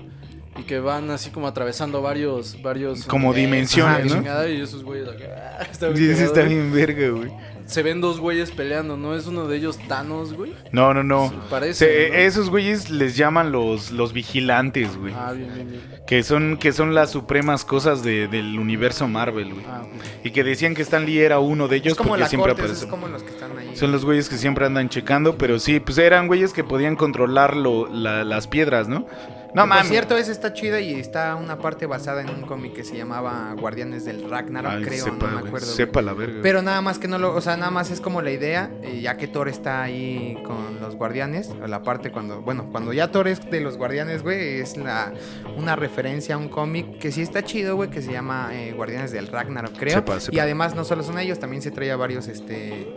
Y 0.58 0.64
que 0.64 0.80
van 0.80 1.10
así 1.10 1.32
como 1.32 1.48
atravesando 1.48 2.02
varios... 2.02 2.62
varios 2.62 3.06
Como 3.06 3.34
eh, 3.34 3.38
dimensiones, 3.38 4.06
¿no? 4.06 4.16
chingada, 4.18 4.48
Y 4.50 4.62
esos 4.62 4.84
güeyes 4.84 5.08
acá, 5.10 5.58
ah, 5.60 5.64
está 5.72 5.88
bien 5.88 5.98
Sí, 5.98 6.04
sí, 6.04 6.10
cagado, 6.14 6.26
está 6.28 6.42
güey. 6.44 6.54
bien 6.54 6.74
verga, 6.74 7.10
güey. 7.10 7.32
Se 7.66 7.82
ven 7.82 8.02
dos 8.02 8.20
güeyes 8.20 8.52
peleando, 8.52 8.98
¿no? 8.98 9.16
¿Es 9.16 9.26
uno 9.26 9.48
de 9.48 9.56
ellos 9.58 9.80
Thanos, 9.88 10.34
güey? 10.34 10.54
No, 10.74 10.94
no, 10.94 11.02
no. 11.02 11.30
Sí, 11.30 11.36
parece, 11.50 11.74
Se- 11.86 12.10
¿no? 12.10 12.16
Esos 12.18 12.50
güeyes 12.50 12.90
les 12.90 13.16
llaman 13.16 13.52
los, 13.54 13.90
los 13.92 14.12
vigilantes, 14.14 14.96
güey. 14.98 15.14
Ah, 15.18 15.32
bien, 15.32 15.50
bien, 15.56 15.70
bien. 15.72 15.82
Que 16.06 16.24
son, 16.24 16.58
que 16.58 16.74
son 16.74 16.94
las 16.94 17.12
supremas 17.12 17.64
cosas 17.64 18.04
de- 18.04 18.28
del 18.28 18.60
universo 18.60 19.08
Marvel, 19.08 19.54
güey. 19.54 19.66
Ah. 19.68 19.84
Y 20.26 20.32
que 20.32 20.44
decían 20.44 20.76
que 20.76 20.82
Stan 20.82 21.06
Lee 21.06 21.20
era 21.20 21.40
uno 21.40 21.68
de 21.70 21.78
ellos 21.78 21.94
Es 21.94 21.98
como 21.98 22.10
porque 22.10 22.22
la 22.24 22.28
siempre 22.30 22.50
corte, 22.52 22.62
aparece. 22.64 22.84
es 22.86 22.92
como 22.92 23.08
los 23.08 23.24
que 23.24 23.30
están 23.30 23.58
ahí. 23.58 23.76
Son 23.76 23.92
los 23.94 24.04
güeyes 24.06 24.28
que 24.30 24.38
siempre 24.38 24.66
andan 24.66 24.90
checando, 24.90 25.38
pero 25.38 25.58
sí, 25.58 25.80
pues 25.80 25.98
eran 25.98 26.28
güeyes 26.28 26.52
que 26.54 26.66
podían 26.66 26.96
controlar 26.98 27.56
lo- 27.56 27.88
la- 27.88 28.26
las 28.26 28.48
piedras, 28.48 28.88
¿no? 28.90 29.08
No 29.54 29.68
mames. 29.68 29.88
cierto, 29.88 30.18
esa 30.18 30.32
está 30.32 30.54
chida 30.54 30.80
y 30.80 30.94
está 31.00 31.36
una 31.36 31.60
parte 31.60 31.86
basada 31.86 32.22
en 32.22 32.30
un 32.30 32.42
cómic 32.42 32.74
que 32.74 32.84
se 32.84 32.98
llamaba 32.98 33.54
Guardianes 33.60 34.06
del 34.06 34.30
Ragnarok, 34.30 34.72
Ay, 34.72 34.84
creo, 34.84 35.06
sepa, 35.06 35.28
no 35.28 35.42
me 35.42 35.48
acuerdo. 35.48 35.68
Sepa 35.68 36.02
la 36.02 36.14
verga. 36.14 36.40
Pero 36.42 36.62
nada 36.62 36.82
más 36.82 36.98
que 36.98 37.08
no 37.08 37.18
lo, 37.18 37.36
o 37.36 37.42
sea, 37.42 37.56
nada 37.58 37.72
más 37.72 37.92
es 37.92 38.02
como 38.02 38.22
la 38.22 38.32
idea, 38.32 38.72
eh, 38.82 39.02
ya 39.02 39.18
que 39.18 39.28
Thor 39.28 39.50
está 39.50 39.84
ahí 39.84 40.38
con 40.46 40.80
los 40.82 40.96
guardianes, 40.96 41.52
la 41.68 41.84
parte 41.84 42.12
cuando, 42.12 42.42
bueno, 42.42 42.70
cuando 42.72 42.94
ya 42.94 43.12
Thor 43.12 43.28
es 43.28 43.50
de 43.50 43.62
los 43.62 43.78
guardianes, 43.78 44.24
güey, 44.24 44.60
es 44.60 44.78
la 44.78 45.14
una 45.56 45.76
referencia 45.76 46.36
a 46.36 46.38
un 46.38 46.50
cómic 46.50 46.98
que 46.98 47.12
sí 47.12 47.22
está 47.22 47.44
chido, 47.44 47.76
güey, 47.76 47.90
que 47.90 48.02
se 48.02 48.12
llama 48.12 48.50
eh, 48.54 48.74
Guardianes 48.74 49.12
del 49.12 49.28
Ragnarok, 49.28 49.78
creo. 49.78 49.96
Sepa, 49.96 50.20
sepa. 50.20 50.36
Y 50.36 50.40
además 50.40 50.76
no 50.76 50.84
solo 50.84 51.04
son 51.04 51.20
ellos, 51.20 51.40
también 51.40 51.62
se 51.62 51.72
trae 51.72 51.92
a 51.92 51.96
varios, 51.96 52.28
este, 52.28 52.88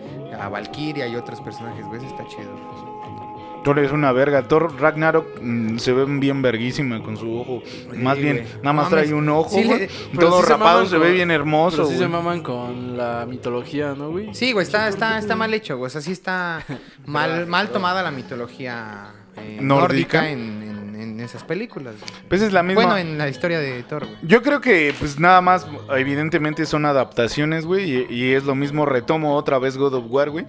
a 0.41 0.49
Valkyria 0.49 1.07
y 1.07 1.17
otros 1.17 1.41
personajes, 1.41 1.85
güey, 1.87 2.05
está 2.05 2.27
chido. 2.27 3.26
Thor 3.67 3.79
es 3.81 3.91
una 3.91 4.13
verga. 4.13 4.43
Thor 4.47 4.73
Ragnarok 4.81 5.41
mm, 5.43 5.79
se 5.79 5.93
ve 5.93 6.05
bien 6.07 6.41
verguísima 6.41 7.03
con 7.03 7.17
su 7.17 7.37
ojo. 7.41 7.63
Sí, 7.67 7.99
más 7.99 8.17
bien, 8.17 8.37
güey. 8.37 8.49
nada 8.63 8.73
más 8.73 8.85
No 8.91 8.97
trae 8.97 9.13
un 9.13 9.29
ojo, 9.29 9.51
Sí, 9.51 9.65
güey. 9.65 9.81
le- 9.81 9.91
pero 10.15 10.29
Todo 10.29 10.41
sí 10.41 10.47
se 10.47 10.53
rapado, 10.53 10.75
maman 10.77 10.89
se 10.89 10.99
ve 10.99 11.07
con- 11.07 11.15
bien 11.15 11.31
hermoso, 11.33 11.77
Pero 11.79 11.89
sí 11.89 11.95
se 11.95 12.07
güey. 12.07 12.11
maman 12.11 12.43
con 12.43 12.97
la 12.97 13.27
mitología, 13.29 13.95
¿no, 13.99 14.11
güey? 14.11 14.33
Sí, 14.35 14.53
güey, 14.53 14.65
está, 14.65 14.87
está, 14.89 15.19
está 15.19 15.35
mal 15.35 15.53
hecho, 15.53 15.77
güey, 15.77 15.89
o 15.89 15.91
sea, 15.91 16.01
sí 16.01 16.13
está 16.13 16.65
mal, 17.07 17.47
mal 17.49 17.71
tomada 17.71 18.03
la 18.05 18.11
mitología 18.13 19.09
eh, 19.37 19.59
Nórdica. 19.61 20.21
nórdica, 20.23 20.31
en, 20.31 20.63
en- 20.63 20.77
en 20.97 21.21
esas 21.21 21.45
películas. 21.45 21.95
güey. 21.99 22.11
Pues 22.29 22.41
es 22.43 22.53
la 22.53 22.63
misma. 22.63 22.83
Bueno, 22.85 22.97
en 22.97 23.19
la 23.19 23.29
historia 23.29 23.59
de 23.59 23.83
Thor, 23.83 24.05
güey. 24.07 24.17
Yo 24.23 24.43
creo 24.43 24.61
que, 24.61 24.95
pues 24.99 25.19
nada 25.19 25.41
más, 25.41 25.67
evidentemente 25.97 26.65
son 26.67 26.87
adaptaciones, 26.87 27.67
güey, 27.67 27.91
y, 27.91 28.15
y 28.15 28.33
es 28.33 28.45
lo 28.45 28.55
mismo, 28.55 28.87
retomo 28.87 29.35
otra 29.37 29.59
vez 29.59 29.77
God 29.77 29.95
of 29.95 30.05
War, 30.09 30.31
güey. 30.31 30.47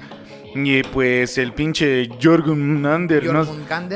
Y 0.66 0.84
pues 0.84 1.38
el 1.38 1.54
pinche 1.54 2.10
Jorgunnander, 2.22 3.26
no, 3.32 3.46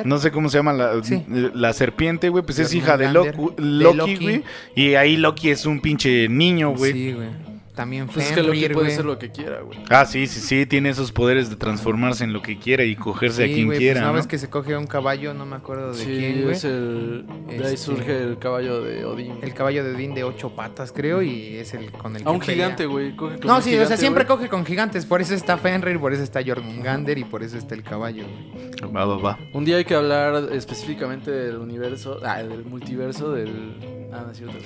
no 0.05 0.18
sé 0.18 0.32
cómo 0.32 0.49
se 0.49 0.57
llama 0.57 0.74
la, 0.74 1.03
Sí. 1.03 1.24
la 1.53 1.74
serpiente, 1.74 2.30
güey, 2.30 2.43
pues 2.43 2.59
es 2.59 2.74
hija 2.74 2.97
de 2.97 3.12
Loki. 3.12 4.16
güey. 4.18 4.43
Y 4.76 4.95
ahí 4.95 5.18
Loki 5.18 5.49
es 5.49 5.66
un 5.66 5.80
pinche 5.82 6.28
niño, 6.30 6.72
güey. 6.76 6.93
Sí, 6.93 7.12
güey. 7.14 7.51
También 7.76 8.08
Pues 8.08 8.28
es 8.28 8.32
que 8.34 8.44
Loki 8.44 8.60
Fenrir, 8.60 8.74
puede 8.74 8.88
hacer 8.92 9.06
lo 9.06 9.18
que 9.18 9.32
quiera, 9.32 9.62
güey. 9.62 9.80
Ah, 9.90 10.06
sí, 10.06 10.28
sí, 10.28 10.42
sí, 10.42 10.66
tiene 10.66 10.90
esos 10.90 11.12
poderes 11.14 11.50
de 11.50 11.56
transformarse 11.56 12.24
en 12.26 12.34
lo 12.34 12.42
que 12.42 12.60
quiera 12.60 12.84
y 12.84 12.96
cogerse 12.98 13.46
a 13.46 13.48
Sí, 13.48 13.54
quien 13.54 13.66
güey, 13.68 13.78
pues, 13.78 13.80
quiera, 13.80 14.02
¿no 14.02 14.08
¿no? 14.08 14.14
ves 14.14 14.28
que 14.28 14.38
se 14.38 14.50
coge 14.50 14.76
un 14.76 14.88
caballo? 14.88 15.34
No 15.34 15.46
me 15.46 15.56
acuerdo 15.56 15.94
de 15.94 15.98
Sí, 16.04 16.06
quién, 16.06 16.42
güey. 16.44 16.54
es 16.56 16.64
el... 16.66 17.26
De 17.48 17.54
ahí 17.56 17.62
Este- 17.64 17.78
surge 17.78 18.24
el 18.24 18.38
caballo 18.40 18.82
de 18.84 19.06
Odín. 19.06 19.36
El 19.42 19.54
caballo 19.54 19.84
de 19.86 19.96
Odín 19.96 20.14
de 20.14 20.24
ocho 20.26 20.50
patas, 20.54 20.92
creo, 20.92 21.22
y 21.22 21.56
es 21.56 21.74
el 21.74 21.92
con 21.92 22.16
el 22.16 22.24
A 22.24 22.26
que 22.26 22.30
un 22.32 22.40
pelea. 22.40 22.56
gigante, 22.56 22.86
güey. 22.88 23.16
coge 23.16 23.38
con 23.38 23.48
No, 23.48 23.56
un 23.58 23.62
sí, 23.64 23.74
o 23.78 23.86
sea, 23.88 23.96
siempre 23.96 24.26
güey. 24.26 24.38
coge 24.38 24.50
con 24.50 24.66
gigantes. 24.66 25.06
Por 25.06 25.22
eso 25.22 25.34
está 25.34 25.58
Fenrir, 25.58 25.98
por 26.00 26.12
eso 26.14 26.24
está 26.24 26.42
Jormungandr 26.46 27.18
y 27.18 27.24
por 27.24 27.42
eso 27.42 27.58
está 27.58 27.74
el 27.76 27.84
caballo, 27.84 28.26
güey. 28.28 28.92
Va, 28.94 29.06
va, 29.06 29.18
va. 29.18 29.40
Un 29.54 29.64
día 29.64 29.78
hay 29.78 29.86
que 29.86 29.96
hablar 29.96 30.50
específicamente 30.52 31.32
del 31.32 31.58
universo, 31.58 32.20
ah, 32.26 32.44
del 32.44 32.66
multiverso, 32.66 33.32
del... 33.32 34.10
Ah, 34.14 34.24
no 34.26 34.32
es 34.32 34.38
cierto. 34.40 34.58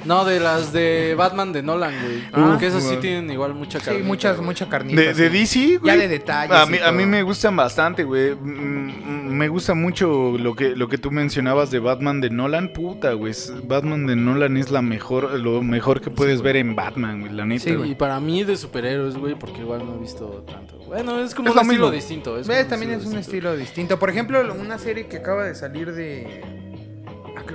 no, 0.06 0.24
de 0.24 0.40
las 0.40 0.72
de 0.72 1.14
Batman 1.16 1.52
de 1.52 1.62
Nolan, 1.62 1.94
güey. 2.02 2.22
Ah, 2.32 2.47
Porque 2.50 2.66
esas 2.68 2.82
sí 2.84 2.96
tienen 3.00 3.30
igual 3.30 3.54
mucha 3.54 3.78
Sí, 3.78 3.84
carnita, 3.86 4.06
muchas, 4.06 4.36
güey. 4.36 4.46
mucha 4.46 4.68
carnita. 4.68 5.00
De, 5.00 5.14
de 5.14 5.46
sí. 5.46 5.66
DC, 5.72 5.78
güey. 5.78 5.94
Ya 5.94 6.00
de 6.00 6.08
detalles 6.08 6.56
A 6.56 6.66
mí, 6.66 6.78
a 6.84 6.92
mí 6.92 7.06
me 7.06 7.22
gustan 7.22 7.56
bastante, 7.56 8.04
güey. 8.04 8.34
Mm, 8.34 9.28
Me 9.28 9.46
gusta 9.48 9.74
mucho 9.74 10.36
lo 10.38 10.54
que, 10.56 10.70
lo 10.74 10.88
que 10.88 10.98
tú 10.98 11.10
mencionabas 11.10 11.70
de 11.70 11.78
Batman 11.78 12.20
de 12.20 12.30
Nolan. 12.30 12.72
Puta, 12.72 13.12
güey. 13.12 13.32
Batman 13.64 14.06
de 14.06 14.16
Nolan 14.16 14.56
es 14.56 14.70
la 14.70 14.82
mejor, 14.82 15.38
lo 15.38 15.62
mejor 15.62 16.00
que 16.00 16.10
puedes 16.10 16.42
ver 16.42 16.56
en 16.56 16.74
Batman, 16.74 17.20
güey. 17.20 17.32
La 17.32 17.44
neta. 17.44 17.64
Sí, 17.64 17.74
güey. 17.74 17.92
Y 17.92 17.94
para 17.94 18.18
mí 18.20 18.42
de 18.44 18.56
superhéroes, 18.56 19.16
güey, 19.16 19.34
porque 19.36 19.60
igual 19.60 19.84
no 19.86 19.94
he 19.96 19.98
visto 19.98 20.44
tanto. 20.46 20.78
Bueno, 20.86 21.20
es 21.20 21.34
como 21.34 21.48
Es 21.48 21.52
un 21.52 21.56
lo 21.56 21.62
estilo 21.62 21.84
mismo. 21.86 21.90
distinto. 21.90 22.38
Es 22.38 22.48
¿Ves? 22.48 22.66
También 22.68 22.90
es 22.92 22.98
un 22.98 23.02
distinto. 23.16 23.20
estilo 23.20 23.56
distinto. 23.56 23.98
Por 23.98 24.10
ejemplo, 24.10 24.40
una 24.58 24.78
serie 24.78 25.06
que 25.06 25.18
acaba 25.18 25.44
de 25.44 25.54
salir 25.54 25.92
de. 25.92 26.42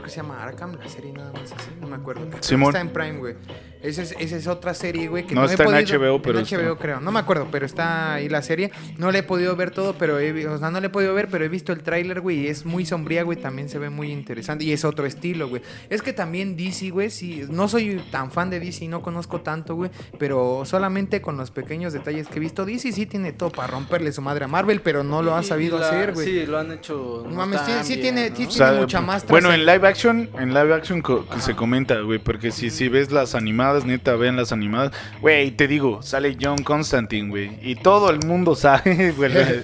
Creo 0.03 0.11
que 0.11 0.15
se 0.15 0.17
llama 0.17 0.43
Arkham, 0.43 0.75
la 0.77 0.89
serie 0.89 1.13
nada 1.13 1.31
más 1.31 1.53
así. 1.53 1.69
No 1.79 1.87
me 1.87 1.95
acuerdo. 1.95 2.27
Simón. 2.41 2.69
Está 2.75 2.81
en 2.81 2.89
Prime, 2.89 3.19
güey. 3.19 3.35
Esa 3.81 4.01
es, 4.01 4.13
esa 4.19 4.35
es 4.37 4.47
otra 4.47 4.73
serie, 4.73 5.07
güey. 5.07 5.25
Que 5.25 5.33
No 5.33 5.41
no, 5.41 5.47
he 5.47 5.51
está 5.51 5.63
en 5.63 5.69
podido- 5.71 5.99
HBO, 5.99 6.21
pero 6.21 6.39
En 6.39 6.45
HBO, 6.45 6.71
está. 6.73 6.75
creo. 6.81 6.99
No 6.99 7.11
me 7.11 7.19
acuerdo, 7.19 7.47
pero 7.51 7.65
está 7.65 8.13
ahí 8.15 8.27
la 8.29 8.41
serie. 8.41 8.71
No 8.97 9.11
le 9.11 9.19
he 9.19 9.23
podido 9.23 9.55
ver 9.55 9.71
todo, 9.71 9.93
pero 9.97 10.19
he, 10.19 10.31
vi- 10.33 10.45
o 10.45 10.57
sea, 10.57 10.71
no 10.71 10.79
le 10.81 10.87
he 10.87 10.89
podido 10.89 11.13
ver, 11.13 11.27
pero 11.29 11.45
he 11.45 11.49
visto 11.49 11.71
el 11.71 11.83
tráiler, 11.83 12.19
güey. 12.21 12.41
Y 12.41 12.47
es 12.47 12.65
muy 12.65 12.85
sombría, 12.85 13.23
güey. 13.23 13.37
También 13.39 13.69
se 13.69 13.79
ve 13.79 13.89
muy 13.89 14.11
interesante. 14.11 14.65
Y 14.65 14.73
es 14.73 14.83
otro 14.85 15.05
estilo, 15.05 15.47
güey. 15.47 15.61
Es 15.89 16.01
que 16.01 16.11
también 16.11 16.57
DC, 16.57 16.89
güey, 16.91 17.09
sí. 17.09 17.43
No 17.49 17.67
soy 17.69 18.01
tan 18.11 18.29
fan 18.31 18.49
de 18.49 18.59
DC, 18.59 18.87
no 18.89 19.01
conozco 19.01 19.39
tanto, 19.41 19.75
güey. 19.75 19.89
Pero 20.19 20.63
solamente 20.65 21.21
con 21.21 21.37
los 21.37 21.51
pequeños 21.51 21.93
detalles 21.93 22.27
que 22.27 22.37
he 22.37 22.41
visto, 22.41 22.65
DC 22.65 22.91
sí 22.91 23.05
tiene 23.05 23.31
todo 23.33 23.51
para 23.51 23.67
romperle 23.67 24.11
su 24.11 24.21
madre 24.21 24.45
a 24.45 24.47
Marvel, 24.49 24.81
pero 24.81 25.03
no 25.03 25.21
lo 25.21 25.33
ha 25.35 25.43
sabido 25.43 25.77
la- 25.79 25.87
hacer, 25.87 26.13
güey. 26.13 26.25
Sí, 26.27 26.45
lo 26.45 26.57
han 26.59 26.71
hecho. 26.73 27.23
No 27.29 27.35
mames, 27.35 27.61
sí- 27.61 27.71
tan 27.71 27.83
sí 27.85 27.93
bien, 27.95 28.01
tiene- 28.15 28.29
¿no? 28.31 28.35
sí 28.35 28.45
O 28.47 28.51
sea, 28.51 28.67
tiene 28.67 28.81
mucha 28.81 29.01
más 29.01 29.27
Bueno, 29.27 29.53
en 29.53 29.65
live 29.65 29.87
action, 29.93 30.29
en 30.39 30.53
live 30.53 30.73
action 30.73 31.01
co- 31.01 31.25
se 31.39 31.55
comenta, 31.55 31.99
güey, 32.01 32.19
porque 32.19 32.51
si, 32.51 32.69
si 32.69 32.87
ves 32.89 33.11
las 33.11 33.35
animadas, 33.35 33.85
neta, 33.85 34.15
vean 34.15 34.35
las 34.35 34.51
animadas. 34.51 34.91
Güey, 35.21 35.51
te 35.51 35.67
digo, 35.67 36.01
sale 36.01 36.35
John 36.41 36.63
Constantine, 36.63 37.29
güey, 37.29 37.57
y 37.61 37.75
todo 37.75 38.09
el 38.09 38.25
mundo 38.25 38.55
sabe, 38.55 39.11
güey. 39.15 39.31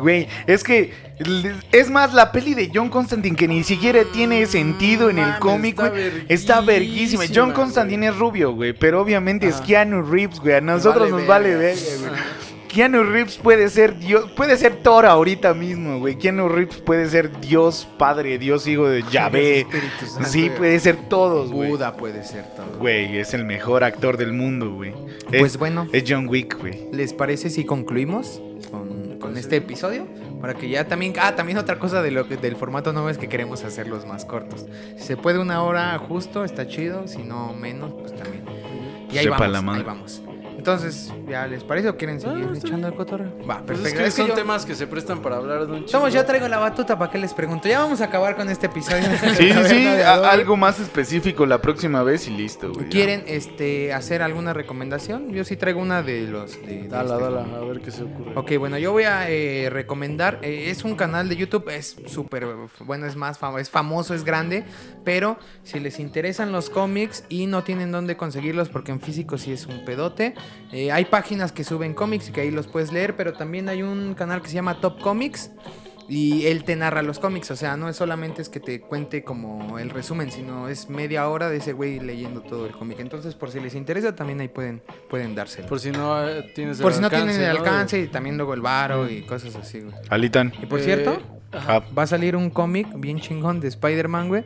Güey, 0.00 0.28
es 0.46 0.64
que 0.64 0.94
es 1.72 1.90
más 1.90 2.14
la 2.14 2.32
peli 2.32 2.54
de 2.54 2.70
John 2.72 2.88
Constantine 2.88 3.36
que 3.36 3.46
ni 3.46 3.62
siquiera 3.62 4.00
tiene 4.14 4.46
sentido 4.46 5.10
en 5.10 5.18
el 5.18 5.38
cómic, 5.40 5.72
está 5.78 5.88
güey. 5.90 6.10
Está 6.26 6.60
verguísima. 6.62 7.24
John 7.34 7.52
Constantine 7.52 8.08
es 8.08 8.16
rubio, 8.16 8.52
güey, 8.52 8.72
pero 8.72 9.02
obviamente 9.02 9.46
es. 9.48 9.56
Keanu 9.60 10.00
Reeves, 10.00 10.40
güey. 10.40 10.54
A 10.54 10.62
nosotros 10.62 11.10
vale 11.10 11.18
nos 11.18 11.26
vale 11.28 11.54
güey. 11.56 11.74
Keanu 12.72 13.02
Reeves 13.02 13.36
puede 13.36 13.68
ser 13.68 13.98
Dios, 13.98 14.30
puede 14.36 14.56
ser 14.56 14.76
Thor 14.76 15.04
ahorita 15.06 15.54
mismo, 15.54 15.98
güey. 15.98 16.16
Keanu 16.16 16.48
Reeves 16.48 16.76
puede 16.78 17.08
ser 17.08 17.40
Dios 17.40 17.88
Padre, 17.98 18.38
Dios 18.38 18.66
Hijo 18.68 18.88
de 18.88 19.02
Yahvé. 19.10 19.66
Sí, 20.26 20.50
puede 20.56 20.78
ser 20.78 20.96
todos, 21.08 21.50
güey. 21.50 21.68
Buda 21.70 21.96
puede 21.96 22.22
ser 22.24 22.44
todo. 22.54 22.78
Güey, 22.78 23.18
es 23.18 23.34
el 23.34 23.44
mejor 23.44 23.82
actor 23.82 24.16
del 24.16 24.32
mundo, 24.32 24.72
güey. 24.72 24.92
Pues 25.28 25.52
Es- 25.54 25.58
bueno, 25.58 25.88
Es 25.92 26.04
John 26.06 26.28
Wick, 26.28 26.58
güey. 26.60 26.86
¿les 26.92 27.12
parece 27.12 27.50
si 27.50 27.64
concluimos 27.64 28.40
con, 28.70 29.18
con 29.18 29.36
este 29.36 29.56
episodio? 29.56 30.06
Para 30.40 30.54
que 30.54 30.68
ya 30.68 30.86
también... 30.86 31.12
Ah, 31.20 31.34
también 31.34 31.58
otra 31.58 31.78
cosa 31.78 32.02
de 32.02 32.10
lo 32.12 32.28
que, 32.28 32.36
del 32.36 32.56
formato 32.56 32.92
nuevo 32.92 33.10
es 33.10 33.18
que 33.18 33.28
queremos 33.28 33.64
hacerlos 33.64 34.06
más 34.06 34.24
cortos. 34.24 34.64
Si 34.96 35.02
se 35.04 35.16
puede 35.16 35.38
una 35.38 35.62
hora 35.62 35.98
justo, 35.98 36.44
está 36.44 36.66
chido. 36.68 37.06
Si 37.08 37.18
no, 37.24 37.52
menos, 37.52 37.92
pues 38.00 38.14
también. 38.16 38.44
Y 39.12 39.18
ahí 39.18 39.24
Sepa 39.24 39.38
vamos, 39.48 39.64
la 39.64 39.72
ahí 39.74 39.82
vamos. 39.82 40.22
Entonces, 40.64 41.10
¿ya 41.26 41.46
les 41.46 41.64
parece 41.64 41.88
o 41.88 41.96
quieren 41.96 42.20
seguir 42.20 42.46
Ah, 42.52 42.54
echando 42.54 42.86
el 42.86 42.94
cotorreo? 42.94 43.32
Va, 43.48 43.62
Pues 43.64 43.78
perfecto. 43.78 43.88
es 43.88 43.94
que 43.94 44.08
Es 44.08 44.14
que 44.14 44.20
son 44.20 44.28
yo- 44.28 44.34
temas 44.34 44.66
que 44.66 44.74
se 44.74 44.86
prestan 44.86 45.22
para 45.22 45.36
hablar 45.36 45.60
de 45.66 45.72
un 45.72 45.88
Somos, 45.88 46.10
chingo. 46.10 46.22
yo 46.22 46.26
traigo 46.26 46.48
la 46.48 46.58
batuta, 46.58 46.98
¿para 46.98 47.10
qué 47.10 47.16
les 47.16 47.32
pregunto? 47.32 47.66
Ya 47.66 47.78
vamos 47.80 48.02
a 48.02 48.04
acabar 48.04 48.36
con 48.36 48.48
este 48.50 48.66
episodio. 48.66 49.04
Sí, 49.38 49.50
sí, 49.68 49.86
algo 49.86 50.56
más 50.58 50.78
específico 50.80 51.46
la 51.46 51.62
próxima 51.62 52.02
vez 52.02 52.28
y 52.28 52.30
listo, 52.32 52.72
güey. 52.74 52.90
¿Quieren 52.90 53.24
este, 53.26 53.94
hacer 53.94 54.20
alguna 54.20 54.52
recomendación? 54.52 55.32
Yo 55.32 55.44
sí 55.44 55.56
traigo 55.56 55.80
una 55.80 56.02
de 56.02 56.26
los... 56.26 56.60
De, 56.60 56.82
de 56.82 56.88
Dala, 56.88 57.14
este- 57.14 57.24
dala, 57.24 57.56
a 57.56 57.60
ver 57.64 57.80
qué 57.80 57.90
se 57.90 58.02
ocurre. 58.02 58.32
Ok, 58.36 58.58
bueno, 58.58 58.76
yo 58.76 58.92
voy 58.92 59.04
a 59.04 59.30
eh, 59.30 59.70
recomendar, 59.70 60.40
eh, 60.42 60.66
es 60.68 60.84
un 60.84 60.94
canal 60.94 61.30
de 61.30 61.36
YouTube, 61.36 61.70
es 61.70 61.96
súper, 62.06 62.46
bueno, 62.80 63.06
es 63.06 63.16
más 63.16 63.38
famoso, 63.38 63.60
es 63.60 63.70
famoso, 63.70 64.14
es 64.14 64.24
grande, 64.24 64.64
pero 65.04 65.38
si 65.62 65.80
les 65.80 65.98
interesan 66.00 66.52
los 66.52 66.68
cómics 66.68 67.24
y 67.30 67.46
no 67.46 67.62
tienen 67.64 67.92
dónde 67.92 68.18
conseguirlos 68.18 68.68
porque 68.68 68.92
en 68.92 69.00
físico 69.00 69.38
sí 69.38 69.52
es 69.52 69.64
un 69.66 69.84
pedote, 69.86 70.34
eh, 70.72 70.92
hay 70.92 71.04
páginas 71.04 71.52
que 71.52 71.64
suben 71.64 71.94
cómics 71.94 72.28
y 72.28 72.32
que 72.32 72.40
ahí 72.42 72.50
los 72.50 72.66
puedes 72.66 72.92
leer, 72.92 73.16
pero 73.16 73.32
también 73.32 73.68
hay 73.68 73.82
un 73.82 74.14
canal 74.14 74.42
que 74.42 74.48
se 74.48 74.54
llama 74.54 74.80
Top 74.80 75.00
Comics. 75.00 75.50
Y 76.12 76.46
él 76.46 76.64
te 76.64 76.74
narra 76.74 77.02
los 77.02 77.20
cómics, 77.20 77.52
o 77.52 77.56
sea, 77.56 77.76
no 77.76 77.88
es 77.88 77.94
solamente 77.94 78.42
es 78.42 78.48
que 78.48 78.58
te 78.58 78.80
cuente 78.80 79.22
como 79.22 79.78
el 79.78 79.90
resumen, 79.90 80.32
sino 80.32 80.66
es 80.66 80.90
media 80.90 81.28
hora 81.28 81.48
de 81.48 81.58
ese 81.58 81.72
güey 81.72 82.00
leyendo 82.00 82.40
todo 82.40 82.66
el 82.66 82.72
cómic. 82.72 82.98
Entonces, 82.98 83.36
por 83.36 83.52
si 83.52 83.60
les 83.60 83.76
interesa, 83.76 84.16
también 84.16 84.40
ahí 84.40 84.48
pueden, 84.48 84.82
pueden 85.08 85.36
dárselo. 85.36 85.68
Por 85.68 85.78
si 85.78 85.92
no 85.92 86.28
eh, 86.28 86.50
tienes 86.52 86.78
el 86.78 86.82
Por 86.82 86.94
si 86.94 87.00
no 87.00 87.06
alcance, 87.06 87.26
tienen 87.28 87.48
el 87.48 87.54
¿no? 87.54 87.60
alcance 87.60 88.00
y 88.00 88.06
también 88.08 88.36
luego 88.36 88.54
el 88.54 88.60
varo 88.60 89.08
y 89.08 89.22
cosas 89.22 89.54
así, 89.54 89.82
güey. 89.82 89.94
Alitan. 90.08 90.52
Y 90.60 90.66
por 90.66 90.80
Eh, 90.80 90.82
cierto, 90.82 91.22
Ajá. 91.52 91.84
va 91.96 92.02
a 92.02 92.06
salir 92.08 92.34
un 92.34 92.50
cómic 92.50 92.88
bien 92.96 93.20
chingón 93.20 93.60
de 93.60 93.68
Spider-Man, 93.68 94.26
güey. 94.26 94.42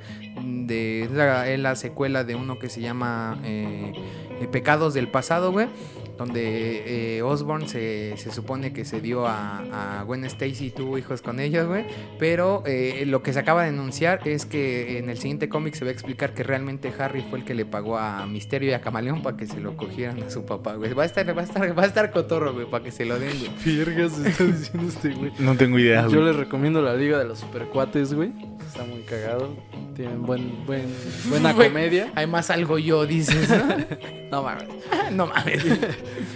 De 0.67 1.05
es 1.05 1.11
la, 1.13 1.49
es 1.49 1.59
la 1.61 1.77
secuela 1.77 2.25
de 2.25 2.35
uno 2.35 2.59
que 2.59 2.69
se 2.69 2.83
llama 2.83 3.41
eh, 3.43 3.95
eh, 4.41 4.49
Pecados 4.51 4.95
del 4.95 5.09
Pasado, 5.09 5.53
güey. 5.53 5.69
Donde 6.17 7.17
eh, 7.17 7.23
Osborn 7.23 7.69
se, 7.69 8.15
se 8.17 8.31
supone 8.31 8.73
que 8.73 8.85
se 8.85 9.01
dio 9.01 9.27
a, 9.27 9.99
a 10.01 10.03
Gwen 10.05 10.25
Stacy 10.25 10.67
y 10.67 10.71
tuvo 10.71 10.97
hijos 10.99 11.23
con 11.23 11.41
ellos, 11.41 11.67
güey. 11.67 11.87
Pero 12.19 12.63
eh, 12.67 13.05
lo 13.07 13.23
que 13.23 13.33
se 13.33 13.41
acaba 13.41 13.63
de 13.65 13.71
anunciar 13.71 14.21
es 14.27 14.47
que 14.47 14.99
en 14.99 15.11
el 15.11 15.19
siguiente 15.19 15.49
cómic 15.49 15.75
se 15.75 15.85
va 15.85 15.91
a 15.91 15.93
explicar 15.93 16.33
que 16.35 16.43
realmente 16.45 16.93
Harry 16.99 17.25
fue 17.29 17.41
el 17.41 17.45
que 17.45 17.55
le 17.55 17.65
pagó 17.65 17.99
a 17.99 18.27
Misterio 18.27 18.71
y 18.71 18.73
a 18.75 18.81
Camaleón 18.81 19.23
para 19.23 19.37
que 19.37 19.47
se 19.47 19.59
lo 19.61 19.77
cogieran 19.77 20.23
a 20.23 20.31
su 20.31 20.45
papá, 20.45 20.75
güey. 20.75 20.93
Va 20.93 21.03
a 21.03 21.07
estar, 21.07 21.27
va 21.37 21.43
a 21.43 21.45
estar, 21.45 21.77
va 21.79 21.83
a 21.83 21.87
estar 21.87 22.11
cotorro, 22.13 22.53
güey, 22.55 22.67
para 22.71 22.85
que 22.85 22.93
se 22.93 23.05
lo 23.05 23.19
den, 23.19 23.37
güey. 23.39 23.51
Virgas 23.65 24.17
está 24.19 24.45
diciendo 24.45 24.89
este 24.89 25.11
güey. 25.11 25.33
No 25.41 25.57
tengo 25.57 25.79
idea, 25.79 26.03
Yo 26.03 26.21
güey. 26.21 26.25
les 26.27 26.37
recomiendo 26.37 26.81
la 26.81 26.95
Liga 26.95 27.19
de 27.19 27.25
los 27.25 27.41
Supercuates, 27.41 28.15
güey. 28.15 28.31
Está 28.67 28.85
muy 28.85 29.03
cagado. 29.03 29.57
Tienen 29.95 30.23
buen, 30.23 30.65
buen, 30.67 30.87
buena 31.29 31.55
comedia. 31.55 32.11
Además, 32.15 32.51
algo 32.51 32.79
yo, 32.79 33.07
dices, 33.07 33.49
¿no? 33.51 33.77
No 34.35 34.43
mames. 34.43 34.67
no 35.13 35.27
mames. 35.29 35.65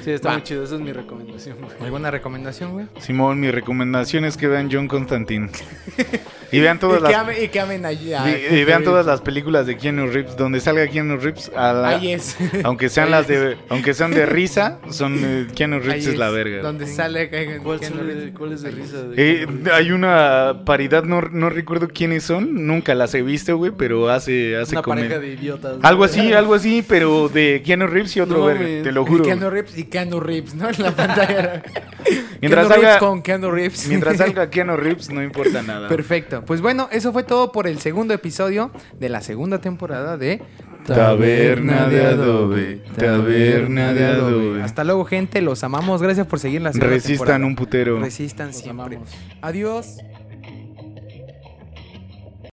Sí, 0.04 0.10
está 0.10 0.28
Va. 0.28 0.34
muy 0.34 0.42
chido. 0.42 0.64
Esa 0.64 0.74
es 0.76 0.80
mi 0.80 0.92
recomendación, 0.92 1.58
güey. 1.58 1.70
¿Alguna 1.80 2.10
recomendación, 2.10 2.72
güey? 2.72 2.86
Simón, 3.00 3.40
mi 3.40 3.50
recomendación 3.50 4.24
es 4.24 4.36
que 4.36 4.48
vean 4.48 4.68
John 4.70 4.88
Constantine. 4.88 5.50
y 6.50 6.60
vean 6.60 6.78
todas 6.78 7.00
Y 7.00 7.04
que, 7.06 7.12
las... 7.12 7.20
amen, 7.20 7.36
y 7.42 7.48
que 7.48 7.60
amen 7.60 7.84
a- 7.84 7.88
a- 7.88 7.92
Y, 7.92 8.46
y 8.58 8.64
vean 8.64 8.84
todas 8.84 9.04
las 9.06 9.20
películas 9.20 9.66
de 9.66 9.76
Keanu 9.76 10.06
Reeves, 10.06 10.36
donde 10.36 10.60
salga 10.60 10.86
Keanu 10.88 11.16
Reeves, 11.16 11.50
a 11.54 11.72
la- 11.72 11.88
Ahí 11.88 12.12
es. 12.12 12.36
aunque 12.64 12.88
sean 12.88 13.10
las 13.10 13.28
es. 13.28 13.40
de, 13.40 13.56
aunque 13.68 13.94
sean 13.94 14.10
de 14.12 14.26
risa, 14.26 14.78
son 14.90 15.18
eh, 15.22 15.46
Keanu 15.54 15.80
Reeves 15.80 16.06
es 16.06 16.16
la 16.16 16.30
verga. 16.30 16.62
Donde 16.62 16.86
sale. 16.86 17.28
que- 17.30 17.58
¿Cuál, 17.62 17.80
que- 17.80 17.86
suele- 17.88 18.32
cuál 18.32 18.52
es 18.52 18.62
de 18.62 18.70
risa? 18.70 19.02
De 19.02 19.42
Eh, 19.42 19.46
hay 19.72 19.90
una 19.92 20.62
paridad, 20.64 21.04
no, 21.04 21.20
no 21.22 21.50
recuerdo 21.50 21.88
quiénes 21.88 22.24
son, 22.24 22.66
nunca 22.66 22.94
las 22.94 23.14
he 23.14 23.22
visto, 23.22 23.56
güey, 23.56 23.72
pero 23.76 24.08
hace, 24.08 24.56
hace 24.56 24.74
Una 24.76 24.82
comer- 24.82 25.04
pareja 25.08 25.20
de 25.20 25.28
idiotas. 25.32 25.76
Algo 25.82 26.04
así, 26.04 26.32
algo 26.32 26.54
así, 26.54 26.84
pero 26.86 27.28
de 27.28 27.62
Keanu 27.64 27.86
Reeves 27.86 28.16
y 28.16 28.20
otro 28.20 28.38
No 28.38 28.44
verga, 28.46 28.64
te 28.82 28.92
lo 28.92 29.04
juro. 29.04 29.24
Keanu 29.24 29.50
Reeves 29.50 29.76
y 29.76 29.84
Keanu 29.84 30.20
Reeves, 30.20 30.54
¿no? 30.54 30.68
En 30.68 30.82
la 30.82 30.92
pantalla. 30.92 31.62
Mientras 32.40 32.66
Keanu 32.68 32.80
Reeves 32.82 32.88
salga- 32.94 32.98
con 32.98 33.22
Keanu 33.22 33.50
Reeves. 33.50 33.86
Mientras 33.88 34.16
salga 34.16 34.48
Keanu 34.50 34.76
Reeves, 34.76 35.10
no 35.10 35.22
importa 35.22 35.62
nada. 35.62 35.88
Perfecto. 36.40 36.46
Pues 36.46 36.60
bueno, 36.60 36.88
eso 36.92 37.12
fue 37.12 37.22
todo 37.22 37.52
por 37.52 37.66
el 37.66 37.78
segundo 37.80 38.14
episodio 38.14 38.70
de 38.98 39.08
la 39.08 39.20
segunda 39.20 39.60
temporada 39.60 40.16
de 40.16 40.42
Taberna 40.86 41.86
de 41.88 42.06
Adobe, 42.06 42.82
Taberna 42.96 43.92
de 43.92 44.04
Adobe. 44.06 44.62
Hasta 44.62 44.84
luego, 44.84 45.04
gente. 45.04 45.42
Los 45.42 45.62
amamos. 45.64 46.02
Gracias 46.02 46.26
por 46.26 46.38
seguir 46.38 46.62
la 46.62 46.72
segunda 46.72 46.94
Resistan 46.94 47.16
temporada. 47.18 47.46
un 47.46 47.56
putero. 47.56 48.00
Resistan 48.00 48.46
Los 48.48 48.56
siempre. 48.56 48.96
amamos. 48.96 49.10
Adiós. 49.42 49.98